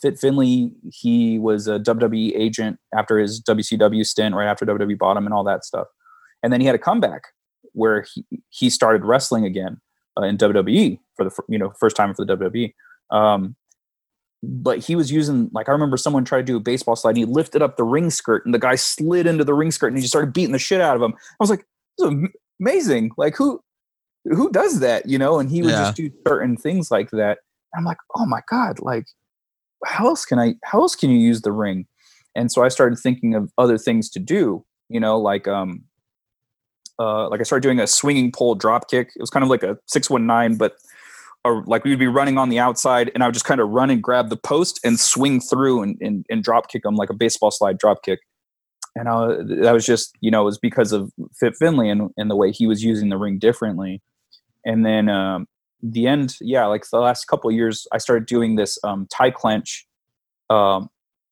Fit 0.01 0.17
Finley, 0.17 0.71
he 0.89 1.38
was 1.38 1.67
a 1.67 1.79
WWE 1.79 2.32
agent 2.34 2.79
after 2.95 3.17
his 3.17 3.41
WCW 3.41 4.05
stint, 4.05 4.36
right 4.36 4.47
after 4.47 4.65
WWE 4.65 5.17
him 5.17 5.25
and 5.25 5.34
all 5.34 5.43
that 5.43 5.65
stuff. 5.65 5.88
And 6.41 6.53
then 6.53 6.61
he 6.61 6.67
had 6.67 6.75
a 6.75 6.79
comeback 6.79 7.23
where 7.73 8.05
he, 8.13 8.23
he 8.49 8.69
started 8.69 9.03
wrestling 9.03 9.43
again 9.43 9.82
uh, 10.20 10.24
in 10.24 10.38
WWE 10.38 10.99
for 11.16 11.26
the 11.26 11.32
you 11.47 11.57
know 11.57 11.72
first 11.80 11.95
time 11.95 12.14
for 12.14 12.26
the 12.26 12.36
WWE. 12.38 12.74
Um, 13.16 13.55
but 14.43 14.80
he 14.80 14.95
was 14.95 15.12
using 15.12 15.49
like 15.53 15.70
I 15.70 15.72
remember 15.72 15.97
someone 15.97 16.26
tried 16.26 16.39
to 16.39 16.43
do 16.43 16.57
a 16.57 16.62
baseball 16.62 16.95
slide 16.95 17.12
and 17.12 17.18
he 17.20 17.26
lifted 17.26 17.62
up 17.62 17.78
the 17.78 17.84
ring 17.84 18.09
skirt 18.09 18.43
and 18.45 18.53
the 18.53 18.59
guy 18.59 18.76
slid 18.76 19.28
into 19.28 19.43
the 19.43 19.53
ring 19.53 19.70
skirt 19.72 19.88
and 19.88 19.97
he 19.97 20.01
just 20.01 20.12
started 20.12 20.34
beating 20.34 20.51
the 20.53 20.59
shit 20.59 20.82
out 20.82 20.95
of 20.95 21.01
him. 21.01 21.14
I 21.14 21.36
was 21.39 21.49
like, 21.49 21.66
this 21.97 22.07
is 22.09 22.30
amazing. 22.59 23.12
Like 23.18 23.36
who 23.36 23.62
who 24.26 24.51
does 24.51 24.80
that? 24.80 25.07
You 25.07 25.18
know? 25.20 25.39
And 25.39 25.49
he 25.49 25.62
would 25.62 25.72
Yeah. 25.72 25.84
just 25.84 25.95
do 25.95 26.09
certain 26.28 26.57
things 26.57 26.89
like 26.89 27.12
that. 27.12 27.39
I'm 27.78 27.86
like, 27.86 27.97
oh 28.16 28.26
my 28.26 28.41
god, 28.49 28.80
like 28.80 29.05
how 29.86 30.07
else 30.07 30.26
can 30.26 30.39
I 30.39 30.55
how 30.64 30.82
else 30.82 30.95
can 30.95 31.09
you 31.12 31.20
use 31.20 31.41
the 31.41 31.51
ring? 31.51 31.86
And 32.36 32.51
so 32.51 32.64
I 32.64 32.70
started 32.70 32.97
thinking 32.97 33.36
of 33.36 33.51
other 33.57 33.78
things 33.78 34.09
to 34.12 34.20
do, 34.20 34.66
you 34.89 34.99
know, 34.99 35.20
like 35.20 35.47
um 35.47 35.84
uh 37.02 37.30
like 37.30 37.39
I 37.39 37.43
started 37.43 37.64
doing 37.64 37.80
a 37.80 37.88
swinging 37.88 38.32
pole 38.32 38.56
drop 38.56 38.89
kick. 38.89 39.08
It 39.16 39.22
was 39.22 39.30
kind 39.30 39.43
of 39.43 39.49
like 39.49 39.64
a 39.64 39.78
619 39.88 40.58
but 40.58 40.74
or 41.43 41.64
like 41.66 41.84
we 41.84 41.89
would 41.89 41.99
be 41.99 42.08
running 42.08 42.38
on 42.38 42.49
the 42.49 42.60
outside 42.60 43.12
and 43.14 43.24
I 43.24 43.28
would 43.28 43.34
just 43.34 43.45
kind 43.45 43.60
of 43.60 43.70
run 43.70 43.89
and 43.89 44.02
grab 44.02 44.30
the 44.30 44.38
post 44.38 44.80
and 44.84 44.99
swing 44.99 45.41
through 45.41 45.82
and 45.84 45.97
and, 46.02 46.26
and 46.30 46.43
drop 46.43 46.70
kick 46.70 46.84
them 46.84 46.95
like 46.95 47.10
a 47.10 47.16
baseball 47.16 47.52
slide 47.52 47.78
drop 47.78 48.04
kick. 48.04 48.20
And 48.95 49.08
uh, 49.08 49.38
that 49.64 49.72
was 49.72 49.86
just, 49.86 50.16
you 50.20 50.30
know, 50.32 50.41
it 50.41 50.45
was 50.45 50.58
because 50.58 50.91
of 50.91 51.12
Fit 51.39 51.54
Finley 51.58 51.89
and, 51.89 52.10
and 52.18 52.30
the 52.30 52.36
way 52.36 52.52
he 52.52 52.68
was 52.68 52.84
using 52.84 53.10
the 53.10 53.18
ring 53.18 53.39
differently. 53.39 54.02
And 54.66 54.86
then 54.86 55.10
um, 55.10 55.47
the 55.82 56.08
end, 56.08 56.36
yeah, 56.41 56.66
like 56.66 56.84
the 56.91 56.99
last 56.99 57.26
couple 57.26 57.49
years, 57.52 57.88
I 57.91 57.97
started 57.97 58.26
doing 58.26 58.56
this 58.56 58.78
um, 58.84 59.08
tie 59.12 59.32
clench, 59.32 59.88
um, 60.49 60.89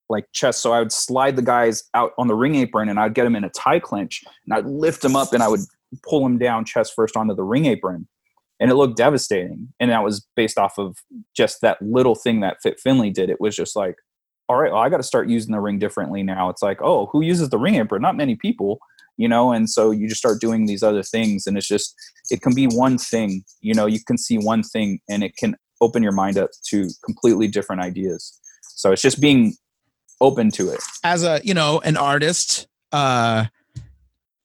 like 0.09 0.25
chest. 0.33 0.61
So 0.61 0.73
I 0.73 0.79
would 0.79 0.91
slide 0.91 1.35
the 1.35 1.41
guys 1.41 1.83
out 1.93 2.13
on 2.17 2.27
the 2.27 2.35
ring 2.35 2.55
apron, 2.55 2.89
and 2.89 2.99
I'd 2.99 3.13
get 3.13 3.23
them 3.23 3.35
in 3.35 3.43
a 3.43 3.49
Thai 3.49 3.79
clinch 3.79 4.23
and 4.45 4.57
I'd 4.57 4.65
lift 4.65 5.01
them 5.01 5.15
up, 5.15 5.33
and 5.33 5.43
I 5.43 5.47
would 5.47 5.61
pull 6.07 6.23
them 6.23 6.37
down 6.37 6.65
chest 6.65 6.93
first 6.95 7.15
onto 7.15 7.35
the 7.35 7.43
ring 7.43 7.65
apron, 7.65 8.07
and 8.59 8.71
it 8.71 8.75
looked 8.75 8.97
devastating. 8.97 9.73
And 9.79 9.91
that 9.91 10.03
was 10.03 10.25
based 10.35 10.57
off 10.57 10.77
of 10.77 10.97
just 11.35 11.61
that 11.61 11.81
little 11.81 12.15
thing 12.15 12.41
that 12.41 12.57
Fit 12.61 12.79
Finley 12.79 13.11
did. 13.11 13.29
It 13.29 13.39
was 13.39 13.55
just 13.55 13.75
like, 13.75 13.95
all 14.47 14.57
right, 14.57 14.71
well, 14.71 14.81
I 14.81 14.89
got 14.89 14.97
to 14.97 15.03
start 15.03 15.29
using 15.29 15.51
the 15.51 15.59
ring 15.59 15.77
differently 15.77 16.23
now. 16.23 16.49
It's 16.49 16.63
like, 16.63 16.81
oh, 16.81 17.07
who 17.07 17.21
uses 17.21 17.49
the 17.49 17.59
ring 17.59 17.75
apron? 17.75 18.01
Not 18.01 18.17
many 18.17 18.35
people 18.35 18.79
you 19.19 19.27
know 19.27 19.51
and 19.51 19.69
so 19.69 19.91
you 19.91 20.07
just 20.07 20.17
start 20.17 20.41
doing 20.41 20.65
these 20.65 20.81
other 20.81 21.03
things 21.03 21.45
and 21.45 21.57
it's 21.57 21.67
just 21.67 21.93
it 22.31 22.41
can 22.41 22.55
be 22.55 22.65
one 22.65 22.97
thing 22.97 23.43
you 23.61 23.75
know 23.75 23.85
you 23.85 23.99
can 24.03 24.17
see 24.17 24.39
one 24.39 24.63
thing 24.63 24.99
and 25.07 25.23
it 25.23 25.35
can 25.35 25.55
open 25.81 26.01
your 26.01 26.13
mind 26.13 26.37
up 26.37 26.49
to 26.65 26.89
completely 27.05 27.47
different 27.47 27.81
ideas 27.81 28.39
so 28.63 28.91
it's 28.91 29.01
just 29.01 29.21
being 29.21 29.53
open 30.21 30.51
to 30.51 30.69
it. 30.69 30.79
As 31.03 31.23
a 31.23 31.41
you 31.43 31.53
know 31.53 31.79
an 31.79 31.97
artist 31.97 32.67
uh 32.91 33.45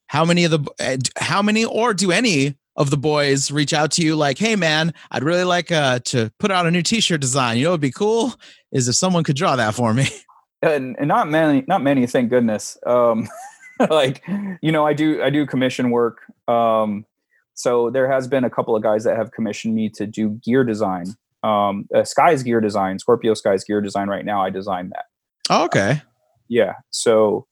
how 0.07 0.25
many 0.25 0.45
of 0.45 0.51
the 0.51 1.11
how 1.17 1.41
many 1.41 1.65
or 1.65 1.93
do 1.93 2.11
any 2.11 2.55
of 2.77 2.89
the 2.89 2.97
boys 2.97 3.51
reach 3.51 3.73
out 3.73 3.91
to 3.91 4.01
you 4.01 4.15
like 4.15 4.37
hey 4.37 4.55
man 4.55 4.93
i'd 5.11 5.23
really 5.23 5.45
like 5.45 5.71
uh 5.71 5.99
to 5.99 6.31
put 6.39 6.51
out 6.51 6.65
a 6.65 6.71
new 6.71 6.81
t-shirt 6.81 7.21
design. 7.21 7.57
You 7.57 7.65
know 7.65 7.69
it'd 7.71 7.81
be 7.81 7.91
cool 7.91 8.35
is 8.71 8.87
if 8.87 8.95
someone 8.95 9.23
could 9.23 9.35
draw 9.35 9.55
that 9.55 9.73
for 9.75 9.93
me. 9.93 10.07
And, 10.61 10.95
and 10.97 11.07
not 11.07 11.29
many 11.29 11.63
not 11.67 11.83
many 11.83 12.07
thank 12.07 12.31
goodness. 12.31 12.75
Um 12.87 13.27
like 13.89 14.23
you 14.61 14.71
know 14.71 14.87
i 14.87 14.93
do 14.93 15.21
i 15.21 15.29
do 15.29 15.45
commission 15.45 15.91
work. 15.91 16.21
Um 16.47 17.05
so 17.53 17.91
there 17.91 18.11
has 18.11 18.27
been 18.27 18.43
a 18.43 18.49
couple 18.49 18.75
of 18.75 18.81
guys 18.81 19.03
that 19.03 19.15
have 19.15 19.31
commissioned 19.31 19.75
me 19.75 19.89
to 19.89 20.07
do 20.07 20.29
gear 20.43 20.63
design. 20.63 21.13
Um 21.43 21.87
uh, 21.93 22.03
sky's 22.03 22.41
gear 22.41 22.61
design 22.61 22.97
scorpio 22.97 23.35
sky's 23.35 23.63
gear 23.63 23.79
design 23.79 24.07
right 24.07 24.25
now 24.25 24.41
i 24.41 24.49
design 24.49 24.89
that 24.89 25.05
oh, 25.49 25.65
okay. 25.65 26.01
Yeah 26.47 26.73
so 26.91 27.47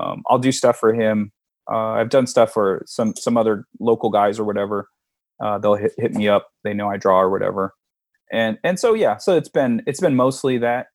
um, 0.00 0.22
i'll 0.28 0.38
do 0.38 0.52
stuff 0.52 0.76
for 0.78 0.92
him. 0.94 1.32
Uh, 1.70 1.92
i've 1.92 2.10
done 2.10 2.26
stuff 2.26 2.52
for 2.52 2.82
some 2.86 3.14
some 3.16 3.36
other 3.36 3.64
local 3.80 4.10
guys 4.10 4.38
or 4.38 4.44
whatever. 4.44 4.88
Uh, 5.42 5.58
they'll 5.58 5.74
hit, 5.76 5.92
hit 5.98 6.12
me 6.14 6.28
up. 6.28 6.48
They 6.62 6.74
know 6.74 6.88
i 6.90 6.96
draw 6.96 7.20
or 7.20 7.30
whatever. 7.30 7.74
And 8.32 8.58
and 8.64 8.78
so 8.78 8.94
yeah 8.94 9.16
so 9.18 9.36
it's 9.36 9.48
been 9.48 9.82
it's 9.86 10.00
been 10.00 10.14
mostly 10.16 10.58
that. 10.58 10.88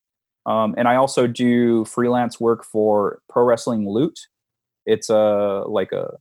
Um, 0.46 0.76
and 0.78 0.88
i 0.88 0.96
also 0.96 1.28
do 1.28 1.86
freelance 1.86 2.40
work 2.40 2.64
for 2.66 3.22
pro 3.30 3.44
wrestling 3.44 3.88
loot. 3.90 4.18
It's 4.86 5.10
a 5.10 5.64
like 5.68 5.92
a 5.92 6.12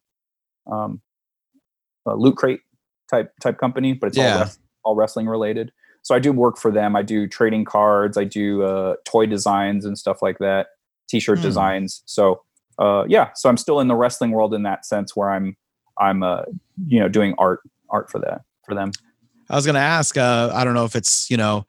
um 0.71 1.01
a 2.07 2.15
loot 2.17 2.37
crate 2.37 2.61
type 3.11 3.33
type 3.43 3.59
company 3.59 3.93
but 3.93 4.09
it's 4.09 4.17
Yeah. 4.17 4.35
all, 4.35 4.41
res- 4.41 4.59
all 4.85 4.95
wrestling 4.97 5.27
related 5.27 5.73
so 6.09 6.15
i 6.15 6.19
do 6.19 6.33
work 6.33 6.57
for 6.57 6.71
them. 6.71 6.97
I 6.97 7.03
do 7.03 7.27
trading 7.27 7.67
cards. 7.67 8.17
I 8.17 8.25
do 8.25 8.63
uh, 8.63 8.95
toy 9.05 9.27
designs 9.27 9.85
and 9.85 9.99
stuff 9.99 10.23
like 10.23 10.39
that 10.39 10.69
t-shirt 11.11 11.39
Hmm. 11.39 11.45
designs. 11.45 12.03
So 12.07 12.41
uh, 12.79 13.05
yeah. 13.09 13.29
So 13.35 13.51
i'm 13.51 13.59
still 13.59 13.79
in 13.81 13.89
the 13.89 13.95
wrestling 13.95 14.31
world 14.31 14.55
in 14.55 14.63
that 14.63 14.87
sense 14.87 15.15
where 15.15 15.29
i'm 15.31 15.55
i'm 16.01 16.23
uh, 16.23 16.45
you 16.87 16.99
know 16.99 17.09
doing 17.11 17.35
art 17.37 17.61
art 17.91 18.11
for 18.11 18.19
that 18.21 18.41
for 18.65 18.75
them. 18.75 18.91
I 19.51 19.57
was 19.57 19.67
gonna 19.67 19.81
ask 19.99 20.17
uh 20.17 20.51
i 20.55 20.65
don't 20.65 20.73
know 20.75 20.87
if 20.87 20.97
it's 20.97 21.31
you 21.31 21.37
know 21.37 21.67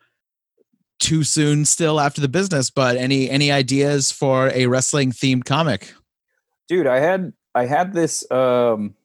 too 1.00 1.24
soon 1.24 1.66
still 1.66 2.00
after 2.00 2.22
the 2.22 2.28
business 2.30 2.70
but 2.70 2.96
any 2.96 3.30
any 3.30 3.52
ideas 3.52 4.10
for 4.12 4.50
a 4.54 4.68
wrestling 4.68 5.12
themed 5.12 5.44
comic? 5.46 5.94
Dude 6.70 6.88
i 6.88 7.00
had 7.00 7.34
i 7.56 7.66
had 7.66 7.94
this 7.94 8.30
um 8.32 8.96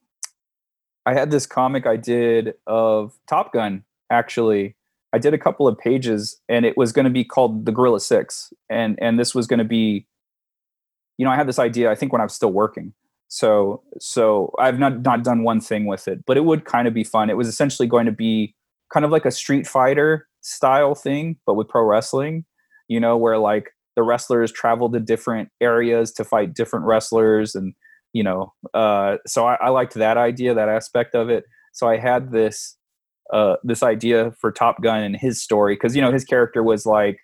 i 1.07 1.13
had 1.15 1.31
this 1.31 1.47
comic 1.47 1.87
i 1.87 1.97
did 1.97 2.55
of 2.67 3.13
top 3.27 3.53
gun 3.53 3.85
actually 4.11 4.77
i 5.15 5.19
did 5.19 5.33
a 5.33 5.39
couple 5.39 5.67
of 5.67 5.79
pages 5.79 6.41
and 6.49 6.67
it 6.67 6.77
was 6.77 6.93
going 6.93 7.05
to 7.05 7.11
be 7.11 7.25
called 7.25 7.65
the 7.65 7.73
gorilla 7.73 8.01
six 8.01 8.53
and 8.69 8.99
and 9.01 9.19
this 9.19 9.35
was 9.35 9.47
going 9.47 9.59
to 9.59 9.65
be 9.65 10.07
you 11.17 11.25
know 11.25 11.31
i 11.31 11.37
had 11.37 11.49
this 11.49 11.59
idea 11.59 11.91
i 11.91 11.95
think 11.95 12.13
when 12.13 12.21
i 12.21 12.25
was 12.25 12.35
still 12.35 12.53
working 12.53 12.93
so 13.29 13.83
so 13.99 14.53
i've 14.59 14.79
not 14.79 15.03
not 15.03 15.25
done 15.25 15.43
one 15.43 15.61
thing 15.61 15.87
with 15.87 16.07
it 16.09 16.25
but 16.27 16.37
it 16.37 16.45
would 16.45 16.65
kind 16.65 16.87
of 16.87 16.93
be 16.93 17.05
fun 17.05 17.31
it 17.31 17.37
was 17.37 17.49
essentially 17.49 17.89
going 17.89 18.07
to 18.07 18.13
be 18.13 18.55
kind 18.95 19.05
of 19.05 19.11
like 19.11 19.27
a 19.27 19.31
Street 19.31 19.67
Fighter 19.67 20.29
style 20.41 20.95
thing, 20.95 21.37
but 21.45 21.55
with 21.55 21.69
pro 21.69 21.83
wrestling. 21.83 22.45
You 22.89 23.01
know, 23.01 23.17
where 23.17 23.39
like 23.39 23.71
the 23.97 24.03
wrestlers 24.03 24.53
travel 24.53 24.91
to 24.93 25.01
different 25.01 25.49
areas 25.61 26.13
to 26.13 26.25
fight 26.25 26.55
different 26.55 26.85
wrestlers, 26.85 27.55
and 27.55 27.75
you 28.13 28.23
know, 28.23 28.53
uh, 28.73 29.17
so 29.27 29.47
I, 29.47 29.55
I 29.55 29.69
liked 29.71 29.95
that 29.95 30.17
idea, 30.17 30.55
that 30.55 30.69
aspect 30.69 31.15
of 31.15 31.29
it. 31.31 31.45
So 31.73 31.89
I 31.89 31.97
had 31.97 32.31
this 32.31 32.77
uh, 33.33 33.57
this 33.65 33.83
idea 33.83 34.33
for 34.41 34.53
Top 34.53 34.83
Gun 34.83 35.03
and 35.03 35.17
his 35.17 35.43
story 35.43 35.75
because 35.75 35.97
you 35.97 36.03
know 36.03 36.13
his 36.13 36.25
character 36.25 36.63
was 36.63 36.87
like, 36.87 37.19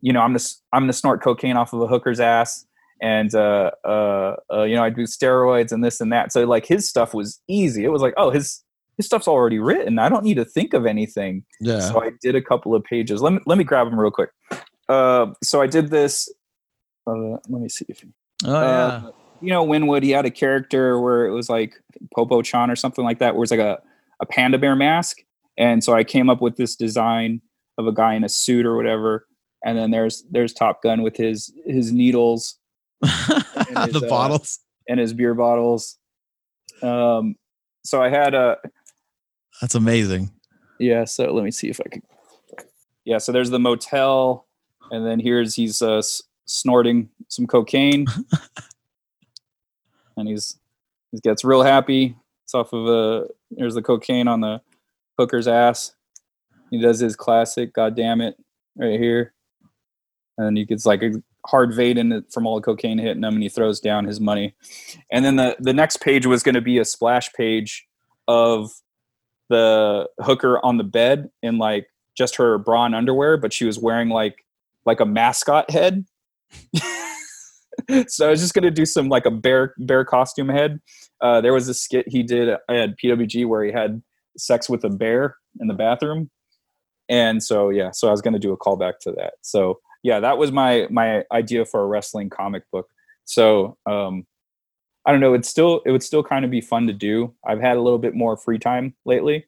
you 0.00 0.12
know, 0.12 0.20
I'm 0.20 0.32
the 0.32 0.54
I'm 0.72 0.82
gonna 0.82 0.92
snort 0.92 1.22
cocaine 1.22 1.56
off 1.56 1.72
of 1.72 1.80
a 1.80 1.86
hooker's 1.86 2.20
ass, 2.20 2.66
and 3.00 3.34
uh, 3.34 3.70
uh, 3.84 4.36
uh, 4.52 4.62
you 4.64 4.74
know 4.74 4.84
I 4.84 4.90
do 4.90 5.02
steroids 5.02 5.72
and 5.72 5.84
this 5.84 6.00
and 6.00 6.12
that. 6.12 6.32
So 6.32 6.44
like 6.44 6.66
his 6.66 6.88
stuff 6.88 7.14
was 7.14 7.40
easy. 7.48 7.84
It 7.84 7.88
was 7.88 8.02
like, 8.02 8.14
oh, 8.16 8.30
his 8.30 8.62
his 8.96 9.06
stuff's 9.06 9.28
already 9.28 9.58
written. 9.58 9.98
I 9.98 10.08
don't 10.08 10.24
need 10.24 10.36
to 10.36 10.44
think 10.44 10.74
of 10.74 10.86
anything. 10.86 11.44
Yeah. 11.60 11.80
So 11.80 12.02
I 12.02 12.10
did 12.22 12.34
a 12.34 12.42
couple 12.42 12.74
of 12.74 12.84
pages. 12.84 13.22
Let 13.22 13.32
me 13.32 13.40
let 13.46 13.58
me 13.58 13.64
grab 13.64 13.88
them 13.88 13.98
real 13.98 14.10
quick. 14.10 14.30
Uh, 14.88 15.32
so 15.42 15.60
I 15.60 15.66
did 15.66 15.90
this. 15.90 16.32
Uh, 17.06 17.38
let 17.48 17.60
me 17.62 17.68
see 17.68 17.86
if 17.88 18.04
Oh 18.44 18.54
uh, 18.54 19.00
yeah. 19.02 19.10
you 19.40 19.50
know 19.50 19.62
Winwood. 19.62 20.02
He 20.02 20.10
had 20.10 20.26
a 20.26 20.30
character 20.30 21.00
where 21.00 21.26
it 21.26 21.32
was 21.32 21.48
like 21.48 21.74
Popo 22.14 22.42
Chan 22.42 22.70
or 22.70 22.76
something 22.76 23.04
like 23.04 23.18
that, 23.20 23.34
where 23.34 23.42
it's 23.42 23.50
like 23.50 23.60
a 23.60 23.80
a 24.20 24.26
panda 24.26 24.58
bear 24.58 24.76
mask. 24.76 25.18
And 25.58 25.82
so 25.82 25.94
I 25.94 26.04
came 26.04 26.28
up 26.30 26.40
with 26.40 26.56
this 26.56 26.76
design 26.76 27.40
of 27.78 27.86
a 27.86 27.92
guy 27.92 28.14
in 28.14 28.24
a 28.24 28.28
suit 28.28 28.66
or 28.66 28.76
whatever. 28.76 29.26
And 29.64 29.76
then 29.76 29.90
there's 29.90 30.24
there's 30.30 30.52
Top 30.52 30.82
Gun 30.82 31.02
with 31.02 31.16
his 31.16 31.52
his 31.66 31.92
needles 31.92 32.58
the 33.00 33.44
uh, 33.74 34.08
bottles. 34.08 34.58
and 34.88 35.00
his 35.00 35.12
beer 35.12 35.34
bottles. 35.34 35.98
Um, 36.82 37.36
so 37.84 38.02
I 38.02 38.08
had 38.10 38.34
a 38.34 38.58
That's 39.60 39.74
amazing. 39.74 40.30
yeah. 40.78 41.04
So 41.04 41.32
let 41.32 41.44
me 41.44 41.50
see 41.50 41.68
if 41.68 41.80
I 41.84 41.88
can. 41.88 42.02
Yeah. 43.04 43.18
So 43.18 43.32
there's 43.32 43.50
the 43.50 43.58
motel, 43.58 44.46
and 44.90 45.06
then 45.06 45.18
here's 45.20 45.54
he's 45.54 45.80
uh, 45.82 45.98
s- 45.98 46.22
snorting 46.44 47.08
some 47.28 47.46
cocaine, 47.46 48.06
and 50.16 50.28
he's 50.28 50.58
he 51.12 51.18
gets 51.20 51.44
real 51.44 51.62
happy. 51.62 52.16
It's 52.44 52.54
off 52.54 52.72
of 52.72 52.86
a 52.88 53.26
there's 53.50 53.74
the 53.74 53.82
cocaine 53.82 54.28
on 54.28 54.40
the 54.40 54.60
hooker's 55.18 55.48
ass. 55.48 55.92
He 56.70 56.80
does 56.80 56.98
his 56.98 57.16
classic, 57.16 57.72
God 57.72 57.94
damn 57.94 58.20
it, 58.20 58.36
right 58.76 58.98
here, 58.98 59.34
and 60.36 60.56
he 60.56 60.64
gets 60.64 60.84
like 60.84 61.02
a 61.02 61.22
hard 61.46 61.70
Vaden 61.70 62.32
from 62.32 62.46
all 62.46 62.56
the 62.56 62.62
cocaine 62.62 62.98
hitting 62.98 63.22
him, 63.22 63.34
and 63.34 63.42
he 63.42 63.48
throws 63.48 63.80
down 63.80 64.04
his 64.04 64.20
money. 64.20 64.54
And 65.10 65.24
then 65.24 65.36
the 65.36 65.56
the 65.60 65.72
next 65.72 65.98
page 65.98 66.26
was 66.26 66.42
going 66.42 66.54
to 66.54 66.60
be 66.60 66.78
a 66.78 66.84
splash 66.84 67.32
page 67.32 67.86
of 68.28 68.70
the 69.48 70.08
hooker 70.20 70.64
on 70.64 70.76
the 70.76 70.84
bed 70.84 71.30
in 71.42 71.58
like 71.58 71.88
just 72.16 72.36
her 72.36 72.58
bra 72.58 72.86
and 72.86 72.94
underwear, 72.94 73.36
but 73.36 73.52
she 73.52 73.64
was 73.64 73.78
wearing 73.78 74.08
like 74.08 74.44
like 74.84 75.00
a 75.00 75.06
mascot 75.06 75.70
head. 75.70 76.04
so 78.08 78.26
I 78.26 78.30
was 78.30 78.40
just 78.40 78.54
gonna 78.54 78.70
do 78.70 78.86
some 78.86 79.08
like 79.08 79.26
a 79.26 79.30
bear 79.30 79.74
bear 79.78 80.04
costume 80.04 80.48
head. 80.48 80.80
Uh, 81.20 81.40
there 81.40 81.52
was 81.52 81.68
a 81.68 81.74
skit 81.74 82.06
he 82.08 82.22
did 82.22 82.48
at 82.48 82.98
PWG 83.02 83.46
where 83.46 83.64
he 83.64 83.72
had 83.72 84.02
sex 84.36 84.68
with 84.68 84.84
a 84.84 84.90
bear 84.90 85.36
in 85.60 85.68
the 85.68 85.74
bathroom, 85.74 86.30
and 87.08 87.42
so 87.42 87.70
yeah, 87.70 87.90
so 87.92 88.08
I 88.08 88.10
was 88.10 88.22
gonna 88.22 88.38
do 88.38 88.52
a 88.52 88.58
callback 88.58 88.98
to 89.02 89.12
that. 89.12 89.34
So 89.42 89.80
yeah, 90.02 90.20
that 90.20 90.38
was 90.38 90.52
my 90.52 90.86
my 90.90 91.24
idea 91.32 91.64
for 91.64 91.82
a 91.82 91.86
wrestling 91.86 92.30
comic 92.30 92.64
book. 92.70 92.88
So 93.24 93.76
um, 93.86 94.26
I 95.04 95.12
don't 95.12 95.20
know. 95.20 95.34
It's 95.34 95.48
still 95.48 95.82
it 95.86 95.90
would 95.90 96.02
still 96.02 96.22
kind 96.22 96.44
of 96.44 96.50
be 96.50 96.60
fun 96.60 96.86
to 96.88 96.92
do. 96.92 97.34
I've 97.46 97.60
had 97.60 97.76
a 97.76 97.80
little 97.80 97.98
bit 97.98 98.14
more 98.14 98.36
free 98.36 98.58
time 98.58 98.94
lately, 99.04 99.46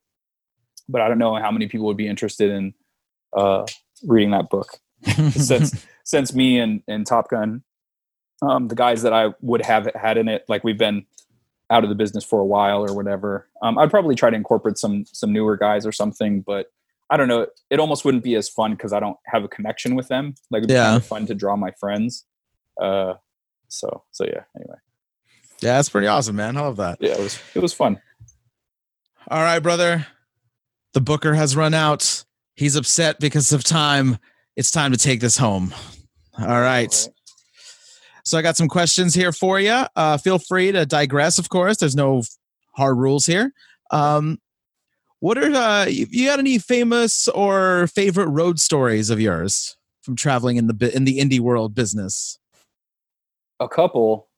but 0.89 1.01
I 1.01 1.09
don't 1.09 1.19
know 1.19 1.35
how 1.37 1.51
many 1.51 1.67
people 1.67 1.87
would 1.87 1.97
be 1.97 2.09
interested 2.09 2.51
in 2.51 2.75
uh, 3.37 3.67
reading 4.05 4.31
that 4.31 4.51
book 4.51 4.79
since 5.31 5.87
since 6.05 6.35
me 6.35 6.59
and, 6.59 6.83
and 6.89 7.07
Top 7.07 7.29
Gun, 7.29 7.63
um, 8.43 8.69
the 8.69 8.75
guys 8.75 9.03
that 9.03 9.13
I 9.13 9.35
would 9.41 9.63
have 9.65 9.91
had 9.95 10.17
in 10.19 10.29
it, 10.29 10.45
like 10.49 10.65
we've 10.65 10.79
been 10.79 11.07
out 11.71 11.85
of 11.85 11.91
the 11.91 11.95
business 11.97 12.25
for 12.25 12.41
a 12.41 12.45
while 12.47 12.83
or 12.85 12.95
whatever. 12.95 13.49
Um, 13.63 13.77
I'd 13.79 13.91
probably 13.91 14.15
try 14.15 14.31
to 14.31 14.37
incorporate 14.37 14.79
some 14.79 15.05
some 15.07 15.33
newer 15.33 15.57
guys 15.57 15.85
or 15.87 15.93
something, 15.93 16.41
but 16.41 16.67
I 17.11 17.17
don't 17.17 17.29
know. 17.29 17.47
It 17.71 17.81
almost 17.81 18.05
wouldn't 18.05 18.23
be 18.25 18.35
as 18.37 18.49
fun 18.49 18.73
because 18.73 18.93
I 18.93 19.01
don't 19.01 19.17
have 19.27 19.45
a 19.45 19.49
connection 19.49 19.95
with 19.95 20.09
them. 20.09 20.35
Like 20.51 20.61
it'd 20.61 20.69
be 20.69 20.75
Yeah. 20.75 20.85
kind 20.85 20.97
of 20.97 21.07
fun 21.07 21.27
to 21.27 21.35
draw 21.35 21.57
my 21.57 21.71
friends. 21.73 22.25
Uh, 22.81 23.15
so 23.69 24.05
so 24.13 24.25
yeah. 24.25 24.45
Anyway, 24.57 24.77
yeah, 25.61 25.77
that's 25.77 25.89
pretty 25.89 26.07
awesome, 26.07 26.37
man. 26.37 26.57
I 26.57 26.61
love 26.61 26.77
that. 26.77 26.99
yeah, 27.01 27.13
it 27.13 27.21
was 27.21 27.39
it 27.55 27.61
was 27.61 27.73
fun. 27.75 28.01
All 29.31 29.43
right, 29.43 29.59
brother. 29.59 30.07
The 30.95 31.01
booker 31.03 31.35
has 31.35 31.55
run 31.55 31.75
out. 31.75 32.25
He's 32.55 32.77
upset 32.77 33.21
because 33.21 33.53
of 33.53 33.63
time. 33.63 34.19
It's 34.57 34.71
time 34.71 34.91
to 34.93 34.99
take 34.99 35.21
this 35.21 35.37
home. 35.37 35.75
All 36.39 36.47
right. 36.47 36.53
All 36.55 36.61
right. 36.61 37.09
So 38.29 38.39
I 38.39 38.43
got 38.43 38.57
some 38.57 38.69
questions 38.69 39.15
here 39.15 39.33
for 39.33 39.59
you. 39.59 39.85
Uh, 39.97 40.19
feel 40.19 40.39
free 40.39 40.73
to 40.73 40.87
digress, 40.87 41.39
of 41.39 41.49
course. 41.49 41.79
There's 41.79 41.97
no 41.97 42.23
hard 42.77 42.97
rules 42.97 43.27
here. 43.27 43.53
Um, 43.91 44.39
what 45.21 45.39
are 45.39 45.53
uh, 45.53 45.87
you, 45.87 46.27
got 46.27 46.39
any 46.39 46.59
famous 46.59 47.27
or 47.29 47.89
favorite 47.89 48.29
road 48.29 48.61
stories 48.61 49.11
of 49.11 49.21
yours 49.21 49.77
from 50.03 50.15
traveling 50.15 50.57
in 50.57 50.69
the 50.69 50.93
in 50.95 51.05
the 51.05 51.19
indie 51.19 51.41
world 51.41 51.75
business? 51.75 52.39
a 53.61 53.69
couple. 53.69 54.29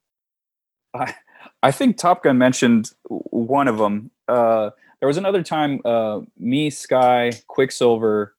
I 0.95 1.15
I 1.63 1.71
think 1.71 1.97
Top 1.97 2.23
Gun 2.25 2.39
mentioned 2.39 2.93
one 3.09 3.69
of 3.69 3.79
them. 3.79 4.11
Uh, 4.29 4.71
there 5.01 5.07
was 5.07 5.17
another 5.17 5.43
time 5.43 5.81
uh, 5.85 6.21
me, 6.39 6.71
Sky, 6.71 7.33
Quicksilver. 7.47 8.35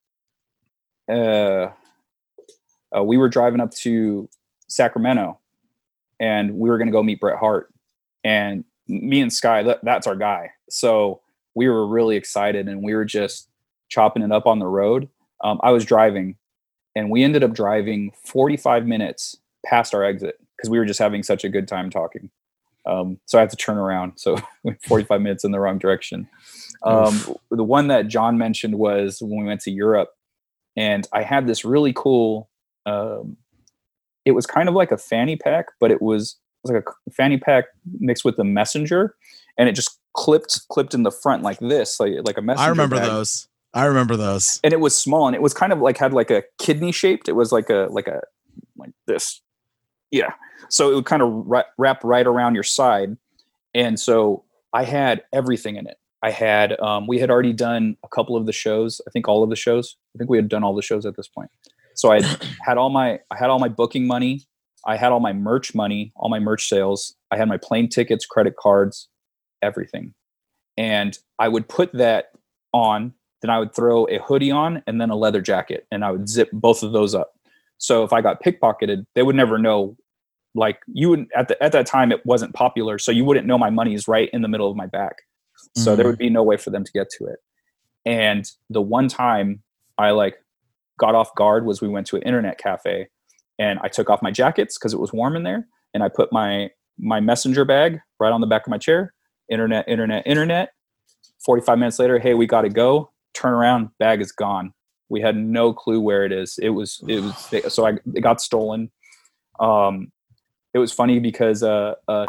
Uh, 1.09 1.69
uh, 2.95 3.03
we 3.03 3.17
were 3.17 3.29
driving 3.29 3.61
up 3.61 3.71
to 3.71 4.29
Sacramento, 4.67 5.39
and 6.21 6.53
we 6.53 6.69
were 6.69 6.77
going 6.77 6.87
to 6.87 6.93
go 6.93 7.03
meet 7.03 7.19
Bret 7.19 7.39
Hart. 7.39 7.73
And 8.23 8.63
me 8.87 9.19
and 9.19 9.33
Sky, 9.33 9.63
that, 9.63 9.79
that's 9.83 10.05
our 10.05 10.15
guy. 10.15 10.51
So 10.69 11.19
we 11.55 11.67
were 11.67 11.85
really 11.85 12.15
excited, 12.15 12.69
and 12.69 12.83
we 12.83 12.93
were 12.93 13.03
just 13.03 13.49
chopping 13.89 14.23
it 14.23 14.31
up 14.31 14.45
on 14.45 14.59
the 14.59 14.67
road. 14.67 15.09
Um, 15.43 15.59
I 15.63 15.71
was 15.71 15.83
driving, 15.83 16.37
and 16.95 17.09
we 17.09 17.23
ended 17.23 17.43
up 17.43 17.53
driving 17.53 18.11
45 18.23 18.85
minutes 18.85 19.35
past 19.65 19.93
our 19.95 20.03
exit 20.03 20.39
because 20.55 20.69
we 20.69 20.77
were 20.77 20.85
just 20.85 20.99
having 20.99 21.23
such 21.23 21.43
a 21.43 21.49
good 21.49 21.67
time 21.67 21.89
talking. 21.89 22.29
Um, 22.85 23.19
so 23.25 23.37
I 23.37 23.41
had 23.41 23.49
to 23.49 23.57
turn 23.57 23.77
around. 23.77 24.13
So 24.17 24.37
45 24.87 25.21
minutes 25.21 25.43
in 25.43 25.51
the 25.51 25.59
wrong 25.59 25.79
direction. 25.79 26.27
Um, 26.83 27.35
the 27.49 27.63
one 27.63 27.87
that 27.87 28.07
John 28.07 28.37
mentioned 28.37 28.75
was 28.75 29.21
when 29.21 29.39
we 29.39 29.45
went 29.45 29.61
to 29.61 29.71
Europe, 29.71 30.11
and 30.75 31.07
I 31.11 31.23
had 31.23 31.47
this 31.47 31.65
really 31.65 31.93
cool. 31.93 32.49
Um, 32.85 33.37
it 34.25 34.31
was 34.31 34.45
kind 34.45 34.69
of 34.69 34.75
like 34.75 34.91
a 34.91 34.97
fanny 34.97 35.35
pack, 35.35 35.65
but 35.79 35.91
it 35.91 36.01
was, 36.01 36.37
it 36.63 36.69
was 36.69 36.75
like 36.75 36.83
a 37.07 37.11
fanny 37.11 37.37
pack 37.37 37.65
mixed 37.99 38.23
with 38.23 38.37
a 38.39 38.43
messenger, 38.43 39.15
and 39.57 39.67
it 39.67 39.73
just 39.73 39.99
clipped 40.13 40.67
clipped 40.69 40.93
in 40.93 41.03
the 41.03 41.11
front 41.11 41.43
like 41.43 41.59
this, 41.59 41.99
like 41.99 42.13
like 42.25 42.37
a 42.37 42.41
messenger. 42.41 42.65
I 42.65 42.69
remember 42.69 42.97
bag. 42.97 43.09
those. 43.09 43.47
I 43.73 43.85
remember 43.85 44.17
those. 44.17 44.59
and 44.63 44.73
it 44.73 44.81
was 44.81 44.97
small 44.97 45.27
and 45.27 45.35
it 45.35 45.41
was 45.41 45.53
kind 45.53 45.71
of 45.71 45.79
like 45.79 45.97
had 45.97 46.13
like 46.13 46.29
a 46.29 46.43
kidney 46.59 46.91
shaped. 46.91 47.29
It 47.29 47.33
was 47.33 47.51
like 47.51 47.69
a 47.69 47.87
like 47.89 48.07
a 48.07 48.21
like 48.77 48.91
this. 49.07 49.41
Yeah. 50.11 50.33
So 50.69 50.91
it 50.91 50.95
would 50.95 51.05
kind 51.05 51.21
of 51.21 51.45
wrap 51.77 52.03
right 52.03 52.27
around 52.27 52.55
your 52.55 52.63
side. 52.63 53.17
And 53.73 53.99
so 53.99 54.43
i 54.73 54.83
had 54.83 55.23
everything 55.33 55.75
in 55.77 55.87
it. 55.87 55.97
I 56.23 56.31
had 56.31 56.79
um, 56.79 57.07
we 57.07 57.19
had 57.19 57.31
already 57.31 57.53
done 57.53 57.97
a 58.03 58.07
couple 58.09 58.35
of 58.37 58.45
the 58.45 58.53
shows 58.53 59.01
i 59.07 59.11
think 59.11 59.27
all 59.27 59.43
of 59.43 59.49
the 59.49 59.55
shows. 59.55 59.95
I 60.15 60.17
think 60.17 60.29
we 60.29 60.37
had 60.37 60.49
done 60.49 60.63
all 60.63 60.75
the 60.75 60.81
shows 60.81 61.05
at 61.05 61.15
this 61.15 61.27
point 61.27 61.49
so 62.01 62.11
i 62.11 62.19
had 62.67 62.77
all 62.77 62.89
my 62.89 63.07
i 63.31 63.37
had 63.37 63.49
all 63.51 63.59
my 63.59 63.67
booking 63.69 64.05
money 64.07 64.33
i 64.85 64.95
had 64.95 65.11
all 65.11 65.19
my 65.19 65.33
merch 65.33 65.73
money 65.75 66.11
all 66.15 66.29
my 66.29 66.39
merch 66.39 66.67
sales 66.67 67.15
i 67.31 67.37
had 67.37 67.47
my 67.47 67.57
plane 67.57 67.87
tickets 67.87 68.25
credit 68.25 68.55
cards 68.55 69.07
everything 69.61 70.13
and 70.77 71.19
i 71.39 71.47
would 71.47 71.67
put 71.67 71.91
that 71.93 72.31
on 72.73 73.13
then 73.41 73.49
I 73.49 73.59
would 73.59 73.73
throw 73.73 74.05
a 74.05 74.19
hoodie 74.19 74.51
on 74.51 74.83
and 74.85 75.01
then 75.01 75.09
a 75.09 75.15
leather 75.15 75.41
jacket, 75.41 75.87
and 75.91 76.05
I 76.05 76.11
would 76.11 76.29
zip 76.29 76.49
both 76.53 76.83
of 76.83 76.91
those 76.91 77.15
up. 77.15 77.33
So 77.79 78.03
if 78.03 78.13
I 78.13 78.21
got 78.21 78.43
pickpocketed, 78.43 79.05
they 79.15 79.23
would 79.23 79.35
never 79.35 79.57
know. 79.57 79.97
Like 80.53 80.79
you 80.85 81.09
would 81.09 81.25
at 81.35 81.47
the 81.47 81.61
at 81.63 81.71
that 81.71 81.87
time, 81.87 82.11
it 82.11 82.23
wasn't 82.23 82.53
popular, 82.53 82.99
so 82.99 83.11
you 83.11 83.25
wouldn't 83.25 83.47
know 83.47 83.57
my 83.57 83.71
money 83.71 83.95
is 83.95 84.07
right 84.07 84.29
in 84.31 84.43
the 84.43 84.47
middle 84.47 84.69
of 84.69 84.77
my 84.77 84.85
back. 84.85 85.15
So 85.75 85.95
there 85.95 86.05
Mhm. 86.05 86.09
would 86.09 86.17
be 86.19 86.29
no 86.29 86.43
way 86.43 86.57
for 86.57 86.69
them 86.69 86.83
to 86.83 86.91
get 86.91 87.09
to 87.17 87.25
it. 87.25 87.39
And 88.05 88.45
the 88.69 88.81
one 88.81 89.07
time 89.07 89.63
I 89.97 90.11
like 90.11 90.35
got 91.01 91.15
off 91.15 91.33
guard 91.35 91.65
was 91.65 91.81
we 91.81 91.87
went 91.87 92.05
to 92.07 92.15
an 92.15 92.21
internet 92.21 92.59
cafe, 92.59 93.07
and 93.59 93.79
I 93.83 93.87
took 93.87 94.09
off 94.09 94.21
my 94.21 94.31
jackets 94.31 94.77
because 94.77 94.93
it 94.93 94.99
was 94.99 95.11
warm 95.11 95.35
in 95.35 95.43
there, 95.43 95.67
and 95.93 96.03
I 96.03 96.07
put 96.07 96.31
my 96.31 96.69
my 96.97 97.19
messenger 97.19 97.65
bag 97.65 97.99
right 98.19 98.31
on 98.31 98.39
the 98.39 98.47
back 98.47 98.67
of 98.67 98.69
my 98.69 98.77
chair. 98.77 99.13
Internet, 99.49 99.87
internet, 99.87 100.25
internet. 100.25 100.69
45 101.43 101.79
minutes 101.79 101.99
later, 101.99 102.19
hey, 102.19 102.35
we 102.35 102.45
got 102.45 102.61
to 102.61 102.69
go. 102.69 103.11
Turn 103.33 103.53
around, 103.53 103.89
bag 103.97 104.21
is 104.21 104.31
gone. 104.31 104.73
We 105.09 105.19
had 105.19 105.35
no 105.35 105.73
clue 105.73 105.99
where 105.99 106.23
it 106.23 106.31
is. 106.31 106.59
It 106.61 106.69
was, 106.69 107.03
it 107.07 107.21
was, 107.21 107.73
so 107.73 107.87
I, 107.87 107.93
it 108.13 108.21
got 108.21 108.39
stolen. 108.39 108.91
Um, 109.59 110.11
it 110.73 110.79
was 110.79 110.91
funny 110.91 111.19
because, 111.19 111.63
uh, 111.63 111.95
uh, 112.07 112.25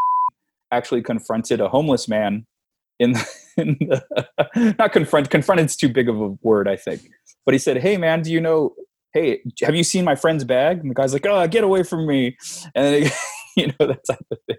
actually 0.70 1.02
confronted 1.02 1.60
a 1.60 1.68
homeless 1.68 2.08
man 2.08 2.46
in, 3.00 3.12
the, 3.12 3.28
in 3.56 3.76
the, 3.80 4.74
not 4.78 4.92
confront 4.92 5.30
confronted's 5.30 5.76
too 5.76 5.88
big 5.88 6.08
of 6.08 6.20
a 6.20 6.28
word 6.42 6.68
i 6.68 6.76
think. 6.76 7.02
But 7.44 7.54
he 7.54 7.58
said 7.58 7.78
hey 7.78 7.96
man 7.96 8.22
do 8.22 8.32
you 8.32 8.40
know 8.40 8.74
hey 9.12 9.40
have 9.62 9.74
you 9.74 9.84
seen 9.84 10.04
my 10.04 10.14
friend's 10.14 10.44
bag? 10.44 10.78
And 10.78 10.90
the 10.90 10.94
guy's 10.94 11.12
like 11.12 11.26
oh 11.26 11.46
get 11.48 11.64
away 11.64 11.82
from 11.82 12.06
me. 12.06 12.36
And 12.74 13.10
you 13.56 13.68
know 13.68 13.86
that 13.86 14.04
type 14.08 14.26
of 14.30 14.38
thing. 14.46 14.58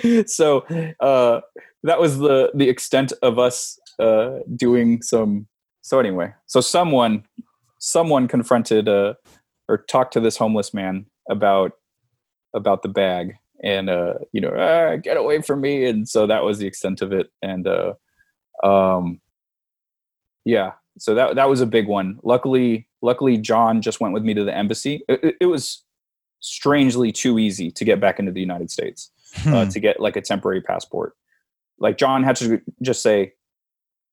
So 0.26 0.60
uh, 1.00 1.40
that 1.82 2.00
was 2.00 2.18
the 2.18 2.50
the 2.54 2.68
extent 2.68 3.12
of 3.22 3.38
us 3.38 3.78
uh, 3.98 4.38
doing 4.56 5.02
some 5.02 5.46
so 5.82 5.98
anyway 5.98 6.32
so 6.46 6.60
someone 6.60 7.24
someone 7.78 8.28
confronted 8.28 8.88
uh, 8.88 9.14
or 9.68 9.78
talked 9.78 10.12
to 10.14 10.20
this 10.20 10.36
homeless 10.36 10.72
man 10.72 11.06
about 11.28 11.72
about 12.54 12.82
the 12.82 12.88
bag 12.88 13.34
and 13.62 13.88
uh, 13.88 14.14
you 14.32 14.40
know 14.40 14.52
ah, 14.56 14.96
get 14.96 15.16
away 15.16 15.40
from 15.40 15.60
me 15.60 15.86
and 15.86 16.08
so 16.08 16.26
that 16.26 16.44
was 16.44 16.58
the 16.58 16.66
extent 16.66 17.02
of 17.02 17.12
it 17.12 17.30
and 17.42 17.66
uh, 17.66 17.94
um, 18.64 19.20
yeah 20.44 20.72
so 20.98 21.14
that 21.14 21.36
that 21.36 21.48
was 21.48 21.60
a 21.60 21.66
big 21.66 21.86
one. 21.86 22.18
Luckily 22.22 22.88
luckily 23.04 23.36
john 23.36 23.82
just 23.82 24.00
went 24.00 24.14
with 24.14 24.22
me 24.22 24.34
to 24.34 24.44
the 24.44 24.54
embassy. 24.54 25.02
It, 25.08 25.36
it 25.40 25.46
was 25.46 25.84
strangely 26.40 27.12
too 27.12 27.38
easy 27.38 27.70
to 27.70 27.84
get 27.84 28.00
back 28.00 28.18
into 28.18 28.32
the 28.32 28.40
united 28.40 28.70
states 28.70 29.10
uh, 29.36 29.40
hmm. 29.40 29.54
uh, 29.54 29.64
to 29.66 29.78
get 29.80 30.00
like 30.00 30.16
a 30.16 30.20
temporary 30.20 30.60
passport. 30.60 31.14
Like 31.78 31.98
john 31.98 32.22
had 32.22 32.36
to 32.36 32.60
just 32.82 33.02
say 33.02 33.34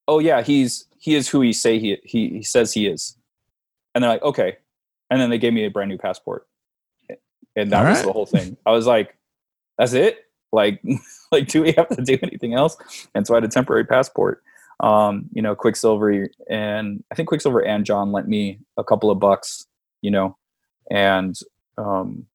oh 0.07 0.19
yeah 0.19 0.41
he's 0.41 0.85
he 0.97 1.15
is 1.15 1.29
who 1.29 1.41
he 1.41 1.53
say 1.53 1.79
he 1.79 1.97
he, 2.03 2.29
he 2.29 2.43
says 2.43 2.73
he 2.73 2.87
is. 2.87 3.15
And 3.93 4.03
they're 4.03 4.11
like 4.11 4.23
okay. 4.23 4.57
And 5.09 5.19
then 5.19 5.29
they 5.29 5.39
gave 5.39 5.53
me 5.53 5.65
a 5.65 5.71
brand 5.71 5.89
new 5.89 5.97
passport. 5.97 6.47
And 7.55 7.71
that 7.71 7.83
All 7.83 7.89
was 7.89 7.97
right. 7.97 8.05
the 8.05 8.13
whole 8.13 8.27
thing. 8.27 8.57
I 8.65 8.71
was 8.71 8.85
like 8.85 9.17
that's 9.79 9.93
it? 9.93 10.25
Like 10.51 10.83
like 11.31 11.47
do 11.47 11.63
we 11.63 11.71
have 11.71 11.89
to 11.89 12.03
do 12.03 12.19
anything 12.21 12.53
else? 12.53 12.77
And 13.15 13.25
so 13.25 13.33
i 13.33 13.37
had 13.37 13.43
a 13.43 13.47
temporary 13.47 13.85
passport 13.85 14.43
um 14.81 15.27
you 15.33 15.41
know 15.41 15.55
quicksilver 15.55 16.29
and 16.49 17.03
i 17.11 17.15
think 17.15 17.27
quicksilver 17.27 17.59
and 17.59 17.85
john 17.85 18.13
lent 18.13 18.29
me 18.29 18.59
a 18.77 18.83
couple 18.83 19.11
of 19.11 19.19
bucks 19.19 19.67
you 20.01 20.09
know 20.09 20.37
and 20.89 21.37
um 21.77 22.25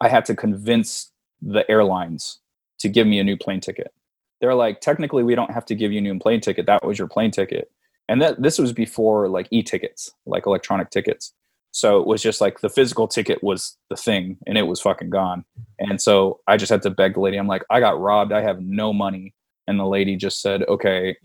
i 0.00 0.08
had 0.08 0.24
to 0.24 0.34
convince 0.34 1.12
the 1.42 1.68
airlines 1.70 2.40
to 2.78 2.88
give 2.88 3.06
me 3.06 3.18
a 3.18 3.24
new 3.24 3.36
plane 3.36 3.60
ticket. 3.60 3.92
They're 4.40 4.54
like 4.54 4.80
technically 4.80 5.22
we 5.22 5.34
don't 5.34 5.52
have 5.52 5.66
to 5.66 5.74
give 5.74 5.92
you 5.92 5.98
a 5.98 6.02
new 6.02 6.18
plane 6.18 6.40
ticket. 6.40 6.66
That 6.66 6.84
was 6.84 6.98
your 6.98 7.08
plane 7.08 7.30
ticket. 7.30 7.70
And 8.08 8.20
that 8.22 8.42
this 8.42 8.58
was 8.58 8.72
before 8.72 9.28
like 9.28 9.46
e-tickets 9.50 10.12
like 10.26 10.46
electronic 10.46 10.90
tickets 10.90 11.32
so 11.72 12.00
it 12.00 12.06
was 12.06 12.22
just 12.22 12.40
like 12.40 12.60
the 12.60 12.68
physical 12.68 13.06
ticket 13.06 13.42
was 13.42 13.76
the 13.90 13.96
thing 13.96 14.38
and 14.46 14.58
it 14.58 14.66
was 14.66 14.80
fucking 14.80 15.10
gone. 15.10 15.44
And 15.78 16.00
so 16.00 16.40
I 16.46 16.56
just 16.56 16.70
had 16.70 16.82
to 16.82 16.90
beg 16.90 17.14
the 17.14 17.20
lady. 17.20 17.36
I'm 17.36 17.46
like, 17.46 17.64
I 17.70 17.80
got 17.80 18.00
robbed. 18.00 18.32
I 18.32 18.42
have 18.42 18.60
no 18.60 18.92
money. 18.92 19.34
And 19.66 19.78
the 19.78 19.86
lady 19.86 20.16
just 20.16 20.40
said, 20.40 20.64
okay, 20.64 21.16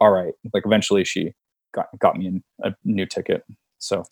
all 0.00 0.10
right. 0.10 0.32
Like 0.54 0.64
eventually 0.64 1.04
she 1.04 1.34
got, 1.74 1.86
got 1.98 2.16
me 2.16 2.42
a 2.62 2.74
new 2.84 3.04
ticket. 3.04 3.44
So 3.78 4.04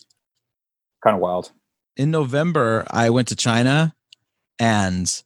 kind 1.03 1.15
of 1.15 1.23
wild. 1.23 1.53
In 1.97 2.11
November, 2.11 2.87
I 2.91 3.11
went 3.11 3.29
to 3.29 3.37
China 3.37 3.95
and 4.59 5.23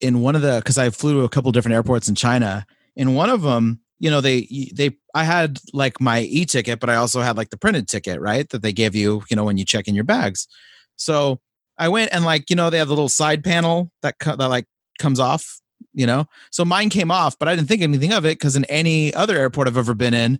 in 0.00 0.22
one 0.22 0.34
of 0.34 0.42
the, 0.42 0.62
cause 0.64 0.78
I 0.78 0.90
flew 0.90 1.14
to 1.14 1.24
a 1.24 1.28
couple 1.28 1.52
different 1.52 1.74
airports 1.74 2.08
in 2.08 2.14
China. 2.14 2.66
In 2.94 3.14
one 3.14 3.28
of 3.28 3.42
them, 3.42 3.80
you 3.98 4.10
know 4.10 4.20
they 4.20 4.70
they 4.74 4.96
i 5.14 5.24
had 5.24 5.58
like 5.72 6.00
my 6.00 6.20
e-ticket 6.20 6.80
but 6.80 6.90
i 6.90 6.96
also 6.96 7.20
had 7.20 7.36
like 7.36 7.50
the 7.50 7.56
printed 7.56 7.88
ticket 7.88 8.20
right 8.20 8.48
that 8.50 8.62
they 8.62 8.72
give 8.72 8.94
you 8.94 9.22
you 9.30 9.36
know 9.36 9.44
when 9.44 9.56
you 9.56 9.64
check 9.64 9.88
in 9.88 9.94
your 9.94 10.04
bags. 10.04 10.46
So 10.96 11.40
i 11.78 11.88
went 11.88 12.12
and 12.12 12.24
like 12.24 12.50
you 12.50 12.56
know 12.56 12.70
they 12.70 12.78
have 12.78 12.88
the 12.88 12.94
little 12.94 13.08
side 13.08 13.44
panel 13.44 13.90
that 14.02 14.18
co- 14.18 14.36
that 14.36 14.48
like 14.48 14.66
comes 14.98 15.20
off 15.20 15.60
you 15.92 16.06
know? 16.06 16.24
So 16.50 16.64
mine 16.64 16.88
came 16.90 17.10
off 17.10 17.38
but 17.38 17.48
i 17.48 17.54
didn't 17.54 17.68
think 17.68 17.82
anything 17.82 18.12
of 18.12 18.24
it 18.24 18.38
because 18.38 18.56
in 18.56 18.64
any 18.66 19.12
other 19.14 19.36
airport 19.36 19.68
i've 19.68 19.76
ever 19.76 19.94
been 19.94 20.14
in 20.14 20.38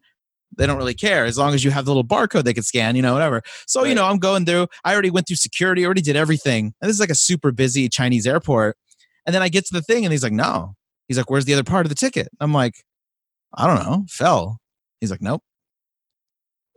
they 0.57 0.67
don't 0.67 0.79
really 0.79 0.95
care 0.95 1.25
as 1.25 1.37
long 1.37 1.55
as 1.55 1.65
you 1.65 1.71
have 1.71 1.85
the 1.85 1.91
little 1.91 2.05
barcode 2.05 2.45
they 2.45 2.55
could 2.55 2.65
scan 2.65 2.97
you 2.97 3.03
know 3.03 3.13
whatever. 3.13 3.43
So 3.67 3.83
right. 3.83 3.89
you 3.89 3.95
know 3.95 4.07
i'm 4.07 4.19
going 4.19 4.47
through 4.47 4.69
i 4.85 4.93
already 4.93 5.11
went 5.11 5.27
through 5.27 5.37
security 5.37 5.85
already 5.85 6.03
did 6.03 6.17
everything 6.17 6.75
and 6.81 6.89
this 6.89 6.95
is 6.95 7.01
like 7.01 7.11
a 7.11 7.15
super 7.15 7.53
busy 7.53 7.89
chinese 7.89 8.27
airport 8.27 8.77
and 9.27 9.35
then 9.35 9.43
i 9.43 9.49
get 9.49 9.67
to 9.67 9.75
the 9.75 9.83
thing 9.83 10.05
and 10.05 10.13
he's 10.13 10.23
like 10.23 10.33
no. 10.33 10.75
He's 11.09 11.19
like 11.19 11.31
where's 11.31 11.45
the 11.45 11.53
other 11.55 11.65
part 11.65 11.87
of 11.87 11.91
the 11.91 11.95
ticket? 11.95 12.29
I'm 12.41 12.53
like 12.53 12.85
I 13.57 13.67
don't 13.67 13.85
know, 13.85 14.05
fell. 14.09 14.61
He's 15.01 15.11
like, 15.11 15.23
nope. 15.23 15.43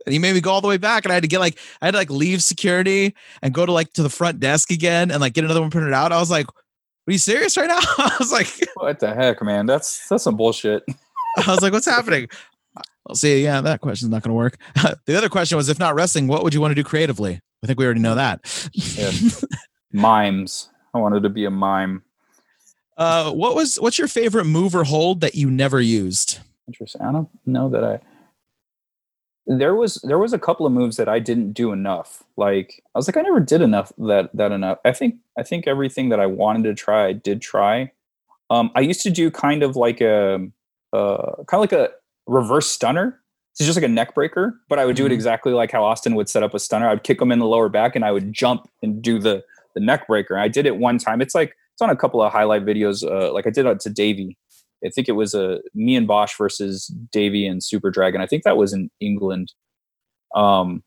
And 0.06 0.12
he 0.14 0.18
made 0.18 0.34
me 0.34 0.40
go 0.40 0.50
all 0.50 0.60
the 0.60 0.68
way 0.68 0.78
back, 0.78 1.04
and 1.04 1.12
I 1.12 1.14
had 1.14 1.22
to 1.24 1.28
get 1.28 1.40
like 1.40 1.58
I 1.82 1.86
had 1.86 1.92
to 1.92 1.98
like 1.98 2.10
leave 2.10 2.42
security 2.42 3.14
and 3.42 3.52
go 3.52 3.66
to 3.66 3.72
like 3.72 3.92
to 3.94 4.02
the 4.02 4.08
front 4.08 4.40
desk 4.40 4.70
again 4.70 5.10
and 5.10 5.20
like 5.20 5.34
get 5.34 5.44
another 5.44 5.60
one 5.60 5.70
printed 5.70 5.92
out. 5.92 6.10
I 6.10 6.18
was 6.18 6.30
like, 6.30 6.46
"Are 6.48 7.12
you 7.12 7.18
serious 7.18 7.56
right 7.58 7.68
now?" 7.68 7.78
I 7.98 8.16
was 8.18 8.32
like, 8.32 8.48
"What 8.74 8.98
the 8.98 9.14
heck, 9.14 9.42
man? 9.42 9.66
That's 9.66 10.08
that's 10.08 10.24
some 10.24 10.36
bullshit." 10.36 10.84
I 11.46 11.50
was 11.50 11.60
like, 11.60 11.72
"What's 11.72 11.86
happening?" 11.86 12.28
I'll 13.06 13.14
see. 13.14 13.42
Yeah, 13.42 13.60
that 13.60 13.80
question's 13.80 14.10
not 14.10 14.22
going 14.22 14.30
to 14.30 14.34
work. 14.34 14.58
the 15.04 15.16
other 15.16 15.28
question 15.28 15.56
was, 15.56 15.68
if 15.68 15.78
not 15.78 15.94
wrestling, 15.94 16.28
what 16.28 16.44
would 16.44 16.54
you 16.54 16.60
want 16.60 16.70
to 16.70 16.74
do 16.76 16.84
creatively? 16.84 17.40
I 17.62 17.66
think 17.66 17.78
we 17.78 17.84
already 17.84 18.00
know 18.00 18.14
that. 18.14 18.70
yeah. 18.72 19.10
Mimes. 19.92 20.70
I 20.94 20.98
wanted 20.98 21.22
to 21.24 21.28
be 21.28 21.44
a 21.44 21.50
mime. 21.50 22.02
Uh, 22.96 23.32
what 23.32 23.54
was 23.54 23.76
what's 23.76 23.98
your 23.98 24.08
favorite 24.08 24.44
move 24.44 24.74
or 24.74 24.84
hold 24.84 25.20
that 25.20 25.34
you 25.34 25.50
never 25.50 25.80
used? 25.80 26.38
Interesting. 26.66 27.02
I 27.02 27.12
don't 27.12 27.28
know 27.46 27.68
that 27.68 27.84
I. 27.84 28.00
There 29.46 29.74
was 29.74 29.94
there 30.04 30.18
was 30.18 30.32
a 30.32 30.38
couple 30.38 30.66
of 30.66 30.72
moves 30.72 30.96
that 30.96 31.08
I 31.08 31.18
didn't 31.18 31.52
do 31.52 31.72
enough. 31.72 32.22
Like 32.36 32.82
I 32.94 32.98
was 32.98 33.08
like 33.08 33.16
I 33.16 33.22
never 33.22 33.40
did 33.40 33.62
enough 33.62 33.92
that 33.98 34.30
that 34.34 34.52
enough. 34.52 34.78
I 34.84 34.92
think 34.92 35.16
I 35.38 35.42
think 35.42 35.66
everything 35.66 36.10
that 36.10 36.20
I 36.20 36.26
wanted 36.26 36.64
to 36.64 36.74
try 36.74 37.06
I 37.06 37.12
did 37.12 37.40
try. 37.40 37.90
Um, 38.50 38.70
I 38.74 38.80
used 38.80 39.02
to 39.02 39.10
do 39.10 39.30
kind 39.30 39.62
of 39.62 39.76
like 39.76 40.00
a 40.00 40.46
uh, 40.92 41.32
kind 41.46 41.54
of 41.54 41.60
like 41.60 41.72
a 41.72 41.90
reverse 42.26 42.70
stunner. 42.70 43.20
It's 43.52 43.66
just 43.66 43.76
like 43.76 43.84
a 43.84 43.88
neck 43.88 44.14
breaker, 44.14 44.54
but 44.68 44.78
I 44.78 44.86
would 44.86 44.96
do 44.96 45.02
mm-hmm. 45.04 45.12
it 45.12 45.14
exactly 45.14 45.52
like 45.52 45.72
how 45.72 45.84
Austin 45.84 46.14
would 46.14 46.28
set 46.28 46.42
up 46.42 46.54
a 46.54 46.58
stunner. 46.58 46.88
I'd 46.88 47.02
kick 47.02 47.20
him 47.20 47.32
in 47.32 47.40
the 47.40 47.46
lower 47.46 47.68
back 47.68 47.96
and 47.96 48.04
I 48.04 48.12
would 48.12 48.32
jump 48.32 48.68
and 48.82 49.02
do 49.02 49.18
the 49.18 49.42
the 49.74 49.80
neck 49.80 50.06
breaker. 50.06 50.38
I 50.38 50.48
did 50.48 50.66
it 50.66 50.76
one 50.76 50.98
time. 50.98 51.20
It's 51.20 51.34
like 51.34 51.56
it's 51.72 51.82
on 51.82 51.90
a 51.90 51.96
couple 51.96 52.22
of 52.22 52.32
highlight 52.32 52.64
videos. 52.64 53.04
Uh, 53.04 53.32
like 53.32 53.46
I 53.46 53.50
did 53.50 53.66
it 53.66 53.80
to 53.80 53.90
Davey 53.90 54.36
I 54.84 54.90
think 54.90 55.08
it 55.08 55.12
was 55.12 55.34
a 55.34 55.60
me 55.74 55.96
and 55.96 56.06
Bosh 56.06 56.36
versus 56.36 56.86
Davey 57.12 57.46
and 57.46 57.62
Super 57.62 57.90
Dragon. 57.90 58.20
I 58.20 58.26
think 58.26 58.44
that 58.44 58.56
was 58.56 58.72
in 58.72 58.90
England. 59.00 59.52
Um, 60.34 60.82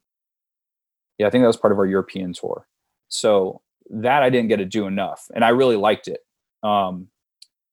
yeah, 1.17 1.27
I 1.27 1.29
think 1.29 1.43
that 1.43 1.47
was 1.47 1.57
part 1.57 1.71
of 1.71 1.79
our 1.79 1.85
European 1.85 2.33
tour. 2.33 2.67
So 3.09 3.61
that 3.89 4.23
I 4.23 4.29
didn't 4.29 4.49
get 4.49 4.57
to 4.57 4.65
do 4.65 4.87
enough, 4.87 5.27
and 5.35 5.45
I 5.45 5.49
really 5.49 5.75
liked 5.75 6.07
it. 6.07 6.21
Um, 6.63 7.07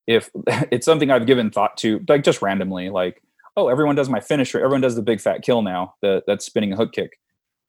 if 0.07 0.31
it's 0.71 0.85
something 0.85 1.11
I've 1.11 1.27
given 1.27 1.51
thought 1.51 1.77
to, 1.79 2.05
like 2.09 2.25
just 2.25 2.43
randomly, 2.43 2.91
like 2.91 3.23
oh, 3.57 3.69
everyone 3.69 3.97
does 3.97 4.09
my 4.09 4.21
finisher, 4.21 4.59
everyone 4.59 4.81
does 4.81 4.97
the 4.97 5.03
big 5.03 5.21
fat 5.21 5.43
kill 5.43 5.63
now, 5.63 5.95
the 6.03 6.23
that 6.27 6.43
spinning 6.43 6.73
a 6.73 6.77
hook 6.77 6.93
kick. 6.93 7.19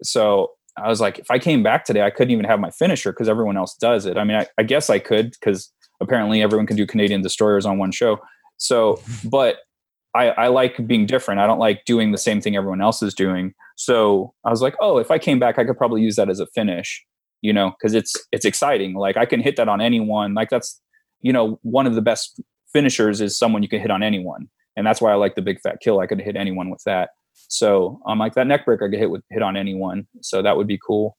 So 0.04 0.52
I 0.78 0.88
was 0.88 1.02
like, 1.02 1.20
if 1.20 1.30
I 1.30 1.40
came 1.40 1.64
back 1.64 1.86
today, 1.86 2.02
I 2.02 2.10
couldn't 2.10 2.32
even 2.32 2.46
have 2.46 2.60
my 2.60 2.72
finisher 2.72 3.12
because 3.12 3.30
everyone 3.30 3.58
else 3.58 3.76
does 3.76 4.06
it. 4.06 4.18
I 4.18 4.24
mean, 4.24 4.38
I, 4.38 4.48
I 4.58 4.64
guess 4.64 4.90
I 4.90 5.00
could 5.00 5.32
because 5.32 5.72
apparently 6.00 6.42
everyone 6.42 6.66
can 6.66 6.78
do 6.78 6.88
Canadian 6.88 7.22
destroyers 7.22 7.66
on 7.66 7.78
one 7.78 7.92
show. 7.92 8.20
So, 8.62 9.02
but 9.26 9.58
I, 10.14 10.30
I 10.30 10.48
like 10.48 10.86
being 10.86 11.08
different. 11.08 11.40
I 11.40 11.48
don't 11.48 11.60
like 11.60 11.84
doing 11.86 12.12
the 12.12 12.18
same 12.18 12.42
thing 12.42 12.56
everyone 12.56 12.82
else 12.82 13.02
is 13.02 13.14
doing. 13.14 13.54
So 13.76 14.34
I 14.46 14.52
was 14.52 14.62
like, 14.62 14.76
oh, 14.80 15.00
if 15.00 15.10
I 15.10 15.18
came 15.18 15.40
back, 15.40 15.58
I 15.58 15.64
could 15.64 15.78
probably 15.78 16.02
use 16.02 16.16
that 16.18 16.30
as 16.30 16.40
a 16.40 16.46
finish, 16.48 17.04
you 17.42 17.54
know, 17.54 17.72
because 17.72 17.96
it's 17.96 18.14
it's 18.32 18.46
exciting. 18.46 18.94
Like 18.94 19.18
I 19.18 19.26
can 19.26 19.42
hit 19.42 19.56
that 19.56 19.68
on 19.68 19.82
anyone. 19.82 20.36
Like 20.36 20.50
that's, 20.50 20.80
you 21.22 21.34
know, 21.34 21.60
one 21.64 21.88
of 21.88 21.96
the 21.96 22.02
best 22.02 22.40
finishers 22.72 23.20
is 23.20 23.38
someone 23.38 23.64
you 23.64 23.70
can 23.70 23.82
hit 23.82 23.90
on 23.90 24.04
anyone, 24.04 24.48
and 24.76 24.86
that's 24.86 25.02
why 25.02 25.12
I 25.12 25.16
like 25.16 25.36
the 25.36 25.42
big 25.42 25.60
fat 25.62 25.80
kill. 25.82 26.00
I 26.00 26.06
could 26.06 26.22
hit 26.22 26.36
anyone 26.36 26.70
with 26.70 26.84
that. 26.86 27.10
So 27.48 28.00
I'm 28.06 28.14
um, 28.14 28.20
like 28.20 28.36
that 28.36 28.46
neck 28.46 28.66
break 28.66 28.82
I 28.82 28.90
could 28.90 29.00
hit 29.00 29.10
with 29.10 29.24
hit 29.32 29.42
on 29.42 29.58
anyone. 29.58 30.08
So 30.22 30.44
that 30.44 30.56
would 30.56 30.68
be 30.68 30.80
cool. 30.86 31.18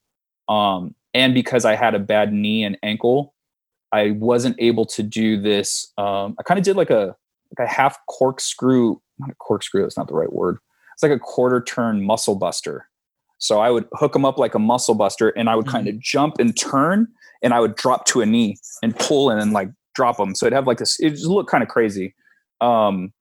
Um, 0.49 0.95
and 1.13 1.35
because 1.35 1.65
I 1.65 1.75
had 1.75 1.95
a 1.95 1.99
bad 1.99 2.33
knee 2.33 2.63
and 2.63 2.79
ankle, 2.83 3.35
I 3.91 4.13
wasn't 4.13 4.57
able 4.59 4.87
to 4.87 5.03
do 5.03 5.41
this. 5.41 5.93
Um, 5.99 6.37
I 6.39 6.43
kind 6.45 6.59
of 6.59 6.65
did 6.65 6.77
like 6.77 6.91
a 6.91 7.17
like 7.59 7.69
a 7.69 7.71
half 7.71 7.99
corkscrew, 8.07 8.97
not 9.19 9.31
a 9.31 9.35
corkscrew, 9.35 9.83
that's 9.83 9.97
not 9.97 10.09
the 10.09 10.15
right 10.15 10.33
word. 10.33 10.59
It's 10.95 11.03
like 11.03 11.13
a 11.13 11.19
quarter 11.19 11.63
turn 11.63 12.05
muscle 12.05 12.35
buster. 12.35 12.89
So 13.39 13.61
I 13.61 13.71
would 13.71 13.87
hook 13.95 14.13
them 14.13 14.25
up 14.25 14.39
like 14.39 14.55
a 14.55 14.59
muscle 14.59 14.95
buster 14.95 15.31
and 15.31 15.51
I 15.51 15.57
would 15.57 15.67
mm-hmm. 15.67 15.77
kind 15.77 15.89
of 15.89 15.99
jump 15.99 16.39
and 16.39 16.57
turn 16.57 17.09
and 17.43 17.53
I 17.53 17.61
would 17.61 17.75
drop 17.75 18.07
to 18.07 18.21
a 18.21 18.27
knee 18.27 18.57
and 18.83 18.97
pull 18.97 19.31
and 19.31 19.41
then 19.41 19.53
like 19.53 19.69
drop 19.95 20.17
them. 20.17 20.35
So 20.35 20.47
it'd 20.47 20.55
have 20.55 20.67
like 20.67 20.79
this, 20.79 21.01
it 21.01 21.11
just 21.11 21.27
looked 21.27 21.51
kind 21.51 21.63
of 21.63 21.69
crazy. 21.69 22.15
Um, 22.61 23.13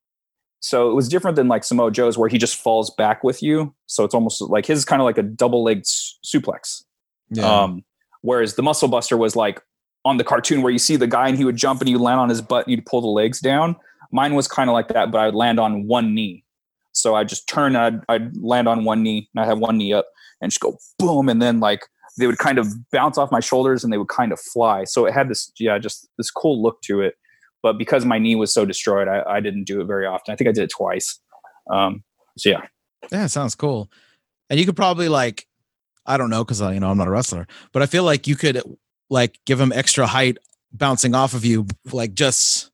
so 0.59 0.91
it 0.91 0.93
was 0.93 1.09
different 1.09 1.35
than 1.35 1.47
like 1.47 1.63
Samoa 1.63 1.91
Joe's 1.91 2.19
where 2.19 2.29
he 2.29 2.37
just 2.37 2.55
falls 2.55 2.91
back 2.91 3.23
with 3.23 3.41
you. 3.41 3.73
So 3.87 4.03
it's 4.03 4.13
almost 4.13 4.41
like 4.41 4.67
his 4.67 4.79
is 4.79 4.85
kind 4.85 5.01
of 5.01 5.05
like 5.05 5.17
a 5.17 5.23
double 5.23 5.63
legged 5.63 5.85
suplex. 5.85 6.83
Yeah. 7.31 7.63
Um, 7.63 7.83
whereas 8.21 8.55
the 8.55 8.63
muscle 8.63 8.87
buster 8.87 9.17
was 9.17 9.35
like 9.35 9.59
on 10.05 10.17
the 10.17 10.23
cartoon 10.23 10.61
where 10.61 10.71
you 10.71 10.79
see 10.79 10.97
the 10.97 11.07
guy 11.07 11.27
and 11.27 11.37
he 11.37 11.45
would 11.45 11.55
jump 11.55 11.81
and 11.81 11.89
you 11.89 11.97
land 11.97 12.19
on 12.19 12.29
his 12.29 12.41
butt 12.41 12.67
and 12.67 12.75
you'd 12.75 12.85
pull 12.85 13.01
the 13.01 13.07
legs 13.07 13.39
down. 13.39 13.75
Mine 14.11 14.35
was 14.35 14.47
kind 14.47 14.69
of 14.69 14.73
like 14.73 14.89
that, 14.89 15.11
but 15.11 15.19
I 15.19 15.25
would 15.25 15.35
land 15.35 15.59
on 15.59 15.87
one 15.87 16.13
knee. 16.13 16.43
So 16.93 17.15
I 17.15 17.23
just 17.23 17.47
turn, 17.47 17.75
I'd, 17.75 18.01
I'd 18.09 18.35
land 18.37 18.67
on 18.67 18.83
one 18.83 19.01
knee, 19.03 19.29
and 19.33 19.43
I 19.43 19.47
have 19.47 19.59
one 19.59 19.77
knee 19.77 19.93
up, 19.93 20.07
and 20.41 20.51
just 20.51 20.61
go 20.61 20.77
boom, 20.99 21.29
and 21.29 21.41
then 21.41 21.59
like 21.59 21.87
they 22.17 22.27
would 22.27 22.37
kind 22.37 22.57
of 22.59 22.67
bounce 22.91 23.17
off 23.17 23.31
my 23.31 23.39
shoulders, 23.39 23.83
and 23.83 23.93
they 23.93 23.97
would 23.97 24.09
kind 24.09 24.31
of 24.31 24.39
fly. 24.39 24.83
So 24.83 25.05
it 25.05 25.13
had 25.13 25.29
this, 25.29 25.51
yeah, 25.59 25.77
just 25.79 26.09
this 26.17 26.29
cool 26.29 26.61
look 26.61 26.81
to 26.83 27.01
it. 27.01 27.15
but 27.63 27.77
because 27.77 28.05
my 28.05 28.17
knee 28.19 28.35
was 28.35 28.53
so 28.53 28.65
destroyed, 28.65 29.07
I, 29.07 29.23
I 29.27 29.39
didn't 29.39 29.65
do 29.65 29.81
it 29.81 29.85
very 29.85 30.05
often. 30.05 30.33
I 30.33 30.35
think 30.35 30.49
I 30.49 30.51
did 30.51 30.63
it 30.63 30.71
twice. 30.71 31.19
Um, 31.71 32.03
so 32.37 32.49
yeah. 32.49 32.61
Yeah, 33.11 33.27
sounds 33.27 33.55
cool. 33.55 33.89
And 34.49 34.59
you 34.59 34.65
could 34.65 34.75
probably 34.75 35.09
like, 35.09 35.47
I 36.05 36.17
don't 36.17 36.29
know, 36.29 36.43
because 36.43 36.61
you 36.61 36.79
know 36.79 36.89
I'm 36.89 36.97
not 36.97 37.07
a 37.07 37.11
wrestler, 37.11 37.47
but 37.71 37.81
I 37.81 37.85
feel 37.85 38.03
like 38.03 38.27
you 38.27 38.35
could 38.35 38.61
like 39.09 39.39
give 39.45 39.59
him 39.59 39.71
extra 39.71 40.07
height 40.07 40.37
bouncing 40.71 41.15
off 41.15 41.33
of 41.33 41.45
you, 41.45 41.67
like 41.91 42.13
just 42.13 42.70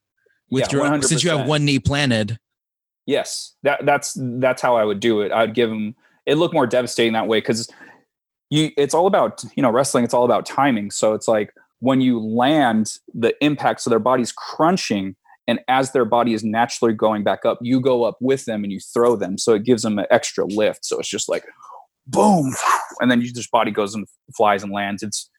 with 0.50 0.72
Yeah, 0.72 0.90
your 0.90 1.02
since 1.02 1.24
you 1.24 1.30
have 1.32 1.48
one 1.48 1.66
knee 1.66 1.80
planted. 1.80 2.38
Yes, 3.06 3.56
that 3.64 3.86
that's 3.86 4.18
that's 4.20 4.62
how 4.62 4.76
I 4.76 4.84
would 4.84 5.00
do 5.00 5.22
it. 5.22 5.32
I'd 5.32 5.54
give 5.54 5.70
them. 5.70 5.96
It 6.26 6.36
looked 6.36 6.54
more 6.54 6.68
devastating 6.68 7.14
that 7.14 7.28
way 7.28 7.40
because 7.40 7.72
you. 8.50 8.72
It's 8.78 8.94
all 8.94 9.08
about 9.08 9.44
you 9.56 9.64
know 9.64 9.72
wrestling. 9.72 10.04
It's 10.04 10.14
all 10.14 10.26
about 10.26 10.46
timing. 10.46 10.92
So 10.92 11.14
it's 11.14 11.28
like 11.28 11.54
when 11.80 12.02
you 12.02 12.20
land, 12.20 12.98
the 13.14 13.34
impact. 13.44 13.82
So 13.82 13.90
their 13.90 14.00
body's 14.00 14.34
crunching, 14.34 15.16
and 15.48 15.60
as 15.70 15.94
their 15.94 16.06
body 16.06 16.34
is 16.34 16.44
naturally 16.44 16.94
going 16.94 17.24
back 17.24 17.46
up, 17.46 17.60
you 17.62 17.80
go 17.80 18.04
up 18.04 18.18
with 18.20 18.44
them 18.46 18.64
and 18.64 18.74
you 18.74 18.80
throw 18.80 19.16
them. 19.16 19.38
So 19.38 19.54
it 19.54 19.64
gives 19.64 19.84
them 19.84 19.98
an 20.00 20.06
extra 20.12 20.46
lift. 20.46 20.86
So 20.86 21.00
it's 21.00 21.10
just 21.10 21.30
like 21.30 21.46
boom, 22.08 22.54
and 23.00 23.10
then 23.10 23.22
you 23.22 23.32
just 23.32 23.52
body 23.52 23.72
goes 23.72 23.96
and 23.96 24.06
flies 24.36 24.64
and 24.64 24.74
lands. 24.74 25.02
It's 25.02 25.30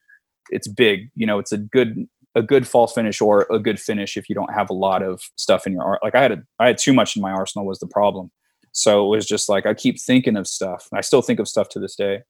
it's 0.50 0.68
big. 0.68 1.10
You 1.14 1.26
know, 1.26 1.38
it's 1.38 1.52
a 1.52 1.58
good 1.58 2.06
a 2.34 2.42
good 2.42 2.66
false 2.66 2.92
finish 2.92 3.20
or 3.20 3.46
a 3.50 3.58
good 3.58 3.80
finish 3.80 4.16
if 4.16 4.28
you 4.28 4.34
don't 4.34 4.52
have 4.52 4.70
a 4.70 4.74
lot 4.74 5.02
of 5.02 5.22
stuff 5.36 5.66
in 5.66 5.72
your 5.72 5.82
art. 5.82 6.00
Like 6.02 6.14
I 6.14 6.22
had 6.22 6.32
a, 6.32 6.42
I 6.58 6.66
had 6.66 6.78
too 6.78 6.92
much 6.92 7.16
in 7.16 7.22
my 7.22 7.30
arsenal 7.30 7.66
was 7.66 7.78
the 7.78 7.86
problem. 7.86 8.30
So 8.72 9.06
it 9.06 9.16
was 9.16 9.26
just 9.26 9.48
like 9.48 9.66
I 9.66 9.74
keep 9.74 10.00
thinking 10.00 10.36
of 10.36 10.46
stuff. 10.46 10.88
I 10.92 11.00
still 11.00 11.22
think 11.22 11.40
of 11.40 11.48
stuff 11.48 11.68
to 11.70 11.80
this 11.80 11.96
day. 11.96 12.22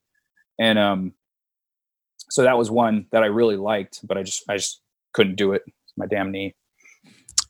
And 0.59 0.79
um 0.79 1.13
so 2.29 2.43
that 2.43 2.57
was 2.57 2.69
one 2.69 3.07
that 3.11 3.23
I 3.23 3.27
really 3.27 3.57
liked, 3.57 4.05
but 4.07 4.17
I 4.17 4.23
just 4.23 4.43
I 4.49 4.57
just 4.57 4.81
couldn't 5.13 5.35
do 5.35 5.53
it. 5.53 5.63
My 5.97 6.05
damn 6.05 6.31
knee. 6.31 6.55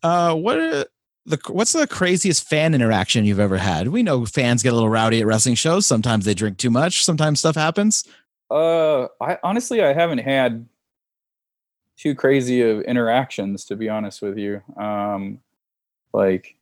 Uh, 0.01 0.33
what 0.33 0.57
are 0.57 0.85
the 1.25 1.39
what's 1.49 1.73
the 1.73 1.87
craziest 1.87 2.47
fan 2.47 2.73
interaction 2.73 3.25
you've 3.25 3.39
ever 3.39 3.57
had? 3.57 3.89
We 3.89 4.03
know 4.03 4.25
fans 4.25 4.63
get 4.63 4.71
a 4.71 4.75
little 4.75 4.89
rowdy 4.89 5.21
at 5.21 5.27
wrestling 5.27 5.55
shows. 5.55 5.85
Sometimes 5.85 6.25
they 6.25 6.33
drink 6.33 6.57
too 6.57 6.69
much. 6.71 7.03
Sometimes 7.03 7.39
stuff 7.39 7.55
happens. 7.55 8.05
Uh 8.49 9.07
I 9.21 9.37
honestly 9.43 9.83
I 9.83 9.93
haven't 9.93 10.19
had 10.19 10.67
too 11.99 12.15
crazy 12.15 12.61
of 12.61 12.81
interactions 12.81 13.65
to 13.65 13.75
be 13.75 13.89
honest 13.89 14.21
with 14.21 14.37
you. 14.37 14.61
Um 14.81 15.39
like 16.13 16.55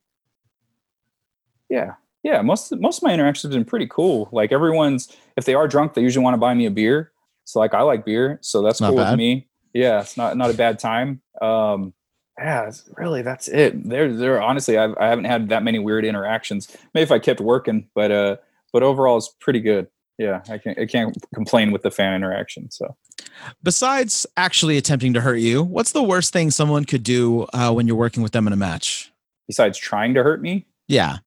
yeah. 1.68 1.94
Yeah, 2.24 2.42
most 2.42 2.74
most 2.76 2.98
of 2.98 3.02
my 3.04 3.14
interactions 3.14 3.52
have 3.54 3.58
been 3.58 3.64
pretty 3.64 3.86
cool. 3.86 4.28
Like 4.32 4.52
everyone's 4.52 5.16
if 5.36 5.44
they 5.44 5.54
are 5.54 5.68
drunk, 5.68 5.94
they 5.94 6.02
usually 6.02 6.24
want 6.24 6.34
to 6.34 6.38
buy 6.38 6.52
me 6.54 6.66
a 6.66 6.70
beer. 6.70 7.12
So 7.44 7.60
like 7.60 7.72
I 7.74 7.82
like 7.82 8.04
beer, 8.04 8.38
so 8.42 8.60
that's 8.62 8.80
Not 8.80 8.88
cool 8.88 8.98
bad. 8.98 9.12
with 9.12 9.18
me. 9.18 9.46
Yeah, 9.72 10.00
it's 10.00 10.16
not 10.16 10.36
not 10.36 10.50
a 10.50 10.54
bad 10.54 10.78
time. 10.78 11.22
Um 11.40 11.94
yeah, 12.36 12.70
really 12.96 13.22
that's 13.22 13.48
it. 13.48 13.88
There 13.88 14.12
there 14.12 14.42
honestly 14.42 14.76
I've, 14.76 14.94
I 14.98 15.06
haven't 15.06 15.24
had 15.26 15.48
that 15.50 15.62
many 15.62 15.78
weird 15.78 16.04
interactions. 16.04 16.76
Maybe 16.94 17.02
if 17.04 17.12
I 17.12 17.18
kept 17.20 17.40
working, 17.40 17.88
but 17.94 18.10
uh 18.10 18.36
but 18.72 18.82
overall 18.82 19.16
it's 19.16 19.28
pretty 19.40 19.60
good. 19.60 19.86
Yeah, 20.18 20.42
I 20.50 20.58
can't 20.58 20.78
I 20.78 20.86
can't 20.86 21.16
complain 21.34 21.70
with 21.70 21.82
the 21.82 21.90
fan 21.90 22.12
interaction. 22.14 22.70
So 22.70 22.96
Besides 23.62 24.26
actually 24.36 24.76
attempting 24.76 25.14
to 25.14 25.20
hurt 25.20 25.36
you, 25.36 25.62
what's 25.62 25.92
the 25.92 26.02
worst 26.02 26.32
thing 26.32 26.50
someone 26.50 26.84
could 26.84 27.02
do 27.04 27.46
uh, 27.52 27.72
when 27.72 27.86
you're 27.86 27.96
working 27.96 28.22
with 28.22 28.32
them 28.32 28.46
in 28.46 28.52
a 28.52 28.56
match? 28.56 29.12
besides 29.46 29.78
trying 29.78 30.12
to 30.12 30.22
hurt 30.22 30.42
me, 30.42 30.66
Yeah. 30.88 31.18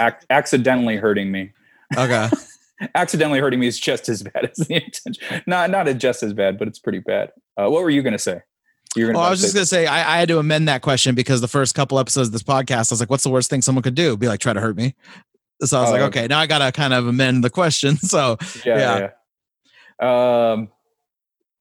ac- 0.00 0.16
accidentally 0.30 0.96
hurting 0.96 1.30
me. 1.30 1.52
Okay. 1.96 2.28
accidentally 2.96 3.38
hurting 3.38 3.60
me 3.60 3.68
is 3.68 3.78
just 3.78 4.08
as 4.08 4.22
bad 4.24 4.46
as 4.50 4.66
the 4.66 4.82
intention. 4.84 5.42
Not 5.46 5.70
not 5.70 5.86
just 5.98 6.22
as 6.24 6.32
bad, 6.32 6.58
but 6.58 6.66
it's 6.66 6.78
pretty 6.80 6.98
bad. 7.00 7.30
Uh, 7.56 7.68
what 7.70 7.82
were 7.84 7.90
you 7.90 8.02
gonna 8.02 8.18
say? 8.18 8.40
You 8.96 9.06
were 9.06 9.12
well, 9.12 9.22
I 9.22 9.30
was 9.30 9.40
just 9.42 9.54
gonna 9.54 9.66
say 9.66 9.86
I, 9.86 10.16
I 10.16 10.18
had 10.18 10.28
to 10.28 10.38
amend 10.38 10.66
that 10.68 10.82
question 10.82 11.14
because 11.14 11.40
the 11.40 11.46
first 11.48 11.74
couple 11.74 11.98
episodes 11.98 12.28
of 12.28 12.32
this 12.32 12.42
podcast, 12.42 12.90
I 12.90 12.94
was 12.94 13.00
like, 13.00 13.10
"What's 13.10 13.22
the 13.22 13.30
worst 13.30 13.48
thing 13.50 13.62
someone 13.62 13.82
could 13.82 13.94
do?" 13.94 14.16
Be 14.16 14.26
like, 14.26 14.40
try 14.40 14.52
to 14.54 14.60
hurt 14.60 14.76
me. 14.76 14.94
So 15.62 15.78
I 15.78 15.80
was 15.82 15.90
Oh, 15.90 15.92
like, 15.92 16.00
okay. 16.02 16.20
okay, 16.20 16.26
now 16.28 16.38
I 16.38 16.46
gotta 16.46 16.70
kind 16.72 16.92
of 16.94 17.06
amend 17.06 17.42
the 17.44 17.50
question. 17.50 17.96
So 18.02 18.36
yeah, 18.64 19.10
yeah. 20.00 20.52
Um, 20.52 20.68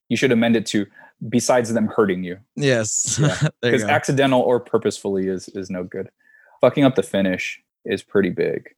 you 0.10 0.18
should 0.18 0.32
amend 0.32 0.56
it 0.56 0.65
to 0.68 0.86
besides 1.30 1.74
them 1.74 1.88
hurting 1.88 2.24
you, 2.24 2.38
yes, 2.56 3.18
Yeah, 3.19 3.48
because 3.61 3.84
go. 3.84 3.90
accidental 3.90 4.41
or 4.41 4.60
purposefully 4.60 5.28
is 5.28 5.49
is 5.49 5.69
no 5.69 5.84
good. 5.84 6.10
Fucking 6.61 6.84
up 6.84 6.95
the 6.95 7.03
finish 7.03 7.60
is 7.86 8.03
pretty 8.03 8.30
big. 8.30 8.69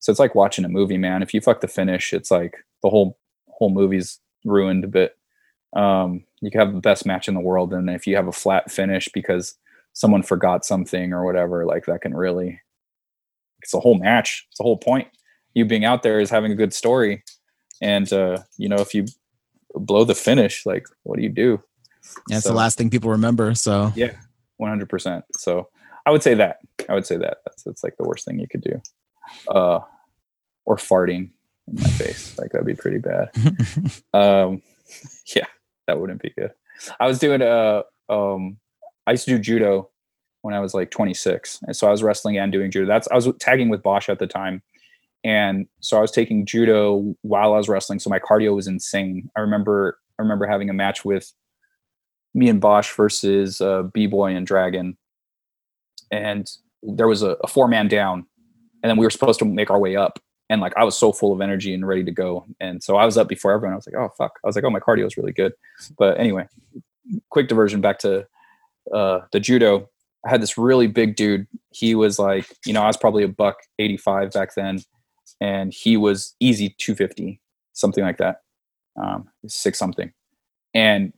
So 0.00 0.10
it's 0.10 0.18
like 0.20 0.34
watching 0.34 0.64
a 0.64 0.68
movie, 0.68 0.98
man. 0.98 1.22
If 1.22 1.32
you 1.32 1.40
fuck 1.40 1.60
the 1.60 1.68
finish, 1.68 2.12
it's 2.12 2.30
like 2.30 2.56
the 2.82 2.90
whole 2.90 3.18
whole 3.48 3.70
movie's 3.70 4.18
ruined 4.44 4.84
a 4.84 4.88
bit. 4.88 5.16
Um, 5.74 6.24
you 6.40 6.50
can 6.50 6.60
have 6.60 6.74
the 6.74 6.80
best 6.80 7.06
match 7.06 7.28
in 7.28 7.34
the 7.34 7.40
world, 7.40 7.72
and 7.72 7.88
if 7.88 8.06
you 8.06 8.16
have 8.16 8.28
a 8.28 8.32
flat 8.32 8.70
finish 8.70 9.08
because 9.14 9.54
someone 9.92 10.22
forgot 10.22 10.64
something 10.64 11.12
or 11.12 11.24
whatever, 11.24 11.64
like 11.64 11.86
that 11.86 12.02
can 12.02 12.14
really 12.14 12.60
it's 13.62 13.74
a 13.74 13.80
whole 13.80 13.98
match. 13.98 14.46
It's 14.50 14.58
the 14.58 14.64
whole 14.64 14.76
point. 14.78 15.08
You 15.54 15.64
being 15.64 15.84
out 15.84 16.02
there 16.02 16.20
is 16.20 16.30
having 16.30 16.52
a 16.52 16.54
good 16.56 16.72
story. 16.74 17.22
And 17.80 18.10
uh, 18.12 18.38
you 18.58 18.68
know, 18.68 18.76
if 18.76 18.94
you 18.94 19.06
blow 19.74 20.04
the 20.04 20.14
finish, 20.14 20.64
like 20.66 20.86
what 21.02 21.16
do 21.16 21.22
you 21.22 21.28
do? 21.28 21.62
It's 22.30 22.44
so- 22.44 22.50
the 22.50 22.54
last 22.54 22.78
thing 22.78 22.90
people 22.90 23.10
remember. 23.10 23.54
So 23.54 23.92
Yeah, 23.96 24.12
one 24.56 24.70
hundred 24.70 24.88
percent. 24.88 25.24
So 25.36 25.68
I 26.04 26.10
would 26.10 26.22
say 26.22 26.34
that. 26.34 26.58
I 26.88 26.94
would 26.94 27.06
say 27.06 27.16
that. 27.16 27.38
That's 27.44 27.62
that's 27.64 27.82
like 27.84 27.96
the 27.96 28.04
worst 28.04 28.24
thing 28.24 28.38
you 28.38 28.48
could 28.48 28.62
do. 28.62 28.80
Uh 29.48 29.80
or 30.64 30.76
farting 30.76 31.30
in 31.68 31.74
my 31.74 31.88
face. 31.90 32.38
Like 32.38 32.52
that'd 32.52 32.66
be 32.66 32.74
pretty 32.74 32.98
bad. 32.98 33.30
Um 34.14 34.62
yeah, 35.34 35.46
that 35.88 35.98
wouldn't 36.00 36.22
be 36.22 36.30
good. 36.30 36.52
I 37.00 37.06
was 37.06 37.18
doing 37.18 37.42
uh 37.42 37.82
um 38.08 38.58
I 39.06 39.12
used 39.12 39.24
to 39.26 39.32
do 39.36 39.38
judo 39.40 39.90
when 40.46 40.54
I 40.54 40.60
was 40.60 40.74
like 40.74 40.92
26. 40.92 41.58
And 41.66 41.76
so 41.76 41.88
I 41.88 41.90
was 41.90 42.04
wrestling 42.04 42.38
and 42.38 42.52
doing 42.52 42.70
judo. 42.70 42.86
That's 42.86 43.08
I 43.08 43.16
was 43.16 43.28
tagging 43.40 43.68
with 43.68 43.82
Bosh 43.82 44.08
at 44.08 44.20
the 44.20 44.28
time. 44.28 44.62
And 45.24 45.66
so 45.80 45.98
I 45.98 46.00
was 46.00 46.12
taking 46.12 46.46
judo 46.46 47.16
while 47.22 47.52
I 47.52 47.56
was 47.56 47.68
wrestling. 47.68 47.98
So 47.98 48.08
my 48.08 48.20
cardio 48.20 48.54
was 48.54 48.68
insane. 48.68 49.28
I 49.36 49.40
remember 49.40 49.98
I 50.20 50.22
remember 50.22 50.46
having 50.46 50.70
a 50.70 50.72
match 50.72 51.04
with 51.04 51.32
me 52.32 52.48
and 52.48 52.60
Bosh 52.60 52.94
versus 52.94 53.60
uh, 53.60 53.82
B 53.92 54.06
Boy 54.06 54.36
and 54.36 54.46
Dragon. 54.46 54.96
And 56.12 56.48
there 56.80 57.08
was 57.08 57.22
a, 57.22 57.30
a 57.42 57.48
four 57.48 57.66
man 57.66 57.88
down. 57.88 58.24
And 58.84 58.90
then 58.90 58.96
we 58.96 59.04
were 59.04 59.10
supposed 59.10 59.40
to 59.40 59.44
make 59.44 59.68
our 59.68 59.80
way 59.80 59.96
up. 59.96 60.20
And 60.48 60.60
like 60.60 60.74
I 60.76 60.84
was 60.84 60.96
so 60.96 61.10
full 61.10 61.32
of 61.32 61.40
energy 61.40 61.74
and 61.74 61.84
ready 61.84 62.04
to 62.04 62.12
go. 62.12 62.46
And 62.60 62.84
so 62.84 62.94
I 62.94 63.04
was 63.04 63.18
up 63.18 63.26
before 63.26 63.50
everyone. 63.50 63.72
I 63.72 63.76
was 63.76 63.88
like, 63.88 63.96
oh 63.96 64.12
fuck. 64.16 64.38
I 64.44 64.46
was 64.46 64.54
like, 64.54 64.64
oh 64.64 64.70
my 64.70 64.78
cardio 64.78 65.06
is 65.06 65.16
really 65.16 65.32
good. 65.32 65.54
But 65.98 66.20
anyway, 66.20 66.46
quick 67.30 67.48
diversion 67.48 67.80
back 67.80 67.98
to 68.00 68.28
uh, 68.94 69.22
the 69.32 69.40
judo. 69.40 69.88
I 70.26 70.30
had 70.30 70.42
this 70.42 70.58
really 70.58 70.88
big 70.88 71.14
dude. 71.14 71.46
He 71.70 71.94
was 71.94 72.18
like, 72.18 72.46
you 72.64 72.72
know, 72.72 72.82
I 72.82 72.86
was 72.86 72.96
probably 72.96 73.22
a 73.22 73.28
buck 73.28 73.58
85 73.78 74.32
back 74.32 74.54
then, 74.54 74.80
and 75.40 75.72
he 75.72 75.96
was 75.96 76.34
easy 76.40 76.74
250, 76.78 77.40
something 77.72 78.02
like 78.02 78.18
that, 78.18 78.42
um, 79.00 79.28
six 79.46 79.78
something. 79.78 80.12
And 80.74 81.12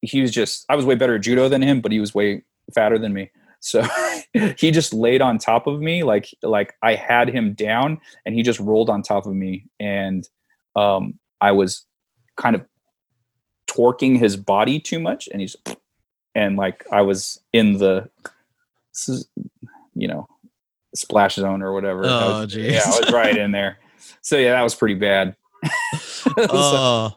he 0.00 0.20
was 0.20 0.30
just, 0.30 0.64
I 0.68 0.76
was 0.76 0.84
way 0.84 0.94
better 0.94 1.16
at 1.16 1.22
judo 1.22 1.48
than 1.48 1.62
him, 1.62 1.80
but 1.80 1.92
he 1.92 2.00
was 2.00 2.14
way 2.14 2.44
fatter 2.72 2.98
than 2.98 3.12
me. 3.12 3.30
So 3.60 3.84
he 4.56 4.70
just 4.70 4.92
laid 4.92 5.22
on 5.22 5.38
top 5.38 5.66
of 5.66 5.80
me, 5.80 6.02
like 6.02 6.28
like 6.42 6.74
I 6.82 6.94
had 6.94 7.28
him 7.28 7.54
down, 7.54 8.00
and 8.26 8.34
he 8.34 8.42
just 8.42 8.60
rolled 8.60 8.90
on 8.90 9.02
top 9.02 9.26
of 9.26 9.34
me, 9.34 9.66
and 9.78 10.28
um, 10.76 11.18
I 11.40 11.52
was 11.52 11.86
kind 12.36 12.56
of 12.56 12.64
torquing 13.68 14.18
his 14.18 14.36
body 14.36 14.80
too 14.80 14.98
much, 14.98 15.28
and 15.30 15.40
he's 15.40 15.56
and 16.34 16.56
like 16.56 16.84
I 16.90 17.02
was 17.02 17.40
in 17.52 17.78
the 17.78 18.10
you 19.94 20.08
know 20.08 20.26
splash 20.94 21.36
zone 21.36 21.62
or 21.62 21.72
whatever. 21.72 22.02
Oh, 22.04 22.40
was- 22.42 22.54
yeah, 22.54 22.82
I 22.84 23.00
was 23.00 23.12
right 23.12 23.36
in 23.36 23.52
there. 23.52 23.78
So 24.20 24.36
yeah, 24.38 24.52
that 24.52 24.62
was 24.62 24.74
pretty 24.74 24.94
bad. 24.94 25.36
So, 25.98 26.34
Oh. 26.38 27.12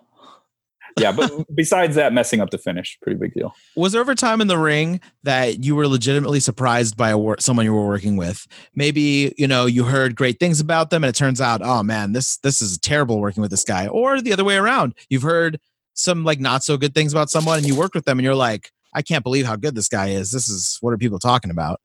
yeah, 1.00 1.12
but 1.12 1.32
besides 1.54 1.96
that, 1.96 2.14
messing 2.14 2.40
up 2.42 2.50
the 2.52 2.58
finish, 2.58 2.98
pretty 3.02 3.18
big 3.20 3.34
deal. 3.34 3.54
was 3.76 3.92
there 3.92 4.02
ever 4.02 4.16
time 4.16 4.40
in 4.42 4.48
the 4.48 4.58
ring 4.58 5.02
that 5.24 5.64
you 5.64 5.76
were 5.76 5.88
legitimately 5.88 6.40
surprised 6.40 6.96
by 6.96 7.10
a 7.10 7.18
wor- 7.18 7.38
someone 7.40 7.66
you 7.66 7.74
were 7.74 7.86
working 7.88 8.16
with? 8.18 8.48
Maybe 8.76 9.34
you 9.38 9.48
know 9.48 9.66
you 9.66 9.84
heard 9.84 10.16
great 10.16 10.40
things 10.40 10.60
about 10.60 10.90
them, 10.90 11.04
and 11.04 11.10
it 11.10 11.16
turns 11.16 11.42
out, 11.42 11.62
oh 11.64 11.84
man, 11.84 12.14
this 12.14 12.38
this 12.38 12.62
is 12.62 12.78
terrible 12.78 13.20
working 13.20 13.42
with 13.42 13.52
this 13.52 13.64
guy. 13.66 13.88
Or 13.88 14.22
the 14.22 14.32
other 14.34 14.44
way 14.46 14.56
around, 14.56 14.94
you've 15.10 15.24
heard 15.24 15.60
some 15.94 16.24
like 16.24 16.40
not 16.40 16.64
so 16.64 16.78
good 16.78 16.94
things 16.94 17.12
about 17.14 17.30
someone, 17.30 17.58
and 17.58 17.68
you 17.68 17.76
worked 17.76 17.96
with 17.96 18.06
them, 18.06 18.18
and 18.20 18.24
you're 18.26 18.36
like, 18.36 18.72
I 18.96 19.02
can't 19.02 19.24
believe 19.24 19.46
how 19.46 19.58
good 19.58 19.76
this 19.76 19.90
guy 19.90 20.08
is. 20.08 20.32
This 20.32 20.48
is 20.48 20.78
what 20.82 20.94
are 20.94 20.98
people 20.98 21.20
talking 21.20 21.52
about? 21.52 21.82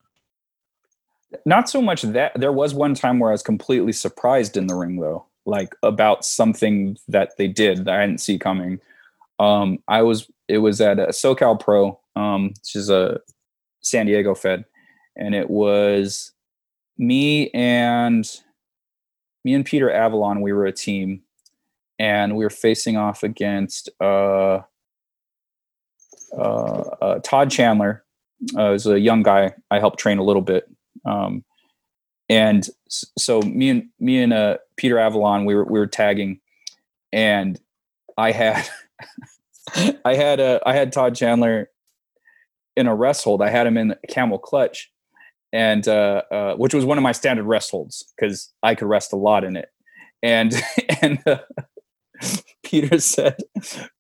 Not 1.44 1.68
so 1.68 1.82
much 1.82 2.02
that 2.02 2.32
there 2.38 2.52
was 2.52 2.72
one 2.72 2.94
time 2.94 3.18
where 3.18 3.30
I 3.30 3.32
was 3.32 3.42
completely 3.42 3.92
surprised 3.92 4.56
in 4.56 4.68
the 4.68 4.74
ring 4.76 5.00
though, 5.00 5.26
like 5.44 5.74
about 5.82 6.24
something 6.24 6.96
that 7.08 7.36
they 7.36 7.48
did 7.48 7.84
that 7.84 8.00
I 8.00 8.06
didn't 8.06 8.20
see 8.20 8.38
coming. 8.38 8.80
Um, 9.40 9.78
I 9.88 10.02
was 10.02 10.30
it 10.48 10.58
was 10.58 10.80
at 10.80 10.98
a 10.98 11.08
SoCal 11.08 11.58
Pro, 11.58 11.98
um, 12.14 12.48
which 12.48 12.76
is 12.76 12.90
a 12.90 13.20
San 13.80 14.06
Diego 14.06 14.34
Fed, 14.34 14.64
and 15.16 15.34
it 15.34 15.50
was 15.50 16.32
me 16.96 17.50
and 17.50 18.28
me 19.44 19.54
and 19.54 19.64
Peter 19.64 19.90
Avalon. 19.90 20.42
We 20.42 20.52
were 20.52 20.66
a 20.66 20.72
team, 20.72 21.22
and 21.98 22.36
we 22.36 22.44
were 22.44 22.50
facing 22.50 22.96
off 22.96 23.22
against 23.22 23.88
uh, 24.00 24.60
uh, 26.36 26.82
uh, 27.02 27.18
Todd 27.20 27.50
Chandler 27.50 28.04
uh, 28.56 28.72
as 28.72 28.86
a 28.86 28.98
young 28.98 29.22
guy, 29.22 29.54
I 29.70 29.78
helped 29.78 29.98
train 29.98 30.18
a 30.18 30.24
little 30.24 30.42
bit. 30.42 30.68
Um, 31.04 31.44
and 32.28 32.68
so 32.88 33.42
me 33.42 33.70
and 33.70 33.88
me 33.98 34.22
and 34.22 34.32
uh, 34.32 34.58
Peter 34.76 34.98
Avalon, 34.98 35.44
we 35.44 35.54
were 35.54 35.64
we 35.64 35.78
were 35.78 35.86
tagging, 35.86 36.40
and 37.12 37.60
I 38.16 38.30
had 38.30 38.68
I 40.04 40.14
had 40.14 40.38
a 40.38 40.60
I 40.64 40.74
had 40.74 40.92
Todd 40.92 41.16
Chandler 41.16 41.70
in 42.76 42.86
a 42.86 42.94
rest 42.94 43.24
hold. 43.24 43.42
I 43.42 43.50
had 43.50 43.66
him 43.66 43.76
in 43.76 43.92
a 43.92 44.06
camel 44.06 44.38
clutch, 44.38 44.92
and 45.52 45.86
uh, 45.88 46.22
uh, 46.30 46.54
which 46.54 46.72
was 46.72 46.84
one 46.84 46.98
of 46.98 47.02
my 47.02 47.12
standard 47.12 47.46
rest 47.46 47.72
holds 47.72 48.04
because 48.16 48.52
I 48.62 48.74
could 48.74 48.88
rest 48.88 49.12
a 49.12 49.16
lot 49.16 49.42
in 49.44 49.56
it. 49.56 49.68
And 50.22 50.54
and 51.02 51.18
uh, 51.26 51.38
Peter 52.70 52.98
said, 53.00 53.36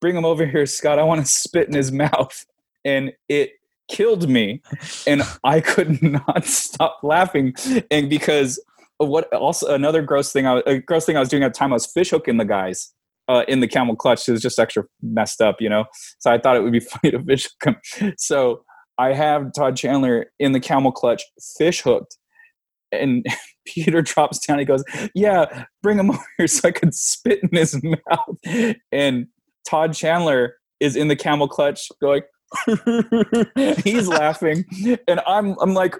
"Bring 0.00 0.16
him 0.16 0.24
over 0.24 0.46
here, 0.46 0.66
Scott. 0.66 0.98
I 0.98 1.02
want 1.02 1.20
to 1.20 1.26
spit 1.26 1.68
in 1.68 1.74
his 1.74 1.90
mouth." 1.90 2.46
And 2.84 3.12
it 3.28 3.50
killed 3.90 4.28
me, 4.28 4.62
and 5.06 5.22
I 5.44 5.60
could 5.60 6.02
not 6.26 6.44
stop 6.44 7.00
laughing. 7.02 7.54
And 7.90 8.08
because 8.08 8.62
what 8.98 9.32
also 9.32 9.74
another 9.74 10.02
gross 10.02 10.32
thing 10.32 10.46
I 10.46 10.54
was, 10.54 10.62
a 10.66 10.78
gross 10.78 11.04
thing 11.04 11.16
I 11.16 11.20
was 11.20 11.28
doing 11.28 11.42
at 11.42 11.52
the 11.52 11.58
time, 11.58 11.72
I 11.72 11.74
was 11.74 11.86
fish 11.86 12.10
hooking 12.10 12.36
the 12.36 12.44
guys. 12.44 12.92
Uh, 13.28 13.44
in 13.46 13.60
the 13.60 13.68
camel 13.68 13.94
clutch, 13.94 14.28
it 14.28 14.32
was 14.32 14.42
just 14.42 14.58
extra 14.58 14.82
messed 15.02 15.40
up, 15.40 15.60
you 15.60 15.68
know. 15.68 15.84
So 16.18 16.32
I 16.32 16.38
thought 16.38 16.56
it 16.56 16.64
would 16.64 16.72
be 16.72 16.80
funny 16.80 17.12
to 17.12 17.22
fish 17.22 17.48
hook. 17.62 17.76
So 18.16 18.64
I 18.98 19.12
have 19.12 19.52
Todd 19.52 19.76
Chandler 19.76 20.32
in 20.40 20.50
the 20.50 20.58
camel 20.58 20.90
clutch, 20.90 21.22
fish 21.56 21.82
hooked, 21.82 22.18
and 22.92 23.24
Peter 23.66 24.02
drops 24.02 24.38
down. 24.38 24.58
He 24.58 24.64
goes, 24.64 24.84
"Yeah, 25.14 25.64
bring 25.82 25.98
him 25.98 26.10
over 26.10 26.24
here 26.36 26.46
so 26.46 26.68
I 26.68 26.72
could 26.72 26.94
spit 26.94 27.40
in 27.42 27.50
his 27.52 27.80
mouth." 27.82 28.74
And 28.92 29.26
Todd 29.68 29.94
Chandler 29.94 30.56
is 30.80 30.96
in 30.96 31.08
the 31.08 31.16
camel 31.16 31.48
clutch, 31.48 31.88
going. 32.00 32.22
he's 33.84 34.08
laughing, 34.08 34.64
and 35.06 35.20
I'm 35.26 35.56
I'm 35.60 35.72
like, 35.72 35.94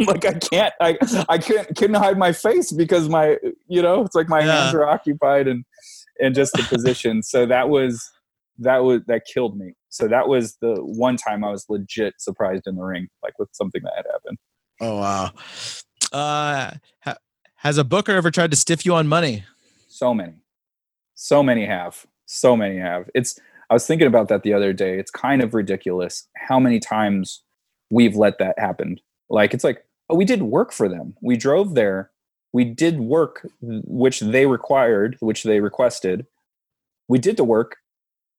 like 0.00 0.24
I 0.24 0.32
can't 0.32 0.74
I 0.80 0.98
I 1.28 1.38
can't 1.38 1.68
couldn't 1.76 1.94
hide 1.94 2.18
my 2.18 2.32
face 2.32 2.72
because 2.72 3.08
my 3.08 3.36
you 3.68 3.80
know 3.80 4.02
it's 4.02 4.16
like 4.16 4.28
my 4.28 4.40
yeah. 4.40 4.62
hands 4.62 4.74
are 4.74 4.84
occupied 4.84 5.46
and 5.46 5.64
and 6.20 6.34
just 6.34 6.54
the 6.54 6.64
position. 6.64 7.22
So 7.22 7.46
that 7.46 7.68
was 7.68 8.10
that 8.58 8.78
was 8.78 9.02
that 9.06 9.22
killed 9.32 9.56
me. 9.56 9.74
So 9.88 10.08
that 10.08 10.28
was 10.28 10.56
the 10.60 10.74
one 10.80 11.16
time 11.16 11.44
I 11.44 11.50
was 11.50 11.66
legit 11.68 12.14
surprised 12.18 12.66
in 12.66 12.76
the 12.76 12.82
ring, 12.82 13.08
like 13.22 13.38
with 13.38 13.48
something 13.52 13.82
that 13.84 13.92
had 13.96 14.06
happened. 14.10 14.38
Oh 14.80 14.98
wow. 14.98 15.30
Uh, 16.12 16.72
ha- 17.00 17.16
has 17.56 17.78
a 17.78 17.84
booker 17.84 18.12
ever 18.12 18.30
tried 18.30 18.50
to 18.50 18.56
stiff 18.56 18.84
you 18.84 18.94
on 18.94 19.06
money? 19.06 19.44
So 19.88 20.12
many, 20.12 20.34
so 21.14 21.42
many 21.42 21.66
have, 21.66 22.06
so 22.26 22.56
many 22.56 22.78
have. 22.78 23.10
It's. 23.14 23.38
I 23.70 23.74
was 23.74 23.86
thinking 23.86 24.06
about 24.06 24.28
that 24.28 24.42
the 24.42 24.52
other 24.52 24.72
day. 24.72 24.98
It's 24.98 25.10
kind 25.10 25.42
of 25.42 25.54
ridiculous 25.54 26.28
how 26.36 26.60
many 26.60 26.78
times 26.78 27.42
we've 27.90 28.14
let 28.14 28.38
that 28.38 28.58
happen. 28.58 29.00
Like 29.30 29.54
it's 29.54 29.64
like, 29.64 29.86
oh, 30.10 30.16
we 30.16 30.24
did 30.24 30.42
work 30.42 30.70
for 30.70 30.88
them. 30.88 31.16
We 31.22 31.36
drove 31.36 31.74
there. 31.74 32.10
We 32.52 32.64
did 32.64 33.00
work 33.00 33.48
which 33.60 34.20
they 34.20 34.46
required, 34.46 35.16
which 35.20 35.44
they 35.44 35.60
requested. 35.60 36.26
We 37.08 37.18
did 37.18 37.36
the 37.36 37.44
work 37.44 37.78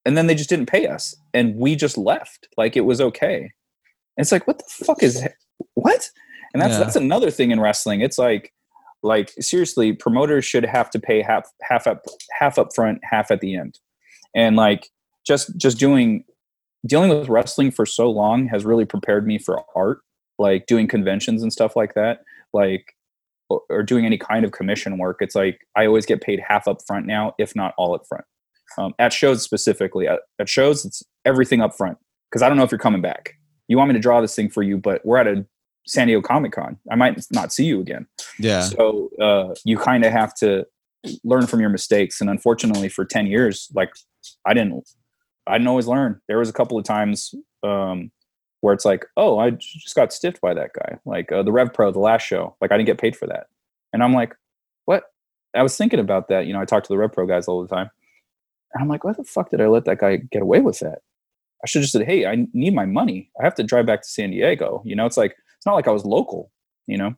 and 0.05 0.15
then 0.15 0.27
they 0.27 0.35
just 0.35 0.49
didn't 0.49 0.67
pay 0.67 0.87
us 0.87 1.15
and 1.33 1.55
we 1.55 1.75
just 1.75 1.97
left 1.97 2.47
like 2.57 2.77
it 2.77 2.81
was 2.81 3.01
okay 3.01 3.39
and 3.39 4.23
it's 4.23 4.31
like 4.31 4.47
what 4.47 4.59
the 4.59 4.85
fuck 4.85 5.03
is 5.03 5.27
what 5.73 6.09
and 6.55 6.61
that's 6.61 6.73
yeah. 6.73 6.79
that's 6.79 6.95
another 6.95 7.29
thing 7.29 7.51
in 7.51 7.59
wrestling 7.59 8.01
it's 8.01 8.17
like 8.17 8.53
like 9.03 9.31
seriously 9.39 9.93
promoters 9.93 10.45
should 10.45 10.65
have 10.65 10.89
to 10.89 10.99
pay 10.99 11.21
half 11.21 11.49
half 11.61 11.85
up 11.85 12.03
half 12.39 12.57
up 12.57 12.73
front 12.73 12.99
half 13.03 13.29
at 13.29 13.41
the 13.41 13.55
end 13.55 13.79
and 14.35 14.55
like 14.55 14.89
just 15.27 15.55
just 15.57 15.77
doing 15.77 16.23
dealing 16.87 17.09
with 17.09 17.29
wrestling 17.29 17.71
for 17.71 17.85
so 17.85 18.09
long 18.09 18.47
has 18.47 18.65
really 18.65 18.85
prepared 18.85 19.27
me 19.27 19.37
for 19.37 19.61
art 19.75 19.99
like 20.39 20.65
doing 20.65 20.87
conventions 20.87 21.43
and 21.43 21.51
stuff 21.51 21.75
like 21.75 21.93
that 21.93 22.19
like 22.53 22.93
or 23.49 23.83
doing 23.83 24.05
any 24.05 24.17
kind 24.17 24.43
of 24.43 24.51
commission 24.51 24.97
work 24.97 25.17
it's 25.19 25.35
like 25.35 25.59
i 25.75 25.85
always 25.85 26.05
get 26.05 26.21
paid 26.21 26.39
half 26.39 26.67
up 26.67 26.77
front 26.87 27.05
now 27.05 27.33
if 27.37 27.55
not 27.55 27.73
all 27.77 27.93
up 27.93 28.01
front 28.07 28.25
um, 28.77 28.93
at 28.99 29.13
shows 29.13 29.41
specifically. 29.43 30.07
At, 30.07 30.19
at 30.39 30.49
shows, 30.49 30.85
it's 30.85 31.03
everything 31.25 31.61
up 31.61 31.75
front 31.75 31.97
because 32.29 32.41
I 32.41 32.49
don't 32.49 32.57
know 32.57 32.63
if 32.63 32.71
you're 32.71 32.79
coming 32.79 33.01
back. 33.01 33.33
You 33.67 33.77
want 33.77 33.89
me 33.89 33.93
to 33.93 33.99
draw 33.99 34.21
this 34.21 34.35
thing 34.35 34.49
for 34.49 34.63
you, 34.63 34.77
but 34.77 35.05
we're 35.05 35.17
at 35.17 35.27
a 35.27 35.45
San 35.85 36.07
Diego 36.07 36.21
Comic 36.21 36.51
Con. 36.51 36.77
I 36.91 36.95
might 36.95 37.23
not 37.31 37.53
see 37.53 37.65
you 37.65 37.79
again. 37.79 38.07
Yeah. 38.39 38.61
So 38.61 39.09
uh, 39.21 39.55
you 39.63 39.77
kind 39.77 40.03
of 40.05 40.11
have 40.11 40.33
to 40.35 40.65
learn 41.23 41.47
from 41.47 41.59
your 41.59 41.69
mistakes. 41.69 42.21
And 42.21 42.29
unfortunately, 42.29 42.89
for 42.89 43.05
ten 43.05 43.27
years, 43.27 43.69
like 43.73 43.91
I 44.45 44.53
didn't, 44.53 44.89
I 45.47 45.53
didn't 45.57 45.67
always 45.67 45.87
learn. 45.87 46.21
There 46.27 46.39
was 46.39 46.49
a 46.49 46.53
couple 46.53 46.77
of 46.77 46.83
times 46.83 47.33
um, 47.63 48.11
where 48.61 48.73
it's 48.73 48.85
like, 48.85 49.05
oh, 49.15 49.37
I 49.37 49.51
just 49.51 49.95
got 49.95 50.11
stiffed 50.11 50.41
by 50.41 50.53
that 50.53 50.71
guy. 50.73 50.97
Like 51.05 51.31
uh, 51.31 51.43
the 51.43 51.51
Rev 51.51 51.73
Pro, 51.73 51.91
the 51.91 51.99
last 51.99 52.23
show, 52.23 52.55
like 52.61 52.71
I 52.71 52.77
didn't 52.77 52.87
get 52.87 52.97
paid 52.97 53.15
for 53.15 53.27
that, 53.27 53.47
and 53.93 54.03
I'm 54.03 54.13
like, 54.13 54.35
what? 54.85 55.03
I 55.55 55.63
was 55.63 55.77
thinking 55.77 55.99
about 55.99 56.27
that. 56.27 56.47
You 56.47 56.53
know, 56.53 56.59
I 56.59 56.65
talk 56.65 56.83
to 56.83 56.89
the 56.89 56.97
Rev 56.97 57.13
Pro 57.13 57.25
guys 57.25 57.47
all 57.47 57.61
the 57.61 57.73
time. 57.73 57.89
And 58.73 58.81
I'm 58.81 58.89
like, 58.89 59.05
why 59.05 59.13
the 59.13 59.23
fuck 59.23 59.51
did 59.51 59.61
I 59.61 59.67
let 59.67 59.85
that 59.85 59.99
guy 59.99 60.17
get 60.17 60.41
away 60.41 60.59
with 60.59 60.79
that? 60.79 60.99
I 61.63 61.67
should 61.67 61.79
have 61.79 61.83
just 61.83 61.93
said, 61.93 62.05
hey, 62.05 62.25
I 62.25 62.45
need 62.51 62.75
my 62.75 62.85
money. 62.85 63.31
I 63.39 63.45
have 63.45 63.55
to 63.55 63.63
drive 63.63 63.85
back 63.85 64.01
to 64.01 64.07
San 64.07 64.31
Diego. 64.31 64.81
You 64.83 64.97
know, 64.97 65.05
it's 65.05 65.15
like, 65.15 65.37
it's 65.65 65.71
not 65.71 65.73
like 65.73 65.87
I 65.87 65.91
was 65.91 66.05
local, 66.05 66.51
you 66.85 66.95
know? 66.95 67.15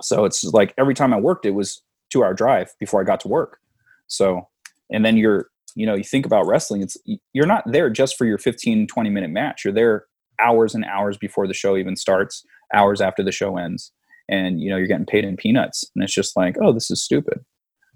So 0.00 0.24
it's 0.24 0.44
like 0.44 0.72
every 0.78 0.94
time 0.94 1.12
I 1.12 1.20
worked, 1.20 1.44
it 1.44 1.50
was 1.50 1.82
two 2.08 2.24
hour 2.24 2.32
drive 2.32 2.72
before 2.80 3.02
I 3.02 3.04
got 3.04 3.20
to 3.20 3.28
work. 3.28 3.58
So, 4.06 4.48
and 4.90 5.04
then 5.04 5.18
you're, 5.18 5.50
you 5.74 5.84
know, 5.84 5.94
you 5.94 6.02
think 6.02 6.24
about 6.24 6.46
wrestling, 6.46 6.80
it's, 6.80 6.96
you're 7.34 7.46
not 7.46 7.64
there 7.66 7.90
just 7.90 8.16
for 8.16 8.24
your 8.24 8.38
15, 8.38 8.86
20 8.86 9.10
minute 9.10 9.28
match. 9.28 9.62
You're 9.62 9.74
there 9.74 10.06
hours 10.40 10.74
and 10.74 10.86
hours 10.86 11.18
before 11.18 11.46
the 11.46 11.52
show 11.52 11.76
even 11.76 11.96
starts, 11.96 12.46
hours 12.72 13.02
after 13.02 13.22
the 13.22 13.30
show 13.30 13.58
ends. 13.58 13.92
And, 14.26 14.58
you 14.58 14.70
know, 14.70 14.78
you're 14.78 14.86
getting 14.86 15.04
paid 15.04 15.26
in 15.26 15.36
peanuts. 15.36 15.84
And 15.94 16.02
it's 16.02 16.14
just 16.14 16.38
like, 16.38 16.56
oh, 16.62 16.72
this 16.72 16.90
is 16.90 17.02
stupid. 17.02 17.44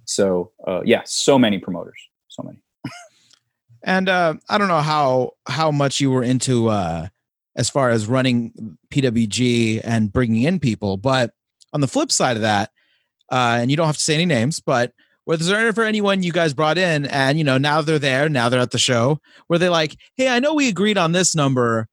So, 0.05 0.53
uh, 0.69 0.83
yeah, 0.85 1.01
so 1.07 1.39
many 1.39 1.57
promoters, 1.59 2.01
so 2.29 2.43
many. 2.43 2.59
And 3.83 4.09
uh, 4.09 4.35
I 4.49 4.59
don't 4.59 4.69
know 4.69 4.81
how 4.81 5.33
how 5.47 5.71
much 5.71 6.01
you 6.01 6.11
were 6.11 6.23
into 6.23 6.69
uh, 6.69 7.09
as 7.57 7.71
far 7.71 7.91
as 7.91 8.07
running 8.07 8.77
PWG 8.91 9.81
and 9.85 10.13
bringing 10.13 10.43
in 10.43 10.59
people, 10.59 10.97
but 10.97 11.33
on 11.73 11.81
the 11.81 11.89
flip 11.89 12.11
side 12.11 12.37
of 12.37 12.43
that, 12.43 12.71
uh, 13.31 13.59
and 13.61 13.71
you 13.71 13.77
don't 13.77 13.87
have 13.87 13.97
to 13.97 14.03
say 14.03 14.15
any 14.15 14.27
names, 14.27 14.61
but 14.61 14.93
was 15.27 15.47
there 15.47 15.67
ever 15.67 15.85
anyone 15.85 16.23
you 16.23 16.33
guys 16.33 16.53
brought 16.53 16.77
in 16.77 17.07
and 17.07 17.39
you 17.39 17.45
know 17.45 17.59
now 17.59 17.81
they're 17.81 17.99
there, 17.99 18.29
now 18.29 18.49
they're 18.49 18.61
at 18.61 18.73
the 18.73 18.79
show, 18.79 19.21
where 19.47 19.59
they 19.59 19.69
like, 19.69 19.97
hey, 20.17 20.29
I 20.29 20.39
know 20.39 20.55
we 20.55 20.69
agreed 20.69 20.99
on 20.99 21.13
this 21.13 21.35
number, 21.35 21.89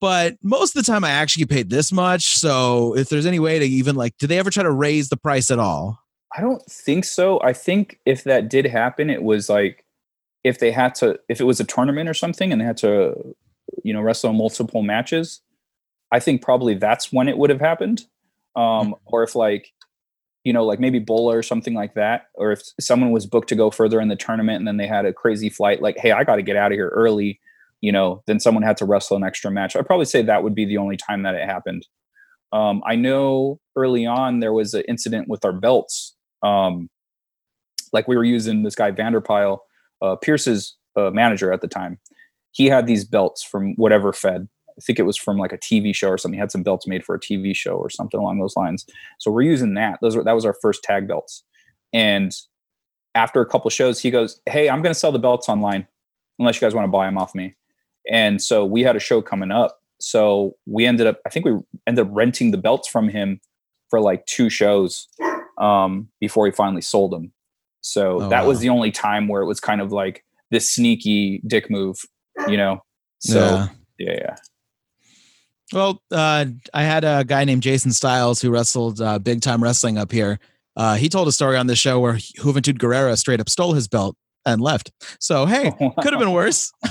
but 0.00 0.36
most 0.42 0.76
of 0.76 0.84
the 0.84 0.90
time 0.90 1.04
I 1.04 1.10
actually 1.10 1.46
paid 1.46 1.70
this 1.70 1.92
much. 1.92 2.36
So 2.36 2.96
if 2.96 3.08
there's 3.08 3.26
any 3.26 3.38
way 3.38 3.58
to 3.58 3.64
even 3.64 3.96
like, 3.96 4.16
do 4.18 4.26
they 4.26 4.38
ever 4.38 4.50
try 4.50 4.62
to 4.62 4.70
raise 4.70 5.08
the 5.08 5.16
price 5.16 5.50
at 5.50 5.58
all? 5.58 6.00
I 6.36 6.40
don't 6.40 6.62
think 6.66 7.04
so. 7.04 7.40
I 7.42 7.52
think 7.52 7.98
if 8.04 8.24
that 8.24 8.50
did 8.50 8.66
happen, 8.66 9.10
it 9.10 9.22
was 9.22 9.48
like 9.48 9.84
if 10.44 10.58
they 10.58 10.70
had 10.70 10.94
to 10.96 11.18
if 11.28 11.40
it 11.40 11.44
was 11.44 11.60
a 11.60 11.64
tournament 11.64 12.08
or 12.08 12.14
something 12.14 12.52
and 12.52 12.60
they 12.60 12.64
had 12.64 12.76
to 12.78 13.34
you 13.84 13.92
know 13.92 14.00
wrestle 14.00 14.32
multiple 14.32 14.82
matches 14.82 15.40
i 16.12 16.20
think 16.20 16.42
probably 16.42 16.74
that's 16.74 17.12
when 17.12 17.28
it 17.28 17.38
would 17.38 17.50
have 17.50 17.60
happened. 17.60 18.06
Um 18.56 18.62
mm-hmm. 18.64 18.92
or 19.06 19.22
if 19.22 19.34
like 19.34 19.72
you 20.44 20.52
know 20.52 20.64
like 20.64 20.80
maybe 20.80 20.98
bowler 20.98 21.38
or 21.38 21.42
something 21.42 21.74
like 21.74 21.94
that 21.94 22.26
or 22.34 22.52
if 22.52 22.62
someone 22.80 23.10
was 23.10 23.26
booked 23.26 23.48
to 23.50 23.56
go 23.56 23.70
further 23.70 24.00
in 24.00 24.08
the 24.08 24.16
tournament 24.16 24.58
and 24.58 24.66
then 24.66 24.76
they 24.76 24.86
had 24.86 25.04
a 25.04 25.12
crazy 25.12 25.50
flight 25.50 25.82
like 25.82 25.98
hey 25.98 26.12
i 26.12 26.24
got 26.24 26.36
to 26.36 26.42
get 26.42 26.56
out 26.56 26.72
of 26.72 26.76
here 26.76 26.88
early 26.88 27.40
you 27.80 27.92
know 27.92 28.22
then 28.26 28.40
someone 28.40 28.62
had 28.62 28.76
to 28.78 28.84
wrestle 28.84 29.16
an 29.16 29.24
extra 29.24 29.50
match. 29.50 29.76
I'd 29.76 29.86
probably 29.86 30.06
say 30.06 30.22
that 30.22 30.42
would 30.42 30.54
be 30.54 30.64
the 30.64 30.78
only 30.78 30.96
time 30.96 31.22
that 31.22 31.34
it 31.34 31.44
happened. 31.44 31.86
Um, 32.50 32.82
i 32.86 32.96
know 32.96 33.60
early 33.76 34.06
on 34.06 34.40
there 34.40 34.54
was 34.54 34.74
an 34.74 34.84
incident 34.88 35.28
with 35.28 35.44
our 35.44 35.52
belts. 35.52 36.16
Um, 36.42 36.88
like 37.92 38.08
we 38.08 38.16
were 38.16 38.24
using 38.24 38.62
this 38.62 38.74
guy 38.74 38.90
vanderpyle 38.90 39.58
uh, 40.02 40.16
Pearce's 40.16 40.76
uh, 40.96 41.10
manager 41.10 41.52
at 41.52 41.60
the 41.60 41.68
time, 41.68 41.98
he 42.58 42.66
had 42.66 42.88
these 42.88 43.04
belts 43.04 43.44
from 43.44 43.74
whatever 43.76 44.12
Fed. 44.12 44.48
I 44.70 44.80
think 44.80 44.98
it 44.98 45.04
was 45.04 45.16
from 45.16 45.38
like 45.38 45.52
a 45.52 45.58
TV 45.58 45.94
show 45.94 46.08
or 46.08 46.18
something. 46.18 46.36
He 46.36 46.40
had 46.40 46.50
some 46.50 46.64
belts 46.64 46.88
made 46.88 47.04
for 47.04 47.14
a 47.14 47.20
TV 47.20 47.54
show 47.54 47.74
or 47.76 47.88
something 47.88 48.18
along 48.18 48.40
those 48.40 48.56
lines. 48.56 48.84
So 49.20 49.30
we're 49.30 49.42
using 49.42 49.74
that. 49.74 50.00
Those 50.02 50.16
were 50.16 50.24
that 50.24 50.34
was 50.34 50.44
our 50.44 50.56
first 50.60 50.82
tag 50.82 51.06
belts. 51.06 51.44
And 51.92 52.32
after 53.14 53.40
a 53.40 53.46
couple 53.46 53.70
shows, 53.70 54.00
he 54.00 54.10
goes, 54.10 54.40
"Hey, 54.46 54.68
I'm 54.68 54.82
going 54.82 54.92
to 54.92 54.98
sell 54.98 55.12
the 55.12 55.20
belts 55.20 55.48
online, 55.48 55.86
unless 56.40 56.56
you 56.56 56.60
guys 56.60 56.74
want 56.74 56.84
to 56.84 56.90
buy 56.90 57.06
them 57.06 57.16
off 57.16 57.32
me." 57.32 57.54
And 58.10 58.42
so 58.42 58.64
we 58.64 58.82
had 58.82 58.96
a 58.96 59.00
show 59.00 59.22
coming 59.22 59.52
up. 59.52 59.78
So 60.00 60.56
we 60.66 60.84
ended 60.84 61.06
up, 61.06 61.20
I 61.26 61.30
think 61.30 61.44
we 61.44 61.52
ended 61.86 62.06
up 62.06 62.10
renting 62.12 62.50
the 62.50 62.58
belts 62.58 62.88
from 62.88 63.08
him 63.08 63.40
for 63.88 64.00
like 64.00 64.26
two 64.26 64.50
shows 64.50 65.06
um, 65.58 66.08
before 66.20 66.46
he 66.46 66.52
finally 66.52 66.82
sold 66.82 67.12
them. 67.12 67.32
So 67.82 68.22
oh, 68.22 68.28
that 68.28 68.42
wow. 68.42 68.48
was 68.48 68.60
the 68.60 68.68
only 68.68 68.90
time 68.90 69.28
where 69.28 69.42
it 69.42 69.46
was 69.46 69.60
kind 69.60 69.80
of 69.80 69.92
like 69.92 70.24
this 70.50 70.70
sneaky 70.70 71.40
dick 71.46 71.70
move, 71.70 71.98
you 72.46 72.56
know? 72.56 72.80
So 73.20 73.40
yeah, 73.40 73.68
yeah. 73.98 74.12
yeah. 74.20 74.36
Well, 75.72 76.02
uh, 76.10 76.46
I 76.72 76.82
had 76.82 77.04
a 77.04 77.24
guy 77.24 77.44
named 77.44 77.62
Jason 77.62 77.92
Styles 77.92 78.40
who 78.40 78.50
wrestled 78.50 79.00
uh, 79.00 79.18
big 79.18 79.42
time 79.42 79.62
wrestling 79.62 79.98
up 79.98 80.10
here. 80.10 80.38
Uh, 80.76 80.94
he 80.94 81.08
told 81.08 81.28
a 81.28 81.32
story 81.32 81.56
on 81.56 81.66
this 81.66 81.78
show 81.78 82.00
where 82.00 82.14
Juventud 82.14 82.78
Guerrera 82.78 83.18
straight 83.18 83.40
up 83.40 83.50
stole 83.50 83.74
his 83.74 83.88
belt 83.88 84.16
and 84.46 84.60
left. 84.60 84.92
So 85.20 85.44
hey, 85.44 85.72
could 86.00 86.12
have 86.12 86.20
been 86.20 86.32
worse. 86.32 86.72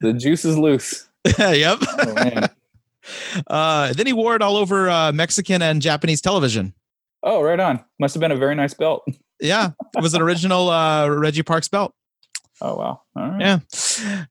the 0.00 0.14
juice 0.16 0.44
is 0.44 0.56
loose. 0.56 1.08
yep. 1.38 1.78
Oh, 1.82 2.46
uh, 3.46 3.92
then 3.92 4.06
he 4.06 4.12
wore 4.12 4.36
it 4.36 4.42
all 4.42 4.56
over 4.56 4.88
uh, 4.88 5.12
Mexican 5.12 5.62
and 5.62 5.82
Japanese 5.82 6.20
television. 6.20 6.74
Oh, 7.22 7.42
right 7.42 7.58
on. 7.58 7.84
Must 7.98 8.14
have 8.14 8.20
been 8.20 8.32
a 8.32 8.36
very 8.36 8.54
nice 8.54 8.74
belt. 8.74 9.06
yeah, 9.40 9.70
it 9.96 10.02
was 10.02 10.14
an 10.14 10.22
original 10.22 10.70
uh, 10.70 11.08
Reggie 11.08 11.42
Parks 11.42 11.68
belt. 11.68 11.92
Oh 12.60 12.76
wow! 12.76 13.00
Yeah. 13.38 13.60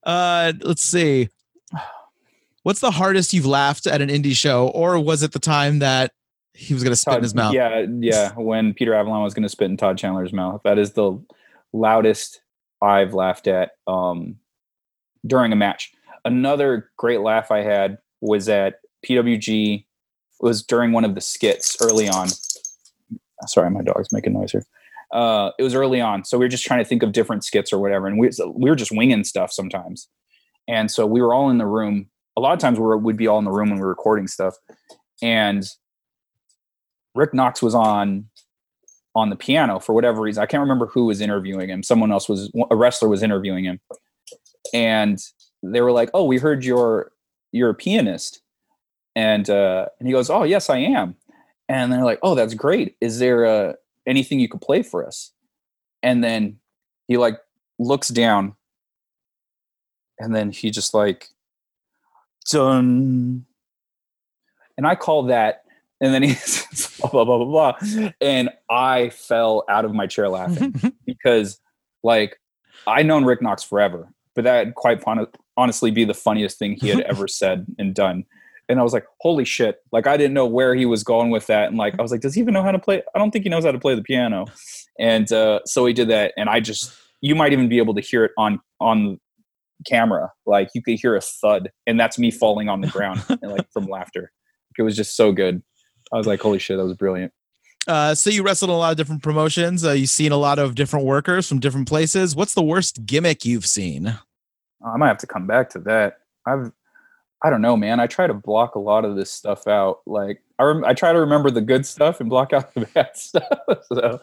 Uh, 0.04 0.54
let's 0.62 0.82
see. 0.84 1.30
What's 2.64 2.82
the 2.82 2.92
hardest 2.92 3.34
you've 3.34 3.46
laughed 3.46 3.88
at 3.88 4.02
an 4.02 4.10
indie 4.10 4.36
show, 4.36 4.68
or 4.68 5.00
was 5.00 5.24
it 5.24 5.32
the 5.32 5.40
time 5.40 5.80
that 5.80 6.12
he 6.54 6.74
was 6.74 6.84
going 6.84 6.92
to 6.92 6.98
spit 6.98 7.12
Todd, 7.12 7.18
in 7.20 7.24
his 7.24 7.36
mouth? 7.36 7.54
Yeah, 7.54 7.86
yeah. 8.00 8.34
When 8.34 8.74
Peter 8.74 8.94
Avalon 8.94 9.24
was 9.24 9.34
going 9.34 9.44
to 9.44 9.50
spit 9.50 9.70
in 9.70 9.78
Todd 9.78 9.98
Chandler's 9.98 10.34
mouth, 10.34 10.62
that 10.66 10.78
is 10.78 10.92
the 10.92 11.18
loudest 11.72 12.42
I've 12.82 13.14
laughed 13.14 13.48
at 13.48 13.72
um, 13.88 14.36
during 15.26 15.54
a 15.54 15.56
match. 15.56 15.94
Another 16.26 16.92
great 16.98 17.22
laugh 17.22 17.52
I 17.52 17.60
had 17.60 18.00
was 18.20 18.50
at 18.50 18.82
PWG. 19.06 19.86
Was 20.40 20.62
during 20.62 20.92
one 20.92 21.04
of 21.04 21.16
the 21.16 21.22
skits 21.22 21.78
early 21.82 22.08
on. 22.08 22.28
Sorry, 23.48 23.72
my 23.72 23.82
dog's 23.82 24.12
making 24.12 24.34
noise 24.34 24.52
here. 24.52 24.66
Uh, 25.12 25.52
it 25.58 25.64
was 25.64 25.74
early 25.74 26.02
on, 26.02 26.26
so 26.26 26.38
we 26.38 26.46
were 26.46 26.50
just 26.50 26.66
trying 26.66 26.84
to 26.84 26.86
think 26.86 27.04
of 27.04 27.12
different 27.14 27.44
skits 27.44 27.72
or 27.72 27.80
whatever, 27.80 28.08
and 28.08 28.20
we 28.20 28.30
we 28.54 28.70
were 28.70 28.76
just 28.76 28.92
winging 28.92 29.24
stuff 29.24 29.52
sometimes. 29.52 30.10
And 30.68 30.92
so 30.92 31.06
we 31.06 31.22
were 31.22 31.34
all 31.34 31.50
in 31.50 31.58
the 31.58 31.66
room. 31.66 32.10
A 32.36 32.42
lot 32.42 32.54
of 32.54 32.60
times 32.60 32.78
we 32.78 32.96
would 32.96 33.18
be 33.18 33.28
all 33.28 33.40
in 33.40 33.46
the 33.46 33.52
room 33.52 33.70
when 33.70 33.80
we 33.80 33.84
were 33.84 33.90
recording 33.90 34.28
stuff, 34.28 34.56
and 35.22 35.66
Rick 37.16 37.34
Knox 37.34 37.62
was 37.62 37.74
on 37.74 38.26
on 39.16 39.32
the 39.32 39.36
piano 39.36 39.80
for 39.80 39.94
whatever 39.94 40.22
reason. 40.22 40.44
I 40.44 40.46
can't 40.46 40.62
remember 40.62 40.86
who 40.86 41.06
was 41.06 41.22
interviewing 41.22 41.70
him. 41.70 41.82
Someone 41.82 42.12
else 42.12 42.30
was 42.30 42.52
a 42.70 42.76
wrestler 42.76 43.10
was 43.10 43.24
interviewing 43.24 43.64
him, 43.66 43.80
and 44.74 45.20
they 45.64 45.82
were 45.82 45.92
like, 45.92 46.10
"Oh, 46.14 46.26
we 46.26 46.38
heard 46.38 46.64
you're 46.64 47.12
you're 47.52 47.72
a 47.72 47.76
pianist," 47.76 48.42
and 49.16 49.50
uh, 49.50 49.88
and 50.00 50.08
he 50.08 50.14
goes, 50.14 50.30
"Oh, 50.30 50.44
yes, 50.44 50.70
I 50.70 50.78
am." 50.78 51.16
And 51.68 51.92
they're 51.92 52.04
like, 52.04 52.20
"Oh, 52.22 52.36
that's 52.36 52.54
great. 52.54 52.96
Is 53.02 53.20
there 53.20 53.46
uh, 53.46 53.74
anything 54.08 54.40
you 54.40 54.50
could 54.50 54.62
play 54.62 54.82
for 54.82 55.06
us?" 55.06 55.34
And 56.02 56.24
then 56.24 56.60
he 57.08 57.18
like 57.18 57.40
looks 57.78 58.08
down, 58.08 58.56
and 60.20 60.36
then 60.36 60.52
he 60.52 60.72
just 60.72 60.94
like 60.94 61.28
done, 62.50 63.46
and 64.78 64.88
I 64.88 64.96
call 64.96 65.24
that 65.24 65.64
and 66.00 66.14
then 66.14 66.24
he's 66.24 66.98
blah, 67.02 67.10
blah, 67.10 67.26
blah, 67.26 67.38
blah, 67.44 67.74
blah. 67.74 68.10
And 68.22 68.50
I 68.70 69.10
fell 69.10 69.64
out 69.70 69.86
of 69.86 69.94
my 69.94 70.08
chair 70.08 70.30
laughing 70.30 70.76
because, 71.06 71.60
like, 72.04 72.40
I 72.86 73.04
known 73.04 73.26
Rick 73.26 73.42
Knox 73.42 73.64
forever, 73.64 74.10
but 74.36 74.44
that 74.44 74.76
quite 74.76 75.04
honestly 75.56 75.92
be 75.92 76.06
the 76.06 76.14
funniest 76.14 76.60
thing 76.60 76.74
he 76.80 76.90
had 76.90 77.02
ever 77.02 77.28
said 77.28 77.66
and 77.80 77.94
done. 77.94 78.26
And 78.70 78.80
I 78.80 78.84
was 78.84 78.94
like, 78.94 79.06
holy 79.22 79.46
shit. 79.46 79.78
Like, 79.92 80.08
I 80.08 80.18
didn't 80.18 80.34
know 80.34 80.46
where 80.46 80.76
he 80.76 80.86
was 80.86 81.04
going 81.04 81.30
with 81.30 81.48
that. 81.48 81.70
And, 81.70 81.78
like, 81.78 81.96
I 81.98 82.02
was 82.02 82.12
like, 82.12 82.22
does 82.22 82.36
he 82.36 82.42
even 82.42 82.54
know 82.54 82.64
how 82.64 82.72
to 82.72 82.80
play? 82.80 83.02
I 83.16 83.20
don't 83.20 83.32
think 83.32 83.44
he 83.44 83.50
knows 83.50 83.64
how 83.64 83.72
to 83.72 83.80
play 83.80 83.96
the 83.96 84.04
piano. 84.04 84.46
And 85.00 85.32
uh, 85.32 85.62
so 85.66 85.86
he 85.86 85.94
did 85.94 86.10
that. 86.10 86.34
And 86.38 86.50
I 86.50 86.60
just, 86.60 86.94
you 87.22 87.36
might 87.36 87.54
even 87.54 87.70
be 87.70 87.78
able 87.78 87.96
to 87.96 88.02
hear 88.02 88.26
it 88.26 88.32
on, 88.38 88.60
on, 88.80 89.20
camera 89.86 90.32
like 90.48 90.70
you 90.74 90.82
could 90.82 91.00
hear 91.00 91.16
a 91.16 91.22
thud 91.22 91.72
and 91.86 92.00
that's 92.00 92.18
me 92.18 92.32
falling 92.32 92.68
on 92.68 92.82
the 92.82 92.88
ground 92.88 93.24
and, 93.30 93.52
like 93.52 93.72
from 93.72 93.86
laughter 93.86 94.32
it 94.76 94.82
was 94.82 94.96
just 94.96 95.16
so 95.16 95.32
good 95.32 95.62
I 96.12 96.18
was 96.18 96.28
like, 96.28 96.42
holy 96.42 96.60
shit, 96.60 96.78
that 96.78 96.84
was 96.84 96.96
brilliant. 96.96 97.34
Uh, 97.88 98.14
so 98.16 98.30
you 98.30 98.44
wrestled 98.44 98.70
in 98.70 98.76
a 98.76 98.80
lot 98.80 98.92
of 98.92 98.98
different 98.98 99.24
promotions. 99.24 99.86
Uh, 99.86 99.92
you've 99.92 100.10
seen 100.10 100.32
a 100.32 100.38
lot 100.38 100.60
of 100.60 100.76
different 100.76 101.06
workers 101.06 101.48
from 101.48 101.60
different 101.60 101.88
places. 101.88 102.36
What's 102.36 102.54
the 102.54 102.64
worst 102.64 103.06
gimmick 103.06 103.46
you've 103.46 103.66
seen? 103.66 104.20
I 104.86 104.98
might 104.98 105.08
have 105.08 105.18
to 105.20 105.28
come 105.28 105.48
back 105.48 105.70
to 105.72 105.80
that. 105.80 106.20
I've, 106.46 106.72
I 107.44 107.50
don't 107.50 107.62
know, 107.62 107.78
man. 107.78 108.00
I 108.00 108.08
try 108.08 108.28
to 108.28 108.34
block 108.34 108.76
a 108.76 108.80
lot 108.80 109.06
of 109.06 109.16
this 109.16 109.32
stuff 109.32 109.68
out. 109.68 110.00
Like 110.06 110.42
I, 110.58 110.64
rem- 110.64 110.86
I 110.86 110.94
try 110.94 111.14
to 111.14 111.20
remember 111.20 111.52
the 111.52 111.62
good 111.62 111.86
stuff 111.86 112.20
and 112.20 112.30
block 112.30 112.54
out 112.54 112.74
the 112.74 112.88
bad 112.94 113.16
stuff. 113.16 113.60
so, 113.94 114.20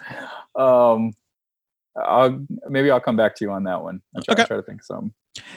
um, 0.56 1.12
I'll 1.96 2.44
maybe 2.68 2.90
I'll 2.90 3.00
come 3.00 3.16
back 3.16 3.36
to 3.36 3.44
you 3.44 3.52
on 3.52 3.64
that 3.64 3.82
one. 3.82 4.02
I'll 4.16 4.22
try, 4.22 4.32
okay. 4.32 4.42
I'll 4.42 4.46
try 4.48 4.56
to 4.56 4.62
think 4.62 4.82
some. 4.82 5.14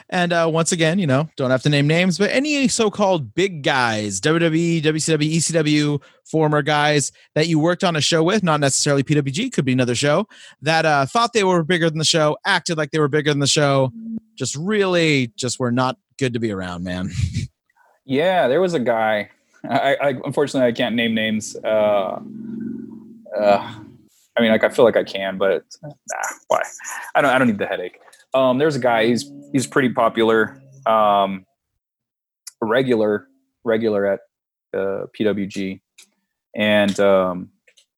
And 0.09 0.33
uh, 0.33 0.49
once 0.51 0.71
again, 0.71 0.97
you 0.99 1.07
know, 1.07 1.29
don't 1.35 1.51
have 1.51 1.61
to 1.63 1.69
name 1.69 1.87
names, 1.87 2.17
but 2.17 2.31
any 2.31 2.67
so-called 2.67 3.35
big 3.35 3.61
guys, 3.61 4.19
WWE, 4.21 4.81
WCW, 4.81 5.35
ECW, 5.35 6.01
former 6.25 6.63
guys 6.63 7.11
that 7.35 7.47
you 7.47 7.59
worked 7.59 7.83
on 7.83 7.95
a 7.95 8.01
show 8.01 8.23
with, 8.23 8.41
not 8.41 8.59
necessarily 8.59 9.03
PWG, 9.03 9.51
could 9.53 9.65
be 9.65 9.73
another 9.73 9.93
show 9.93 10.27
that 10.61 10.85
uh, 10.85 11.05
thought 11.05 11.33
they 11.33 11.43
were 11.43 11.63
bigger 11.63 11.89
than 11.89 11.99
the 11.99 12.05
show, 12.05 12.37
acted 12.45 12.77
like 12.77 12.91
they 12.91 12.99
were 12.99 13.07
bigger 13.07 13.29
than 13.29 13.39
the 13.39 13.47
show, 13.47 13.91
just 14.35 14.55
really 14.55 15.31
just 15.35 15.59
were 15.59 15.71
not 15.71 15.97
good 16.17 16.33
to 16.33 16.39
be 16.39 16.51
around, 16.51 16.83
man. 16.83 17.11
yeah, 18.05 18.47
there 18.47 18.61
was 18.61 18.73
a 18.73 18.79
guy. 18.79 19.29
I, 19.69 19.95
I 19.95 20.09
unfortunately 20.23 20.67
I 20.67 20.71
can't 20.71 20.95
name 20.95 21.13
names. 21.13 21.55
Uh, 21.63 22.19
uh, 23.37 23.75
I 24.37 24.41
mean, 24.41 24.51
like 24.51 24.63
I 24.63 24.69
feel 24.69 24.85
like 24.85 24.97
I 24.97 25.03
can, 25.03 25.37
but 25.37 25.63
nah, 25.81 25.89
why? 26.47 26.61
I 27.15 27.21
don't. 27.21 27.31
I 27.31 27.37
don't 27.37 27.47
need 27.47 27.57
the 27.57 27.65
headache. 27.65 27.99
Um, 28.33 28.57
there's 28.57 28.75
a 28.75 28.79
guy. 28.79 29.07
He's 29.07 29.31
he's 29.51 29.67
pretty 29.67 29.89
popular. 29.89 30.61
Um, 30.85 31.45
regular 32.61 33.27
regular 33.63 34.05
at 34.05 34.19
uh, 34.73 35.05
PWG, 35.17 35.81
and 36.55 36.99
um, 36.99 37.49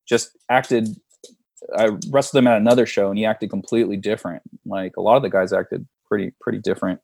just 0.07 0.31
acted. 0.49 0.89
I 1.77 1.89
wrestled 2.09 2.39
him 2.39 2.47
at 2.47 2.57
another 2.57 2.85
show, 2.85 3.09
and 3.09 3.17
he 3.17 3.25
acted 3.25 3.49
completely 3.49 3.97
different. 3.97 4.41
Like 4.65 4.97
a 4.97 5.01
lot 5.01 5.17
of 5.17 5.23
the 5.23 5.29
guys 5.29 5.53
acted 5.53 5.87
pretty 6.07 6.33
pretty 6.41 6.59
different, 6.59 6.99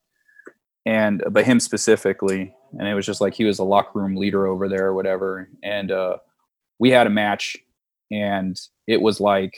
and 0.85 1.23
but 1.31 1.45
him 1.45 1.59
specifically, 1.59 2.53
and 2.77 2.87
it 2.87 2.93
was 2.93 3.05
just 3.05 3.21
like 3.21 3.33
he 3.33 3.45
was 3.45 3.59
a 3.59 3.63
locker 3.63 3.99
room 3.99 4.15
leader 4.15 4.45
over 4.45 4.69
there 4.69 4.87
or 4.87 4.93
whatever. 4.93 5.49
And 5.63 5.91
uh, 5.91 6.17
we 6.79 6.91
had 6.91 7.07
a 7.07 7.11
match, 7.11 7.57
and 8.11 8.59
it 8.87 9.01
was 9.01 9.19
like 9.19 9.57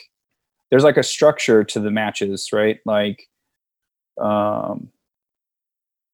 there's 0.70 0.84
like 0.84 0.98
a 0.98 1.04
structure 1.04 1.64
to 1.64 1.80
the 1.80 1.92
matches, 1.92 2.50
right? 2.54 2.80
Like, 2.86 3.28
um, 4.20 4.90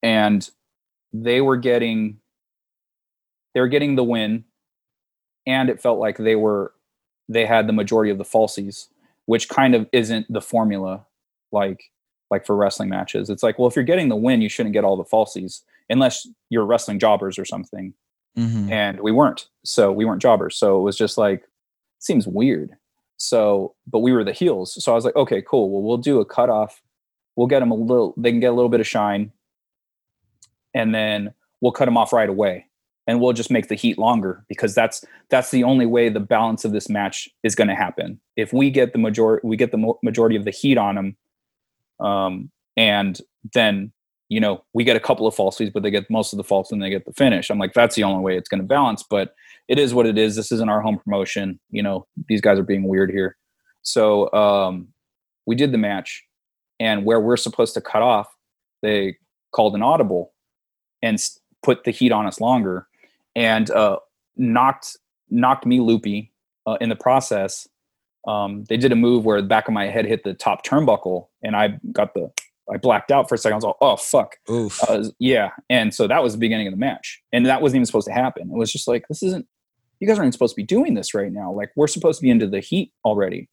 and 0.02 0.49
they 1.11 1.41
were 1.41 1.57
getting 1.57 2.18
they 3.53 3.61
were 3.61 3.68
getting 3.68 3.95
the 3.95 4.03
win, 4.03 4.45
and 5.45 5.69
it 5.69 5.81
felt 5.81 5.99
like 5.99 6.18
they 6.18 6.35
were 6.35 6.73
they 7.30 7.45
had 7.45 7.68
the 7.68 7.73
majority 7.73 8.11
of 8.11 8.18
the 8.18 8.23
falsies, 8.23 8.88
which 9.26 9.48
kind 9.48 9.76
of 9.76 9.88
isn't 9.91 10.26
the 10.31 10.41
formula 10.41 11.06
like 11.52 11.84
like 12.34 12.46
for 12.46 12.56
wrestling 12.56 12.90
matches. 12.90 13.30
It's 13.30 13.44
like, 13.44 13.60
well, 13.60 13.68
if 13.68 13.76
you're 13.76 13.86
getting 13.86 14.10
the 14.10 14.16
win, 14.16 14.42
you 14.42 14.50
shouldn't 14.50 14.74
get 14.74 14.84
all 14.84 14.98
the 14.98 15.04
falsies 15.04 15.62
unless 15.90 16.28
you're 16.50 16.66
wrestling 16.66 17.00
jobbers 17.00 17.38
or 17.38 17.46
something. 17.46 17.94
Mm-hmm. 18.38 18.72
And 18.72 19.00
we 19.00 19.12
weren't. 19.12 19.48
So 19.64 19.92
we 19.92 20.06
weren't 20.06 20.22
jobbers. 20.22 20.58
So 20.58 20.80
it 20.80 20.82
was 20.82 20.98
just 20.98 21.18
like 21.18 21.44
seems 22.00 22.28
weird. 22.28 22.72
So, 23.18 23.76
but 23.88 24.00
we 24.00 24.12
were 24.12 24.24
the 24.24 24.34
heels. 24.34 24.84
So 24.84 24.92
I 24.92 24.96
was 24.96 25.06
like, 25.06 25.16
okay, 25.16 25.42
cool. 25.42 25.70
Well, 25.70 25.84
we'll 25.84 25.98
do 25.98 26.20
a 26.20 26.26
cutoff. 26.26 26.82
We'll 27.36 27.48
get 27.48 27.60
them 27.60 27.72
a 27.72 27.76
little, 27.76 28.14
they 28.18 28.32
can 28.32 28.40
get 28.40 28.52
a 28.52 28.56
little 28.56 28.70
bit 28.70 28.80
of 28.80 28.88
shine. 28.88 29.32
And 30.74 30.94
then 30.94 31.34
we'll 31.62 31.72
cut 31.72 31.86
them 31.86 31.98
off 31.98 32.12
right 32.12 32.30
away. 32.30 32.66
And 33.06 33.22
we'll 33.22 33.34
just 33.34 33.52
make 33.52 33.68
the 33.68 33.76
heat 33.76 33.98
longer 33.98 34.46
because 34.48 34.74
that's 34.74 35.04
that's 35.30 35.52
the 35.52 35.66
only 35.66 35.86
way 35.86 36.08
the 36.08 36.22
balance 36.22 36.64
of 36.64 36.72
this 36.72 36.88
match 36.88 37.28
is 37.44 37.54
going 37.54 37.68
to 37.68 37.76
happen. 37.76 38.20
If 38.38 38.54
we 38.54 38.72
get 38.72 38.94
the 38.94 39.00
majority, 39.00 39.46
we 39.46 39.58
get 39.58 39.72
the 39.72 39.94
majority 40.02 40.38
of 40.38 40.46
the 40.46 40.52
heat 40.52 40.78
on 40.78 40.96
them, 40.96 41.18
um, 41.99 42.52
and 42.78 43.20
then 43.53 43.91
you 44.30 44.40
know 44.40 44.64
we 44.74 44.84
get 44.84 44.95
a 44.95 45.02
couple 45.02 45.28
of 45.28 45.36
falsies, 45.36 45.72
but 45.72 45.84
they 45.84 45.91
get 45.91 46.10
most 46.10 46.34
of 46.34 46.38
the 46.38 46.44
faults 46.44 46.72
and 46.72 46.82
they 46.82 46.90
get 46.90 47.06
the 47.06 47.14
finish. 47.14 47.49
I'm 47.49 47.60
like, 47.60 47.74
that's 47.74 47.95
the 47.95 48.03
only 48.03 48.24
way 48.24 48.38
it's 48.38 48.49
going 48.49 48.61
to 48.61 48.68
balance. 48.68 49.03
But 49.07 49.34
it 49.68 49.80
is 49.80 49.94
what 49.94 50.06
it 50.06 50.18
is. 50.18 50.36
This 50.36 50.52
isn't 50.52 50.70
our 50.70 50.82
home 50.82 50.99
promotion. 50.99 51.60
You 51.70 51.84
know, 51.84 52.07
these 52.28 52.41
guys 52.41 52.60
are 52.60 52.64
being 52.64 52.88
weird 52.88 53.11
here. 53.11 53.38
So 53.82 54.32
um, 54.34 54.88
we 55.45 55.56
did 55.56 55.72
the 55.72 55.78
match, 55.78 56.24
and 56.80 57.06
where 57.06 57.20
we're 57.20 57.38
supposed 57.38 57.74
to 57.76 57.82
cut 57.82 58.02
off, 58.02 58.28
they 58.82 59.18
called 59.52 59.76
an 59.76 59.84
audible 59.84 60.34
and 61.02 61.22
put 61.64 61.84
the 61.84 61.91
heat 61.91 62.11
on 62.11 62.26
us 62.26 62.40
longer, 62.40 62.88
and 63.36 63.70
uh, 63.72 63.98
knocked 64.38 64.98
knocked 65.30 65.65
me 65.65 65.80
loopy 65.80 66.32
uh, 66.65 66.78
in 66.82 66.90
the 66.90 66.95
process. 66.95 67.68
Um, 68.28 68.64
they 68.70 68.78
did 68.78 68.91
a 68.91 68.95
move 68.95 69.26
where 69.26 69.41
the 69.41 69.48
back 69.48 69.68
of 69.68 69.74
my 69.74 69.88
head 69.88 70.06
hit 70.06 70.24
the 70.24 70.34
top 70.34 70.66
turnbuckle, 70.66 71.28
and 71.44 71.56
I 71.56 71.80
got 71.91 72.14
the 72.14 72.32
I 72.72 72.78
blacked 72.78 73.12
out 73.12 73.28
for 73.28 73.36
a 73.36 73.38
second. 73.38 73.54
I 73.54 73.58
was 73.58 73.64
like, 73.66 73.76
oh 73.82 73.98
fuck. 73.98 74.38
Uh, 74.88 75.04
yeah. 75.20 75.50
And 75.70 75.94
so 75.94 76.08
that 76.08 76.24
was 76.24 76.32
the 76.32 76.40
beginning 76.40 76.66
of 76.66 76.72
the 76.72 76.78
match. 76.78 77.22
And 77.34 77.45
that 77.45 77.62
wasn't 77.62 77.78
even 77.78 77.86
supposed 77.86 78.08
to 78.08 78.14
happen. 78.14 78.44
It 78.44 78.58
was 78.58 78.72
just 78.72 78.88
like, 78.88 79.06
this 79.10 79.22
isn't 79.22 79.45
you 80.04 80.08
guys 80.08 80.18
aren't 80.18 80.26
even 80.26 80.34
supposed 80.34 80.54
to 80.54 80.62
be 80.62 80.66
doing 80.66 80.95
this 80.95 81.14
right 81.14 81.32
now. 81.32 81.52
Like 81.52 81.72
we're 81.78 81.88
supposed 81.88 82.20
to 82.20 82.24
be 82.24 82.30
into 82.30 82.45
the 82.45 82.60
heat 82.60 82.91
already. 83.06 83.50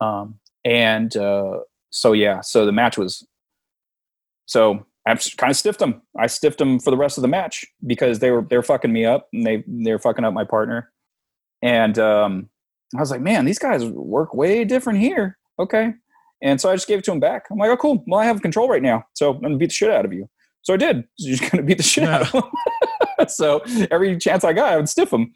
Um, 0.00 0.38
and 0.64 1.14
uh, 1.14 1.58
so 1.90 2.14
yeah, 2.14 2.40
so 2.40 2.64
the 2.64 2.72
match 2.72 2.96
was. 2.96 3.26
So 4.46 4.86
I 5.06 5.14
kind 5.36 5.50
of 5.50 5.56
stiffed 5.56 5.80
them. 5.80 6.00
I 6.18 6.26
stiffed 6.26 6.56
them 6.58 6.80
for 6.80 6.90
the 6.90 6.96
rest 6.96 7.18
of 7.18 7.22
the 7.22 7.28
match 7.28 7.66
because 7.86 8.20
they 8.20 8.30
were 8.30 8.40
they 8.48 8.56
were 8.56 8.62
fucking 8.62 8.92
me 8.92 9.04
up 9.04 9.28
and 9.34 9.44
they 9.46 9.62
they 9.66 9.92
were 9.92 9.98
fucking 9.98 10.24
up 10.24 10.32
my 10.32 10.44
partner. 10.44 10.90
And 11.60 11.98
um, 11.98 12.48
I 12.96 13.00
was 13.00 13.10
like, 13.10 13.20
man, 13.20 13.44
these 13.44 13.58
guys 13.58 13.84
work 13.84 14.34
way 14.34 14.64
different 14.64 15.00
here. 15.00 15.38
Okay. 15.58 15.94
And 16.42 16.60
so 16.60 16.70
I 16.70 16.74
just 16.74 16.86
gave 16.86 16.98
it 16.98 17.04
to 17.04 17.12
him 17.12 17.20
back. 17.20 17.44
I'm 17.50 17.58
like, 17.58 17.70
oh, 17.70 17.76
cool. 17.76 18.04
Well, 18.06 18.20
I 18.20 18.24
have 18.24 18.42
control 18.42 18.68
right 18.68 18.82
now. 18.82 19.04
So 19.14 19.30
I'm 19.30 19.40
going 19.40 19.52
to 19.52 19.58
beat 19.58 19.70
the 19.70 19.74
shit 19.74 19.90
out 19.90 20.04
of 20.04 20.12
you. 20.12 20.28
So 20.62 20.74
I 20.74 20.76
did. 20.76 21.04
So 21.18 21.26
you're 21.28 21.36
just 21.36 21.50
going 21.50 21.62
to 21.62 21.66
beat 21.66 21.78
the 21.78 21.82
shit 21.82 22.04
yeah. 22.04 22.16
out 22.16 22.22
of 22.22 22.30
him. 22.32 22.42
so 23.28 23.60
every 23.90 24.16
chance 24.18 24.44
I 24.44 24.52
got, 24.52 24.72
I 24.72 24.76
would 24.76 24.88
stiff 24.88 25.12
him. 25.12 25.32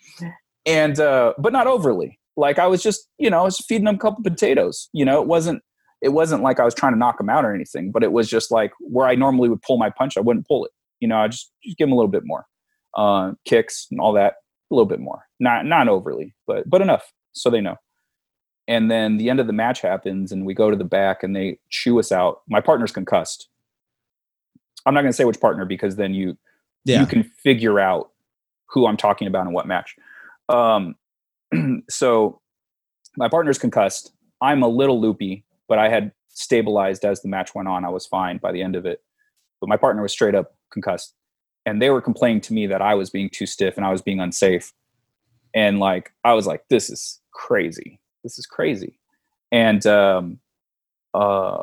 And, 0.67 1.01
uh, 1.01 1.35
but 1.39 1.53
not 1.53 1.67
overly. 1.67 2.19
Like 2.37 2.59
I 2.59 2.67
was 2.67 2.83
just, 2.83 3.09
you 3.19 3.31
know, 3.31 3.41
I 3.41 3.43
was 3.43 3.59
feeding 3.59 3.89
him 3.89 3.97
a 3.97 3.99
couple 3.99 4.23
potatoes. 4.23 4.89
You 4.93 5.05
know, 5.05 5.21
it 5.21 5.27
wasn't, 5.27 5.63
it 6.03 6.11
wasn't 6.11 6.43
like 6.43 6.61
I 6.61 6.65
was 6.65 6.75
trying 6.75 6.93
to 6.93 6.99
knock 6.99 7.21
him 7.21 7.29
out 7.29 7.45
or 7.45 7.55
anything, 7.55 7.91
but 7.91 8.05
it 8.05 8.13
was 8.13 8.29
just 8.29 8.53
like 8.53 8.73
where 8.79 9.09
I 9.09 9.17
normally 9.17 9.49
would 9.49 9.63
pull 9.63 9.79
my 9.79 9.91
punch, 9.91 10.17
I 10.17 10.21
wouldn't 10.21 10.47
pull 10.47 10.65
it. 10.65 10.71
You 11.01 11.09
know, 11.09 11.19
I 11.19 11.29
just, 11.29 11.51
just 11.65 11.79
give 11.79 11.89
him 11.89 11.93
a 11.93 11.97
little 11.97 12.11
bit 12.11 12.23
more 12.25 12.47
uh, 12.97 13.33
kicks 13.45 13.89
and 13.91 13.99
all 13.99 14.13
that, 14.13 14.35
a 14.71 14.75
little 14.75 14.87
bit 14.87 15.01
more, 15.01 15.25
not 15.41 15.65
not 15.67 15.89
overly, 15.89 16.35
but 16.47 16.69
but 16.69 16.83
enough 16.83 17.13
so 17.39 17.51
they 17.51 17.61
know. 17.61 17.77
And 18.67 18.91
then 18.91 19.17
the 19.17 19.31
end 19.31 19.41
of 19.41 19.47
the 19.47 19.53
match 19.53 19.81
happens, 19.81 20.31
and 20.31 20.45
we 20.45 20.53
go 20.53 20.71
to 20.71 20.77
the 20.77 20.85
back, 20.85 21.23
and 21.23 21.35
they 21.35 21.59
chew 21.71 21.99
us 21.99 22.13
out. 22.13 22.43
My 22.49 22.61
partner's 22.61 22.93
concussed. 22.93 23.49
I'm 24.85 24.95
not 24.95 25.01
going 25.01 25.13
to 25.13 25.17
say 25.17 25.25
which 25.25 25.41
partner 25.41 25.65
because 25.65 25.97
then 25.97 26.15
you 26.15 26.37
yeah. 26.85 27.01
you 27.01 27.07
can 27.07 27.23
figure 27.23 27.81
out 27.81 28.11
who 28.67 28.87
I'm 28.87 28.97
talking 28.97 29.27
about 29.27 29.47
in 29.47 29.53
what 29.53 29.67
match. 29.67 29.97
Um, 30.49 30.97
so 31.89 32.41
my 33.17 33.29
partner's 33.29 33.59
concussed. 33.59 34.13
I'm 34.41 34.63
a 34.63 34.69
little 34.69 35.01
loopy, 35.01 35.45
but 35.67 35.79
I 35.79 35.89
had 35.89 36.13
stabilized 36.29 37.05
as 37.05 37.23
the 37.23 37.29
match 37.29 37.55
went 37.55 37.69
on. 37.69 37.85
I 37.85 37.89
was 37.89 38.07
fine 38.07 38.39
by 38.39 38.53
the 38.53 38.63
end 38.63 38.77
of 38.77 38.87
it. 38.87 39.03
But 39.61 39.69
my 39.69 39.77
partner 39.77 40.03
was 40.03 40.13
straight 40.13 40.35
up 40.35 40.55
concussed. 40.71 41.15
And 41.67 41.83
they 41.83 41.91
were 41.91 42.01
complaining 42.01 42.41
to 42.43 42.55
me 42.55 42.67
that 42.69 42.81
I 42.81 42.95
was 42.95 43.11
being 43.11 43.29
too 43.29 43.45
stiff 43.45 43.77
and 43.77 43.85
I 43.85 43.91
was 43.91 44.01
being 44.01 44.21
unsafe. 44.21 44.73
And 45.53 45.81
like, 45.81 46.13
I 46.25 46.35
was 46.35 46.47
like, 46.47 46.63
this 46.71 46.89
is 46.89 47.21
crazy. 47.33 48.01
This 48.25 48.39
is 48.39 48.47
crazy. 48.47 48.99
And, 49.53 49.87
um, 49.87 50.39
uh, 51.15 51.63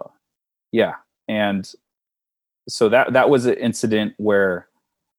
yeah. 0.72 0.96
And 1.28 1.70
so 2.68 2.90
that, 2.90 3.14
that 3.14 3.30
was 3.30 3.46
an 3.46 3.56
incident 3.56 4.14
where 4.18 4.68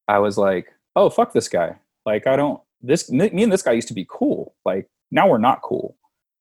I 0.09 0.19
was 0.19 0.39
like, 0.39 0.69
oh, 0.95 1.11
fuck 1.11 1.33
this 1.33 1.49
guy. 1.49 1.77
Like, 2.05 2.27
I 2.27 2.37
don't, 2.37 2.61
this, 2.83 3.11
me 3.11 3.43
and 3.43 3.53
this 3.53 3.63
guy 3.63 3.73
used 3.73 3.89
to 3.89 3.95
be 3.95 4.07
cool. 4.09 4.55
Like, 4.65 4.89
now 5.11 5.29
we're 5.29 5.39
not 5.39 5.63
cool. 5.63 5.97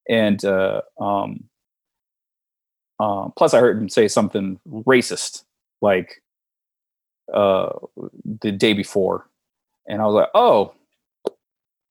And, 0.10 0.44
uh, 0.46 0.82
um, 1.00 1.46
uh, 3.00 3.30
plus, 3.36 3.54
I 3.54 3.60
heard 3.60 3.78
him 3.78 3.90
say 3.90 4.08
something 4.08 4.60
racist, 4.68 5.44
like 5.82 6.22
uh, 7.34 7.70
the 8.42 8.52
day 8.52 8.74
before, 8.74 9.28
and 9.88 10.02
I 10.02 10.06
was 10.06 10.14
like, 10.14 10.30
"Oh, 10.34 10.74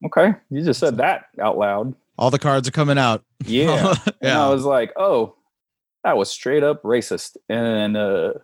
okay, 0.07 0.35
you 0.51 0.63
just 0.65 0.81
said 0.81 0.97
that 0.97 1.27
out 1.39 1.59
loud." 1.59 1.95
All 2.19 2.31
the 2.31 2.39
cards 2.39 2.69
are 2.69 2.73
coming 2.73 2.99
out. 2.99 3.25
Yeah, 3.45 3.75
yeah. 3.75 4.13
And 4.21 4.39
I 4.39 4.49
was 4.49 4.65
like, 4.65 4.93
"Oh, 4.97 5.37
that 6.05 6.17
was 6.17 6.31
straight 6.31 6.63
up 6.63 6.83
racist," 6.83 7.37
and 7.49 7.97
uh, 7.97 8.35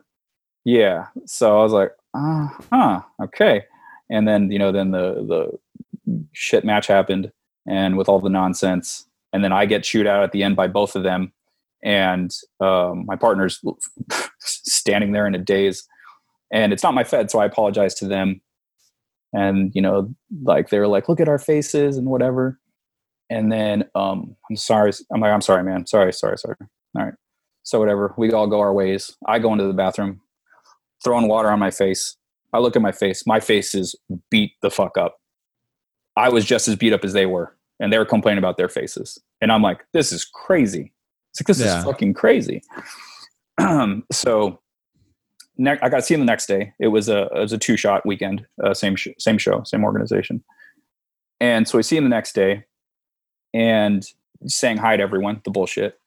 yeah, 0.65 1.07
so 1.27 1.59
I 1.59 1.63
was 1.63 1.73
like, 1.73 1.93
"Uh 2.15 2.49
huh, 2.73 3.01
okay." 3.25 3.65
And 4.11 4.27
then 4.27 4.51
you 4.51 4.59
know, 4.59 4.73
then 4.73 4.91
the 4.91 5.59
the 6.07 6.19
shit 6.33 6.65
match 6.65 6.87
happened, 6.87 7.31
and 7.67 7.97
with 7.97 8.09
all 8.09 8.21
the 8.21 8.29
nonsense, 8.29 9.07
and 9.33 9.45
then 9.45 9.53
I 9.53 9.67
get 9.67 9.85
chewed 9.85 10.07
out 10.07 10.23
at 10.23 10.33
the 10.33 10.43
end 10.43 10.57
by 10.57 10.67
both 10.67 10.97
of 10.97 11.03
them. 11.03 11.33
And 11.83 12.31
um, 12.61 13.07
my 13.07 13.17
partner's 13.17 13.61
standing 14.41 15.13
there 15.13 15.27
in 15.27 15.35
a 15.35 15.39
daze. 15.39 15.87
And 16.53 16.73
it's 16.73 16.83
not 16.83 16.95
my 16.95 17.05
fed 17.05 17.31
so 17.31 17.39
i 17.39 17.45
apologize 17.45 17.95
to 17.97 18.07
them. 18.07 18.41
And 19.33 19.71
you 19.75 19.81
know 19.81 20.13
like 20.43 20.71
they 20.71 20.79
were 20.79 20.89
like 20.89 21.09
look 21.09 21.21
at 21.21 21.29
our 21.29 21.39
faces 21.39 21.97
and 21.97 22.09
whatever 22.09 22.59
and 23.31 23.51
then 23.51 23.85
um 23.95 24.37
i'm 24.51 24.57
sorry 24.57 24.93
i'm 25.13 25.21
like 25.21 25.33
i'm 25.33 25.41
sorry 25.41 25.65
man. 25.65 25.87
Sorry 25.87 26.13
sorry 26.13 26.37
sorry. 26.37 26.57
All 26.99 27.05
right. 27.05 27.15
So 27.63 27.79
whatever. 27.79 28.15
We 28.19 28.33
all 28.33 28.47
go 28.47 28.61
our 28.61 28.73
ways. 28.73 29.17
I 29.27 29.39
go 29.39 29.53
into 29.53 29.67
the 29.67 29.73
bathroom 29.73 30.21
throwing 31.03 31.29
water 31.29 31.51
on 31.51 31.59
my 31.59 31.71
face. 31.71 32.17
I 32.53 32.59
look 32.59 32.77
at 32.77 32.83
my 32.83 32.93
face. 32.93 33.27
My 33.27 33.41
face 33.41 33.75
is 33.75 33.95
beat 34.31 34.53
the 34.61 34.71
fuck 34.71 34.99
up. 34.99 35.17
I 36.17 36.29
was 36.29 36.45
just 36.45 36.69
as 36.69 36.77
beat 36.77 36.93
up 36.93 37.05
as 37.05 37.13
they 37.13 37.27
were 37.27 37.57
and 37.79 37.93
they 37.93 37.99
were 37.99 38.05
complaining 38.05 38.39
about 38.39 38.57
their 38.57 38.69
faces. 38.69 39.19
And 39.41 39.51
i'm 39.51 39.63
like 39.63 39.85
this 39.93 40.13
is 40.13 40.25
crazy. 40.25 40.93
It's 41.31 41.41
like 41.41 41.47
this 41.47 41.61
yeah. 41.61 41.79
is 41.79 41.85
fucking 41.85 42.15
crazy. 42.15 42.63
Um, 43.59 44.05
so 44.13 44.61
ne- 45.61 45.79
I 45.81 45.89
got 45.89 45.99
to 45.99 46.03
see 46.03 46.15
him 46.15 46.21
the 46.21 46.27
next 46.27 46.47
day. 46.47 46.73
It 46.81 46.89
was 46.89 47.09
a 47.09 47.29
it 47.35 47.41
was 47.41 47.53
a 47.53 47.59
two 47.59 47.77
shot 47.77 48.05
weekend, 48.05 48.45
uh, 48.65 48.75
same 48.75 48.97
sh- 48.97 49.09
same 49.19 49.39
show, 49.39 49.63
same 49.65 49.85
organization. 49.85 50.43
And 51.41 51.69
so 51.69 51.79
we 51.79 51.83
see 51.83 51.97
him 51.97 52.05
the 52.05 52.11
next 52.11 52.35
day, 52.35 52.65
and 53.53 54.07
saying 54.47 54.79
hi 54.79 54.97
to 54.97 55.03
everyone. 55.03 55.41
The 55.45 55.51
bullshit. 55.51 55.99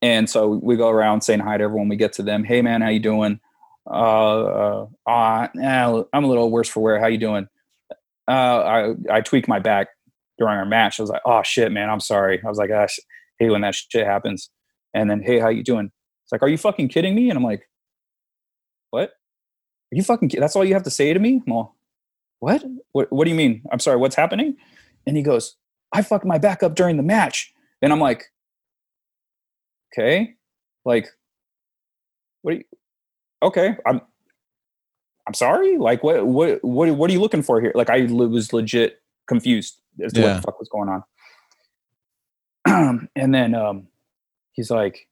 And 0.00 0.28
so 0.28 0.48
we 0.48 0.76
go 0.76 0.88
around 0.88 1.22
saying 1.22 1.40
hi 1.40 1.56
to 1.56 1.64
everyone. 1.64 1.88
We 1.88 1.96
get 1.96 2.12
to 2.14 2.22
them. 2.22 2.44
Hey 2.44 2.60
man, 2.62 2.82
how 2.82 2.88
you 2.88 3.00
doing? 3.00 3.40
Uh, 3.88 4.42
uh, 4.42 4.86
uh 5.06 5.48
I'm 5.56 6.24
a 6.24 6.26
little 6.26 6.50
worse 6.50 6.68
for 6.68 6.80
wear. 6.80 6.98
How 6.98 7.06
you 7.06 7.18
doing? 7.18 7.48
Uh, 8.28 8.30
I 8.30 8.94
I 9.10 9.20
tweaked 9.20 9.48
my 9.48 9.58
back 9.58 9.88
during 10.38 10.56
our 10.56 10.64
match. 10.64 10.98
I 10.98 11.02
was 11.02 11.10
like, 11.10 11.22
oh 11.24 11.42
shit, 11.42 11.72
man, 11.72 11.90
I'm 11.90 12.00
sorry. 12.00 12.40
I 12.44 12.48
was 12.48 12.58
like, 12.58 12.70
gosh, 12.70 12.98
hey, 13.38 13.50
when 13.50 13.62
that 13.62 13.74
shit 13.74 14.06
happens, 14.06 14.50
and 14.94 15.10
then 15.10 15.22
hey, 15.22 15.38
how 15.38 15.48
you 15.48 15.62
doing? 15.62 15.90
It's 16.24 16.32
like, 16.32 16.42
are 16.42 16.48
you 16.48 16.58
fucking 16.58 16.88
kidding 16.88 17.14
me? 17.14 17.30
And 17.30 17.36
I'm 17.36 17.44
like, 17.44 17.68
what? 18.90 19.10
Are 19.10 19.96
you 19.96 20.02
fucking? 20.02 20.30
That's 20.38 20.56
all 20.56 20.64
you 20.64 20.74
have 20.74 20.84
to 20.84 20.90
say 20.90 21.12
to 21.12 21.20
me? 21.20 21.42
I'm 21.46 21.66
what? 22.38 22.64
What? 22.92 23.12
What 23.12 23.24
do 23.24 23.30
you 23.30 23.36
mean? 23.36 23.62
I'm 23.70 23.78
sorry. 23.78 23.98
What's 23.98 24.16
happening? 24.16 24.56
And 25.06 25.16
he 25.16 25.22
goes, 25.22 25.56
I 25.92 26.02
fucked 26.02 26.24
my 26.24 26.38
back 26.38 26.62
up 26.62 26.74
during 26.74 26.96
the 26.96 27.02
match. 27.02 27.52
And 27.80 27.92
I'm 27.92 28.00
like, 28.00 28.24
okay, 29.92 30.34
like, 30.84 31.08
what? 32.42 32.54
Are 32.54 32.56
you, 32.56 32.64
okay, 33.42 33.76
I'm. 33.86 34.00
I'm 35.26 35.34
sorry. 35.34 35.78
Like, 35.78 36.02
what? 36.02 36.26
What? 36.26 36.64
What? 36.64 36.90
What 36.90 37.10
are 37.10 37.12
you 37.12 37.20
looking 37.20 37.42
for 37.42 37.60
here? 37.60 37.72
Like, 37.74 37.90
I 37.90 38.02
was 38.06 38.52
legit 38.52 39.00
confused 39.28 39.80
as 40.04 40.12
to 40.12 40.20
yeah. 40.20 40.26
what 40.26 40.36
the 40.36 40.42
fuck 40.42 40.58
was 40.58 40.68
going 40.68 40.88
on. 42.66 43.08
and 43.16 43.34
then 43.34 43.54
um, 43.54 43.88
he's 44.52 44.70
like, 44.70 45.08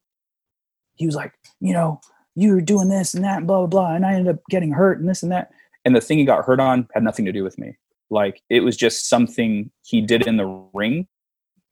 he 0.95 1.07
was 1.07 1.15
like, 1.15 1.33
you 1.61 1.73
know, 1.73 2.01
you 2.35 2.53
were 2.53 2.61
doing 2.61 2.89
this 2.89 3.15
and 3.15 3.25
that, 3.25 3.39
and 3.39 3.47
blah 3.47 3.59
blah 3.59 3.67
blah, 3.67 3.95
and 3.95 4.05
I 4.07 4.15
ended 4.15 4.35
up 4.35 4.43
getting 4.51 4.73
hurt 4.73 4.99
and 4.99 5.09
this 5.09 5.23
and 5.23 5.33
that. 5.33 5.51
And 5.85 5.97
the 5.97 6.01
thing 6.01 6.19
he 6.19 6.25
got 6.25 6.45
hurt 6.45 6.61
on 6.61 6.89
had 6.93 7.03
nothing 7.03 7.25
to 7.25 7.33
do 7.33 7.43
with 7.43 7.59
me. 7.59 7.77
Like 8.11 8.43
it 8.51 8.61
was 8.61 8.77
just 8.77 9.09
something 9.09 9.71
he 9.83 10.01
did 10.01 10.27
in 10.27 10.37
the 10.37 10.47
ring. 10.75 11.07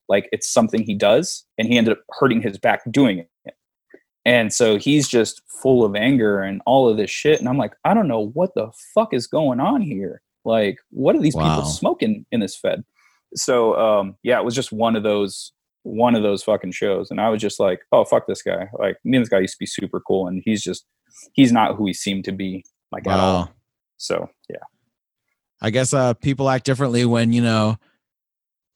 Like 0.09 0.29
it's 0.33 0.51
something 0.51 0.83
he 0.83 0.95
does, 0.95 1.45
and 1.59 1.69
he 1.69 1.77
ended 1.77 1.93
up 1.93 2.05
hurting 2.19 2.43
his 2.43 2.59
back 2.59 2.81
doing 2.91 3.27
it. 3.45 3.55
And 4.25 4.53
so 4.53 4.79
he's 4.79 5.09
just 5.09 5.43
full 5.63 5.85
of 5.85 5.95
anger 5.97 6.41
and 6.41 6.61
all 6.67 6.89
of 6.89 6.97
this 6.97 7.11
shit. 7.11 7.39
And 7.39 7.49
I'm 7.49 7.57
like, 7.57 7.75
I 7.85 7.95
don't 7.95 8.09
know 8.09 8.27
what 8.35 8.55
the 8.55 8.71
fuck 8.95 9.15
is 9.15 9.27
going 9.27 9.59
on 9.59 9.81
here. 9.81 10.21
Like, 10.45 10.79
what 10.91 11.17
are 11.17 11.21
these 11.21 11.35
wow. 11.35 11.57
people 11.57 11.71
smoking 11.71 12.27
in 12.31 12.41
this 12.41 12.57
Fed? 12.57 12.85
So 13.35 13.75
um, 13.79 14.17
yeah, 14.23 14.39
it 14.39 14.45
was 14.45 14.55
just 14.55 14.73
one 14.73 14.97
of 14.97 15.03
those 15.03 15.53
one 15.83 16.15
of 16.15 16.23
those 16.23 16.43
fucking 16.43 16.73
shows 16.73 17.11
and 17.11 17.21
i 17.21 17.29
was 17.29 17.41
just 17.41 17.59
like 17.59 17.81
oh 17.93 18.05
fuck 18.05 18.27
this 18.27 18.43
guy 18.43 18.69
like 18.79 18.97
me 19.05 19.17
and 19.17 19.25
this 19.25 19.29
guy 19.29 19.39
used 19.39 19.55
to 19.55 19.59
be 19.59 19.67
super 19.67 20.01
cool 20.01 20.27
and 20.27 20.43
he's 20.45 20.63
just 20.63 20.85
he's 21.33 21.53
not 21.53 21.77
who 21.77 21.87
he 21.87 21.95
seemed 21.95 22.25
to 22.25 22.33
be 22.33 22.65
like 22.93 23.07
wow. 23.07 23.13
at 23.13 23.21
all 23.21 23.53
so 23.97 24.29
yeah 24.51 24.57
i 25.61 25.71
guess 25.71 25.93
uh 25.93 26.15
people 26.15 26.49
act 26.49 26.65
differently 26.65 27.05
when 27.05 27.33
you 27.33 27.43
know 27.43 27.77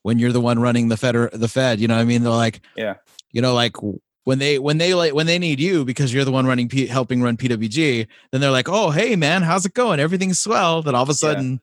when 0.02 0.18
you're 0.18 0.32
the 0.32 0.40
one 0.40 0.58
running 0.58 0.88
the 0.88 0.96
fed 0.96 1.16
or 1.16 1.30
the 1.32 1.48
fed 1.48 1.80
you 1.80 1.88
know 1.88 1.96
i 1.96 2.04
mean? 2.04 2.22
They're 2.22 2.32
like 2.32 2.60
yeah. 2.76 2.94
you 3.30 3.40
know 3.40 3.54
like 3.54 3.76
when 4.24 4.38
they 4.38 4.58
when 4.58 4.78
they 4.78 4.94
like 4.94 5.14
when 5.14 5.26
they 5.26 5.38
need 5.38 5.60
you 5.60 5.84
because 5.84 6.12
you're 6.12 6.24
the 6.24 6.32
one 6.32 6.46
running 6.46 6.68
P, 6.68 6.86
helping 6.86 7.22
run 7.22 7.36
pwg 7.36 8.06
then 8.30 8.40
they're 8.40 8.50
like 8.50 8.68
oh 8.68 8.90
hey 8.90 9.16
man 9.16 9.42
how's 9.42 9.66
it 9.66 9.74
going? 9.74 10.00
Everything's 10.00 10.38
swell. 10.38 10.82
Then 10.82 10.94
all 10.94 11.02
of 11.02 11.08
a 11.08 11.14
sudden 11.14 11.60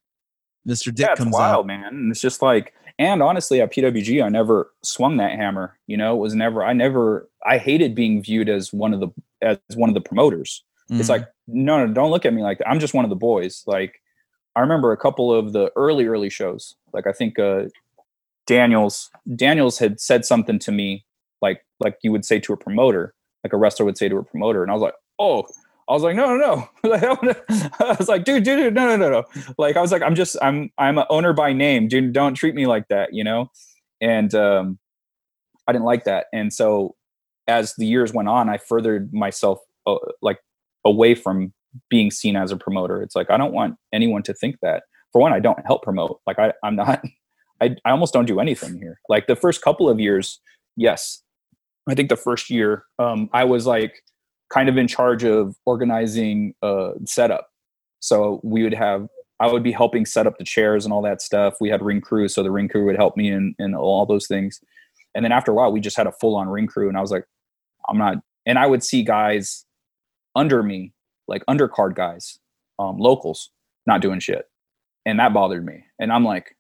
yeah. 0.65 0.73
mr 0.73 0.93
dick 0.93 1.07
yeah, 1.09 1.15
comes 1.15 1.33
wild 1.33 1.59
out. 1.59 1.67
man. 1.67 1.87
And 1.87 2.11
it's 2.11 2.21
just 2.21 2.41
like 2.41 2.73
and 2.97 3.21
honestly 3.21 3.61
at 3.61 3.71
pwg 3.71 4.23
i 4.23 4.29
never 4.29 4.71
swung 4.83 5.17
that 5.17 5.31
hammer 5.31 5.77
you 5.87 5.97
know? 5.97 6.15
It 6.15 6.19
was 6.19 6.35
never 6.35 6.63
i 6.63 6.73
never 6.73 7.29
i 7.45 7.57
hated 7.57 7.95
being 7.95 8.21
viewed 8.21 8.49
as 8.49 8.73
one 8.73 8.93
of 8.93 8.99
the 8.99 9.09
as 9.41 9.57
one 9.75 9.89
of 9.89 9.93
the 9.95 10.01
promoters. 10.01 10.63
Mm-hmm. 10.89 10.99
it's 10.99 11.09
like 11.09 11.27
no 11.47 11.85
no 11.85 11.93
don't 11.93 12.11
look 12.11 12.25
at 12.25 12.33
me 12.33 12.41
like 12.41 12.57
that. 12.59 12.69
I'm 12.69 12.79
just 12.79 12.93
one 12.93 13.05
of 13.05 13.09
the 13.09 13.15
boys. 13.15 13.63
Like 13.67 14.01
i 14.59 14.61
remember 14.61 14.91
a 14.91 14.97
couple 14.97 15.33
of 15.33 15.53
the 15.53 15.71
early 15.75 16.05
early 16.05 16.29
shows 16.29 16.75
like 16.93 17.07
i 17.07 17.11
think 17.11 17.39
uh 17.39 17.63
daniels 18.45 19.09
daniels 19.35 19.79
had 19.79 19.99
said 19.99 20.25
something 20.25 20.59
to 20.59 20.71
me 20.71 21.05
like 21.41 21.65
like 21.79 21.97
you 22.03 22.11
would 22.11 22.25
say 22.25 22.39
to 22.39 22.53
a 22.53 22.57
promoter 22.57 23.13
like 23.43 23.53
a 23.53 23.57
wrestler 23.57 23.85
would 23.85 23.97
say 23.97 24.09
to 24.09 24.17
a 24.17 24.23
promoter 24.23 24.61
and 24.61 24.71
i 24.71 24.73
was 24.73 24.81
like 24.81 24.95
oh 25.17 25.43
I 25.89 25.93
was 25.93 26.03
like, 26.03 26.15
no, 26.15 26.37
no, 26.37 26.69
no. 26.83 26.93
I 27.79 27.95
was 27.97 28.07
like, 28.07 28.23
dude, 28.23 28.43
dude, 28.43 28.59
dude, 28.59 28.75
no, 28.75 28.85
no, 28.85 28.95
no, 28.95 29.09
no. 29.09 29.23
Like, 29.57 29.75
I 29.75 29.81
was 29.81 29.91
like, 29.91 30.03
I'm 30.03 30.13
just, 30.13 30.37
I'm, 30.39 30.69
I'm 30.77 30.99
an 30.99 31.05
owner 31.09 31.33
by 31.33 31.51
name, 31.51 31.87
dude. 31.87 32.13
Don't 32.13 32.35
treat 32.35 32.53
me 32.53 32.67
like 32.67 32.89
that, 32.89 33.11
you 33.11 33.23
know. 33.23 33.49
And 33.99 34.33
um, 34.35 34.77
I 35.67 35.71
didn't 35.71 35.85
like 35.85 36.03
that. 36.03 36.27
And 36.31 36.53
so, 36.53 36.95
as 37.47 37.73
the 37.75 37.87
years 37.87 38.13
went 38.13 38.29
on, 38.29 38.49
I 38.49 38.59
furthered 38.59 39.11
myself 39.11 39.57
uh, 39.87 39.95
like 40.21 40.37
away 40.85 41.15
from 41.15 41.53
being 41.89 42.11
seen 42.11 42.35
as 42.35 42.51
a 42.51 42.57
promoter. 42.57 43.01
It's 43.01 43.15
like 43.15 43.29
I 43.29 43.37
don't 43.37 43.53
want 43.53 43.75
anyone 43.93 44.23
to 44.23 44.33
think 44.33 44.57
that. 44.61 44.83
For 45.11 45.21
one, 45.21 45.33
I 45.33 45.39
don't 45.39 45.65
help 45.65 45.83
promote. 45.83 46.19
Like 46.27 46.39
I, 46.39 46.53
I'm 46.63 46.75
not. 46.75 47.03
I, 47.61 47.75
I 47.83 47.91
almost 47.91 48.13
don't 48.13 48.25
do 48.25 48.39
anything 48.39 48.77
here. 48.77 49.01
Like 49.09 49.27
the 49.27 49.35
first 49.35 49.61
couple 49.61 49.89
of 49.89 49.99
years, 49.99 50.39
yes, 50.77 51.21
I 51.89 51.95
think 51.95 52.07
the 52.07 52.15
first 52.15 52.49
year, 52.49 52.85
um, 52.99 53.29
I 53.33 53.43
was 53.43 53.65
like 53.65 54.01
kind 54.49 54.69
of 54.69 54.77
in 54.77 54.87
charge 54.87 55.23
of 55.23 55.55
organizing 55.65 56.53
uh, 56.61 56.91
setup. 57.05 57.47
So 57.99 58.39
we 58.43 58.63
would 58.63 58.73
have, 58.73 59.07
I 59.39 59.51
would 59.51 59.63
be 59.63 59.71
helping 59.71 60.05
set 60.05 60.27
up 60.27 60.37
the 60.37 60.45
chairs 60.45 60.85
and 60.85 60.93
all 60.93 61.01
that 61.01 61.21
stuff. 61.21 61.55
We 61.59 61.69
had 61.69 61.81
ring 61.81 61.99
crew, 62.01 62.27
so 62.27 62.43
the 62.43 62.51
ring 62.51 62.69
crew 62.69 62.85
would 62.85 62.95
help 62.95 63.17
me 63.17 63.29
in, 63.29 63.55
in 63.59 63.75
all 63.75 64.05
those 64.05 64.27
things. 64.27 64.59
And 65.15 65.25
then 65.25 65.31
after 65.31 65.51
a 65.51 65.55
while, 65.55 65.71
we 65.71 65.79
just 65.79 65.97
had 65.97 66.07
a 66.07 66.11
full 66.13 66.35
on 66.35 66.47
ring 66.47 66.67
crew, 66.67 66.87
and 66.87 66.97
I 66.97 67.01
was 67.01 67.11
like, 67.11 67.25
I'm 67.89 67.97
not. 67.97 68.17
And 68.45 68.59
I 68.59 68.67
would 68.67 68.83
see 68.83 69.03
guys 69.03 69.65
under 70.35 70.61
me, 70.61 70.93
like 71.29 71.45
undercard 71.45 71.95
guys, 71.95 72.39
um, 72.77 72.97
locals, 72.97 73.51
not 73.85 74.01
doing 74.01 74.19
shit, 74.19 74.45
and 75.05 75.19
that 75.19 75.33
bothered 75.33 75.65
me. 75.65 75.85
And 75.99 76.11
I'm 76.11 76.25
like, 76.25 76.55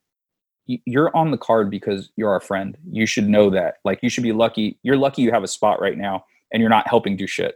you're 0.85 1.15
on 1.15 1.31
the 1.31 1.37
card 1.37 1.69
because 1.71 2.11
you're 2.15 2.29
our 2.29 2.39
friend. 2.39 2.77
You 2.89 3.05
should 3.05 3.27
know 3.27 3.49
that. 3.49 3.75
Like 3.83 3.99
you 4.03 4.09
should 4.09 4.23
be 4.23 4.33
lucky. 4.33 4.77
You're 4.83 4.97
lucky 4.97 5.23
you 5.23 5.31
have 5.31 5.43
a 5.43 5.47
spot 5.47 5.81
right 5.81 5.97
now 5.97 6.25
and 6.53 6.61
you're 6.61 6.69
not 6.69 6.87
helping 6.87 7.17
do 7.17 7.25
shit. 7.25 7.55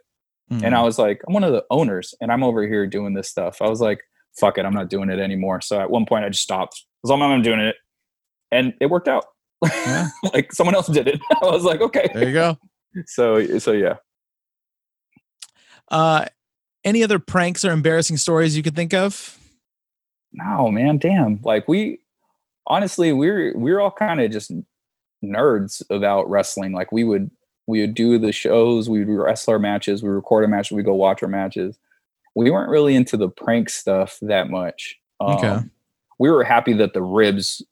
Mm-hmm. 0.52 0.66
And 0.66 0.76
I 0.76 0.82
was 0.82 0.98
like, 0.98 1.22
I'm 1.28 1.34
one 1.34 1.44
of 1.44 1.54
the 1.54 1.64
owners 1.70 2.16
and 2.22 2.32
I'm 2.32 2.44
over 2.44 2.66
here 2.68 2.88
doing 2.88 3.14
this 3.14 3.30
stuff. 3.30 3.62
I 3.62 3.70
was 3.70 3.82
like, 3.82 4.02
fuck 4.40 4.58
it, 4.58 4.66
I'm 4.66 4.74
not 4.74 4.90
doing 4.90 5.10
it 5.10 5.20
anymore. 5.20 5.62
So 5.62 5.80
at 5.80 5.92
one 5.92 6.06
point 6.06 6.26
I 6.26 6.30
just 6.30 6.42
stopped. 6.42 6.84
I 6.84 7.08
was 7.08 7.12
like, 7.12 7.22
I'm 7.22 7.42
doing 7.44 7.60
it. 7.60 7.76
And 8.52 8.74
it 8.82 8.88
worked 8.88 9.08
out. 9.08 9.26
Yeah. 9.64 10.08
like 10.34 10.52
someone 10.52 10.76
else 10.76 10.88
did 10.88 11.08
it. 11.08 11.20
I 11.42 11.46
was 11.46 11.64
like, 11.64 11.82
okay. 11.82 12.10
There 12.14 12.28
you 12.28 12.34
go. 12.34 12.58
So 13.08 13.58
so 13.58 13.72
yeah. 13.72 13.96
Uh 15.90 16.26
any 16.84 17.04
other 17.04 17.20
pranks 17.20 17.64
or 17.64 17.72
embarrassing 17.72 18.18
stories 18.18 18.56
you 18.58 18.64
could 18.64 18.76
think 18.76 18.94
of? 18.94 19.38
No, 20.34 20.72
man, 20.72 20.98
damn. 20.98 21.40
Like 21.44 21.68
we 21.68 22.00
honestly, 22.68 23.14
we're 23.14 23.58
we're 23.58 23.80
all 23.80 23.92
kind 23.92 24.22
of 24.22 24.32
just 24.32 24.52
nerds 25.24 25.82
about 25.90 26.30
wrestling. 26.30 26.74
Like 26.74 26.92
we 26.92 27.04
would 27.04 27.30
we 27.68 27.82
would 27.82 27.94
do 27.94 28.18
the 28.18 28.32
shows, 28.32 28.90
we 28.90 29.04
would 29.04 29.10
wrestle 29.10 29.54
our 29.54 29.60
matches, 29.60 30.04
we 30.04 30.10
record 30.10 30.44
a 30.44 30.48
match, 30.48 30.72
we 30.72 30.84
go 30.84 30.94
watch 30.94 31.24
our 31.24 31.30
matches. 31.30 31.78
We 32.36 32.52
weren't 32.52 32.70
really 32.70 32.96
into 32.96 33.16
the 33.16 33.30
prank 33.30 33.70
stuff 33.70 34.18
that 34.22 34.50
much. 34.50 34.98
Okay. 35.22 35.48
Um, 35.48 35.72
we 36.20 36.30
were 36.30 36.44
happy 36.44 36.74
that 36.74 36.94
the 36.94 37.02
ribs, 37.02 37.64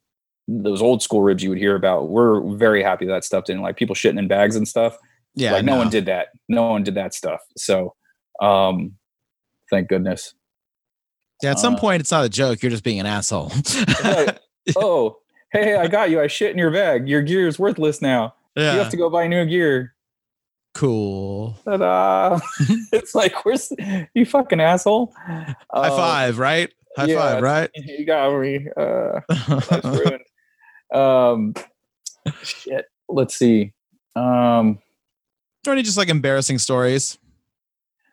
those 0.46 0.80
old 0.80 1.02
school 1.02 1.22
ribs 1.22 1.42
you 1.42 1.50
would 1.50 1.58
hear 1.58 1.74
about, 1.74 2.08
we're 2.08 2.40
very 2.54 2.82
happy 2.82 3.06
that 3.06 3.24
stuff 3.24 3.44
didn't 3.44 3.62
like 3.62 3.76
people 3.76 3.94
shitting 3.94 4.18
in 4.18 4.28
bags 4.28 4.56
and 4.56 4.66
stuff. 4.66 4.96
Yeah. 5.34 5.52
Like 5.52 5.64
no, 5.64 5.72
no 5.72 5.78
one 5.78 5.90
did 5.90 6.06
that. 6.06 6.28
No 6.48 6.70
one 6.70 6.84
did 6.84 6.94
that 6.94 7.12
stuff. 7.12 7.40
So 7.56 7.94
um 8.40 8.96
thank 9.72 9.88
goodness. 9.88 10.34
Yeah, 11.42 11.50
at 11.50 11.58
some 11.58 11.74
uh, 11.74 11.78
point 11.78 12.00
it's 12.00 12.12
not 12.12 12.24
a 12.24 12.28
joke. 12.28 12.62
You're 12.62 12.70
just 12.70 12.84
being 12.84 13.00
an 13.00 13.06
asshole. 13.06 13.50
oh, 14.76 15.16
hey, 15.50 15.74
I 15.74 15.88
got 15.88 16.10
you. 16.10 16.20
I 16.20 16.28
shit 16.28 16.52
in 16.52 16.58
your 16.58 16.70
bag. 16.70 17.08
Your 17.08 17.22
gear 17.22 17.48
is 17.48 17.58
worthless 17.58 18.00
now. 18.00 18.34
Yeah. 18.54 18.74
You 18.74 18.78
have 18.78 18.90
to 18.90 18.96
go 18.96 19.10
buy 19.10 19.26
new 19.26 19.44
gear. 19.46 19.94
Cool. 20.74 21.58
Ta-da. 21.64 22.38
it's 22.92 23.14
like, 23.14 23.44
where's 23.44 23.72
you 24.14 24.24
fucking 24.24 24.60
asshole? 24.60 25.12
High 25.16 25.54
uh, 25.70 25.96
five, 25.96 26.38
right? 26.38 26.70
High 26.96 27.06
yeah, 27.06 27.18
five, 27.18 27.42
right? 27.42 27.70
You 27.74 28.06
got 28.06 28.38
me. 28.38 28.68
Uh, 28.76 29.20
that's 29.68 29.84
ruined. 29.84 30.22
Um, 30.94 31.54
shit. 32.42 32.84
Let's 33.08 33.34
see. 33.34 33.72
Um, 34.14 34.78
or 35.66 35.72
any 35.72 35.82
just 35.82 35.98
like 35.98 36.08
embarrassing 36.08 36.58
stories? 36.58 37.18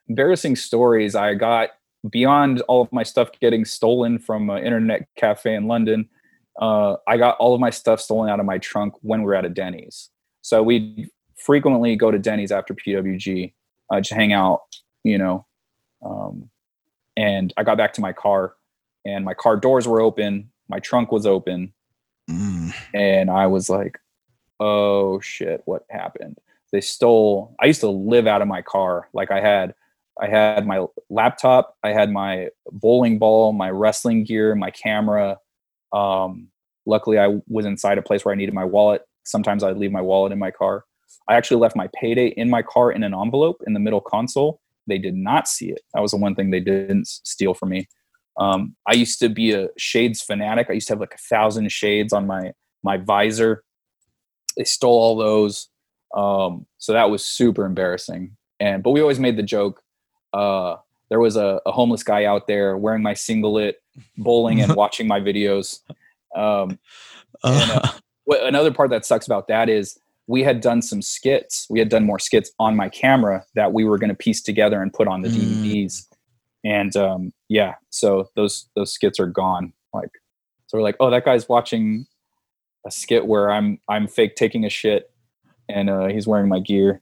Embarrassing 0.10 0.56
stories. 0.56 1.15
I 1.15 1.36
got 1.36 1.69
beyond 2.10 2.61
all 2.61 2.81
of 2.81 2.91
my 2.91 3.03
stuff 3.03 3.30
getting 3.40 3.64
stolen 3.64 4.19
from 4.19 4.49
an 4.49 4.64
internet 4.64 5.07
cafe 5.15 5.53
in 5.53 5.68
London 5.68 6.10
uh, 6.60 6.98
I 7.07 7.18
got 7.18 7.38
all 7.38 7.56
of 7.56 7.61
my 7.61 7.69
stuff 7.69 8.02
stolen 8.02 8.30
out 8.30 8.40
of 8.40 8.45
my 8.45 8.57
trunk 8.57 8.94
when 9.02 9.22
we 9.22 9.27
were 9.27 9.36
at 9.36 9.45
a 9.45 9.49
Denny's. 9.49 10.10
So 10.41 10.61
we 10.61 11.10
frequently 11.38 11.95
go 11.95 12.11
to 12.11 12.19
Denny's 12.19 12.52
after 12.52 12.73
PWG 12.73 13.53
uh, 13.90 14.02
to 14.02 14.15
hang 14.15 14.34
out, 14.34 14.61
you 15.03 15.18
know. 15.18 15.45
Um, 16.06 16.49
and 17.15 17.53
I 17.56 17.64
got 17.64 17.77
back 17.77 17.94
to 17.94 18.02
my 18.02 18.14
car, 18.14 18.56
and 19.06 19.23
my 19.23 19.34
car 19.34 19.56
doors 19.56 19.88
were 19.88 20.02
open, 20.02 20.52
my 20.68 20.80
trunk 20.80 21.11
was 21.11 21.26
open, 21.26 21.73
mm. 22.30 22.73
and 22.94 23.30
I 23.30 23.48
was 23.48 23.69
like, 23.69 23.99
"Oh 24.60 25.19
shit, 25.19 25.61
what 25.65 25.86
happened?" 25.90 26.38
They 26.72 26.81
stole. 26.81 27.56
I 27.60 27.65
used 27.65 27.81
to 27.81 27.90
live 27.90 28.27
out 28.27 28.41
of 28.41 28.48
my 28.48 28.61
car. 28.61 29.10
Like 29.14 29.31
I 29.31 29.41
had, 29.41 29.73
I 30.22 30.28
had 30.28 30.68
my 30.68 30.86
laptop, 31.10 31.78
I 31.84 31.90
had 31.90 32.12
my 32.12 32.50
bowling 32.72 33.20
ball, 33.20 33.54
my 33.54 33.70
wrestling 33.70 34.24
gear, 34.24 34.54
my 34.56 34.72
camera 34.72 35.38
um, 35.91 36.50
luckily, 36.86 37.20
I 37.20 37.40
was 37.48 37.66
inside 37.66 37.98
a 37.98 38.02
place 38.02 38.26
where 38.26 38.34
I 38.34 38.38
needed 38.38 38.54
my 38.54 38.66
wallet. 38.66 39.04
Sometimes 39.24 39.64
I'd 39.64 39.78
leave 39.78 39.91
my 39.91 40.02
wallet 40.02 40.32
in 40.32 40.40
my 40.40 40.52
car. 40.52 40.86
I 41.28 41.36
actually 41.36 41.58
left 41.58 41.76
my 41.76 41.90
payday 41.94 42.28
in 42.28 42.50
my 42.50 42.62
car 42.62 42.91
in 42.91 43.04
an 43.04 43.14
envelope 43.14 43.62
in 43.68 43.74
the 43.74 43.80
middle 43.80 44.02
console. 44.02 44.62
They 44.88 44.98
did 44.98 45.16
not 45.16 45.48
see 45.48 45.70
it. 45.70 45.82
That 45.94 46.02
was 46.02 46.12
the 46.12 46.18
one 46.18 46.36
thing 46.36 46.50
they 46.50 46.60
didn't 46.60 47.08
steal 47.08 47.54
from 47.54 47.70
me. 47.70 47.88
Um, 48.38 48.76
I 48.88 48.94
used 48.94 49.20
to 49.20 49.30
be 49.30 49.52
a 49.52 49.68
shades 49.78 50.22
fanatic. 50.22 50.68
I 50.70 50.74
used 50.74 50.88
to 50.88 50.94
have 50.94 51.00
like 51.00 51.14
a 51.14 51.18
thousand 51.18 51.72
shades 51.72 52.14
on 52.14 52.26
my 52.26 52.54
my 52.84 52.98
visor. 52.98 53.64
They 54.58 54.64
stole 54.64 54.98
all 54.98 55.18
those, 55.18 55.70
um, 56.16 56.66
so 56.78 56.94
that 56.94 57.10
was 57.10 57.26
super 57.26 57.66
embarrassing. 57.66 58.38
And 58.60 58.82
but 58.82 58.91
we 58.91 59.02
always 59.02 59.20
made 59.20 59.38
the 59.38 59.44
joke. 59.44 59.82
Uh, 60.34 60.78
there 61.10 61.20
was 61.20 61.36
a, 61.36 61.60
a 61.66 61.72
homeless 61.72 62.04
guy 62.04 62.26
out 62.26 62.48
there 62.48 62.78
wearing 62.78 63.02
my 63.02 63.14
singlet, 63.14 63.82
bowling 64.18 64.62
and 64.62 64.76
watching 64.78 65.08
my 65.08 65.20
videos. 65.20 65.80
Um, 66.36 66.80
and, 67.44 67.72
uh, 67.72 67.92
what, 68.26 68.44
another 68.44 68.72
part 68.72 68.92
that 68.92 69.06
sucks 69.06 69.26
about 69.26 69.48
that 69.48 69.70
is 69.70 70.00
we 70.28 70.44
had 70.44 70.62
done 70.62 70.82
some 70.82 71.02
skits. 71.02 71.66
We 71.70 71.80
had 71.80 71.90
done 71.90 72.06
more 72.06 72.20
skits 72.20 72.52
on 72.60 72.76
my 72.76 72.90
camera 72.90 73.44
that 73.56 73.74
we 73.74 73.84
were 73.84 73.98
going 73.98 74.12
to 74.12 74.16
piece 74.16 74.42
together 74.42 74.82
and 74.82 74.94
put 74.94 75.08
on 75.08 75.24
the 75.24 75.30
mm. 75.30 75.36
DVDs. 75.36 76.06
And 76.64 76.96
um, 76.96 77.34
yeah, 77.48 77.76
so 77.90 78.30
those 78.36 78.70
those 78.76 78.94
skits 78.94 79.20
are 79.20 79.28
gone. 79.28 79.74
Like, 79.94 80.12
so 80.68 80.78
we're 80.78 80.84
like, 80.84 80.98
oh, 81.00 81.10
that 81.10 81.26
guy's 81.26 81.50
watching 81.50 82.06
a 82.86 82.92
skit 82.92 83.26
where 83.26 83.50
I'm 83.50 83.80
I'm 83.88 84.08
fake 84.08 84.36
taking 84.36 84.66
a 84.66 84.70
shit, 84.70 85.12
and 85.68 85.90
uh, 85.90 86.08
he's 86.08 86.28
wearing 86.28 86.48
my 86.48 86.60
gear. 86.60 87.02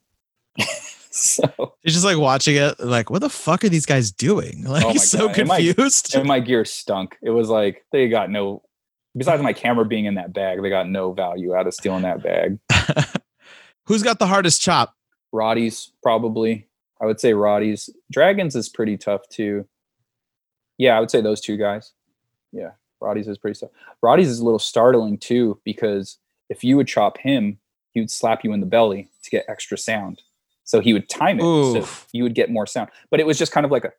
so 1.24 1.74
he's 1.82 1.94
just 1.94 2.06
like 2.06 2.18
watching 2.18 2.56
it, 2.56 2.80
like, 2.80 3.10
what 3.10 3.22
the 3.22 3.30
fuck 3.30 3.64
are 3.64 3.70
these 3.70 3.86
guys 3.86 4.12
doing? 4.12 4.64
Like, 4.64 4.86
oh 4.86 4.92
he's 4.92 5.10
so 5.10 5.28
God. 5.28 5.36
confused. 5.36 6.14
And 6.14 6.28
my, 6.28 6.36
and 6.36 6.42
my 6.44 6.48
gear 6.48 6.64
stunk. 6.64 7.18
It 7.22 7.32
was 7.32 7.50
like 7.50 7.86
they 7.92 8.08
got 8.08 8.30
no. 8.30 8.62
Besides 9.16 9.42
my 9.42 9.54
camera 9.54 9.84
being 9.84 10.06
in 10.06 10.14
that 10.16 10.32
bag, 10.32 10.62
they 10.62 10.70
got 10.70 10.88
no 10.88 11.12
value 11.12 11.56
out 11.56 11.66
of 11.66 11.74
stealing 11.74 12.04
that 12.04 12.22
bag. 12.22 12.60
Who's 13.88 14.04
got 14.04 14.20
the 14.20 14.28
hardest 14.28 14.62
chop? 14.62 14.94
Roddy's 15.32 15.92
probably. 16.04 16.68
I 17.02 17.06
would 17.06 17.20
say 17.20 17.34
Roddy's. 17.34 17.90
Dragons 18.12 18.56
is 18.56 18.70
pretty 18.70 18.96
tough 18.96 19.28
too. 19.30 19.68
Yeah, 20.78 20.96
I 20.96 21.00
would 21.00 21.10
say 21.10 21.22
those 21.22 21.42
two 21.42 21.58
guys. 21.58 21.94
Yeah, 22.52 22.72
Roddy's 23.02 23.28
is 23.28 23.40
pretty 23.40 23.60
tough. 23.60 23.72
Roddy's 24.04 24.30
is 24.30 24.40
a 24.40 24.44
little 24.44 24.60
startling 24.60 25.18
too 25.18 25.60
because 25.64 26.20
if 26.50 26.64
you 26.64 26.78
would 26.78 26.88
chop 26.88 27.18
him, 27.18 27.58
he 27.94 28.02
would 28.02 28.12
slap 28.12 28.44
you 28.44 28.54
in 28.54 28.60
the 28.60 28.68
belly 28.68 29.10
to 29.24 29.30
get 29.32 29.46
extra 29.48 29.78
sound. 29.78 30.22
So 30.68 30.82
he 30.82 30.94
would 30.94 31.10
time 31.10 31.40
it 31.40 31.44
Oof. 31.44 31.88
so 31.88 32.08
you 32.12 32.24
would 32.24 32.36
get 32.36 32.52
more 32.52 32.68
sound. 32.68 32.90
But 33.10 33.20
it 33.20 33.26
was 33.26 33.40
just 33.40 33.52
kind 33.52 33.66
of 33.66 33.72
like 33.72 33.86
a 33.86 33.92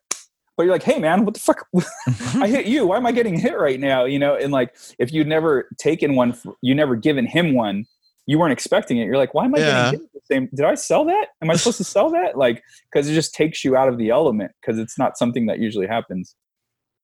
but 0.55 0.63
you're 0.63 0.73
like, 0.73 0.83
hey 0.83 0.99
man, 0.99 1.23
what 1.23 1.33
the 1.33 1.39
fuck? 1.39 1.67
I 2.41 2.47
hit 2.47 2.65
you. 2.65 2.87
Why 2.87 2.97
am 2.97 3.05
I 3.05 3.13
getting 3.13 3.39
hit 3.39 3.57
right 3.57 3.79
now? 3.79 4.03
You 4.03 4.19
know, 4.19 4.35
and 4.35 4.51
like 4.51 4.75
if 4.99 5.13
you'd 5.13 5.25
never 5.25 5.69
taken 5.77 6.15
one, 6.15 6.37
you 6.61 6.75
never 6.75 6.97
given 6.97 7.25
him 7.25 7.53
one, 7.53 7.85
you 8.25 8.37
weren't 8.37 8.51
expecting 8.51 8.97
it. 8.97 9.05
You're 9.05 9.17
like, 9.17 9.33
why 9.33 9.45
am 9.45 9.55
I 9.55 9.59
yeah. 9.59 9.85
getting 9.85 10.01
hit 10.01 10.13
the 10.13 10.19
same? 10.29 10.49
Did 10.53 10.65
I 10.65 10.75
sell 10.75 11.05
that? 11.05 11.27
Am 11.41 11.49
I 11.49 11.55
supposed 11.55 11.77
to 11.77 11.85
sell 11.85 12.11
that? 12.11 12.37
Like, 12.37 12.61
because 12.91 13.09
it 13.09 13.13
just 13.13 13.33
takes 13.33 13.63
you 13.63 13.77
out 13.77 13.87
of 13.87 13.97
the 13.97 14.09
element 14.09 14.51
because 14.61 14.77
it's 14.79 14.99
not 14.99 15.17
something 15.17 15.45
that 15.45 15.59
usually 15.59 15.87
happens. 15.87 16.35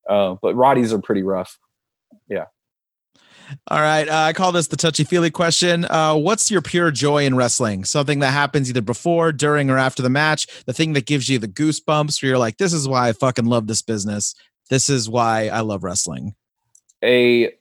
Uh, 0.09 0.35
but 0.41 0.53
Roddy's 0.53 0.91
are 0.91 1.01
pretty 1.01 1.23
rough. 1.23 1.57
Yeah. 2.29 2.45
All 3.67 3.79
right. 3.79 4.07
Uh, 4.07 4.15
I 4.15 4.33
call 4.33 4.51
this 4.51 4.67
the 4.67 4.77
touchy 4.77 5.03
feely 5.03 5.31
question. 5.31 5.85
Uh, 5.85 6.15
what's 6.15 6.49
your 6.49 6.61
pure 6.61 6.91
joy 6.91 7.25
in 7.25 7.35
wrestling? 7.35 7.85
Something 7.85 8.19
that 8.19 8.31
happens 8.31 8.69
either 8.69 8.81
before, 8.81 9.31
during, 9.31 9.69
or 9.69 9.77
after 9.77 10.01
the 10.01 10.09
match. 10.09 10.47
The 10.65 10.73
thing 10.73 10.93
that 10.93 11.05
gives 11.05 11.29
you 11.29 11.39
the 11.39 11.47
goosebumps 11.47 12.21
where 12.21 12.29
you're 12.29 12.37
like, 12.37 12.57
this 12.57 12.73
is 12.73 12.87
why 12.87 13.09
I 13.09 13.13
fucking 13.13 13.45
love 13.45 13.67
this 13.67 13.81
business. 13.81 14.35
This 14.69 14.89
is 14.89 15.09
why 15.09 15.47
I 15.47 15.61
love 15.61 15.83
wrestling. 15.83 16.35
A 17.03 17.53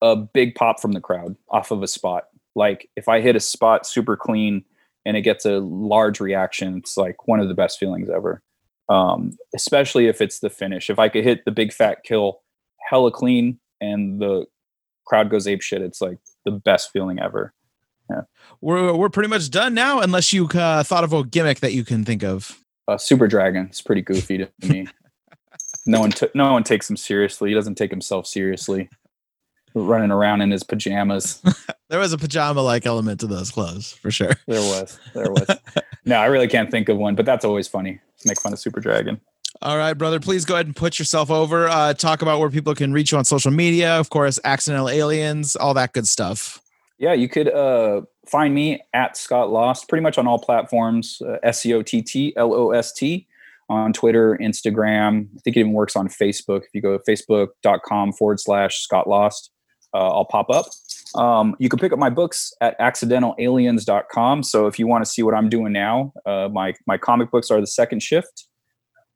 a 0.00 0.14
big 0.14 0.54
pop 0.54 0.80
from 0.80 0.92
the 0.92 1.00
crowd 1.00 1.36
off 1.50 1.70
of 1.70 1.82
a 1.82 1.88
spot. 1.88 2.24
Like 2.54 2.88
if 2.96 3.08
I 3.08 3.20
hit 3.20 3.36
a 3.36 3.40
spot 3.40 3.86
super 3.86 4.16
clean 4.16 4.64
and 5.04 5.16
it 5.16 5.22
gets 5.22 5.44
a 5.44 5.58
large 5.58 6.20
reaction, 6.20 6.76
it's 6.78 6.96
like 6.96 7.26
one 7.26 7.40
of 7.40 7.48
the 7.48 7.54
best 7.54 7.78
feelings 7.78 8.08
ever. 8.08 8.42
Um, 8.88 9.36
especially 9.54 10.06
if 10.06 10.20
it's 10.20 10.38
the 10.38 10.48
finish. 10.48 10.88
If 10.88 10.98
I 10.98 11.08
could 11.08 11.24
hit 11.24 11.44
the 11.44 11.50
big 11.50 11.72
fat 11.72 12.04
kill 12.04 12.40
hella 12.88 13.10
clean 13.10 13.58
and 13.80 14.20
the 14.20 14.46
crowd 15.08 15.30
goes 15.30 15.46
ape 15.46 15.62
shit. 15.62 15.82
It's 15.82 16.00
like 16.00 16.18
the 16.44 16.50
best 16.50 16.92
feeling 16.92 17.18
ever. 17.18 17.52
Yeah. 18.10 18.22
We're 18.60 18.94
we're 18.94 19.08
pretty 19.08 19.28
much 19.28 19.50
done 19.50 19.74
now, 19.74 20.00
unless 20.00 20.32
you 20.32 20.46
uh, 20.48 20.82
thought 20.82 21.04
of 21.04 21.12
a 21.12 21.24
gimmick 21.24 21.60
that 21.60 21.72
you 21.72 21.84
can 21.84 22.04
think 22.04 22.22
of. 22.22 22.58
Uh, 22.86 22.96
Super 22.96 23.26
Dragon. 23.26 23.66
It's 23.66 23.82
pretty 23.82 24.02
goofy 24.02 24.38
to 24.38 24.50
me. 24.62 24.86
no 25.86 26.00
one 26.00 26.10
t- 26.10 26.28
no 26.34 26.52
one 26.52 26.64
takes 26.64 26.88
him 26.88 26.96
seriously. 26.96 27.50
He 27.50 27.54
doesn't 27.54 27.74
take 27.74 27.90
himself 27.90 28.26
seriously. 28.26 28.88
Running 29.74 30.10
around 30.10 30.40
in 30.40 30.50
his 30.50 30.62
pajamas. 30.62 31.42
There 31.90 31.98
was 31.98 32.12
a 32.12 32.18
pajama 32.18 32.60
like 32.60 32.84
element 32.84 33.20
to 33.20 33.26
those 33.26 33.50
clothes 33.50 33.92
for 33.92 34.10
sure. 34.10 34.32
There 34.46 34.60
was. 34.60 35.00
There 35.14 35.32
was. 35.32 35.46
no, 36.04 36.16
I 36.16 36.26
really 36.26 36.46
can't 36.46 36.70
think 36.70 36.90
of 36.90 36.98
one, 36.98 37.14
but 37.14 37.24
that's 37.24 37.46
always 37.46 37.66
funny. 37.66 37.98
Make 38.26 38.38
fun 38.42 38.52
of 38.52 38.58
Super 38.58 38.78
Dragon. 38.78 39.22
All 39.60 39.76
right, 39.76 39.94
brother. 39.94 40.20
Please 40.20 40.44
go 40.44 40.54
ahead 40.54 40.66
and 40.66 40.76
put 40.76 40.98
yourself 40.98 41.30
over. 41.30 41.68
Uh, 41.68 41.92
talk 41.92 42.22
about 42.22 42.38
where 42.38 42.50
people 42.50 42.74
can 42.74 42.92
reach 42.92 43.10
you 43.10 43.18
on 43.18 43.24
social 43.24 43.50
media. 43.50 43.98
Of 43.98 44.08
course, 44.08 44.38
accidental 44.44 44.88
aliens, 44.88 45.56
all 45.56 45.74
that 45.74 45.92
good 45.92 46.06
stuff. 46.06 46.60
Yeah, 46.98 47.12
you 47.12 47.28
could 47.28 47.48
uh, 47.48 48.02
find 48.28 48.54
me 48.54 48.80
at 48.92 49.16
Scott 49.16 49.50
Lost 49.50 49.88
pretty 49.88 50.02
much 50.02 50.16
on 50.16 50.28
all 50.28 50.38
platforms. 50.38 51.20
Uh, 51.24 51.38
S 51.42 51.62
C 51.62 51.74
O 51.74 51.82
T 51.82 52.02
T 52.02 52.32
L 52.36 52.54
O 52.54 52.70
S 52.70 52.92
T 52.92 53.26
on 53.68 53.92
Twitter, 53.92 54.38
Instagram. 54.40 55.26
I 55.36 55.40
think 55.40 55.56
it 55.56 55.60
even 55.60 55.72
works 55.72 55.96
on 55.96 56.08
Facebook. 56.08 56.62
If 56.62 56.68
you 56.72 56.80
go 56.80 56.96
to 56.96 57.04
facebook.com 57.10 58.12
forward 58.12 58.40
slash 58.40 58.80
Scott 58.80 59.08
Lost, 59.08 59.50
uh, 59.92 60.08
I'll 60.08 60.24
pop 60.24 60.50
up. 60.50 60.66
Um, 61.14 61.56
you 61.58 61.68
can 61.68 61.78
pick 61.78 61.92
up 61.92 61.98
my 61.98 62.10
books 62.10 62.52
at 62.60 62.78
accidentalaliens.com. 62.78 64.42
So 64.42 64.66
if 64.66 64.78
you 64.78 64.86
want 64.86 65.04
to 65.04 65.10
see 65.10 65.22
what 65.22 65.34
I'm 65.34 65.48
doing 65.48 65.72
now, 65.72 66.12
uh, 66.26 66.48
my, 66.52 66.74
my 66.86 66.98
comic 66.98 67.30
books 67.30 67.50
are 67.50 67.60
The 67.60 67.66
Second 67.66 68.02
Shift 68.02 68.46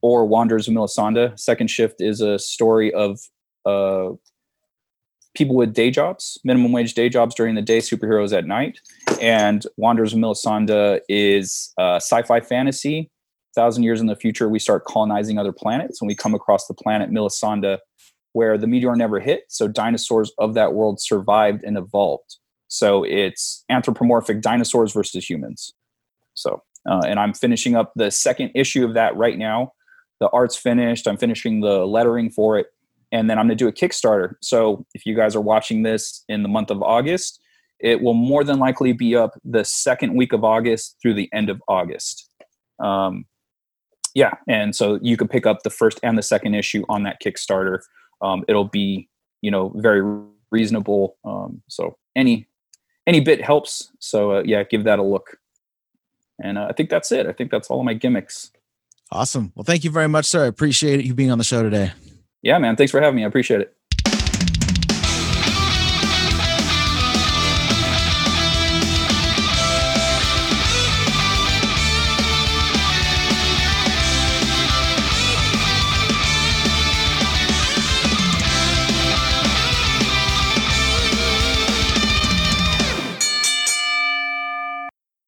or 0.02 0.26
Wanderers 0.26 0.68
of 0.68 0.74
Melisande. 0.74 1.32
Second 1.36 1.68
Shift 1.68 2.00
is 2.00 2.20
a 2.20 2.38
story 2.38 2.92
of 2.92 3.20
uh, 3.64 4.10
people 5.34 5.56
with 5.56 5.72
day 5.72 5.90
jobs, 5.90 6.38
minimum 6.44 6.72
wage 6.72 6.94
day 6.94 7.08
jobs 7.08 7.34
during 7.34 7.54
the 7.54 7.62
day, 7.62 7.78
superheroes 7.78 8.36
at 8.36 8.44
night. 8.44 8.78
And 9.20 9.64
Wanderers 9.76 10.12
of 10.12 10.18
Melisande 10.18 11.00
is 11.08 11.72
uh, 11.78 11.96
sci 11.96 12.22
fi 12.22 12.40
fantasy. 12.40 13.10
thousand 13.54 13.84
years 13.84 14.00
in 14.00 14.06
the 14.06 14.16
future, 14.16 14.48
we 14.48 14.58
start 14.58 14.84
colonizing 14.84 15.38
other 15.38 15.52
planets 15.52 16.00
and 16.00 16.08
we 16.08 16.14
come 16.14 16.34
across 16.34 16.66
the 16.66 16.74
planet 16.74 17.10
Melisande 17.10 17.78
where 18.32 18.56
the 18.56 18.66
meteor 18.66 18.96
never 18.96 19.20
hit. 19.20 19.44
So 19.48 19.68
dinosaurs 19.68 20.32
of 20.38 20.54
that 20.54 20.72
world 20.72 21.00
survived 21.00 21.64
and 21.64 21.76
evolved. 21.76 22.38
So 22.68 23.04
it's 23.04 23.64
anthropomorphic 23.68 24.40
dinosaurs 24.40 24.92
versus 24.92 25.28
humans. 25.28 25.74
So, 26.32 26.62
uh, 26.88 27.02
and 27.06 27.20
I'm 27.20 27.34
finishing 27.34 27.76
up 27.76 27.92
the 27.94 28.10
second 28.10 28.52
issue 28.54 28.86
of 28.86 28.94
that 28.94 29.14
right 29.16 29.36
now. 29.36 29.72
The 30.22 30.30
art's 30.30 30.56
finished. 30.56 31.08
I'm 31.08 31.16
finishing 31.16 31.60
the 31.60 31.84
lettering 31.84 32.30
for 32.30 32.58
it. 32.58 32.68
And 33.10 33.28
then 33.28 33.38
I'm 33.38 33.46
going 33.46 33.58
to 33.58 33.64
do 33.64 33.68
a 33.68 33.72
Kickstarter. 33.72 34.36
So 34.40 34.86
if 34.94 35.04
you 35.04 35.14
guys 35.14 35.36
are 35.36 35.40
watching 35.40 35.82
this 35.82 36.24
in 36.28 36.42
the 36.42 36.48
month 36.48 36.70
of 36.70 36.82
August, 36.82 37.40
it 37.80 38.00
will 38.00 38.14
more 38.14 38.44
than 38.44 38.58
likely 38.58 38.92
be 38.92 39.16
up 39.16 39.32
the 39.44 39.64
second 39.64 40.14
week 40.14 40.32
of 40.32 40.44
August 40.44 40.96
through 41.02 41.14
the 41.14 41.28
end 41.32 41.50
of 41.50 41.60
August. 41.68 42.30
Um, 42.78 43.26
yeah. 44.14 44.34
And 44.48 44.74
so 44.74 44.98
you 45.02 45.16
can 45.16 45.28
pick 45.28 45.44
up 45.44 45.64
the 45.64 45.70
first 45.70 46.00
and 46.02 46.16
the 46.16 46.22
second 46.22 46.54
issue 46.54 46.84
on 46.88 47.02
that 47.02 47.20
Kickstarter 47.20 47.80
um, 48.22 48.44
it'll 48.48 48.64
be 48.64 49.08
you 49.42 49.50
know 49.50 49.72
very 49.76 50.02
reasonable. 50.50 51.16
Um, 51.24 51.62
so 51.68 51.98
any 52.16 52.46
any 53.06 53.20
bit 53.20 53.42
helps. 53.42 53.90
So 53.98 54.32
uh, 54.32 54.42
yeah, 54.46 54.62
give 54.62 54.84
that 54.84 54.98
a 54.98 55.02
look. 55.02 55.38
And 56.42 56.56
uh, 56.56 56.68
I 56.70 56.72
think 56.72 56.88
that's 56.88 57.12
it. 57.12 57.26
I 57.26 57.32
think 57.32 57.50
that's 57.50 57.68
all 57.68 57.80
of 57.80 57.84
my 57.84 57.94
gimmicks. 57.94 58.52
Awesome. 59.12 59.52
Well, 59.54 59.64
thank 59.64 59.84
you 59.84 59.90
very 59.90 60.08
much, 60.08 60.24
sir. 60.24 60.44
I 60.44 60.46
appreciate 60.46 61.04
you 61.04 61.12
being 61.12 61.30
on 61.30 61.36
the 61.36 61.44
show 61.44 61.62
today. 61.62 61.92
Yeah, 62.40 62.56
man. 62.58 62.76
Thanks 62.76 62.90
for 62.90 63.00
having 63.00 63.16
me. 63.16 63.24
I 63.24 63.26
appreciate 63.26 63.60
it. 63.60 63.76